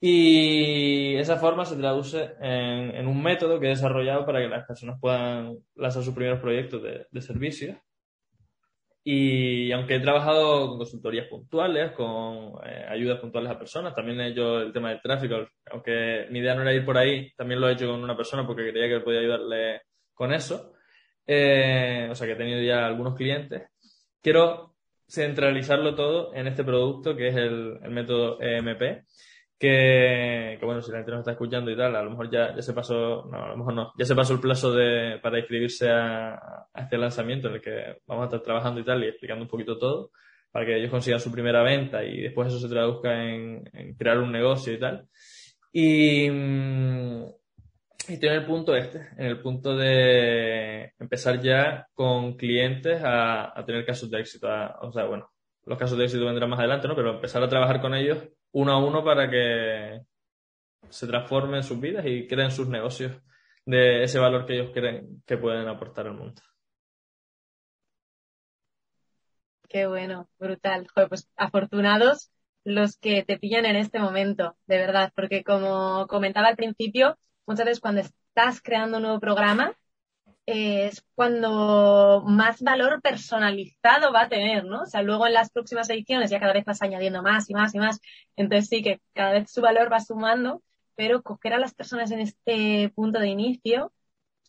Y 0.00 1.16
esa 1.16 1.36
forma 1.36 1.64
se 1.64 1.76
traduce 1.76 2.34
en, 2.40 2.94
en 2.94 3.06
un 3.06 3.22
método 3.22 3.58
que 3.58 3.66
he 3.66 3.70
desarrollado 3.70 4.26
para 4.26 4.40
que 4.40 4.48
las 4.48 4.66
personas 4.66 4.98
puedan 5.00 5.56
lanzar 5.76 6.02
sus 6.02 6.14
primeros 6.14 6.40
proyectos 6.40 6.82
de, 6.82 7.06
de 7.10 7.20
servicios. 7.22 7.76
Y 9.06 9.70
aunque 9.72 9.96
he 9.96 10.00
trabajado 10.00 10.66
con 10.66 10.78
consultorías 10.78 11.28
puntuales, 11.28 11.92
con 11.92 12.54
eh, 12.64 12.86
ayudas 12.88 13.20
puntuales 13.20 13.52
a 13.52 13.58
personas, 13.58 13.94
también 13.94 14.18
he 14.20 14.28
hecho 14.28 14.62
el 14.62 14.72
tema 14.72 14.88
del 14.88 15.02
tráfico, 15.02 15.46
aunque 15.70 16.26
mi 16.30 16.38
idea 16.38 16.54
no 16.54 16.62
era 16.62 16.72
ir 16.72 16.86
por 16.86 16.96
ahí, 16.96 17.30
también 17.36 17.60
lo 17.60 17.68
he 17.68 17.74
hecho 17.74 17.86
con 17.86 18.02
una 18.02 18.16
persona 18.16 18.46
porque 18.46 18.70
creía 18.70 18.88
que 18.88 19.04
podía 19.04 19.20
ayudarle 19.20 19.82
con 20.14 20.32
eso. 20.32 20.72
Eh, 21.26 22.08
o 22.10 22.14
sea 22.14 22.26
que 22.26 22.32
he 22.32 22.36
tenido 22.36 22.62
ya 22.62 22.86
algunos 22.86 23.14
clientes. 23.14 23.68
Quiero 24.22 24.74
centralizarlo 25.06 25.94
todo 25.94 26.34
en 26.34 26.46
este 26.46 26.64
producto 26.64 27.14
que 27.14 27.28
es 27.28 27.36
el, 27.36 27.78
el 27.82 27.90
método 27.90 28.40
EMP, 28.40 29.04
que, 29.64 30.56
que, 30.60 30.66
bueno, 30.66 30.82
si 30.82 30.90
la 30.90 30.98
gente 30.98 31.10
nos 31.12 31.20
está 31.20 31.32
escuchando 31.32 31.70
y 31.70 31.76
tal, 31.76 31.96
a 31.96 32.02
lo 32.02 32.10
mejor 32.10 32.30
ya, 32.30 32.54
ya 32.54 32.62
se 32.62 32.72
pasó, 32.74 33.24
no, 33.30 33.44
a 33.44 33.48
lo 33.48 33.56
mejor 33.56 33.74
no, 33.74 33.92
ya 33.98 34.04
se 34.04 34.14
pasó 34.14 34.34
el 34.34 34.40
plazo 34.40 34.72
de, 34.72 35.18
para 35.22 35.38
inscribirse 35.38 35.90
a, 35.90 36.34
a 36.34 36.82
este 36.82 36.98
lanzamiento 36.98 37.48
en 37.48 37.54
el 37.54 37.60
que 37.60 37.96
vamos 38.06 38.22
a 38.22 38.26
estar 38.26 38.42
trabajando 38.42 38.80
y 38.80 38.84
tal 38.84 39.02
y 39.04 39.08
explicando 39.08 39.42
un 39.44 39.48
poquito 39.50 39.78
todo 39.78 40.10
para 40.52 40.66
que 40.66 40.76
ellos 40.76 40.90
consigan 40.90 41.18
su 41.20 41.32
primera 41.32 41.62
venta 41.62 42.04
y 42.04 42.20
después 42.22 42.48
eso 42.48 42.60
se 42.60 42.68
traduzca 42.68 43.24
en, 43.24 43.64
en 43.72 43.94
crear 43.96 44.18
un 44.18 44.30
negocio 44.32 44.72
y 44.72 44.78
tal. 44.78 45.08
Y, 45.72 46.30
mm, 46.30 47.24
y 48.08 48.12
estoy 48.14 48.28
en 48.28 48.34
el 48.36 48.44
punto 48.46 48.76
este, 48.76 48.98
en 49.16 49.26
el 49.26 49.40
punto 49.40 49.76
de 49.76 50.92
empezar 50.98 51.40
ya 51.40 51.86
con 51.94 52.36
clientes 52.36 53.02
a, 53.02 53.58
a 53.58 53.64
tener 53.64 53.84
casos 53.84 54.10
de 54.10 54.20
éxito. 54.20 54.48
a- 54.48 54.78
o 54.82 54.92
sea, 54.92 55.04
bueno, 55.06 55.28
los 55.66 55.78
casos 55.78 55.96
de 55.98 56.04
éxito 56.04 56.24
vendrán 56.26 56.50
más 56.50 56.58
adelante, 56.60 56.86
¿no? 56.88 56.94
Pero 56.94 57.14
empezar 57.14 57.42
a 57.42 57.48
trabajar 57.48 57.80
con 57.80 57.94
ellos 57.94 58.18
uno 58.54 58.72
a 58.72 58.78
uno 58.78 59.04
para 59.04 59.28
que 59.28 60.00
se 60.88 61.06
transformen 61.06 61.62
sus 61.62 61.80
vidas 61.80 62.04
y 62.06 62.26
creen 62.26 62.50
sus 62.50 62.68
negocios 62.68 63.20
de 63.66 64.04
ese 64.04 64.18
valor 64.18 64.46
que 64.46 64.54
ellos 64.54 64.70
creen 64.72 65.22
que 65.26 65.36
pueden 65.36 65.68
aportar 65.68 66.06
al 66.06 66.14
mundo. 66.14 66.40
Qué 69.68 69.86
bueno, 69.86 70.28
brutal. 70.38 70.86
Joder, 70.94 71.08
pues 71.08 71.28
afortunados 71.36 72.30
los 72.62 72.96
que 72.96 73.24
te 73.24 73.38
pillan 73.38 73.66
en 73.66 73.76
este 73.76 73.98
momento, 73.98 74.56
de 74.66 74.78
verdad, 74.78 75.12
porque 75.16 75.42
como 75.42 76.06
comentaba 76.06 76.48
al 76.48 76.56
principio, 76.56 77.18
muchas 77.46 77.66
veces 77.66 77.80
cuando 77.80 78.02
estás 78.02 78.62
creando 78.62 78.98
un 78.98 79.02
nuevo 79.02 79.20
programa 79.20 79.76
es 80.46 81.04
cuando 81.14 82.22
más 82.26 82.62
valor 82.62 83.00
personalizado 83.02 84.12
va 84.12 84.22
a 84.22 84.28
tener, 84.28 84.64
¿no? 84.64 84.82
O 84.82 84.86
sea, 84.86 85.02
luego 85.02 85.26
en 85.26 85.34
las 85.34 85.50
próximas 85.50 85.88
ediciones 85.90 86.30
ya 86.30 86.40
cada 86.40 86.52
vez 86.52 86.64
vas 86.64 86.82
añadiendo 86.82 87.22
más 87.22 87.48
y 87.50 87.54
más 87.54 87.74
y 87.74 87.78
más, 87.78 88.00
entonces 88.36 88.68
sí 88.68 88.82
que 88.82 89.00
cada 89.14 89.32
vez 89.32 89.50
su 89.50 89.62
valor 89.62 89.92
va 89.92 90.00
sumando, 90.00 90.62
pero 90.96 91.22
coger 91.22 91.54
a 91.54 91.58
las 91.58 91.74
personas 91.74 92.10
en 92.10 92.20
este 92.20 92.90
punto 92.94 93.20
de 93.20 93.28
inicio 93.28 93.92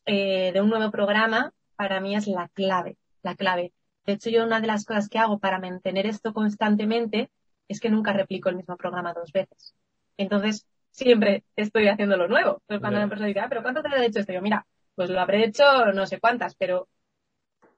eh, 0.06 0.52
de 0.54 0.62
un 0.62 0.70
nuevo 0.70 0.92
programa 0.92 1.54
para 1.76 2.00
mí 2.00 2.16
es 2.16 2.28
la 2.28 2.50
clave, 2.50 2.98
la 3.24 3.36
clave. 3.36 3.74
De 4.06 4.14
hecho, 4.14 4.30
yo 4.30 4.46
una 4.46 4.62
de 4.62 4.68
las 4.68 4.86
cosas 4.86 5.10
que 5.10 5.20
hago 5.20 5.40
para 5.40 5.60
mantener 5.60 6.06
esto 6.06 6.34
constantemente 6.34 7.32
es 7.68 7.80
que 7.80 7.90
nunca 7.90 8.14
replico 8.14 8.50
el 8.50 8.58
mismo 8.58 8.78
programa 8.78 9.14
dos 9.14 9.32
veces. 9.32 9.74
Entonces, 10.18 10.68
siempre 10.92 11.44
estoy 11.56 11.88
haciendo 11.88 12.18
lo 12.18 12.28
nuevo. 12.28 12.62
Entonces, 12.62 12.82
cuando 12.82 13.00
la 13.00 13.08
persona 13.08 13.28
dice, 13.28 13.40
ah, 13.40 13.48
pero 13.50 13.64
¿cuántas 13.64 13.84
veces 13.84 14.00
has 14.00 14.06
hecho 14.06 14.20
esto? 14.20 14.34
Yo, 14.34 14.42
mira, 14.42 14.66
pues 14.96 15.10
lo 15.10 15.20
habré 15.20 15.46
hecho 15.46 15.64
no 15.94 16.06
sé 16.06 16.20
cuántas, 16.20 16.56
pero 16.56 16.88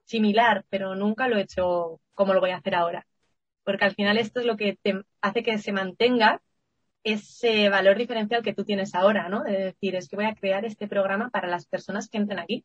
similar, 0.04 0.64
pero 0.70 0.94
nunca 0.94 1.28
lo 1.28 1.36
he 1.36 1.42
hecho 1.42 2.00
como 2.14 2.34
lo 2.34 2.40
voy 2.40 2.50
a 2.50 2.56
hacer 2.56 2.74
ahora. 2.74 3.06
Porque 3.64 3.84
al 3.84 3.94
final 3.94 4.16
esto 4.16 4.40
es 4.40 4.46
lo 4.46 4.56
que 4.56 4.78
te 4.80 5.02
hace 5.20 5.42
que 5.42 5.58
se 5.58 5.72
mantenga 5.72 6.40
ese 7.04 7.68
valor 7.68 7.96
diferencial 7.96 8.42
que 8.42 8.54
tú 8.54 8.64
tienes 8.64 8.94
ahora, 8.94 9.28
¿no? 9.28 9.42
De 9.42 9.52
decir, 9.52 9.94
es 9.94 10.08
que 10.08 10.16
voy 10.16 10.24
a 10.24 10.34
crear 10.34 10.64
este 10.64 10.88
programa 10.88 11.30
para 11.30 11.48
las 11.48 11.66
personas 11.66 12.08
que 12.08 12.18
entren 12.18 12.38
aquí. 12.38 12.64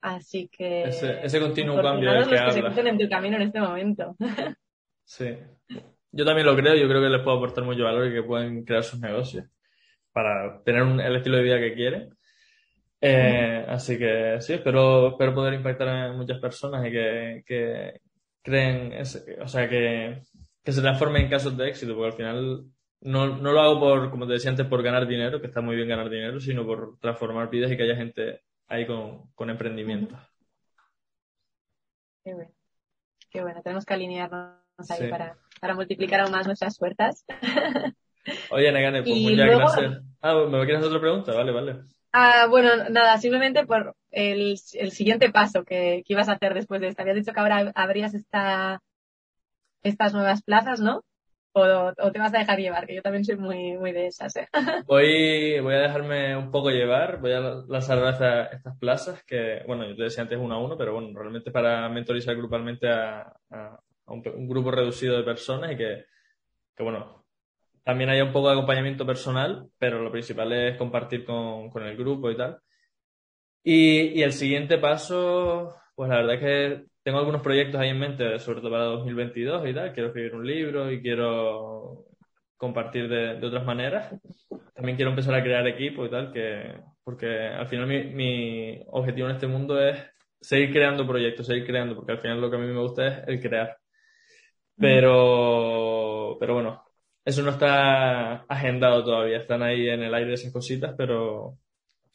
Así 0.00 0.48
que... 0.48 0.84
Ese, 0.84 1.24
ese 1.24 1.40
continuo 1.40 1.80
cambio 1.82 2.12
del 2.12 2.24
que, 2.24 2.30
los 2.34 2.54
que 2.54 2.82
se 2.82 2.88
en 2.88 2.98
tu 2.98 3.08
camino 3.08 3.36
en 3.36 3.42
este 3.42 3.60
momento. 3.60 4.16
Sí. 5.06 5.36
Yo 6.12 6.24
también 6.24 6.46
lo 6.46 6.56
creo, 6.56 6.74
yo 6.76 6.88
creo 6.88 7.02
que 7.02 7.10
les 7.10 7.20
puedo 7.20 7.36
aportar 7.36 7.62
mucho 7.62 7.84
valor 7.84 8.06
y 8.06 8.14
que 8.14 8.22
pueden 8.22 8.64
crear 8.64 8.82
sus 8.82 8.98
negocios 9.00 9.44
para 10.12 10.62
tener 10.62 10.82
el 10.82 11.16
estilo 11.16 11.36
de 11.36 11.42
vida 11.42 11.58
que 11.58 11.74
quieren. 11.74 12.16
Eh, 13.06 13.66
así 13.68 13.98
que 13.98 14.40
sí, 14.40 14.54
espero, 14.54 15.08
espero 15.08 15.34
poder 15.34 15.54
impactar 15.54 15.88
a 15.88 16.12
muchas 16.12 16.38
personas 16.38 16.86
y 16.86 16.90
que, 16.90 17.42
que 17.46 18.00
creen, 18.42 18.94
o 19.40 19.48
sea, 19.48 19.68
que, 19.68 20.22
que 20.62 20.72
se 20.72 20.80
transformen 20.80 21.22
en 21.22 21.30
casos 21.30 21.56
de 21.56 21.68
éxito, 21.68 21.94
porque 21.94 22.08
al 22.08 22.16
final 22.16 22.64
no, 23.02 23.36
no 23.36 23.52
lo 23.52 23.60
hago 23.60 23.78
por, 23.78 24.10
como 24.10 24.26
te 24.26 24.34
decía 24.34 24.50
antes, 24.50 24.66
por 24.66 24.82
ganar 24.82 25.06
dinero, 25.06 25.40
que 25.40 25.48
está 25.48 25.60
muy 25.60 25.76
bien 25.76 25.88
ganar 25.88 26.08
dinero, 26.08 26.40
sino 26.40 26.64
por 26.64 26.98
transformar 26.98 27.50
vidas 27.50 27.70
y 27.70 27.76
que 27.76 27.82
haya 27.82 27.96
gente 27.96 28.40
ahí 28.68 28.86
con, 28.86 29.30
con 29.34 29.50
emprendimiento. 29.50 30.16
Qué 32.24 32.34
bueno. 32.34 32.50
Qué 33.30 33.42
bueno, 33.42 33.60
tenemos 33.62 33.84
que 33.84 33.94
alinearnos 33.94 34.90
ahí 34.90 35.10
para, 35.10 35.36
para 35.60 35.74
multiplicar 35.74 36.20
aún 36.20 36.30
más 36.32 36.46
nuestras 36.46 36.78
puertas. 36.78 37.24
Oye, 38.50 38.72
Negane, 38.72 39.02
pues 39.02 39.20
muchas 39.20 39.50
gracias. 39.50 40.02
Ah, 40.22 40.34
¿me 40.48 40.58
quieres 40.64 40.76
hacer 40.76 40.88
otra 40.88 41.00
pregunta? 41.00 41.34
Vale, 41.34 41.52
vale. 41.52 41.93
Ah, 42.16 42.46
bueno, 42.48 42.90
nada, 42.90 43.18
simplemente 43.18 43.66
por 43.66 43.96
el, 44.12 44.54
el 44.74 44.92
siguiente 44.92 45.32
paso 45.32 45.64
que, 45.64 46.04
que, 46.06 46.12
ibas 46.12 46.28
a 46.28 46.34
hacer 46.34 46.54
después 46.54 46.80
de 46.80 46.86
esto. 46.86 47.02
Habías 47.02 47.16
dicho 47.16 47.32
que 47.32 47.40
ahora 47.40 47.72
abrías 47.74 48.14
esta, 48.14 48.80
estas 49.82 50.14
nuevas 50.14 50.40
plazas, 50.44 50.78
¿no? 50.80 51.02
O, 51.56 51.92
te 52.12 52.18
vas 52.20 52.32
a 52.32 52.38
dejar 52.38 52.60
llevar, 52.60 52.86
que 52.86 52.94
yo 52.94 53.02
también 53.02 53.24
soy 53.24 53.36
muy, 53.36 53.76
muy 53.78 53.90
de 53.90 54.06
esas. 54.06 54.36
¿eh? 54.36 54.48
Voy, 54.86 55.58
voy 55.58 55.74
a 55.74 55.80
dejarme 55.80 56.36
un 56.36 56.52
poco 56.52 56.70
llevar, 56.70 57.20
voy 57.20 57.32
a 57.32 57.40
lanzar 57.68 57.98
estas, 58.12 58.52
estas 58.52 58.78
plazas 58.78 59.24
que, 59.24 59.64
bueno, 59.66 59.84
yo 59.84 59.96
te 59.96 60.04
decía 60.04 60.22
antes 60.22 60.38
uno 60.38 60.54
a 60.54 60.64
uno, 60.64 60.76
pero 60.76 60.94
bueno, 60.94 61.10
realmente 61.18 61.50
para 61.50 61.88
mentorizar 61.88 62.36
grupalmente 62.36 62.88
a, 62.88 63.22
a, 63.50 63.80
un, 64.06 64.48
grupo 64.48 64.70
reducido 64.70 65.16
de 65.16 65.24
personas 65.24 65.72
y 65.72 65.76
que, 65.76 66.04
que, 66.76 66.82
bueno, 66.84 67.23
también 67.84 68.10
haya 68.10 68.24
un 68.24 68.32
poco 68.32 68.48
de 68.48 68.54
acompañamiento 68.54 69.06
personal, 69.06 69.68
pero 69.78 70.02
lo 70.02 70.10
principal 70.10 70.52
es 70.52 70.76
compartir 70.76 71.24
con, 71.24 71.70
con 71.70 71.84
el 71.84 71.96
grupo 71.96 72.30
y 72.30 72.36
tal. 72.36 72.58
Y, 73.62 74.18
y 74.18 74.22
el 74.22 74.32
siguiente 74.32 74.78
paso, 74.78 75.74
pues 75.94 76.10
la 76.10 76.16
verdad 76.16 76.34
es 76.34 76.40
que 76.40 76.84
tengo 77.02 77.18
algunos 77.18 77.42
proyectos 77.42 77.80
ahí 77.80 77.90
en 77.90 77.98
mente, 77.98 78.38
sobre 78.38 78.60
todo 78.60 78.70
para 78.70 78.84
2022 78.84 79.68
y 79.68 79.74
tal. 79.74 79.92
Quiero 79.92 80.08
escribir 80.08 80.34
un 80.34 80.46
libro 80.46 80.90
y 80.90 81.02
quiero 81.02 82.06
compartir 82.56 83.08
de, 83.08 83.34
de 83.38 83.46
otras 83.46 83.64
maneras. 83.64 84.14
También 84.74 84.96
quiero 84.96 85.10
empezar 85.10 85.34
a 85.34 85.42
crear 85.42 85.66
equipo 85.66 86.06
y 86.06 86.10
tal, 86.10 86.32
que, 86.32 86.74
porque 87.04 87.48
al 87.48 87.66
final 87.68 87.86
mi, 87.86 88.04
mi 88.04 88.82
objetivo 88.88 89.28
en 89.28 89.34
este 89.34 89.46
mundo 89.46 89.80
es 89.80 89.98
seguir 90.40 90.72
creando 90.72 91.06
proyectos, 91.06 91.46
seguir 91.46 91.66
creando, 91.66 91.94
porque 91.94 92.12
al 92.12 92.20
final 92.20 92.40
lo 92.40 92.50
que 92.50 92.56
a 92.56 92.60
mí 92.60 92.66
me 92.66 92.80
gusta 92.80 93.06
es 93.06 93.28
el 93.28 93.40
crear. 93.40 93.76
Pero, 94.76 96.36
pero 96.40 96.54
bueno, 96.54 96.83
eso 97.24 97.42
no 97.42 97.50
está 97.50 98.44
agendado 98.44 99.04
todavía, 99.04 99.38
están 99.38 99.62
ahí 99.62 99.88
en 99.88 100.02
el 100.02 100.14
aire 100.14 100.34
esas 100.34 100.52
cositas, 100.52 100.94
pero 100.96 101.58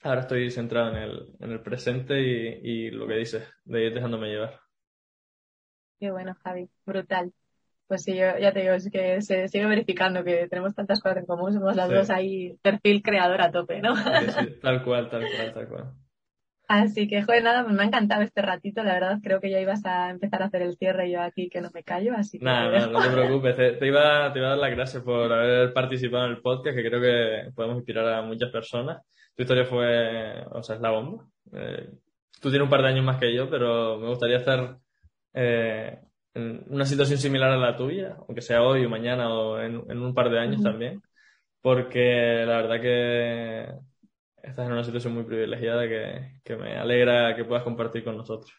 ahora 0.04 0.22
estoy 0.22 0.52
centrado 0.52 0.92
en 0.92 0.98
el, 0.98 1.36
en 1.40 1.52
el 1.52 1.62
presente 1.62 2.22
y, 2.22 2.88
y 2.88 2.92
lo 2.92 3.08
que 3.08 3.16
dices, 3.16 3.44
de 3.66 3.86
ir 3.88 3.94
dejándome 3.94 4.30
llevar. 4.30 4.60
Qué 6.00 6.12
bueno, 6.12 6.36
Javi, 6.44 6.70
brutal. 6.86 7.34
Pues 7.88 8.04
sí, 8.04 8.16
yo 8.16 8.38
ya 8.40 8.54
te 8.54 8.62
digo, 8.62 8.74
es 8.74 8.90
que 8.92 9.22
se 9.22 9.48
sigue 9.48 9.66
verificando 9.66 10.24
que 10.24 10.48
tenemos 10.48 10.76
tantas 10.76 11.02
cosas 11.02 11.18
en 11.20 11.26
común, 11.26 11.54
somos 11.54 11.76
las 11.76 11.92
dos 11.92 12.10
ahí 12.10 12.58
perfil 12.62 13.02
creador 13.02 13.42
a 13.42 13.52
tope, 13.52 13.82
¿no? 13.82 13.96
Sí, 14.30 14.60
tal 14.62 14.84
cual, 14.84 15.10
tal 15.10 15.30
cual, 15.30 15.54
tal 15.54 15.68
cual. 15.68 15.94
Así 16.70 17.08
que, 17.08 17.24
joder, 17.24 17.44
nada, 17.44 17.64
me 17.64 17.82
ha 17.82 17.86
encantado 17.88 18.22
este 18.22 18.44
ratito, 18.44 18.84
la 18.84 18.94
verdad, 18.94 19.18
creo 19.24 19.42
que 19.42 19.50
ya 19.50 19.60
ibas 19.60 19.84
a 19.86 20.12
empezar 20.12 20.44
a 20.44 20.46
hacer 20.46 20.62
el 20.62 20.78
cierre 20.78 21.10
yo 21.10 21.20
aquí 21.20 21.50
que 21.50 21.62
no 21.62 21.72
me 21.74 21.82
callo, 21.84 22.14
así 22.16 22.38
que... 22.38 22.46
Nada, 22.46 22.86
no, 22.86 23.02
te 23.02 23.10
preocupes, 23.10 23.56
te, 23.56 23.88
iba, 23.88 24.32
te 24.32 24.38
iba 24.38 24.50
a 24.50 24.52
dar 24.52 24.60
las 24.60 24.70
gracias 24.70 25.02
por 25.02 25.34
haber 25.34 25.74
participado 25.74 26.26
en 26.26 26.34
el 26.34 26.42
podcast, 26.44 26.76
que 26.76 26.88
creo 26.88 27.02
que 27.02 27.52
podemos 27.56 27.78
inspirar 27.78 28.08
a 28.14 28.22
muchas 28.22 28.52
personas. 28.52 29.02
Tu 29.36 29.42
historia 29.42 29.66
fue, 29.66 30.46
o 30.52 30.62
sea, 30.62 30.76
es 30.76 30.82
la 30.82 30.92
bomba. 30.92 31.26
Eh, 31.54 31.90
tú 32.40 32.52
tienes 32.52 32.66
un 32.66 32.70
par 32.70 32.84
de 32.84 32.90
años 32.90 33.04
más 33.04 33.18
que 33.18 33.34
yo, 33.34 33.50
pero 33.50 33.98
me 33.98 34.08
gustaría 34.08 34.38
estar 34.38 34.78
eh, 35.34 35.98
en 36.36 36.66
una 36.70 36.86
situación 36.86 37.18
similar 37.18 37.50
a 37.50 37.58
la 37.58 37.76
tuya, 37.76 38.16
aunque 38.28 38.44
sea 38.44 38.62
hoy 38.62 38.86
o 38.86 38.90
mañana 38.90 39.34
o 39.34 39.60
en, 39.60 39.76
un 39.76 40.14
par 40.14 40.30
de 40.30 40.38
años 40.38 40.62
también, 40.62 41.02
porque 41.64 42.44
la 42.46 42.58
verdad 42.58 42.80
que 42.80 43.89
estás 44.44 44.66
en 44.66 44.74
una 44.74 44.84
situación 44.84 45.14
muy 45.14 45.24
privilegiada 45.24 45.88
que, 45.88 46.40
que 46.44 46.56
me 46.56 46.78
alegra 46.78 47.36
que 47.36 47.46
puedas 47.46 47.64
compartir 47.64 48.04
con 48.04 48.18
nosotros. 48.18 48.52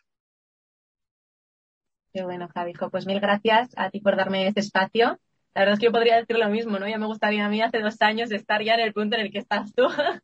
Qué 2.12 2.24
bueno, 2.24 2.48
Javijo. 2.52 2.90
Pues 2.90 3.06
mil 3.06 3.20
gracias 3.20 3.70
a 3.76 3.90
ti 3.90 4.00
por 4.00 4.16
darme 4.16 4.46
este 4.46 4.60
espacio. 4.60 5.18
La 5.54 5.62
verdad 5.62 5.74
es 5.74 5.80
que 5.80 5.86
yo 5.86 5.92
podría 5.92 6.16
decir 6.16 6.38
lo 6.38 6.48
mismo, 6.48 6.78
¿no? 6.78 6.88
Ya 6.88 6.98
me 6.98 7.06
gustaría 7.06 7.46
a 7.46 7.48
mí 7.48 7.60
hace 7.60 7.80
dos 7.80 8.00
años 8.02 8.30
estar 8.32 8.62
ya 8.62 8.74
en 8.74 8.80
el 8.80 8.92
punto 8.92 9.16
en 9.16 9.22
el 9.22 9.32
que 9.32 9.38
estás 9.38 9.74
tú. 9.74 9.86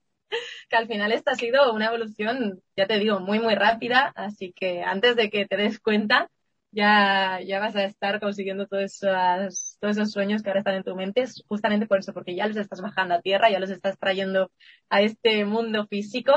que 0.69 0.77
al 0.77 0.89
final 0.89 1.13
esta 1.13 1.33
ha 1.33 1.35
sido 1.35 1.73
una 1.73 1.87
evolución, 1.87 2.61
ya 2.77 2.87
te 2.87 2.99
digo, 2.99 3.21
muy, 3.21 3.39
muy 3.41 3.55
rápida. 3.55 4.13
Así 4.17 4.53
que 4.53 4.83
antes 4.83 5.17
de 5.17 5.31
que 5.31 5.47
te 5.47 5.57
des 5.57 5.81
cuenta, 5.81 6.31
ya, 6.77 7.41
ya 7.43 7.59
vas 7.61 7.74
a 7.77 7.85
estar 7.85 8.20
consiguiendo 8.20 8.66
todos 8.66 8.85
esos, 8.85 9.79
todos 9.81 9.97
esos 9.97 10.12
sueños 10.12 10.43
que 10.43 10.51
ahora 10.51 10.61
están 10.61 10.74
en 10.77 10.85
tu 10.85 10.95
mente, 10.95 11.24
justamente 11.49 11.87
por 11.87 11.99
eso, 11.99 12.12
porque 12.12 12.37
ya 12.37 12.47
los 12.47 12.57
estás 12.57 12.81
bajando 12.83 13.14
a 13.14 13.22
tierra, 13.22 13.51
ya 13.51 13.59
los 13.61 13.70
estás 13.70 13.99
trayendo 13.99 14.51
a 14.91 15.01
este 15.03 15.45
mundo 15.45 15.87
físico 15.89 16.33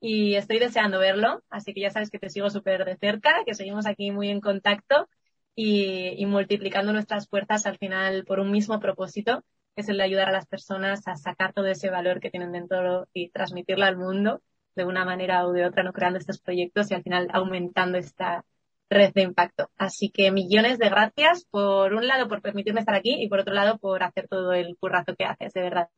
y 0.00 0.34
estoy 0.34 0.58
deseando 0.58 0.98
verlo, 0.98 1.42
así 1.50 1.72
que 1.72 1.80
ya 1.80 1.90
sabes 1.90 2.10
que 2.10 2.18
te 2.18 2.30
sigo 2.30 2.50
súper 2.50 2.84
de 2.84 2.96
cerca, 2.96 3.42
que 3.46 3.54
seguimos 3.54 3.86
aquí 3.86 4.10
muy 4.10 4.28
en 4.30 4.40
contacto 4.40 5.08
y, 5.54 6.14
y 6.22 6.26
multiplicando 6.26 6.92
nuestras 6.92 7.28
fuerzas 7.28 7.66
al 7.66 7.78
final 7.78 8.24
por 8.24 8.40
un 8.40 8.50
mismo 8.50 8.80
propósito, 8.80 9.44
que 9.74 9.82
es 9.82 9.88
el 9.88 9.98
de 9.98 10.02
ayudar 10.04 10.28
a 10.28 10.32
las 10.32 10.46
personas 10.46 11.06
a 11.08 11.16
sacar 11.16 11.52
todo 11.52 11.66
ese 11.68 11.90
valor 11.90 12.20
que 12.20 12.30
tienen 12.30 12.52
dentro 12.52 13.08
y 13.12 13.30
transmitirlo 13.30 13.84
al 13.84 13.96
mundo 13.96 14.42
de 14.74 14.84
una 14.84 15.04
manera 15.04 15.46
o 15.46 15.52
de 15.52 15.64
otra, 15.64 15.82
no 15.82 15.92
creando 15.92 16.18
estos 16.18 16.40
proyectos 16.40 16.90
y 16.90 16.94
al 16.94 17.02
final 17.02 17.28
aumentando 17.32 17.98
esta 17.98 18.44
red 18.90 19.12
de 19.14 19.22
impacto. 19.22 19.70
Así 19.76 20.10
que 20.10 20.30
millones 20.30 20.78
de 20.78 20.88
gracias, 20.88 21.46
por 21.50 21.94
un 21.94 22.06
lado, 22.06 22.28
por 22.28 22.42
permitirme 22.42 22.80
estar 22.80 22.94
aquí 22.94 23.22
y 23.22 23.28
por 23.28 23.40
otro 23.40 23.54
lado, 23.54 23.78
por 23.78 24.02
hacer 24.02 24.28
todo 24.28 24.52
el 24.52 24.76
currazo 24.78 25.14
que 25.16 25.24
haces, 25.24 25.52
de 25.52 25.62
verdad. 25.62 25.88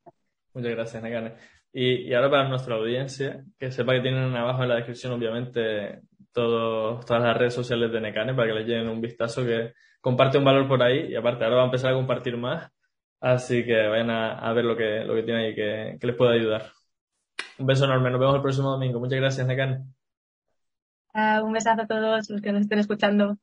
Muchas 0.55 0.73
gracias, 0.73 1.03
Negane. 1.03 1.35
Y, 1.73 2.13
ahora 2.15 2.31
para 2.31 2.49
nuestra 2.49 2.77
audiencia, 2.77 3.45
que 3.59 3.71
sepa 3.71 3.93
que 3.95 4.01
tienen 4.01 4.35
abajo 4.35 4.63
en 4.63 4.71
la 4.71 4.77
descripción, 4.77 5.13
obviamente, 5.13 6.01
todas 6.33 7.23
las 7.23 7.37
redes 7.37 7.55
sociales 7.55 7.93
de 7.93 8.01
Necane 8.01 8.35
para 8.35 8.49
que 8.49 8.55
les 8.55 8.67
lleven 8.67 8.89
un 8.89 9.01
vistazo 9.01 9.45
que 9.45 9.73
comparte 10.01 10.39
un 10.39 10.45
valor 10.45 10.69
por 10.69 10.83
ahí 10.83 11.09
y 11.11 11.17
aparte 11.17 11.45
ahora 11.45 11.57
va 11.57 11.63
a 11.63 11.67
empezar 11.67 11.93
a 11.93 11.97
compartir 11.97 12.37
más. 12.37 12.71
Así 13.21 13.65
que 13.65 13.75
vayan 13.89 14.11
a, 14.11 14.53
ver 14.53 14.65
lo 14.65 14.77
que, 14.77 15.05
lo 15.05 15.15
que 15.15 15.25
tiene 15.25 15.47
ahí 15.47 15.55
que, 15.55 15.99
les 16.01 16.17
pueda 16.17 16.33
ayudar. 16.33 16.73
Un 17.59 17.67
beso 17.67 17.85
enorme. 17.85 18.11
Nos 18.11 18.21
vemos 18.21 18.37
el 18.37 18.43
próximo 18.43 18.71
domingo. 18.71 19.01
Muchas 19.01 19.19
gracias, 19.19 19.47
Necane. 19.47 19.85
Uh, 21.15 21.43
un 21.45 21.53
besazo 21.53 21.83
a 21.83 21.87
todos 21.87 22.29
los 22.31 22.41
que 22.43 22.53
nos 22.53 22.63
estén 22.63 22.79
escuchando. 22.79 23.39